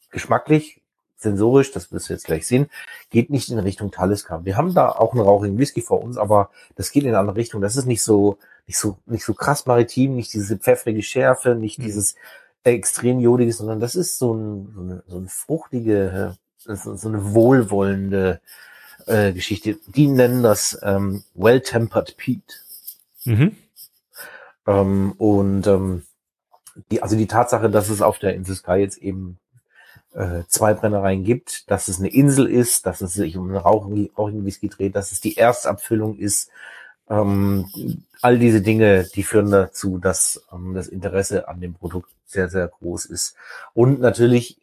geschmacklich, 0.09 0.81
sensorisch, 1.23 1.71
das 1.71 1.91
wirst 1.91 2.09
du 2.09 2.13
jetzt 2.13 2.25
gleich 2.25 2.45
sehen, 2.45 2.67
geht 3.09 3.29
nicht 3.29 3.49
in 3.49 3.59
Richtung 3.59 3.91
Talisker. 3.91 4.45
Wir 4.45 4.57
haben 4.57 4.73
da 4.73 4.89
auch 4.89 5.13
einen 5.13 5.21
rauchigen 5.21 5.57
Whisky 5.57 5.81
vor 5.81 6.03
uns, 6.03 6.17
aber 6.17 6.51
das 6.75 6.91
geht 6.91 7.03
in 7.03 7.09
eine 7.09 7.19
andere 7.19 7.37
Richtung. 7.37 7.61
Das 7.61 7.75
ist 7.75 7.85
nicht 7.85 8.03
so 8.03 8.37
nicht 8.67 8.77
so, 8.77 8.97
nicht 9.05 9.25
so 9.25 9.33
krass 9.33 9.65
maritim, 9.65 10.15
nicht 10.15 10.33
diese 10.33 10.57
pfeffrige 10.57 11.03
Schärfe, 11.03 11.55
nicht 11.55 11.79
mhm. 11.79 11.83
dieses 11.83 12.15
extrem 12.63 13.19
jodige, 13.19 13.51
sondern 13.51 13.79
das 13.79 13.95
ist 13.95 14.17
so, 14.17 14.33
ein, 14.33 14.71
so, 14.73 14.81
eine, 14.81 15.03
so 15.07 15.17
eine 15.17 15.27
fruchtige, 15.27 16.37
so 16.57 17.07
eine 17.07 17.33
wohlwollende 17.33 18.39
äh, 19.05 19.33
Geschichte. 19.33 19.77
Die 19.87 20.07
nennen 20.07 20.43
das 20.43 20.79
ähm, 20.81 21.23
Well-Tempered 21.33 22.15
Pete. 22.15 22.53
Mhm. 23.25 23.57
Ähm, 24.65 25.11
und 25.17 25.67
ähm, 25.67 26.03
die, 26.89 27.03
also 27.03 27.17
die 27.17 27.27
Tatsache, 27.27 27.69
dass 27.69 27.89
es 27.89 28.01
auf 28.01 28.17
der 28.19 28.33
Insel 28.33 28.55
Sky 28.55 28.75
jetzt 28.75 28.97
eben 28.97 29.39
äh, 30.13 30.43
zwei 30.47 30.73
Brennereien 30.73 31.23
gibt, 31.23 31.69
dass 31.71 31.87
es 31.87 31.99
eine 31.99 32.09
Insel 32.09 32.47
ist, 32.47 32.85
dass 32.85 33.01
es 33.01 33.13
sich 33.13 33.37
um 33.37 33.49
einen 33.49 33.57
Rauchigen, 33.57 34.45
Whisky 34.45 34.69
dreht, 34.69 34.95
dass 34.95 35.11
es 35.11 35.21
die 35.21 35.37
Erstabfüllung 35.37 36.17
ist, 36.17 36.49
ähm, 37.09 37.65
all 38.21 38.39
diese 38.39 38.61
Dinge, 38.61 39.05
die 39.15 39.23
führen 39.23 39.51
dazu, 39.51 39.97
dass 39.97 40.45
ähm, 40.53 40.73
das 40.73 40.87
Interesse 40.87 41.47
an 41.47 41.61
dem 41.61 41.73
Produkt 41.73 42.09
sehr, 42.25 42.49
sehr 42.49 42.67
groß 42.67 43.05
ist. 43.05 43.35
Und 43.73 43.99
natürlich 43.99 44.57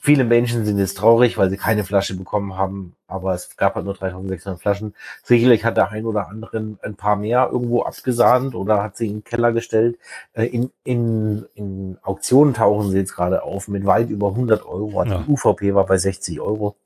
viele 0.00 0.24
Menschen 0.24 0.64
sind 0.64 0.78
jetzt 0.78 0.96
traurig, 0.96 1.38
weil 1.38 1.50
sie 1.50 1.56
keine 1.56 1.84
Flasche 1.84 2.16
bekommen 2.16 2.56
haben, 2.56 2.94
aber 3.06 3.34
es 3.34 3.56
gab 3.56 3.74
halt 3.74 3.84
nur 3.84 3.94
3600 3.94 4.60
Flaschen. 4.60 4.94
Sicherlich 5.22 5.64
hat 5.64 5.76
der 5.76 5.90
ein 5.90 6.06
oder 6.06 6.28
andere 6.28 6.76
ein 6.82 6.94
paar 6.94 7.16
mehr 7.16 7.48
irgendwo 7.50 7.82
abgesahnt 7.82 8.54
oder 8.54 8.82
hat 8.82 8.96
sie 8.96 9.08
in 9.08 9.12
den 9.18 9.24
Keller 9.24 9.52
gestellt. 9.52 9.98
Äh, 10.32 10.46
in, 10.46 10.70
in, 10.84 11.46
in 11.54 11.98
Auktionen 12.02 12.54
tauchen 12.54 12.90
sie 12.90 12.98
jetzt 12.98 13.14
gerade 13.14 13.42
auf 13.42 13.68
mit 13.68 13.84
weit 13.86 14.10
über 14.10 14.28
100 14.28 14.64
Euro. 14.64 15.00
Also 15.00 15.14
ja. 15.14 15.22
Die 15.22 15.30
UVP 15.30 15.74
war 15.74 15.86
bei 15.86 15.98
60 15.98 16.40
Euro. 16.40 16.76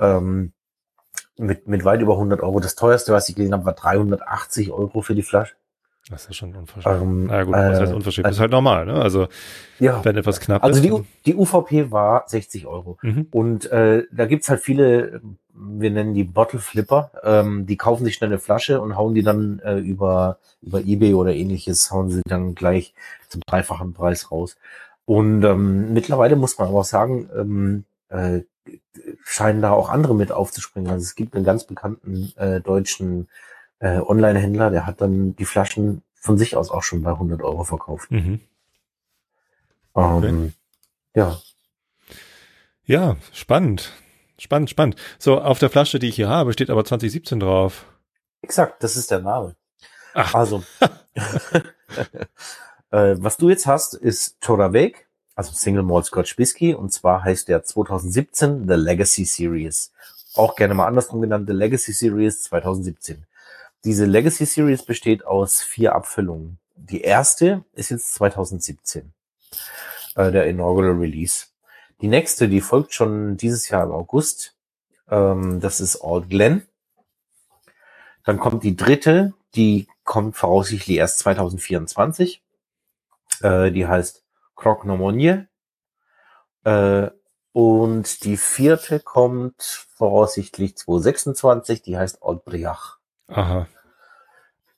Ähm, 0.00 0.52
mit, 1.36 1.68
mit 1.68 1.84
weit 1.84 2.00
über 2.00 2.14
100 2.14 2.42
Euro. 2.42 2.60
Das 2.60 2.74
teuerste, 2.74 3.12
was 3.12 3.28
ich 3.28 3.34
gelesen 3.34 3.54
habe, 3.54 3.64
war 3.64 3.74
380 3.74 4.72
Euro 4.72 5.02
für 5.02 5.14
die 5.14 5.22
Flasche. 5.22 5.54
Das 6.10 6.26
ist 6.26 6.36
schon 6.36 6.54
unverschämt. 6.54 7.02
Ähm, 7.02 7.26
Na 7.26 7.44
gut, 7.44 7.54
was 7.54 7.78
äh, 7.78 7.82
heißt 7.82 7.92
unverschämt? 7.92 8.26
Äh, 8.26 8.28
das 8.30 8.36
ist 8.36 8.40
halt 8.40 8.50
normal, 8.50 8.86
ne? 8.86 8.94
Also 8.94 9.28
ja, 9.78 10.04
wenn 10.04 10.16
etwas 10.16 10.40
knapp 10.40 10.62
also 10.64 10.80
ist. 10.80 10.84
Also 10.84 11.04
die, 11.24 11.32
die 11.32 11.36
UVP 11.36 11.90
war 11.90 12.24
60 12.26 12.66
Euro. 12.66 12.98
Mhm. 13.02 13.26
Und 13.30 13.70
äh, 13.70 14.04
da 14.10 14.26
gibt's 14.26 14.48
halt 14.48 14.60
viele, 14.60 15.20
wir 15.52 15.90
nennen 15.90 16.14
die 16.14 16.24
Bottle 16.24 16.60
Flipper, 16.60 17.10
ähm, 17.22 17.66
die 17.66 17.76
kaufen 17.76 18.04
sich 18.04 18.14
schnell 18.14 18.30
eine 18.30 18.38
Flasche 18.38 18.80
und 18.80 18.96
hauen 18.96 19.14
die 19.14 19.22
dann 19.22 19.60
äh, 19.60 19.76
über, 19.78 20.38
über 20.62 20.80
Ebay 20.80 21.14
oder 21.14 21.34
ähnliches, 21.34 21.90
hauen 21.90 22.10
sie 22.10 22.22
dann 22.26 22.54
gleich 22.54 22.94
zum 23.28 23.42
dreifachen 23.46 23.92
Preis 23.92 24.30
raus. 24.30 24.56
Und 25.04 25.42
ähm, 25.44 25.92
mittlerweile 25.92 26.36
muss 26.36 26.58
man 26.58 26.68
aber 26.68 26.80
auch 26.80 26.84
sagen, 26.84 27.28
ähm, 27.34 27.84
äh, 28.08 28.42
scheinen 29.24 29.62
da 29.62 29.72
auch 29.72 29.88
andere 29.88 30.14
mit 30.14 30.32
aufzuspringen. 30.32 30.90
Also 30.90 31.02
es 31.02 31.14
gibt 31.14 31.34
einen 31.34 31.44
ganz 31.44 31.64
bekannten 31.64 32.32
äh, 32.36 32.60
deutschen 32.60 33.28
äh, 33.80 33.98
Online-Händler, 33.98 34.70
der 34.70 34.86
hat 34.86 35.00
dann 35.00 35.36
die 35.36 35.44
Flaschen 35.44 36.02
von 36.14 36.38
sich 36.38 36.56
aus 36.56 36.70
auch 36.70 36.82
schon 36.82 37.02
bei 37.02 37.10
100 37.10 37.42
Euro 37.42 37.64
verkauft. 37.64 38.10
Mhm. 38.10 38.40
Ähm, 39.96 40.52
ja. 41.14 41.38
Ja, 42.84 43.16
spannend. 43.32 43.92
Spannend, 44.38 44.70
spannend. 44.70 44.96
So, 45.18 45.40
auf 45.40 45.58
der 45.58 45.70
Flasche, 45.70 45.98
die 45.98 46.08
ich 46.08 46.16
hier 46.16 46.28
habe, 46.28 46.52
steht 46.52 46.70
aber 46.70 46.84
2017 46.84 47.40
drauf. 47.40 47.86
Exakt, 48.42 48.82
das 48.82 48.96
ist 48.96 49.10
der 49.10 49.18
Name. 49.20 49.56
Ach. 50.14 50.34
Also, 50.34 50.62
äh, 52.90 53.16
was 53.18 53.36
du 53.36 53.50
jetzt 53.50 53.66
hast, 53.66 53.94
ist 53.94 54.40
Toravek, 54.40 55.08
also 55.34 55.52
Single 55.52 55.82
Malt 55.82 56.06
Scotch 56.06 56.38
Whisky, 56.38 56.74
und 56.74 56.92
zwar 56.92 57.24
heißt 57.24 57.48
der 57.48 57.64
2017 57.64 58.68
The 58.68 58.74
Legacy 58.74 59.24
Series. 59.24 59.92
Auch 60.34 60.54
gerne 60.54 60.74
mal 60.74 60.86
andersrum 60.86 61.20
genannt, 61.20 61.48
The 61.48 61.54
Legacy 61.54 61.92
Series 61.92 62.42
2017. 62.44 63.24
Diese 63.84 64.06
Legacy 64.06 64.44
Series 64.44 64.84
besteht 64.84 65.24
aus 65.24 65.62
vier 65.62 65.94
Abfüllungen. 65.94 66.58
Die 66.74 67.00
erste 67.02 67.64
ist 67.74 67.90
jetzt 67.90 68.14
2017, 68.14 69.12
äh, 70.16 70.32
der 70.32 70.46
Inaugural 70.46 70.96
Release. 70.96 71.46
Die 72.00 72.08
nächste, 72.08 72.48
die 72.48 72.60
folgt 72.60 72.92
schon 72.92 73.36
dieses 73.36 73.68
Jahr 73.68 73.84
im 73.84 73.92
August. 73.92 74.56
Ähm, 75.08 75.60
das 75.60 75.80
ist 75.80 76.00
Old 76.00 76.28
Glen. 76.28 76.66
Dann 78.24 78.38
kommt 78.38 78.64
die 78.64 78.76
dritte, 78.76 79.34
die 79.54 79.88
kommt 80.04 80.36
voraussichtlich 80.36 80.98
erst 80.98 81.20
2024. 81.20 82.42
Äh, 83.42 83.70
die 83.70 83.86
heißt 83.86 84.24
Croc 84.56 84.84
Nomonje. 84.84 85.48
Äh, 86.64 87.10
und 87.52 88.24
die 88.24 88.36
vierte 88.36 89.00
kommt 89.00 89.86
voraussichtlich 89.96 90.76
2026, 90.76 91.82
die 91.82 91.96
heißt 91.96 92.22
Old 92.22 92.44
Briach. 92.44 92.97
Aha. 93.28 93.66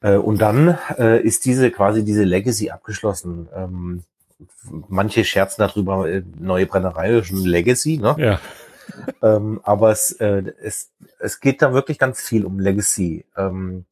Äh, 0.01 0.17
und 0.17 0.41
dann 0.41 0.79
äh, 0.99 1.21
ist 1.21 1.45
diese 1.45 1.71
quasi 1.71 2.05
diese 2.05 2.25
Legacy 2.25 2.71
abgeschlossen. 2.71 3.49
Ähm, 3.55 4.05
manche 4.89 5.25
scherzen 5.25 5.61
darüber, 5.63 6.09
äh, 6.09 6.23
neue 6.39 6.67
Brennerei, 6.67 7.23
schon 7.23 7.45
Legacy, 7.45 7.99
ne? 7.99 8.15
Ja. 8.19 8.41
ähm, 9.23 9.61
aber 9.63 9.91
es, 9.91 10.13
äh, 10.13 10.53
es, 10.63 10.91
es 11.19 11.41
geht 11.41 11.63
da 11.63 11.73
wirklich 11.73 11.99
ganz 11.99 12.21
viel 12.21 12.45
um 12.45 12.59
Legacy. 12.59 13.25
Ähm, 13.37 13.85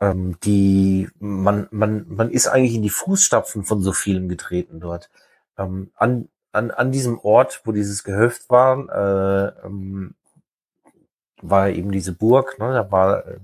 ähm, 0.00 0.36
die 0.42 1.08
man, 1.18 1.68
man, 1.70 2.04
man 2.08 2.30
ist 2.30 2.48
eigentlich 2.48 2.74
in 2.74 2.82
die 2.82 2.90
Fußstapfen 2.90 3.64
von 3.64 3.82
so 3.82 3.92
vielen 3.92 4.28
getreten 4.28 4.80
dort. 4.80 5.10
Ähm, 5.56 5.90
an, 5.96 6.28
an, 6.52 6.70
an 6.70 6.92
diesem 6.92 7.18
Ort, 7.18 7.62
wo 7.64 7.72
dieses 7.72 8.04
Gehöft 8.04 8.50
war, 8.50 8.88
äh, 8.88 9.66
ähm, 9.66 10.14
war 11.40 11.68
eben 11.70 11.92
diese 11.92 12.12
Burg, 12.12 12.58
ne? 12.58 12.72
da 12.72 12.90
war 12.90 13.26
äh, 13.26 13.38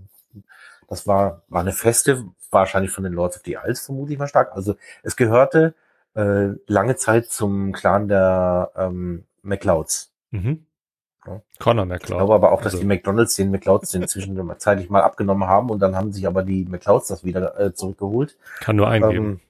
das 0.90 1.06
war, 1.06 1.42
war 1.48 1.62
eine 1.62 1.72
Feste, 1.72 2.24
wahrscheinlich 2.50 2.90
von 2.90 3.04
den 3.04 3.12
Lords 3.14 3.36
of 3.36 3.42
the 3.44 3.56
Isles 3.64 3.86
vermute 3.86 4.12
ich 4.12 4.18
mal 4.18 4.28
stark. 4.28 4.52
Also 4.52 4.74
es 5.02 5.16
gehörte 5.16 5.74
äh, 6.14 6.48
lange 6.66 6.96
Zeit 6.96 7.30
zum 7.30 7.72
Clan 7.72 8.08
der 8.08 8.72
ähm, 8.76 9.24
McLeods. 9.42 10.12
Mhm. 10.32 10.66
Ja. 11.26 11.42
Connor 11.60 11.84
McLeod. 11.84 12.10
Ich 12.10 12.16
glaube 12.16 12.34
aber 12.34 12.50
auch, 12.50 12.60
dass 12.60 12.74
also. 12.74 12.80
die 12.80 12.86
McDonalds 12.88 13.36
den 13.36 13.52
McLeods 13.52 13.92
den 13.92 14.02
inzwischen 14.02 14.52
zeitlich 14.58 14.90
mal 14.90 15.02
abgenommen 15.02 15.48
haben 15.48 15.70
und 15.70 15.78
dann 15.78 15.94
haben 15.94 16.12
sich 16.12 16.26
aber 16.26 16.42
die 16.42 16.64
McLeods 16.64 17.06
das 17.06 17.24
wieder 17.24 17.58
äh, 17.58 17.72
zurückgeholt. 17.72 18.36
Kann 18.58 18.76
nur 18.76 18.88
eingeben. 18.88 19.26
Ähm, 19.26 19.40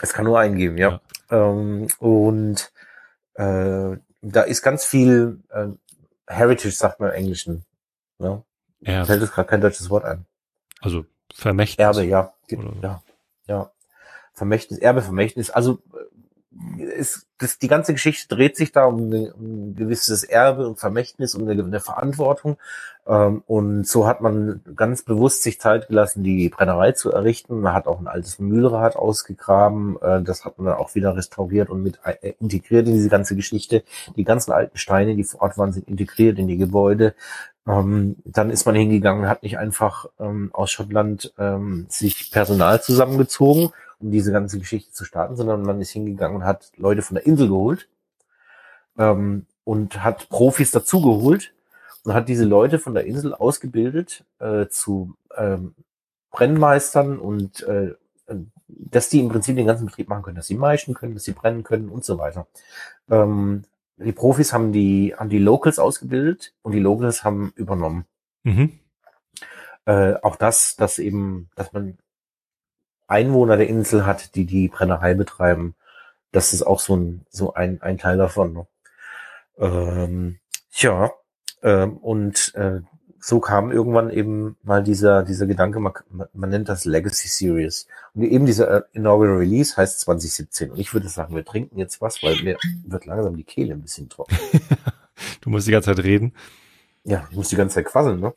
es 0.00 0.12
kann 0.12 0.24
nur 0.24 0.40
eingeben, 0.40 0.78
ja. 0.78 1.00
ja. 1.30 1.48
Ähm, 1.48 1.86
und 2.00 2.72
äh, 3.34 3.96
da 4.20 4.42
ist 4.42 4.62
ganz 4.62 4.84
viel 4.84 5.38
äh, 5.50 5.68
Heritage, 6.26 6.74
sagt 6.74 6.98
man 6.98 7.10
im 7.10 7.14
Englischen. 7.14 7.64
Ja. 8.18 8.42
Ja. 8.80 9.04
Fällt 9.04 9.22
es 9.22 9.30
gerade 9.30 9.48
kein 9.48 9.60
deutsches 9.60 9.88
Wort 9.90 10.04
ein. 10.04 10.26
Also 10.82 11.06
Vermächtnis. 11.32 11.84
Erbe, 11.84 12.04
ja. 12.04 12.34
Oder? 12.50 12.74
Ja, 12.82 13.02
ja. 13.46 13.70
Vermächtnis, 14.34 14.78
Erbe, 14.80 15.00
Vermächtnis. 15.00 15.48
Also 15.50 15.78
ist, 16.78 17.26
das, 17.38 17.58
die 17.58 17.68
ganze 17.68 17.92
Geschichte 17.92 18.34
dreht 18.34 18.56
sich 18.56 18.72
da 18.72 18.84
um, 18.84 19.06
eine, 19.06 19.32
um 19.34 19.70
ein 19.70 19.74
gewisses 19.74 20.22
Erbe 20.22 20.68
und 20.68 20.78
Vermächtnis 20.78 21.34
und 21.34 21.48
eine, 21.48 21.62
eine 21.62 21.80
Verantwortung. 21.80 22.58
Ähm, 23.06 23.42
und 23.46 23.86
so 23.86 24.06
hat 24.06 24.20
man 24.20 24.60
ganz 24.76 25.02
bewusst 25.02 25.42
sich 25.42 25.60
Zeit 25.60 25.88
gelassen, 25.88 26.22
die 26.22 26.48
Brennerei 26.48 26.92
zu 26.92 27.10
errichten. 27.10 27.60
Man 27.60 27.72
hat 27.72 27.86
auch 27.86 27.98
ein 27.98 28.06
altes 28.06 28.38
Mühlrad 28.38 28.96
ausgegraben. 28.96 29.96
Äh, 30.00 30.22
das 30.22 30.44
hat 30.44 30.58
man 30.58 30.66
dann 30.66 30.76
auch 30.76 30.94
wieder 30.94 31.16
restauriert 31.16 31.70
und 31.70 31.82
mit 31.82 32.00
äh, 32.04 32.34
integriert 32.38 32.86
in 32.86 32.94
diese 32.94 33.08
ganze 33.08 33.34
Geschichte. 33.34 33.82
Die 34.16 34.24
ganzen 34.24 34.52
alten 34.52 34.78
Steine, 34.78 35.16
die 35.16 35.24
vor 35.24 35.42
Ort 35.42 35.58
waren, 35.58 35.72
sind 35.72 35.88
integriert 35.88 36.38
in 36.38 36.48
die 36.48 36.58
Gebäude. 36.58 37.14
Ähm, 37.66 38.16
dann 38.24 38.50
ist 38.50 38.66
man 38.66 38.74
hingegangen, 38.74 39.28
hat 39.28 39.42
nicht 39.42 39.58
einfach 39.58 40.06
ähm, 40.18 40.50
aus 40.52 40.70
Schottland 40.70 41.32
ähm, 41.38 41.86
sich 41.88 42.30
Personal 42.32 42.82
zusammengezogen, 42.82 43.72
um 44.00 44.10
diese 44.10 44.32
ganze 44.32 44.58
Geschichte 44.58 44.92
zu 44.92 45.04
starten, 45.04 45.36
sondern 45.36 45.62
man 45.62 45.80
ist 45.80 45.90
hingegangen 45.90 46.36
und 46.38 46.44
hat 46.44 46.72
Leute 46.76 47.02
von 47.02 47.14
der 47.14 47.26
Insel 47.26 47.48
geholt 47.48 47.88
ähm, 48.98 49.46
und 49.64 50.02
hat 50.02 50.28
Profis 50.28 50.72
dazugeholt 50.72 51.52
und 52.04 52.14
hat 52.14 52.28
diese 52.28 52.44
Leute 52.44 52.80
von 52.80 52.94
der 52.94 53.04
Insel 53.04 53.32
ausgebildet 53.32 54.24
äh, 54.40 54.66
zu 54.66 55.14
ähm, 55.36 55.74
Brennmeistern 56.32 57.18
und 57.18 57.62
äh, 57.62 57.94
dass 58.68 59.08
die 59.08 59.20
im 59.20 59.28
Prinzip 59.28 59.56
den 59.56 59.66
ganzen 59.66 59.86
Betrieb 59.86 60.08
machen 60.08 60.22
können, 60.22 60.36
dass 60.36 60.46
sie 60.46 60.56
meischen 60.56 60.94
können, 60.94 61.14
dass 61.14 61.24
sie 61.24 61.32
brennen 61.32 61.62
können 61.62 61.88
und 61.88 62.04
so 62.04 62.18
weiter. 62.18 62.46
Ähm, 63.10 63.64
die 64.02 64.12
Profis 64.12 64.52
haben 64.52 64.72
die, 64.72 65.14
haben 65.16 65.30
die 65.30 65.38
Locals 65.38 65.78
ausgebildet 65.78 66.54
und 66.62 66.72
die 66.72 66.80
Locals 66.80 67.24
haben 67.24 67.52
übernommen. 67.56 68.04
Mhm. 68.42 68.78
Äh, 69.84 70.14
auch 70.22 70.36
das, 70.36 70.76
dass 70.76 70.98
eben, 70.98 71.50
dass 71.56 71.72
man 71.72 71.98
Einwohner 73.08 73.56
der 73.56 73.68
Insel 73.68 74.06
hat, 74.06 74.34
die 74.34 74.46
die 74.46 74.68
Brennerei 74.68 75.14
betreiben, 75.14 75.74
das 76.30 76.52
ist 76.52 76.62
auch 76.62 76.80
so 76.80 76.96
ein, 76.96 77.26
so 77.30 77.54
ein, 77.54 77.82
ein 77.82 77.98
Teil 77.98 78.16
davon. 78.16 78.52
Ne? 78.52 78.66
Ähm, 79.58 80.38
ja, 80.72 81.10
ähm, 81.62 81.96
und 81.98 82.54
äh, 82.54 82.80
so 83.24 83.38
kam 83.38 83.70
irgendwann 83.70 84.10
eben 84.10 84.56
mal 84.64 84.82
dieser, 84.82 85.22
dieser 85.22 85.46
Gedanke, 85.46 85.78
man, 85.78 85.92
man 86.32 86.50
nennt 86.50 86.68
das 86.68 86.84
Legacy 86.84 87.28
Series. 87.28 87.86
Und 88.14 88.24
eben 88.24 88.46
dieser 88.46 88.68
äh, 88.68 88.82
Inaugural 88.94 89.36
Release 89.36 89.76
heißt 89.76 90.00
2017. 90.00 90.72
Und 90.72 90.78
ich 90.80 90.92
würde 90.92 91.08
sagen, 91.08 91.36
wir 91.36 91.44
trinken 91.44 91.78
jetzt 91.78 92.00
was, 92.00 92.20
weil 92.24 92.42
mir 92.42 92.58
wird 92.84 93.06
langsam 93.06 93.36
die 93.36 93.44
Kehle 93.44 93.74
ein 93.74 93.80
bisschen 93.80 94.08
trocken. 94.08 94.36
du 95.40 95.50
musst 95.50 95.68
die 95.68 95.70
ganze 95.70 95.94
Zeit 95.94 96.04
reden. 96.04 96.34
Ja, 97.04 97.24
ich 97.30 97.36
muss 97.36 97.48
die 97.48 97.56
ganze 97.56 97.76
Zeit 97.76 97.84
quasseln, 97.84 98.18
ne? 98.18 98.34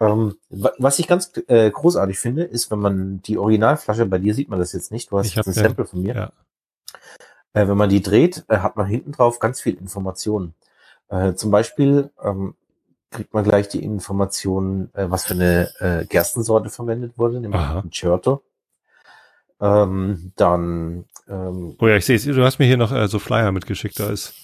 Ähm, 0.00 0.36
was 0.50 0.98
ich 0.98 1.06
ganz 1.06 1.32
äh, 1.46 1.70
großartig 1.70 2.18
finde, 2.18 2.44
ist, 2.44 2.70
wenn 2.70 2.80
man 2.80 3.22
die 3.22 3.38
Originalflasche, 3.38 4.04
bei 4.04 4.18
dir 4.18 4.34
sieht 4.34 4.50
man 4.50 4.58
das 4.58 4.74
jetzt 4.74 4.92
nicht, 4.92 5.10
du 5.10 5.18
hast 5.18 5.28
ich 5.28 5.36
jetzt 5.36 5.46
ein 5.46 5.54
Sample 5.54 5.86
von 5.86 6.02
mir. 6.02 6.14
Ja. 6.14 6.32
Äh, 7.54 7.68
wenn 7.68 7.76
man 7.78 7.88
die 7.88 8.02
dreht, 8.02 8.44
äh, 8.48 8.58
hat 8.58 8.76
man 8.76 8.86
hinten 8.86 9.12
drauf 9.12 9.38
ganz 9.38 9.62
viel 9.62 9.76
Informationen. 9.76 10.54
Äh, 11.08 11.34
zum 11.34 11.50
Beispiel 11.50 12.10
ähm, 12.22 12.54
kriegt 13.14 13.32
man 13.32 13.44
gleich 13.44 13.68
die 13.68 13.82
Information, 13.82 14.90
äh, 14.92 15.06
was 15.08 15.24
für 15.24 15.34
eine 15.34 15.70
äh, 15.78 16.04
Gerstensorte 16.04 16.68
verwendet 16.68 17.16
wurde, 17.16 17.40
nämlich 17.40 17.60
ein 17.60 17.90
Churto. 17.90 18.42
Ähm, 19.60 20.32
dann. 20.36 21.06
Ähm, 21.28 21.76
oh 21.80 21.86
ja, 21.86 21.96
ich 21.96 22.04
sehe 22.04 22.16
es. 22.16 22.24
Du 22.24 22.44
hast 22.44 22.58
mir 22.58 22.66
hier 22.66 22.76
noch 22.76 22.92
äh, 22.92 23.08
so 23.08 23.18
Flyer 23.18 23.52
mitgeschickt. 23.52 23.98
Da 23.98 24.10
ist 24.10 24.34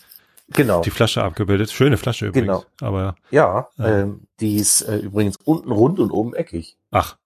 genau. 0.48 0.80
die 0.80 0.90
Flasche 0.90 1.22
abgebildet. 1.22 1.70
Schöne 1.72 1.96
Flasche 1.96 2.28
übrigens. 2.28 2.46
Genau. 2.46 2.64
Aber 2.80 3.16
ja, 3.30 3.68
ja. 3.76 3.86
Ähm, 3.86 4.22
die 4.38 4.56
ist 4.56 4.82
äh, 4.82 4.98
übrigens 4.98 5.36
unten 5.44 5.72
rund 5.72 5.98
und 5.98 6.10
oben 6.10 6.34
eckig. 6.34 6.78
Ach. 6.92 7.18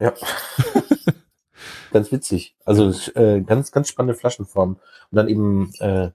Ja. 0.00 0.14
ganz 1.92 2.10
witzig. 2.10 2.56
Also 2.64 2.90
äh, 3.14 3.42
ganz 3.42 3.70
ganz 3.70 3.88
spannende 3.88 4.18
Flaschenform 4.18 4.80
und 5.10 5.16
dann 5.16 5.28
eben 5.28 5.72
äh, 5.78 6.10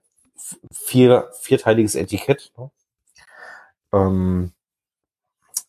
vier 0.72 1.30
vierteiliges 1.40 1.96
Etikett. 1.96 2.52
Ne? 2.58 2.72
Ähm, 3.94 4.52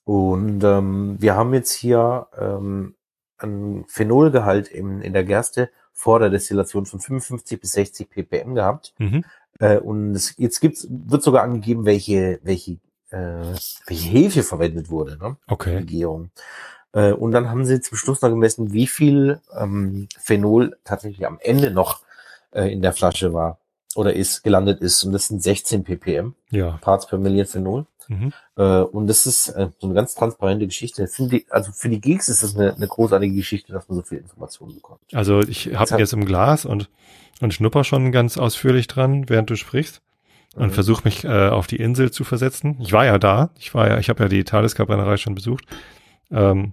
und 0.05 0.63
ähm, 0.63 1.17
wir 1.19 1.35
haben 1.35 1.53
jetzt 1.53 1.73
hier 1.73 2.29
ähm, 2.39 2.95
einen 3.39 3.85
Phenolgehalt 3.89 4.69
in, 4.69 5.01
in 5.03 5.13
der 5.13 5.25
Gerste 5.25 5.71
vor 5.93 6.21
der 6.21 6.31
Destillation 6.31 6.87
von 6.87 7.01
55 7.01 7.61
bis 7.61 7.73
60 7.73 8.11
ppm 8.11 8.55
gehabt. 8.55 8.95
Mhm. 8.99 9.25
Äh, 9.59 9.79
und 9.79 10.15
es, 10.15 10.35
jetzt 10.39 10.61
gibt's, 10.61 10.87
wird 10.89 11.23
sogar 11.23 11.43
angegeben, 11.43 11.87
welche, 11.87 12.39
welche, 12.43 12.73
äh, 13.11 13.55
welche 13.87 14.09
Hefe 14.09 14.43
verwendet 14.43 14.91
wurde. 14.91 15.19
Ne? 15.19 15.37
Okay. 15.49 15.79
Legierung. 15.79 16.31
Äh, 16.93 17.13
und 17.13 17.33
dann 17.33 17.51
haben 17.51 17.65
sie 17.65 17.81
zum 17.81 17.97
Schluss 17.97 18.23
noch 18.23 18.31
gemessen, 18.31 18.73
wie 18.73 18.87
viel 18.87 19.41
ähm, 19.59 20.09
Phenol 20.19 20.77
tatsächlich 20.85 21.27
am 21.27 21.39
Ende 21.41 21.71
noch 21.71 22.03
äh, 22.53 22.73
in 22.73 22.83
der 22.83 22.93
Flasche 22.93 23.33
war 23.33 23.59
oder 23.97 24.15
ist, 24.15 24.45
gelandet 24.45 24.81
ist. 24.81 25.03
Und 25.03 25.13
das 25.13 25.29
sind 25.29 25.43
16 25.43 25.83
ppm. 25.85 26.35
Ja. 26.51 26.79
Parts 26.81 27.07
per 27.07 27.19
Million 27.19 27.47
Phenol. 27.47 27.87
Mhm. 28.09 28.33
Äh, 28.57 28.81
und 28.81 29.07
das 29.07 29.27
ist 29.27 29.49
äh, 29.49 29.69
so 29.79 29.87
eine 29.87 29.95
ganz 29.95 30.15
transparente 30.15 30.67
Geschichte. 30.67 31.09
Die, 31.19 31.47
also 31.51 31.73
für 31.73 31.89
die 31.89 32.01
Geeks 32.01 32.29
ist 32.29 32.43
das 32.43 32.55
eine, 32.55 32.75
eine 32.75 32.87
großartige 32.87 33.35
Geschichte, 33.35 33.73
dass 33.73 33.89
man 33.89 33.97
so 33.97 34.03
viel 34.03 34.19
Informationen 34.19 34.75
bekommt. 34.75 35.01
Also 35.13 35.41
ich 35.41 35.75
habe 35.77 35.99
jetzt 35.99 36.13
im 36.13 36.25
Glas 36.25 36.65
und, 36.65 36.91
und 37.41 37.55
schnupper 37.55 37.85
schon 37.85 38.13
ganz 38.13 38.39
ausführlich 38.39 38.87
dran, 38.87 39.29
während 39.29 39.51
du 39.51 39.57
sprichst. 39.57 40.03
Und 40.55 40.69
mhm. 40.69 40.73
versuche 40.73 41.05
mich 41.05 41.25
äh, 41.25 41.49
auf 41.49 41.67
die 41.67 41.77
Insel 41.77 42.11
zu 42.11 42.25
versetzen. 42.25 42.79
Ich 42.81 42.93
war 42.93 43.05
ja 43.05 43.19
da. 43.19 43.51
Ich 43.59 43.75
war 43.75 43.89
ja, 43.89 43.99
ich 43.99 44.09
habe 44.09 44.23
ja 44.23 44.29
die 44.31 44.43
Talisker-Brennerei 44.43 45.19
schon 45.19 45.35
besucht. 45.35 45.67
Ähm, 46.31 46.73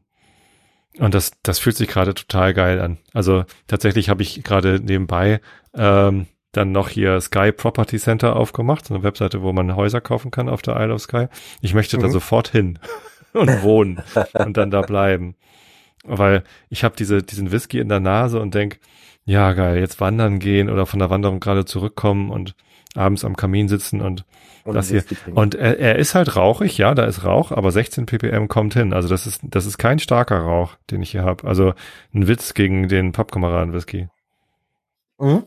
und 1.00 1.14
das, 1.14 1.32
das 1.44 1.60
fühlt 1.60 1.76
sich 1.76 1.88
gerade 1.88 2.14
total 2.14 2.54
geil 2.54 2.80
an. 2.80 2.98
Also 3.14 3.46
tatsächlich 3.68 4.10
habe 4.10 4.22
ich 4.22 4.44
gerade 4.44 4.80
nebenbei 4.80 5.42
ähm, 5.74 6.28
dann 6.54 6.72
noch 6.72 6.88
hier 6.88 7.20
Sky 7.20 7.52
Property 7.52 7.98
Center 7.98 8.36
aufgemacht, 8.36 8.86
so 8.86 8.94
eine 8.94 9.04
Webseite, 9.04 9.42
wo 9.42 9.52
man 9.52 9.76
Häuser 9.76 10.00
kaufen 10.02 10.32
kann 10.32 10.48
auf 10.48 10.62
der 10.62 10.78
Isle 10.78 10.94
of 10.94 11.02
Sky. 11.02 11.26
Ich 11.62 11.74
möchte 11.74 11.98
mhm. 11.98 12.04
da 12.04 12.10
sofort 12.10 12.48
hin 12.48 12.80
und 13.34 13.64
wohnen 13.64 14.02
und 14.34 14.56
dann 14.56 14.72
da 14.72 14.82
bleiben. 14.82 15.36
Weil 16.06 16.44
ich 16.70 16.84
habe 16.84 16.96
diese, 16.96 17.24
diesen 17.24 17.52
Whisky 17.52 17.80
in 17.80 17.90
der 17.90 18.00
Nase 18.00 18.40
und 18.40 18.54
denk, 18.54 18.80
ja 19.26 19.54
geil, 19.54 19.80
jetzt 19.80 20.00
wandern 20.00 20.40
gehen 20.40 20.70
oder 20.70 20.86
von 20.86 21.00
der 21.00 21.10
Wanderung 21.10 21.40
gerade 21.40 21.66
zurückkommen 21.66 22.30
und 22.30 22.56
abends 22.96 23.26
am 23.26 23.36
Kamin 23.36 23.68
sitzen 23.68 24.02
und, 24.02 24.26
und 24.64 24.76
das 24.76 24.90
hier. 24.90 25.04
Und 25.34 25.56
er, 25.56 25.80
er 25.80 25.96
ist 25.98 26.14
halt 26.14 26.36
rauchig, 26.36 26.78
ja, 26.78 26.94
da 26.94 27.06
ist 27.06 27.24
Rauch, 27.24 27.52
aber 27.52 27.72
16 27.72 28.06
ppm 28.06 28.48
kommt 28.48 28.76
hin. 28.76 28.94
Also 28.94 29.08
das 29.08 29.26
ist, 29.26 29.42
das 29.44 29.66
ist 29.66 29.78
kein 29.78 30.00
starker 30.00 30.40
Rauch, 30.40 30.76
den 30.92 31.02
ich 31.02 31.12
hier 31.12 31.24
habe. 31.24 31.48
Also 31.48 31.74
ein 32.14 32.28
Witz 32.28 32.54
gegen 32.54 32.90
den 32.90 33.12
Pappkameraden-Whisky. 33.12 34.10
Mhm. 35.20 35.44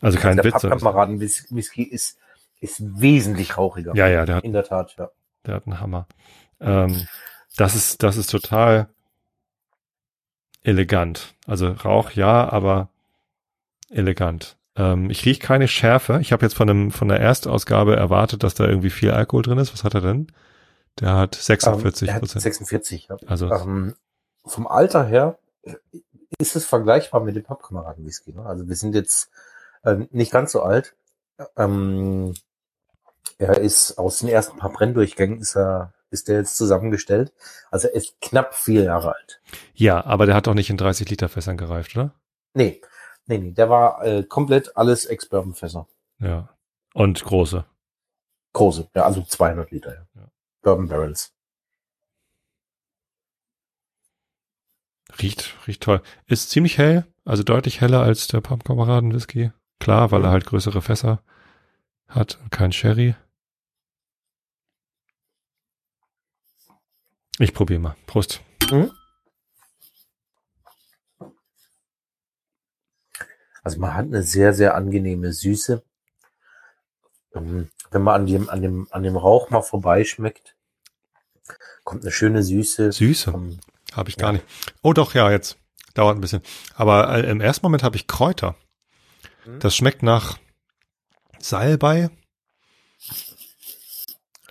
Also 0.00 0.18
kein 0.18 0.38
also 0.38 0.42
der 0.42 0.52
Witz. 0.52 0.62
Der 0.62 0.68
Pappkameraden-Whisky 0.70 1.82
ist, 1.82 2.18
ist 2.60 3.00
wesentlich 3.00 3.56
rauchiger. 3.56 3.94
Ja, 3.94 4.08
ja, 4.08 4.26
der 4.26 4.36
hat, 4.36 4.44
in 4.44 4.52
der 4.52 4.64
Tat, 4.64 4.94
ja. 4.98 5.10
Der 5.46 5.54
hat 5.54 5.66
einen 5.66 5.80
Hammer. 5.80 6.06
Ähm, 6.60 7.06
das 7.56 7.74
ist, 7.74 8.02
das 8.02 8.16
ist 8.16 8.30
total 8.30 8.88
elegant. 10.62 11.34
Also 11.46 11.68
Rauch 11.68 12.10
ja, 12.12 12.48
aber 12.50 12.88
elegant. 13.90 14.56
Ähm, 14.76 15.10
ich 15.10 15.24
rieche 15.24 15.40
keine 15.40 15.68
Schärfe. 15.68 16.18
Ich 16.20 16.32
habe 16.32 16.44
jetzt 16.44 16.54
von 16.54 16.68
einem 16.68 16.90
von 16.90 17.08
der 17.08 17.20
Erstausgabe 17.20 17.96
erwartet, 17.96 18.42
dass 18.42 18.54
da 18.54 18.66
irgendwie 18.66 18.90
viel 18.90 19.12
Alkohol 19.12 19.42
drin 19.42 19.58
ist. 19.58 19.72
Was 19.72 19.84
hat 19.84 19.94
er 19.94 20.00
denn? 20.00 20.26
Der 21.00 21.14
hat 21.14 21.34
46 21.34 22.08
ähm, 22.08 22.18
Prozent. 22.18 22.42
46. 22.42 23.08
Ja. 23.08 23.16
Also 23.26 23.50
ähm, 23.50 23.94
vom 24.44 24.66
Alter 24.66 25.04
her 25.04 25.38
ist 26.38 26.56
es 26.56 26.64
vergleichbar 26.66 27.20
mit 27.20 27.36
dem 27.36 27.44
Pappkameraden-Whisky. 27.44 28.32
Ne? 28.32 28.44
Also 28.44 28.68
wir 28.68 28.76
sind 28.76 28.94
jetzt 28.94 29.30
ähm, 29.84 30.08
nicht 30.10 30.32
ganz 30.32 30.52
so 30.52 30.62
alt. 30.62 30.94
Ähm, 31.56 32.34
er 33.38 33.58
ist 33.58 33.98
aus 33.98 34.20
den 34.20 34.28
ersten 34.28 34.58
paar 34.58 34.72
Brenndurchgängen 34.72 35.40
ist 35.40 35.56
er 35.56 35.92
ist 36.14 36.28
der 36.28 36.38
jetzt 36.38 36.56
zusammengestellt. 36.56 37.32
Also 37.70 37.88
er 37.88 37.94
ist 37.94 38.20
knapp 38.20 38.54
vier 38.54 38.84
Jahre 38.84 39.14
alt. 39.14 39.40
Ja, 39.74 40.04
aber 40.04 40.26
der 40.26 40.34
hat 40.34 40.46
doch 40.46 40.54
nicht 40.54 40.70
in 40.70 40.76
30 40.76 41.10
Liter 41.10 41.28
Fässern 41.28 41.56
gereift, 41.56 41.96
oder? 41.96 42.14
Nee, 42.54 42.80
nee, 43.26 43.38
nee. 43.38 43.50
Der 43.50 43.68
war 43.68 44.04
äh, 44.04 44.22
komplett 44.22 44.76
alles 44.76 45.04
Ex-Bourbon-Fässer. 45.06 45.88
Ja. 46.20 46.48
Und 46.94 47.22
große. 47.24 47.64
Große, 48.52 48.88
ja, 48.94 49.04
also 49.04 49.22
200 49.22 49.72
Liter. 49.72 49.92
Ja. 49.92 50.06
ja. 50.14 50.28
Bourbon 50.62 50.88
Barrels. 50.88 51.32
Riecht, 55.20 55.54
riecht 55.66 55.82
toll. 55.82 56.00
Ist 56.26 56.50
ziemlich 56.50 56.78
hell, 56.78 57.06
also 57.24 57.42
deutlich 57.42 57.80
heller 57.80 58.02
als 58.02 58.28
der 58.28 58.40
Pappkameraden 58.40 59.12
Whisky. 59.12 59.52
Klar, 59.84 60.10
weil 60.12 60.24
er 60.24 60.30
halt 60.30 60.46
größere 60.46 60.80
Fässer 60.80 61.22
hat 62.08 62.38
und 62.42 62.50
kein 62.50 62.72
Sherry. 62.72 63.16
Ich 67.38 67.52
probiere 67.52 67.80
mal. 67.80 67.96
Prost. 68.06 68.40
Mhm. 68.70 68.90
Also 73.62 73.78
man 73.78 73.92
hat 73.92 74.06
eine 74.06 74.22
sehr, 74.22 74.54
sehr 74.54 74.74
angenehme 74.74 75.34
Süße. 75.34 75.82
Ähm, 77.34 77.68
wenn 77.90 78.02
man 78.02 78.22
an 78.22 78.26
dem, 78.26 78.48
an 78.48 78.62
dem, 78.62 78.88
an 78.90 79.02
dem 79.02 79.18
Rauch 79.18 79.50
mal 79.50 79.60
vorbeischmeckt, 79.60 80.56
kommt 81.84 82.04
eine 82.04 82.10
schöne 82.10 82.42
Süße. 82.42 82.90
Süße? 82.90 83.34
Habe 83.92 84.08
ich 84.08 84.16
gar 84.16 84.30
ja. 84.30 84.32
nicht. 84.38 84.46
Oh 84.80 84.94
doch, 84.94 85.12
ja, 85.12 85.30
jetzt. 85.30 85.58
Dauert 85.92 86.16
ein 86.16 86.22
bisschen. 86.22 86.40
Aber 86.74 87.14
äh, 87.14 87.28
im 87.28 87.42
ersten 87.42 87.66
Moment 87.66 87.82
habe 87.82 87.96
ich 87.96 88.06
Kräuter. 88.06 88.56
Mhm. 89.44 89.58
Das 89.60 89.74
schmeckt 89.76 90.02
nach 90.02 90.38
Salbei. 91.38 92.10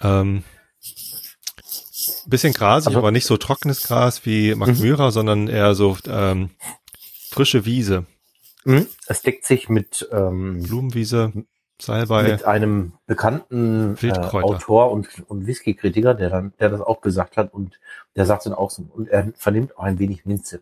Ähm, 0.02 0.44
bisschen 2.26 2.54
grasig, 2.54 2.88
also, 2.88 3.00
aber 3.00 3.12
nicht 3.12 3.26
so 3.26 3.38
trockenes 3.38 3.84
Gras 3.84 4.26
wie 4.26 4.56
Magmyra, 4.56 5.08
mhm. 5.08 5.12
sondern 5.12 5.48
eher 5.48 5.76
so 5.76 5.98
ähm, 6.08 6.52
frische 7.30 7.66
Wiese. 7.66 8.06
Mhm. 8.66 8.88
Es 9.08 9.22
deckt 9.22 9.46
sich 9.46 9.70
mit 9.70 10.08
ähm, 10.12 10.64
Blumenwiese, 10.64 11.34
Salbei. 11.82 12.24
Mit 12.24 12.46
einem 12.46 12.94
bekannten 13.08 13.98
äh, 14.02 14.12
Autor 14.12 14.92
und, 14.92 15.08
und 15.28 15.48
Whisky-Kritiker, 15.48 16.14
der 16.14 16.30
dann, 16.30 16.54
der 16.60 16.70
das 16.70 16.82
auch 16.82 17.02
gesagt 17.02 17.36
hat 17.36 17.54
und 17.54 17.80
der 18.16 18.26
sagt 18.26 18.46
dann 18.46 18.54
auch 18.54 18.70
so, 18.70 18.84
und 18.84 19.10
er 19.10 19.34
vernimmt 19.36 19.78
auch 19.78 19.84
ein 19.84 20.00
wenig 20.00 20.26
Minze. 20.26 20.62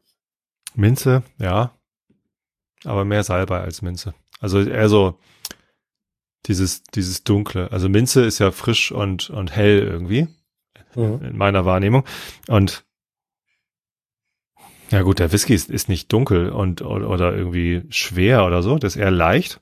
Minze, 0.73 1.23
ja. 1.37 1.73
Aber 2.83 3.05
mehr 3.05 3.23
Salbei 3.23 3.59
als 3.59 3.81
Minze. 3.81 4.13
Also 4.39 4.61
eher 4.61 4.89
so 4.89 5.19
dieses, 6.47 6.83
dieses 6.83 7.23
Dunkle. 7.23 7.71
Also 7.71 7.89
Minze 7.89 8.23
ist 8.23 8.39
ja 8.39 8.51
frisch 8.51 8.91
und, 8.91 9.29
und 9.29 9.55
hell 9.55 9.79
irgendwie. 9.79 10.27
Mhm. 10.95 11.23
In 11.23 11.37
meiner 11.37 11.65
Wahrnehmung. 11.65 12.05
Und 12.47 12.85
ja 14.89 15.03
gut, 15.03 15.19
der 15.19 15.31
Whisky 15.31 15.53
ist, 15.53 15.69
ist 15.69 15.87
nicht 15.87 16.11
dunkel 16.11 16.49
und 16.49 16.81
oder, 16.81 17.09
oder 17.09 17.35
irgendwie 17.35 17.83
schwer 17.89 18.45
oder 18.45 18.61
so. 18.61 18.77
Das 18.77 18.95
ist 18.95 19.01
eher 19.01 19.11
leicht. 19.11 19.61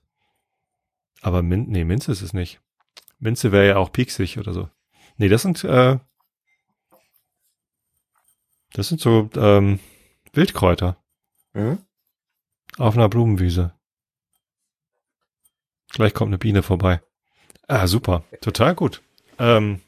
Aber 1.22 1.44
Min 1.44 1.68
nee, 1.70 1.84
Minze 1.84 2.12
ist 2.12 2.22
es 2.22 2.34
nicht. 2.34 2.60
Minze 3.20 3.52
wäre 3.52 3.68
ja 3.68 3.78
auch 3.78 3.92
pieksig 3.92 4.40
oder 4.40 4.54
so. 4.54 4.70
Nee, 5.18 5.28
das 5.28 5.42
sind 5.42 5.64
äh, 5.64 6.00
das 8.74 8.88
sind 8.88 9.02
so 9.02 9.30
ähm, 9.36 9.80
Wildkräuter. 10.34 10.98
Mhm. 11.54 11.80
Auf 12.80 12.96
einer 12.96 13.10
Blumenwiese. 13.10 13.74
Gleich 15.92 16.14
kommt 16.14 16.30
eine 16.30 16.38
Biene 16.38 16.64
vorbei. 16.64 17.02
Ah, 17.68 17.88
super. 17.88 18.24
Total 18.40 18.74
gut. 18.74 19.02
Ähm, 19.38 19.82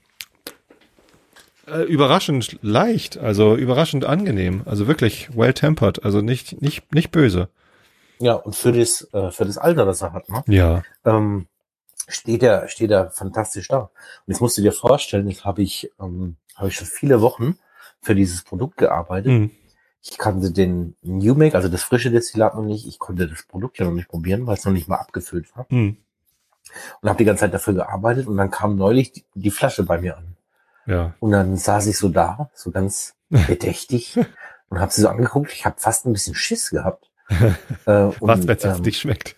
äh, 1.67 1.83
überraschend 1.83 2.57
leicht, 2.61 3.17
also 3.17 3.55
überraschend 3.55 4.03
angenehm, 4.03 4.63
also 4.65 4.87
wirklich 4.87 5.35
well 5.35 5.53
tempered, 5.53 6.03
also 6.03 6.21
nicht 6.21 6.61
nicht 6.61 6.93
nicht 6.93 7.11
böse. 7.11 7.47
Ja, 8.19 8.33
und 8.33 8.57
für 8.57 8.73
das 8.73 9.07
äh, 9.13 9.31
für 9.31 9.45
das 9.45 9.57
Alter, 9.57 9.85
das 9.85 10.01
er 10.01 10.11
hat, 10.11 10.27
ne? 10.27 10.43
Ja. 10.47 10.83
Ähm, 11.05 11.47
steht 12.09 12.43
er 12.43 12.67
steht 12.67 12.91
er 12.91 13.09
fantastisch 13.11 13.69
da. 13.69 13.79
Und 13.79 13.91
jetzt 14.27 14.41
musst 14.41 14.57
du 14.57 14.61
dir 14.61 14.73
vorstellen, 14.73 15.29
jetzt 15.29 15.45
habe 15.45 15.61
ich 15.61 15.89
ähm, 15.99 16.35
habe 16.55 16.67
ich 16.67 16.75
schon 16.75 16.87
viele 16.87 17.21
Wochen 17.21 17.57
für 18.01 18.15
dieses 18.15 18.43
Produkt 18.43 18.75
gearbeitet. 18.77 19.31
Mhm. 19.31 19.51
Ich 20.03 20.17
kannte 20.17 20.51
den 20.51 20.95
New 21.03 21.35
Make, 21.35 21.55
also 21.55 21.69
das 21.69 21.83
frische 21.83 22.11
Destillat 22.11 22.55
noch 22.55 22.63
nicht. 22.63 22.87
Ich 22.87 22.97
konnte 22.97 23.27
das 23.27 23.43
Produkt 23.43 23.77
ja 23.77 23.85
noch 23.85 23.93
nicht 23.93 24.09
probieren, 24.09 24.47
weil 24.47 24.55
es 24.57 24.65
noch 24.65 24.73
nicht 24.73 24.87
mal 24.87 24.97
abgefüllt 24.97 25.55
war. 25.55 25.67
Mhm. 25.69 25.97
Und 27.01 27.09
habe 27.09 27.17
die 27.17 27.25
ganze 27.25 27.41
Zeit 27.41 27.53
dafür 27.53 27.73
gearbeitet 27.73 28.27
und 28.27 28.37
dann 28.37 28.49
kam 28.49 28.75
neulich 28.75 29.11
die, 29.11 29.25
die 29.35 29.51
Flasche 29.51 29.83
bei 29.83 29.99
mir 29.99 30.17
an. 30.17 30.35
Ja. 30.85 31.13
Und 31.19 31.31
dann 31.31 31.57
saß 31.57 31.87
ich 31.87 31.97
so 31.97 32.09
da, 32.09 32.49
so 32.53 32.71
ganz 32.71 33.13
bedächtig 33.29 34.17
und 34.69 34.79
habe 34.79 34.91
sie 34.91 35.01
so 35.01 35.09
angeguckt. 35.09 35.53
Ich 35.53 35.65
habe 35.65 35.75
fast 35.79 36.05
ein 36.05 36.13
bisschen 36.13 36.35
Schiss 36.35 36.69
gehabt, 36.71 37.11
äh, 37.85 38.09
Was, 38.19 38.47
wenn 38.47 38.57
es 38.57 38.63
ähm, 38.63 38.81
nicht 38.81 38.99
schmeckt? 38.99 39.35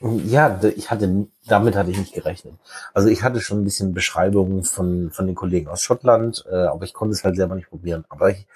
Ja, 0.00 0.60
ich 0.76 0.90
hatte, 0.90 1.26
damit 1.46 1.74
hatte 1.74 1.90
ich 1.90 1.98
nicht 1.98 2.14
gerechnet. 2.14 2.54
Also 2.94 3.08
ich 3.08 3.22
hatte 3.22 3.40
schon 3.40 3.60
ein 3.60 3.64
bisschen 3.64 3.94
Beschreibungen 3.94 4.62
von, 4.62 5.10
von 5.10 5.26
den 5.26 5.34
Kollegen 5.34 5.68
aus 5.68 5.82
Schottland, 5.82 6.44
äh, 6.50 6.54
aber 6.54 6.84
ich 6.84 6.94
konnte 6.94 7.14
es 7.14 7.24
halt 7.24 7.36
selber 7.36 7.56
nicht 7.56 7.68
probieren. 7.68 8.04
Aber 8.08 8.30
ich, 8.30 8.46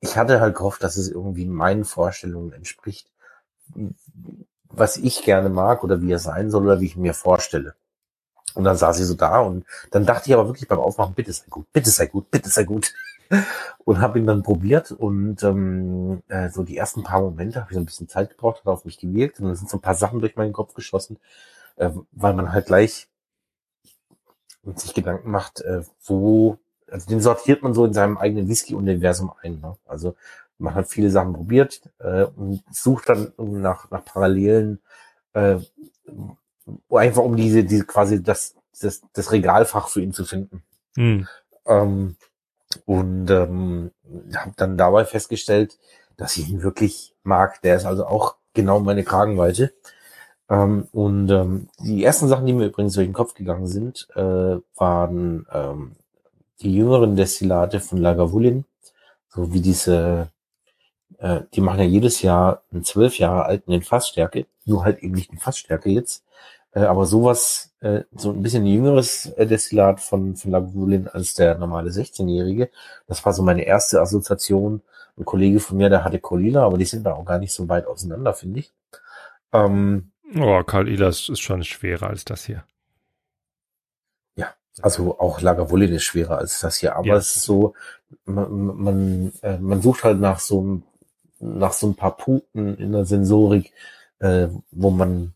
ich 0.00 0.16
hatte 0.16 0.40
halt 0.40 0.56
gehofft, 0.56 0.82
dass 0.82 0.96
es 0.96 1.08
irgendwie 1.08 1.46
meinen 1.46 1.84
Vorstellungen 1.84 2.52
entspricht, 2.52 3.10
was 4.68 4.96
ich 4.96 5.22
gerne 5.22 5.48
mag 5.48 5.82
oder 5.82 6.00
wie 6.02 6.12
er 6.12 6.18
sein 6.18 6.50
soll 6.50 6.64
oder 6.64 6.80
wie 6.80 6.86
ich 6.86 6.96
mir 6.96 7.14
vorstelle. 7.14 7.74
Und 8.54 8.64
dann 8.64 8.76
saß 8.76 8.96
sie 8.96 9.04
so 9.04 9.14
da 9.14 9.40
und 9.40 9.64
dann 9.90 10.06
dachte 10.06 10.28
ich 10.28 10.34
aber 10.34 10.48
wirklich 10.48 10.68
beim 10.68 10.78
Aufmachen, 10.78 11.14
bitte 11.14 11.32
sei 11.32 11.46
gut, 11.48 11.66
bitte 11.72 11.90
sei 11.90 12.06
gut, 12.06 12.30
bitte 12.30 12.48
sei 12.48 12.64
gut. 12.64 12.92
Und 13.84 14.00
habe 14.00 14.18
ihn 14.18 14.26
dann 14.26 14.42
probiert 14.42 14.90
und 14.90 15.42
ähm, 15.42 16.22
äh, 16.28 16.48
so 16.48 16.62
die 16.62 16.78
ersten 16.78 17.02
paar 17.02 17.20
Momente 17.20 17.60
habe 17.60 17.70
ich 17.70 17.74
so 17.74 17.80
ein 17.80 17.84
bisschen 17.84 18.08
Zeit 18.08 18.30
gebraucht, 18.30 18.60
hat 18.60 18.66
auf 18.66 18.86
mich 18.86 18.98
gewirkt 18.98 19.38
und 19.38 19.46
dann 19.46 19.54
sind 19.54 19.68
so 19.68 19.76
ein 19.76 19.82
paar 19.82 19.94
Sachen 19.94 20.20
durch 20.20 20.36
meinen 20.36 20.54
Kopf 20.54 20.72
geschossen, 20.72 21.18
äh, 21.76 21.90
weil 22.12 22.32
man 22.32 22.52
halt 22.52 22.66
gleich 22.66 23.08
sich 24.76 24.94
Gedanken 24.94 25.30
macht, 25.30 25.60
äh, 25.60 25.82
wo, 26.04 26.58
also 26.90 27.06
den 27.08 27.20
sortiert 27.20 27.62
man 27.62 27.74
so 27.74 27.84
in 27.84 27.92
seinem 27.92 28.16
eigenen 28.16 28.48
Whisky-Universum 28.48 29.32
ein. 29.42 29.60
Ne? 29.60 29.76
Also 29.86 30.14
man 30.58 30.74
hat 30.74 30.88
viele 30.88 31.10
Sachen 31.10 31.34
probiert 31.34 31.82
äh, 31.98 32.24
und 32.24 32.62
sucht 32.70 33.08
dann 33.08 33.32
nach, 33.36 33.90
nach 33.90 34.04
Parallelen, 34.04 34.80
äh, 35.32 35.58
einfach 36.90 37.22
um 37.22 37.36
diese, 37.36 37.64
diese 37.64 37.84
quasi 37.84 38.22
das, 38.22 38.54
das, 38.80 39.02
das 39.12 39.32
Regalfach 39.32 39.88
für 39.88 40.00
ihn 40.02 40.12
zu 40.12 40.24
finden. 40.24 40.62
Mhm. 40.96 41.28
Ähm, 41.66 42.16
und 42.84 43.30
ähm, 43.30 43.92
habe 44.34 44.52
dann 44.56 44.76
dabei 44.76 45.04
festgestellt, 45.04 45.78
dass 46.16 46.36
ich 46.36 46.48
ihn 46.48 46.62
wirklich 46.62 47.14
mag. 47.22 47.62
Der 47.62 47.76
ist 47.76 47.86
also 47.86 48.06
auch 48.06 48.36
genau 48.52 48.80
meine 48.80 49.04
Kragenweite. 49.04 49.72
Ähm, 50.50 50.88
und 50.92 51.30
ähm, 51.30 51.68
die 51.80 52.04
ersten 52.04 52.28
Sachen, 52.28 52.46
die 52.46 52.52
mir 52.52 52.66
übrigens 52.66 52.94
durch 52.94 53.06
den 53.06 53.14
Kopf 53.14 53.34
gegangen 53.34 53.66
sind, 53.66 54.08
äh, 54.14 54.58
waren 54.76 55.46
ähm, 55.52 55.92
die 56.60 56.74
jüngeren 56.74 57.16
Destillate 57.16 57.80
von 57.80 57.98
Lagavulin, 57.98 58.64
so 59.28 59.52
wie 59.52 59.60
diese, 59.60 60.28
äh, 61.18 61.42
die 61.54 61.60
machen 61.60 61.80
ja 61.80 61.86
jedes 61.86 62.22
Jahr 62.22 62.62
einen 62.72 62.84
zwölf 62.84 63.18
Jahre 63.18 63.44
alten 63.44 63.72
in 63.72 63.82
Fassstärke, 63.82 64.46
nur 64.64 64.84
halt 64.84 65.02
eben 65.02 65.14
nicht 65.14 65.32
in 65.32 65.38
Fassstärke 65.38 65.90
jetzt, 65.90 66.24
äh, 66.72 66.80
aber 66.80 67.06
sowas, 67.06 67.74
äh, 67.80 68.02
so 68.14 68.30
ein 68.30 68.42
bisschen 68.42 68.66
jüngeres 68.66 69.26
äh, 69.26 69.46
Destillat 69.46 70.00
von, 70.00 70.36
von 70.36 70.50
Lagavulin 70.50 71.08
als 71.08 71.34
der 71.34 71.56
normale 71.56 71.90
16-Jährige. 71.90 72.70
Das 73.06 73.24
war 73.24 73.32
so 73.32 73.42
meine 73.42 73.64
erste 73.64 74.00
Assoziation. 74.00 74.82
Ein 75.16 75.24
Kollege 75.24 75.60
von 75.60 75.76
mir, 75.76 75.88
der 75.88 76.04
hatte 76.04 76.20
Colila, 76.20 76.64
aber 76.64 76.78
die 76.78 76.84
sind 76.84 77.04
da 77.04 77.14
auch 77.14 77.24
gar 77.24 77.38
nicht 77.38 77.52
so 77.52 77.68
weit 77.68 77.86
auseinander, 77.86 78.34
finde 78.34 78.60
ich. 78.60 78.72
Ähm, 79.52 80.12
oh, 80.38 80.62
Karl 80.62 80.88
Ilas 80.88 81.28
ist 81.28 81.40
schon 81.40 81.64
schwerer 81.64 82.08
als 82.08 82.24
das 82.24 82.44
hier. 82.44 82.64
Also 84.82 85.18
auch 85.18 85.40
Lagavulin 85.40 85.92
ist 85.92 86.04
schwerer 86.04 86.38
als 86.38 86.60
das 86.60 86.76
hier, 86.76 86.96
aber 86.96 87.06
ja. 87.06 87.16
es 87.16 87.36
ist 87.36 87.42
so, 87.42 87.74
man, 88.24 88.76
man, 88.76 89.32
äh, 89.42 89.58
man 89.58 89.82
sucht 89.82 90.04
halt 90.04 90.20
nach 90.20 90.38
so, 90.38 90.82
nach 91.40 91.72
so 91.72 91.88
ein 91.88 91.94
paar 91.94 92.16
Punkten 92.16 92.76
in 92.76 92.92
der 92.92 93.04
Sensorik, 93.04 93.72
äh, 94.20 94.48
wo 94.70 94.90
man 94.90 95.34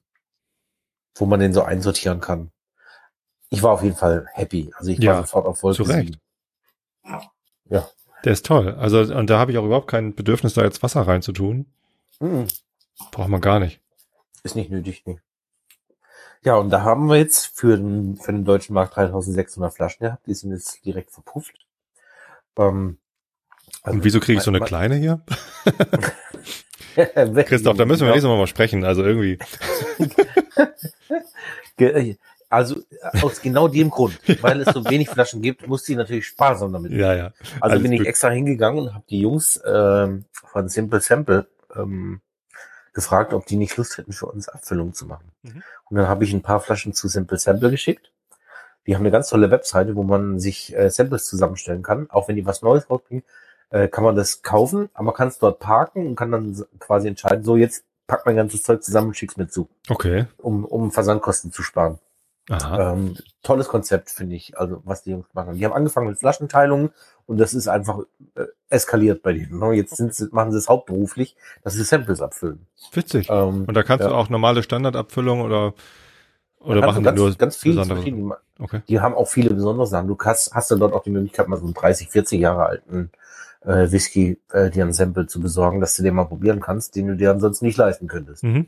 wo 1.14 1.26
man 1.26 1.40
den 1.40 1.52
so 1.52 1.62
einsortieren 1.62 2.20
kann. 2.20 2.50
Ich 3.50 3.62
war 3.62 3.72
auf 3.72 3.82
jeden 3.82 3.96
Fall 3.96 4.26
happy. 4.32 4.72
Also 4.76 4.90
ich 4.90 4.98
ja, 4.98 5.12
war 5.12 5.22
sofort 5.22 5.46
auf 5.46 5.62
Wolke 5.62 5.84
zu 5.84 5.90
Recht. 5.90 6.18
Ja. 7.68 7.88
Der 8.24 8.32
ist 8.32 8.46
toll. 8.46 8.74
Also, 8.74 9.00
und 9.14 9.28
da 9.28 9.38
habe 9.38 9.52
ich 9.52 9.58
auch 9.58 9.64
überhaupt 9.64 9.88
kein 9.88 10.14
Bedürfnis, 10.14 10.54
da 10.54 10.62
jetzt 10.62 10.82
Wasser 10.82 11.02
reinzutun. 11.02 11.66
Mhm. 12.20 12.46
Braucht 13.10 13.28
man 13.28 13.40
gar 13.40 13.58
nicht. 13.58 13.80
Ist 14.42 14.56
nicht 14.56 14.70
nötig, 14.70 15.02
nee. 15.06 15.18
Ja, 16.44 16.56
und 16.56 16.70
da 16.70 16.82
haben 16.82 17.08
wir 17.08 17.16
jetzt 17.16 17.56
für 17.56 17.76
den, 17.76 18.16
für 18.16 18.32
den 18.32 18.44
deutschen 18.44 18.74
Markt 18.74 18.96
3600 18.96 19.72
Flaschen 19.72 20.04
gehabt. 20.06 20.26
Die 20.26 20.34
sind 20.34 20.50
jetzt 20.50 20.84
direkt 20.84 21.12
verpufft. 21.12 21.54
Ähm, 22.58 22.98
also 23.82 23.96
und 23.96 24.04
wieso 24.04 24.20
kriege 24.20 24.38
ich 24.38 24.44
so 24.44 24.50
eine 24.50 24.60
kleine 24.60 24.96
hier? 24.96 25.20
Christoph, 27.44 27.76
da 27.76 27.84
müssen 27.84 28.02
wir 28.02 28.10
nächstes 28.10 28.28
Mal 28.28 28.36
mal 28.36 28.46
sprechen. 28.46 28.84
Also 28.84 29.02
irgendwie. 29.02 29.38
Also 32.48 32.82
aus 33.22 33.40
genau 33.40 33.66
dem 33.66 33.88
Grund, 33.88 34.20
weil 34.42 34.60
es 34.60 34.74
so 34.74 34.84
wenig 34.84 35.08
Flaschen 35.08 35.40
gibt, 35.40 35.66
muss 35.66 35.86
sie 35.86 35.96
natürlich 35.96 36.26
sparsam 36.26 36.70
damit. 36.70 36.92
Ja, 36.92 37.14
ja. 37.14 37.32
Also 37.62 37.76
Alles 37.76 37.82
bin 37.82 37.92
ich 37.92 38.06
extra 38.06 38.28
hingegangen 38.28 38.80
und 38.80 38.94
habe 38.94 39.04
die 39.08 39.20
Jungs 39.20 39.58
ähm, 39.66 40.26
von 40.32 40.68
Simple 40.68 41.00
Sample 41.00 41.46
ähm, 41.74 42.20
gefragt, 42.92 43.32
ob 43.32 43.46
die 43.46 43.56
nicht 43.56 43.76
Lust 43.76 43.98
hätten, 43.98 44.12
für 44.12 44.26
uns 44.26 44.48
Abfüllungen 44.48 44.94
zu 44.94 45.06
machen. 45.06 45.32
Mhm. 45.42 45.62
Und 45.88 45.96
dann 45.96 46.08
habe 46.08 46.24
ich 46.24 46.32
ein 46.32 46.42
paar 46.42 46.60
Flaschen 46.60 46.92
zu 46.92 47.08
Simple 47.08 47.38
Sample 47.38 47.70
geschickt. 47.70 48.10
Die 48.86 48.94
haben 48.94 49.02
eine 49.02 49.10
ganz 49.10 49.28
tolle 49.28 49.50
Webseite, 49.50 49.94
wo 49.94 50.02
man 50.02 50.40
sich 50.40 50.76
äh, 50.76 50.90
Samples 50.90 51.26
zusammenstellen 51.26 51.82
kann. 51.82 52.10
Auch 52.10 52.28
wenn 52.28 52.36
die 52.36 52.46
was 52.46 52.62
Neues 52.62 52.90
rausbringen, 52.90 53.24
äh, 53.70 53.88
kann 53.88 54.04
man 54.04 54.16
das 54.16 54.42
kaufen, 54.42 54.90
aber 54.92 55.04
man 55.04 55.14
kann 55.14 55.28
es 55.28 55.38
dort 55.38 55.60
parken 55.60 56.06
und 56.06 56.16
kann 56.16 56.32
dann 56.32 56.64
quasi 56.78 57.08
entscheiden, 57.08 57.44
so 57.44 57.56
jetzt 57.56 57.84
pack 58.06 58.26
mein 58.26 58.36
ganzes 58.36 58.62
Zeug 58.62 58.82
zusammen 58.82 59.08
und 59.08 59.14
schick's 59.14 59.36
mir 59.36 59.48
zu. 59.48 59.68
Okay. 59.88 60.26
Um, 60.38 60.64
um 60.64 60.90
Versandkosten 60.90 61.52
zu 61.52 61.62
sparen. 61.62 61.98
Aha. 62.50 62.92
Ähm, 62.92 63.16
tolles 63.42 63.68
Konzept, 63.68 64.10
finde 64.10 64.34
ich, 64.34 64.58
also 64.58 64.82
was 64.84 65.04
die 65.04 65.12
Jungs 65.12 65.26
machen. 65.32 65.54
Die 65.54 65.64
haben 65.64 65.72
angefangen 65.72 66.08
mit 66.08 66.18
Flaschenteilungen 66.18 66.90
und 67.32 67.38
das 67.38 67.54
ist 67.54 67.66
einfach 67.66 68.00
äh, 68.34 68.44
eskaliert 68.68 69.22
bei 69.22 69.32
denen. 69.32 69.58
Ne? 69.58 69.72
Jetzt 69.72 69.96
sind 69.96 70.14
sie, 70.14 70.28
machen 70.32 70.52
sie 70.52 70.58
es 70.58 70.68
hauptberuflich, 70.68 71.34
dass 71.64 71.72
sie 71.72 71.82
Samples 71.82 72.20
abfüllen. 72.20 72.66
Witzig. 72.92 73.30
Ähm, 73.30 73.64
und 73.66 73.74
da 73.74 73.82
kannst 73.82 74.04
ja. 74.04 74.10
du 74.10 74.14
auch 74.14 74.28
normale 74.28 74.62
Standardabfüllung 74.62 75.40
oder 75.40 75.72
oder 76.60 76.86
machen 76.86 77.02
ganz, 77.02 77.16
die 77.16 77.22
nur 77.22 77.34
ganz 77.34 77.56
viele 77.56 77.84
verschiedene. 77.84 78.36
Okay. 78.60 78.82
Die 78.86 79.00
haben 79.00 79.14
auch 79.14 79.26
viele 79.26 79.52
besondere 79.52 79.86
Sachen. 79.86 80.06
Du 80.06 80.16
hast, 80.22 80.54
hast 80.54 80.70
dann 80.70 80.78
dort 80.78 80.92
auch 80.92 81.02
die 81.02 81.10
Möglichkeit, 81.10 81.48
mal 81.48 81.56
so 81.56 81.64
einen 81.64 81.74
30, 81.74 82.08
40 82.08 82.38
Jahre 82.38 82.66
alten 82.66 83.10
äh, 83.62 83.90
Whisky 83.90 84.38
äh, 84.52 84.70
dir 84.70 84.84
ein 84.84 84.92
Sample 84.92 85.26
zu 85.26 85.40
besorgen, 85.40 85.80
dass 85.80 85.96
du 85.96 86.02
den 86.02 86.14
mal 86.14 86.26
probieren 86.26 86.60
kannst, 86.60 86.94
den 86.94 87.08
du 87.08 87.16
dir 87.16 87.30
ansonsten 87.30 87.64
nicht 87.64 87.78
leisten 87.78 88.06
könntest. 88.06 88.44
Mhm. 88.44 88.66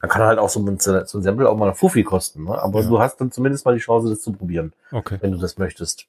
Dann 0.00 0.10
kann 0.10 0.22
halt 0.22 0.38
auch 0.38 0.48
so 0.48 0.60
ein, 0.60 0.78
so 0.78 0.92
ein 0.92 1.22
Sample 1.22 1.48
auch 1.48 1.56
mal 1.56 1.74
Fuffi 1.74 2.04
kosten, 2.04 2.44
ne? 2.44 2.62
aber 2.62 2.82
ja. 2.82 2.88
du 2.88 3.00
hast 3.00 3.20
dann 3.20 3.32
zumindest 3.32 3.64
mal 3.66 3.74
die 3.74 3.80
Chance, 3.80 4.08
das 4.08 4.20
zu 4.20 4.32
probieren, 4.32 4.72
okay. 4.92 5.18
wenn 5.20 5.32
du 5.32 5.38
das 5.38 5.58
möchtest. 5.58 6.06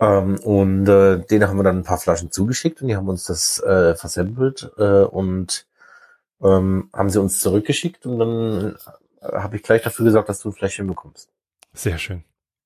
Ähm, 0.00 0.38
und 0.40 0.88
äh, 0.88 1.18
denen 1.26 1.48
haben 1.48 1.58
wir 1.58 1.64
dann 1.64 1.78
ein 1.78 1.84
paar 1.84 1.98
Flaschen 1.98 2.30
zugeschickt 2.30 2.82
und 2.82 2.88
die 2.88 2.96
haben 2.96 3.08
uns 3.08 3.24
das 3.24 3.60
äh, 3.60 3.94
versampelt 3.94 4.70
äh, 4.78 5.02
und 5.02 5.66
ähm, 6.42 6.90
haben 6.92 7.10
sie 7.10 7.20
uns 7.20 7.40
zurückgeschickt 7.40 8.06
und 8.06 8.18
dann 8.18 8.76
äh, 9.20 9.36
habe 9.38 9.56
ich 9.56 9.62
gleich 9.62 9.82
dafür 9.82 10.04
gesorgt, 10.04 10.28
dass 10.28 10.40
du 10.40 10.50
ein 10.50 10.54
Fläschchen 10.54 10.86
bekommst. 10.86 11.30
Sehr 11.72 11.98
schön. 11.98 12.24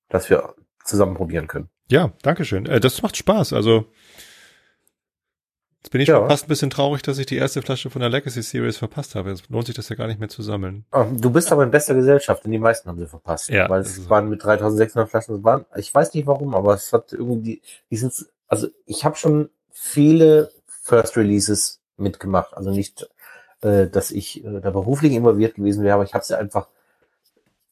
Dass 0.09 0.29
wir 0.29 0.55
zusammen 0.85 1.15
probieren 1.15 1.47
können. 1.47 1.69
Ja, 1.89 2.13
danke 2.23 2.45
schön. 2.45 2.67
Äh, 2.67 2.81
das 2.81 3.03
macht 3.03 3.17
Spaß. 3.17 3.53
Also 3.53 3.87
jetzt 5.83 5.91
bin 5.91 6.01
ich 6.01 6.09
ja. 6.09 6.17
schon 6.17 6.29
fast 6.29 6.45
ein 6.45 6.49
bisschen 6.49 6.71
traurig, 6.71 7.03
dass 7.03 7.19
ich 7.19 7.27
die 7.27 7.37
erste 7.37 7.63
Flasche 7.63 7.91
von 7.91 8.01
der 8.01 8.09
Legacy 8.09 8.43
Series 8.43 8.77
verpasst 8.77 9.15
habe. 9.15 9.31
Jetzt 9.31 9.49
lohnt 9.51 9.67
sich 9.67 9.75
das 9.75 9.89
ja 9.89 9.97
gar 9.97 10.07
nicht 10.07 10.21
mehr 10.21 10.29
zu 10.29 10.43
sammeln. 10.43 10.85
Ah, 10.91 11.07
du 11.11 11.31
bist 11.31 11.51
aber 11.51 11.65
in 11.65 11.71
bester 11.71 11.95
Gesellschaft, 11.95 12.45
denn 12.45 12.53
die 12.53 12.59
meisten 12.59 12.89
haben 12.89 12.99
sie 12.99 13.07
verpasst. 13.07 13.49
Ja, 13.49 13.69
weil 13.69 13.81
es 13.81 14.09
waren 14.09 14.29
mit 14.29 14.45
3600 14.45 15.11
Flaschen, 15.11 15.37
es 15.37 15.45
waren, 15.45 15.65
ich 15.77 15.95
weiß 15.95 16.15
nicht 16.15 16.27
warum, 16.27 16.55
aber 16.55 16.75
es 16.75 16.93
hat 16.93 17.13
irgendwie, 17.13 17.63
die 17.91 17.97
sind, 17.97 18.13
also 18.49 18.69
ich 18.87 19.05
habe 19.05 19.17
schon 19.17 19.51
viele 19.71 20.51
First 20.67 21.17
Releases 21.17 21.81
mitgemacht. 21.97 22.57
Also 22.57 22.71
nicht, 22.71 23.09
äh, 23.63 23.87
dass 23.87 24.11
ich 24.11 24.45
äh, 24.45 24.61
da 24.61 24.71
beruflich 24.71 25.13
involviert 25.13 25.55
gewesen 25.55 25.85
wäre, 25.85 25.95
aber 25.95 26.05
ich 26.05 26.15
habe 26.15 26.25
sie 26.25 26.39
einfach 26.39 26.69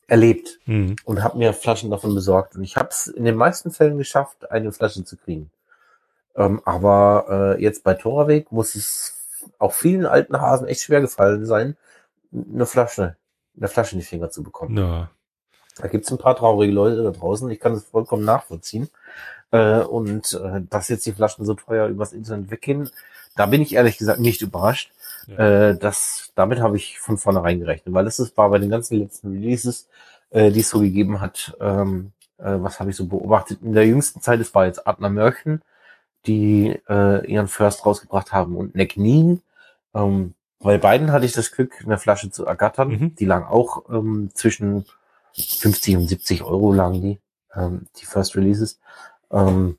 erlebt 0.07 0.59
mhm. 0.66 0.97
und 1.05 1.23
habe 1.23 1.39
mir 1.39 1.53
Flaschen 1.53 1.91
davon 1.91 2.15
besorgt. 2.15 2.57
Und 2.57 2.65
ich 2.65 2.77
habe 2.77 2.89
es 2.89 3.07
in 3.07 3.24
den 3.24 3.37
meisten 3.37 3.70
Fällen 3.70 3.97
geschafft, 3.97 4.51
eine 4.51 4.73
Flasche 4.73 5.05
zu 5.05 5.16
kriegen. 5.16 5.51
Ähm, 6.36 6.61
aber 6.65 7.57
äh, 7.59 7.62
jetzt 7.62 7.85
bei 7.85 7.94
Toraweg 7.94 8.51
muss 8.52 8.74
es 8.74 9.15
auch 9.59 9.73
vielen 9.73 10.07
alten 10.07 10.40
Hasen 10.40 10.66
echt 10.66 10.82
schwer 10.82 11.01
gefallen 11.01 11.47
sein, 11.47 11.77
eine 12.32 12.66
Flasche, 12.66 13.16
eine 13.57 13.69
Flasche 13.69 13.94
in 13.94 14.01
die 14.01 14.07
Finger 14.07 14.31
zu 14.31 14.43
bekommen. 14.43 14.77
Ja. 14.77 15.11
Da 15.78 15.89
gibt's 15.89 16.11
ein 16.11 16.19
paar 16.19 16.36
traurige 16.36 16.73
Leute 16.73 17.02
da 17.02 17.11
draußen. 17.11 17.51
Ich 17.51 17.61
kann 17.61 17.73
das 17.73 17.85
vollkommen 17.85 18.24
nachvollziehen. 18.24 18.89
Äh, 19.51 19.81
und 19.81 20.35
äh, 20.35 20.61
dass 20.69 20.89
jetzt 20.89 21.07
die 21.07 21.12
Flaschen 21.12 21.44
so 21.44 21.55
teuer 21.55 21.89
übers 21.89 22.12
Internet 22.12 22.51
weggehen, 22.51 22.90
da 23.36 23.47
bin 23.47 23.62
ich 23.62 23.74
ehrlich 23.74 23.98
gesagt 23.98 24.20
nicht 24.20 24.43
überrascht. 24.43 24.93
Ja. 25.27 25.70
Äh, 25.70 25.78
das, 25.78 26.32
damit 26.35 26.61
habe 26.61 26.77
ich 26.77 26.98
von 26.98 27.19
vornherein 27.19 27.61
gerechnet, 27.61 27.94
weil 27.94 28.05
das 28.05 28.19
ist, 28.19 28.36
war 28.36 28.51
bei 28.51 28.59
den 28.59 28.70
ganzen 28.70 28.98
letzten 28.98 29.32
Releases, 29.32 29.89
äh, 30.31 30.51
die 30.51 30.61
es 30.61 30.70
so 30.70 30.81
gegeben 30.81 31.20
hat, 31.20 31.57
ähm, 31.61 32.12
äh, 32.39 32.57
was 32.59 32.81
habe 32.81 32.90
ich 32.90 32.97
so 32.97 33.07
beobachtet? 33.07 33.61
In 33.62 33.73
der 33.73 33.86
jüngsten 33.86 34.20
Zeit, 34.20 34.40
es 34.40 34.55
war 34.55 34.66
jetzt 34.66 34.86
Adler 34.86 35.11
Mörchen, 35.11 35.62
die 36.26 36.78
äh, 36.88 37.26
ihren 37.26 37.48
First 37.48 37.86
rausgebracht 37.86 38.32
haben 38.32 38.56
und 38.56 38.74
Necknien. 38.74 39.42
Ähm, 39.94 40.34
bei 40.59 40.76
beiden 40.78 41.10
hatte 41.12 41.24
ich 41.24 41.32
das 41.32 41.52
Glück, 41.52 41.82
eine 41.84 41.98
Flasche 41.98 42.30
zu 42.30 42.44
ergattern. 42.44 42.88
Mhm. 42.88 43.14
Die 43.14 43.24
lagen 43.24 43.47
auch 43.47 43.88
ähm, 43.88 44.30
zwischen 44.34 44.84
50 45.34 45.97
und 45.97 46.09
70 46.09 46.42
Euro 46.42 46.72
lagen 46.72 47.01
die, 47.01 47.20
ähm, 47.55 47.86
die 47.97 48.05
First 48.05 48.36
Releases. 48.36 48.78
Ähm, 49.32 49.78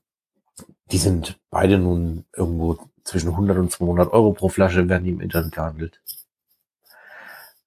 die 0.91 0.97
sind 0.97 1.39
beide 1.49 1.77
nun 1.77 2.25
irgendwo 2.35 2.79
zwischen 3.03 3.29
100 3.29 3.57
und 3.57 3.71
200 3.71 4.11
Euro 4.11 4.33
pro 4.33 4.49
Flasche 4.49 4.87
werden 4.89 5.03
die 5.03 5.11
im 5.11 5.21
Internet 5.21 5.53
gehandelt. 5.53 6.01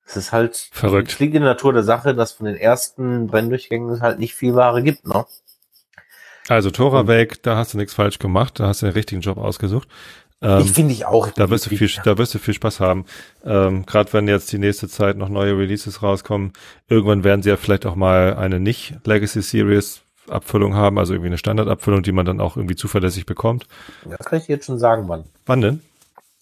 Es 0.06 0.16
ist 0.16 0.32
halt 0.32 0.56
verrückt. 0.72 1.12
Es 1.12 1.18
liegt 1.18 1.34
in 1.34 1.42
der 1.42 1.52
Natur 1.52 1.72
der 1.72 1.82
Sache, 1.82 2.14
dass 2.14 2.32
von 2.32 2.46
den 2.46 2.56
ersten 2.56 3.26
Brenndurchgängen 3.26 3.90
es 3.90 4.00
halt 4.00 4.18
nicht 4.18 4.34
viel 4.34 4.54
Ware 4.54 4.82
gibt, 4.82 5.06
ne? 5.06 5.24
Also 6.48 6.70
Tora 6.70 7.06
weg, 7.06 7.42
da 7.42 7.56
hast 7.56 7.74
du 7.74 7.78
nichts 7.78 7.94
falsch 7.94 8.18
gemacht, 8.18 8.60
da 8.60 8.66
hast 8.66 8.82
du 8.82 8.86
den 8.86 8.92
richtigen 8.92 9.20
Job 9.22 9.38
ausgesucht. 9.38 9.88
Ähm, 10.42 10.60
ich 10.60 10.72
finde 10.72 10.92
ich 10.92 11.06
auch. 11.06 11.28
Da 11.30 11.48
wirst 11.48 11.66
du 11.66 11.76
viel, 11.76 11.90
da 12.04 12.18
wirst 12.18 12.34
du 12.34 12.38
viel 12.38 12.54
Spaß 12.54 12.80
haben. 12.80 13.06
Ähm, 13.44 13.86
Gerade 13.86 14.12
wenn 14.12 14.28
jetzt 14.28 14.52
die 14.52 14.58
nächste 14.58 14.88
Zeit 14.88 15.16
noch 15.16 15.28
neue 15.30 15.56
Releases 15.56 16.02
rauskommen, 16.02 16.52
irgendwann 16.88 17.24
werden 17.24 17.42
sie 17.42 17.48
ja 17.48 17.56
vielleicht 17.56 17.86
auch 17.86 17.94
mal 17.94 18.34
eine 18.36 18.60
nicht 18.60 18.94
Legacy 19.04 19.40
Series 19.40 20.02
Abfüllung 20.28 20.74
haben, 20.74 20.98
also 20.98 21.12
irgendwie 21.12 21.28
eine 21.28 21.38
Standardabfüllung, 21.38 22.02
die 22.02 22.12
man 22.12 22.24
dann 22.24 22.40
auch 22.40 22.56
irgendwie 22.56 22.76
zuverlässig 22.76 23.26
bekommt. 23.26 23.66
Das 24.04 24.26
kann 24.26 24.38
ich 24.38 24.46
dir 24.46 24.54
jetzt 24.54 24.66
schon 24.66 24.78
sagen, 24.78 25.08
wann. 25.08 25.24
Wann 25.46 25.60
denn? 25.60 25.82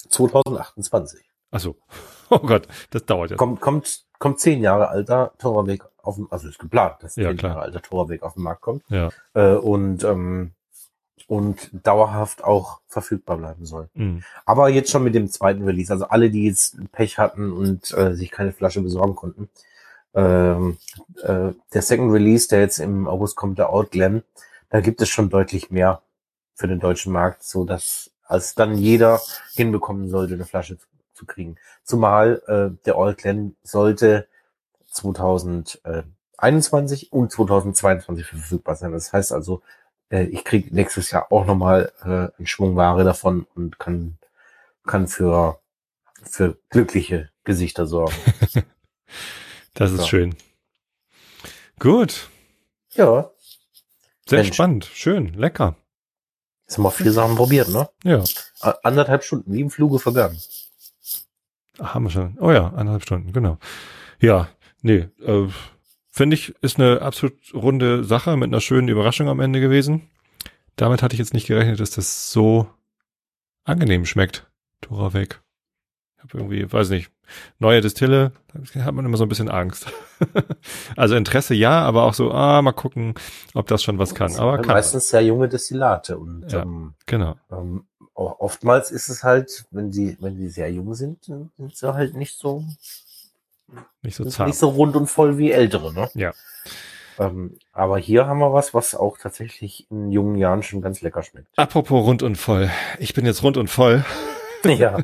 2028. 0.09 1.21
Achso. 1.51 1.77
Oh 2.35 2.39
Gott, 2.39 2.67
das 2.89 3.05
dauert 3.05 3.31
ja. 3.31 3.37
Kommt, 3.37 3.61
kommt, 3.61 4.05
kommt 4.19 4.41
zehn 4.41 4.63
Jahre 4.63 4.89
alter 4.89 5.33
Torweg 5.37 5.83
auf 6.03 6.17
dem, 6.17 6.29
also 6.31 6.49
ist 6.49 6.59
geplant, 6.59 6.97
dass 7.01 7.17
ja, 7.17 7.33
klar. 7.35 7.53
Jahre 7.53 7.65
alter 7.65 7.83
Torweg 7.83 8.23
auf 8.23 8.35
den 8.35 8.43
Markt 8.43 8.61
kommt. 8.61 8.85
Ja. 8.89 9.11
Äh, 9.35 9.55
und, 9.55 10.05
ähm, 10.05 10.53
und 11.29 11.71
dauerhaft 11.73 12.45
auch 12.45 12.81
verfügbar 12.89 13.37
bleiben 13.39 13.65
soll. 13.65 13.89
Mhm. 13.95 14.23
Aber 14.45 14.69
jetzt 14.69 14.91
schon 14.91 15.05
mit 15.05 15.15
dem 15.15 15.31
zweiten 15.31 15.65
Release, 15.65 15.93
also 15.93 16.07
alle, 16.07 16.31
die 16.31 16.47
jetzt 16.47 16.77
Pech 16.93 17.19
hatten 17.19 17.53
und 17.53 17.93
äh, 17.97 18.15
sich 18.15 18.31
keine 18.31 18.53
Flasche 18.53 18.83
besorgen 18.83 19.15
konnten, 19.15 19.49
ähm, 20.15 20.79
äh, 21.23 21.53
der 21.73 21.83
Second 21.83 22.13
Release, 22.13 22.49
der 22.49 22.61
jetzt 22.61 22.79
im 22.79 23.07
August 23.07 23.37
kommt, 23.37 23.59
der 23.59 23.71
Outglen, 23.71 24.23
da 24.69 24.81
gibt 24.81 25.01
es 25.01 25.09
schon 25.09 25.31
deutlich 25.31 25.71
mehr 25.71 26.03
für 26.55 26.69
den 26.69 26.81
deutschen 26.81 27.13
Markt, 27.13 27.45
so 27.45 27.65
dass 27.65 28.11
als 28.25 28.55
dann 28.55 28.77
jeder 28.77 29.21
hinbekommen 29.55 30.09
sollte, 30.09 30.35
eine 30.35 30.45
Flasche 30.45 30.79
zu, 30.79 30.87
zu 31.13 31.27
kriegen. 31.27 31.57
Zumal 31.85 32.43
äh, 32.47 32.85
der 32.85 32.97
Outglen 32.97 33.57
sollte 33.63 34.27
2021 34.93 37.13
und 37.13 37.33
2022 37.33 38.27
verfügbar 38.27 38.77
sein. 38.77 38.93
Das 38.93 39.13
heißt 39.13 39.33
also, 39.33 39.63
äh, 40.11 40.25
ich 40.25 40.45
kriege 40.45 40.75
nächstes 40.75 41.11
Jahr 41.11 41.33
auch 41.33 41.47
nochmal 41.47 41.93
äh, 42.03 42.29
einen 42.37 42.47
Schwung 42.47 42.77
Ware 42.77 43.05
davon 43.05 43.47
und 43.55 43.79
kann, 43.79 44.19
kann 44.87 45.09
für, 45.09 45.61
für 46.23 46.59
glückliche 46.71 47.31
Gesichter 47.45 47.87
sorgen. 47.87 48.15
Das 49.75 49.91
ist 49.91 50.01
so. 50.01 50.07
schön. 50.07 50.37
Gut. 51.79 52.29
Ja. 52.93 53.31
Sehr 54.29 54.43
Mensch. 54.43 54.55
spannend. 54.55 54.91
Schön. 54.93 55.33
Lecker. 55.33 55.77
Jetzt 56.67 56.77
haben 56.77 56.85
wir 56.85 56.91
vier 56.91 57.13
Sachen 57.13 57.37
probiert, 57.37 57.69
ne? 57.69 57.89
Ja. 58.05 58.23
Anderthalb 58.83 59.25
Stunden, 59.25 59.53
wie 59.53 59.61
im 59.61 59.71
Fluge 59.71 59.99
vergangen. 59.99 60.39
Ach, 61.79 61.95
haben 61.95 62.05
wir 62.05 62.11
schon. 62.11 62.37
Oh 62.39 62.53
ja, 62.53 62.69
anderthalb 62.69 63.03
Stunden, 63.03 63.33
genau. 63.33 63.59
Ja, 64.21 64.49
nee, 64.83 65.09
äh, 65.25 65.49
finde 66.11 66.35
ich, 66.35 66.55
ist 66.61 66.79
eine 66.79 67.01
absolut 67.01 67.35
runde 67.55 68.05
Sache 68.05 68.37
mit 68.37 68.49
einer 68.49 68.61
schönen 68.61 68.89
Überraschung 68.89 69.29
am 69.29 69.41
Ende 69.41 69.61
gewesen. 69.61 70.09
Damit 70.77 71.03
hatte 71.03 71.15
ich 71.15 71.19
jetzt 71.19 71.35
nicht 71.35 71.47
gerechnet, 71.47 71.81
dass 71.81 71.91
das 71.91 72.31
so 72.31 72.67
angenehm 73.65 74.07
schmeckt. 74.07 74.51
Tora 74.81 75.13
weg. 75.13 75.41
Ich 76.17 76.23
habe 76.23 76.39
irgendwie, 76.39 76.71
weiß 76.71 76.91
nicht, 76.91 77.11
neue 77.59 77.81
Distille, 77.81 78.33
da 78.53 78.85
hat 78.85 78.95
man 78.95 79.05
immer 79.05 79.17
so 79.17 79.25
ein 79.25 79.29
bisschen 79.29 79.49
Angst. 79.49 79.87
also 80.97 81.17
Interesse 81.17 81.55
ja, 81.55 81.83
aber 81.83 82.05
auch 82.05 82.15
so, 82.15 82.33
ah, 82.33 82.63
mal 82.63 82.73
gucken, 82.73 83.15
ob 83.55 83.67
das 83.67 83.83
schon 83.83 83.99
was 83.99 84.15
kann. 84.15 84.35
Aber 84.37 84.59
kann 84.59 84.75
meistens 84.75 85.09
sehr 85.09 85.23
junge 85.23 85.49
Destillate 85.49 86.19
und 86.19 86.51
ja, 86.53 86.63
ähm, 86.63 86.95
genau. 87.07 87.37
Ähm, 87.51 87.85
oftmals 88.15 88.91
ist 88.91 89.09
es 89.09 89.25
halt, 89.25 89.65
wenn 89.71 89.93
sie, 89.93 90.17
wenn 90.21 90.37
sie 90.37 90.49
sehr 90.49 90.71
jung 90.71 90.95
sind, 90.95 91.25
sind 91.25 91.77
sie 91.77 91.95
halt 91.95 92.15
nicht 92.15 92.39
so 92.39 92.65
nicht 94.03 94.17
so 94.17 94.25
zart. 94.25 94.49
Nicht 94.49 94.59
so 94.59 94.69
rund 94.69 94.97
und 94.97 95.07
voll 95.07 95.39
wie 95.39 95.51
ältere, 95.51 95.93
ne? 95.93 96.11
Ja. 96.15 96.33
Ähm, 97.19 97.57
aber 97.73 97.99
hier 97.99 98.27
haben 98.27 98.39
wir 98.39 98.53
was, 98.53 98.75
was 98.75 98.95
auch 98.95 99.19
tatsächlich 99.19 99.87
in 99.91 100.11
jungen 100.11 100.37
Jahren 100.37 100.63
schon 100.63 100.81
ganz 100.81 101.03
lecker 101.03 101.23
schmeckt. 101.23 101.49
Apropos 101.57 102.05
rund 102.05 102.23
und 102.23 102.37
voll. 102.37 102.71
Ich 102.99 103.15
bin 103.15 103.27
jetzt 103.27 103.43
rund 103.43 103.57
und 103.57 103.69
voll. 103.69 104.05
Ja. 104.65 105.03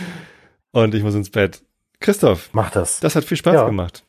und 0.70 0.94
ich 0.94 1.02
muss 1.02 1.14
ins 1.14 1.28
Bett. 1.28 1.62
Christoph. 2.00 2.48
Mach 2.54 2.70
das. 2.70 2.98
Das 3.00 3.14
hat 3.14 3.24
viel 3.24 3.36
Spaß 3.36 3.52
ja. 3.52 3.66
gemacht. 3.66 4.04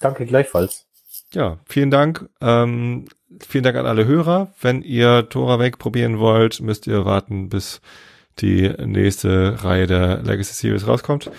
Danke 0.00 0.26
gleichfalls. 0.26 0.86
Ja, 1.32 1.60
vielen 1.66 1.90
Dank. 1.90 2.28
Ähm, 2.42 3.06
vielen 3.40 3.64
Dank 3.64 3.76
an 3.76 3.86
alle 3.86 4.04
Hörer. 4.04 4.52
Wenn 4.60 4.82
ihr 4.82 5.30
Tora 5.30 5.58
weg 5.58 5.78
probieren 5.78 6.18
wollt, 6.18 6.60
müsst 6.60 6.86
ihr 6.86 7.06
warten, 7.06 7.48
bis 7.48 7.80
die 8.38 8.68
nächste 8.84 9.62
Reihe 9.62 9.86
der 9.86 10.22
Legacy 10.22 10.54
Series 10.54 10.86
rauskommt. 10.86 11.30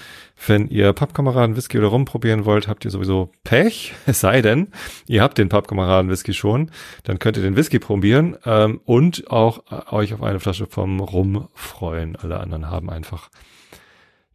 Wenn 0.46 0.68
ihr 0.68 0.94
Pappkameraden 0.94 1.56
Whisky 1.56 1.78
oder 1.78 1.88
Rum 1.88 2.06
probieren 2.06 2.46
wollt, 2.46 2.68
habt 2.68 2.86
ihr 2.86 2.92
sowieso 2.92 3.32
Pech. 3.44 3.94
Es 4.06 4.20
sei 4.20 4.42
denn, 4.42 4.70
ihr 5.08 5.22
habt 5.22 5.38
den 5.38 5.50
Pappkameraden 5.50 6.10
Whisky 6.10 6.34
schon, 6.34 6.72
dann 7.04 7.20
könnt 7.20 7.38
ihr 7.38 7.44
den 7.44 7.56
Whisky 7.56 7.80
probieren 7.80 8.38
ähm, 8.46 8.82
und 8.86 9.30
auch 9.32 9.64
äh, 9.72 9.94
euch 9.94 10.14
auf 10.14 10.22
eine 10.22 10.40
Flasche 10.40 10.66
vom 10.66 11.00
Rum 11.00 11.48
freuen. 11.54 12.16
Alle 12.16 12.40
anderen 12.40 12.70
haben 12.70 12.90
einfach 12.90 13.30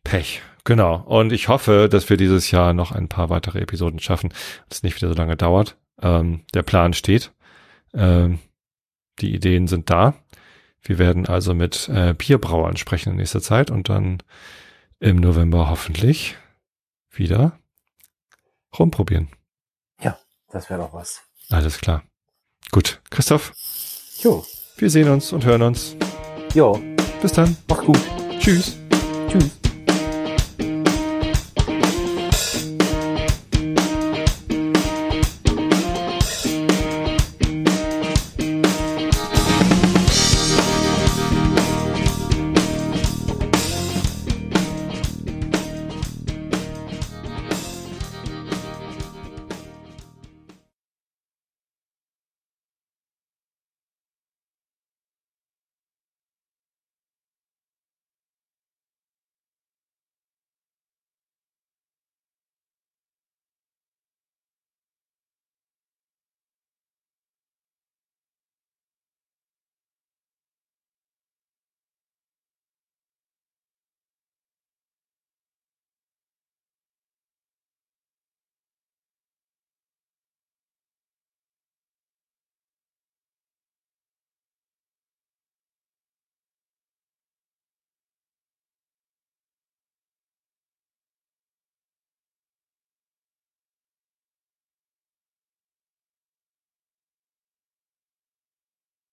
Pech. 0.05 0.43
Genau. 0.65 0.97
Und 1.07 1.33
ich 1.33 1.49
hoffe, 1.49 1.89
dass 1.91 2.09
wir 2.11 2.17
dieses 2.17 2.51
Jahr 2.51 2.73
noch 2.75 2.93
ein 2.93 3.09
paar 3.09 3.31
weitere 3.31 3.61
Episoden 3.61 4.01
schaffen, 4.01 4.31
dass 4.69 4.79
es 4.79 4.83
nicht 4.83 4.97
wieder 4.97 5.09
so 5.09 5.15
lange 5.15 5.37
dauert. 5.37 5.77
Ähm, 6.01 6.43
der 6.55 6.63
Plan 6.63 6.93
steht. 6.93 7.33
Ähm, 7.95 8.39
die 9.21 9.35
Ideen 9.35 9.67
sind 9.67 9.91
da. 9.91 10.15
Wir 10.83 10.99
werden 10.99 11.27
also 11.27 11.55
mit 11.55 11.89
äh, 11.89 12.15
Bierbrauern 12.15 12.77
sprechen 12.77 13.11
in 13.11 13.17
nächster 13.17 13.43
Zeit 13.43 13.71
und 13.71 13.89
dann 13.89 14.23
im 15.01 15.17
November 15.17 15.69
hoffentlich 15.71 16.37
wieder 17.11 17.59
rumprobieren. 18.79 19.29
Ja, 20.01 20.19
das 20.51 20.71
wäre 20.71 20.81
doch 20.81 20.93
was. 20.93 21.21
Alles 21.51 21.79
klar. 21.79 22.03
Gut. 22.71 23.01
Christoph? 23.11 23.53
Jo. 24.23 24.45
Wir 24.77 24.91
sehen 24.91 25.09
uns 25.09 25.33
und 25.33 25.45
hören 25.45 25.63
uns. 25.63 25.97
Jo. 26.55 26.81
Bis 27.23 27.33
dann. 27.33 27.57
Mach's 27.69 27.85
gut. 27.85 28.01
Tschüss. 28.39 28.77
Tschüss. 29.29 29.58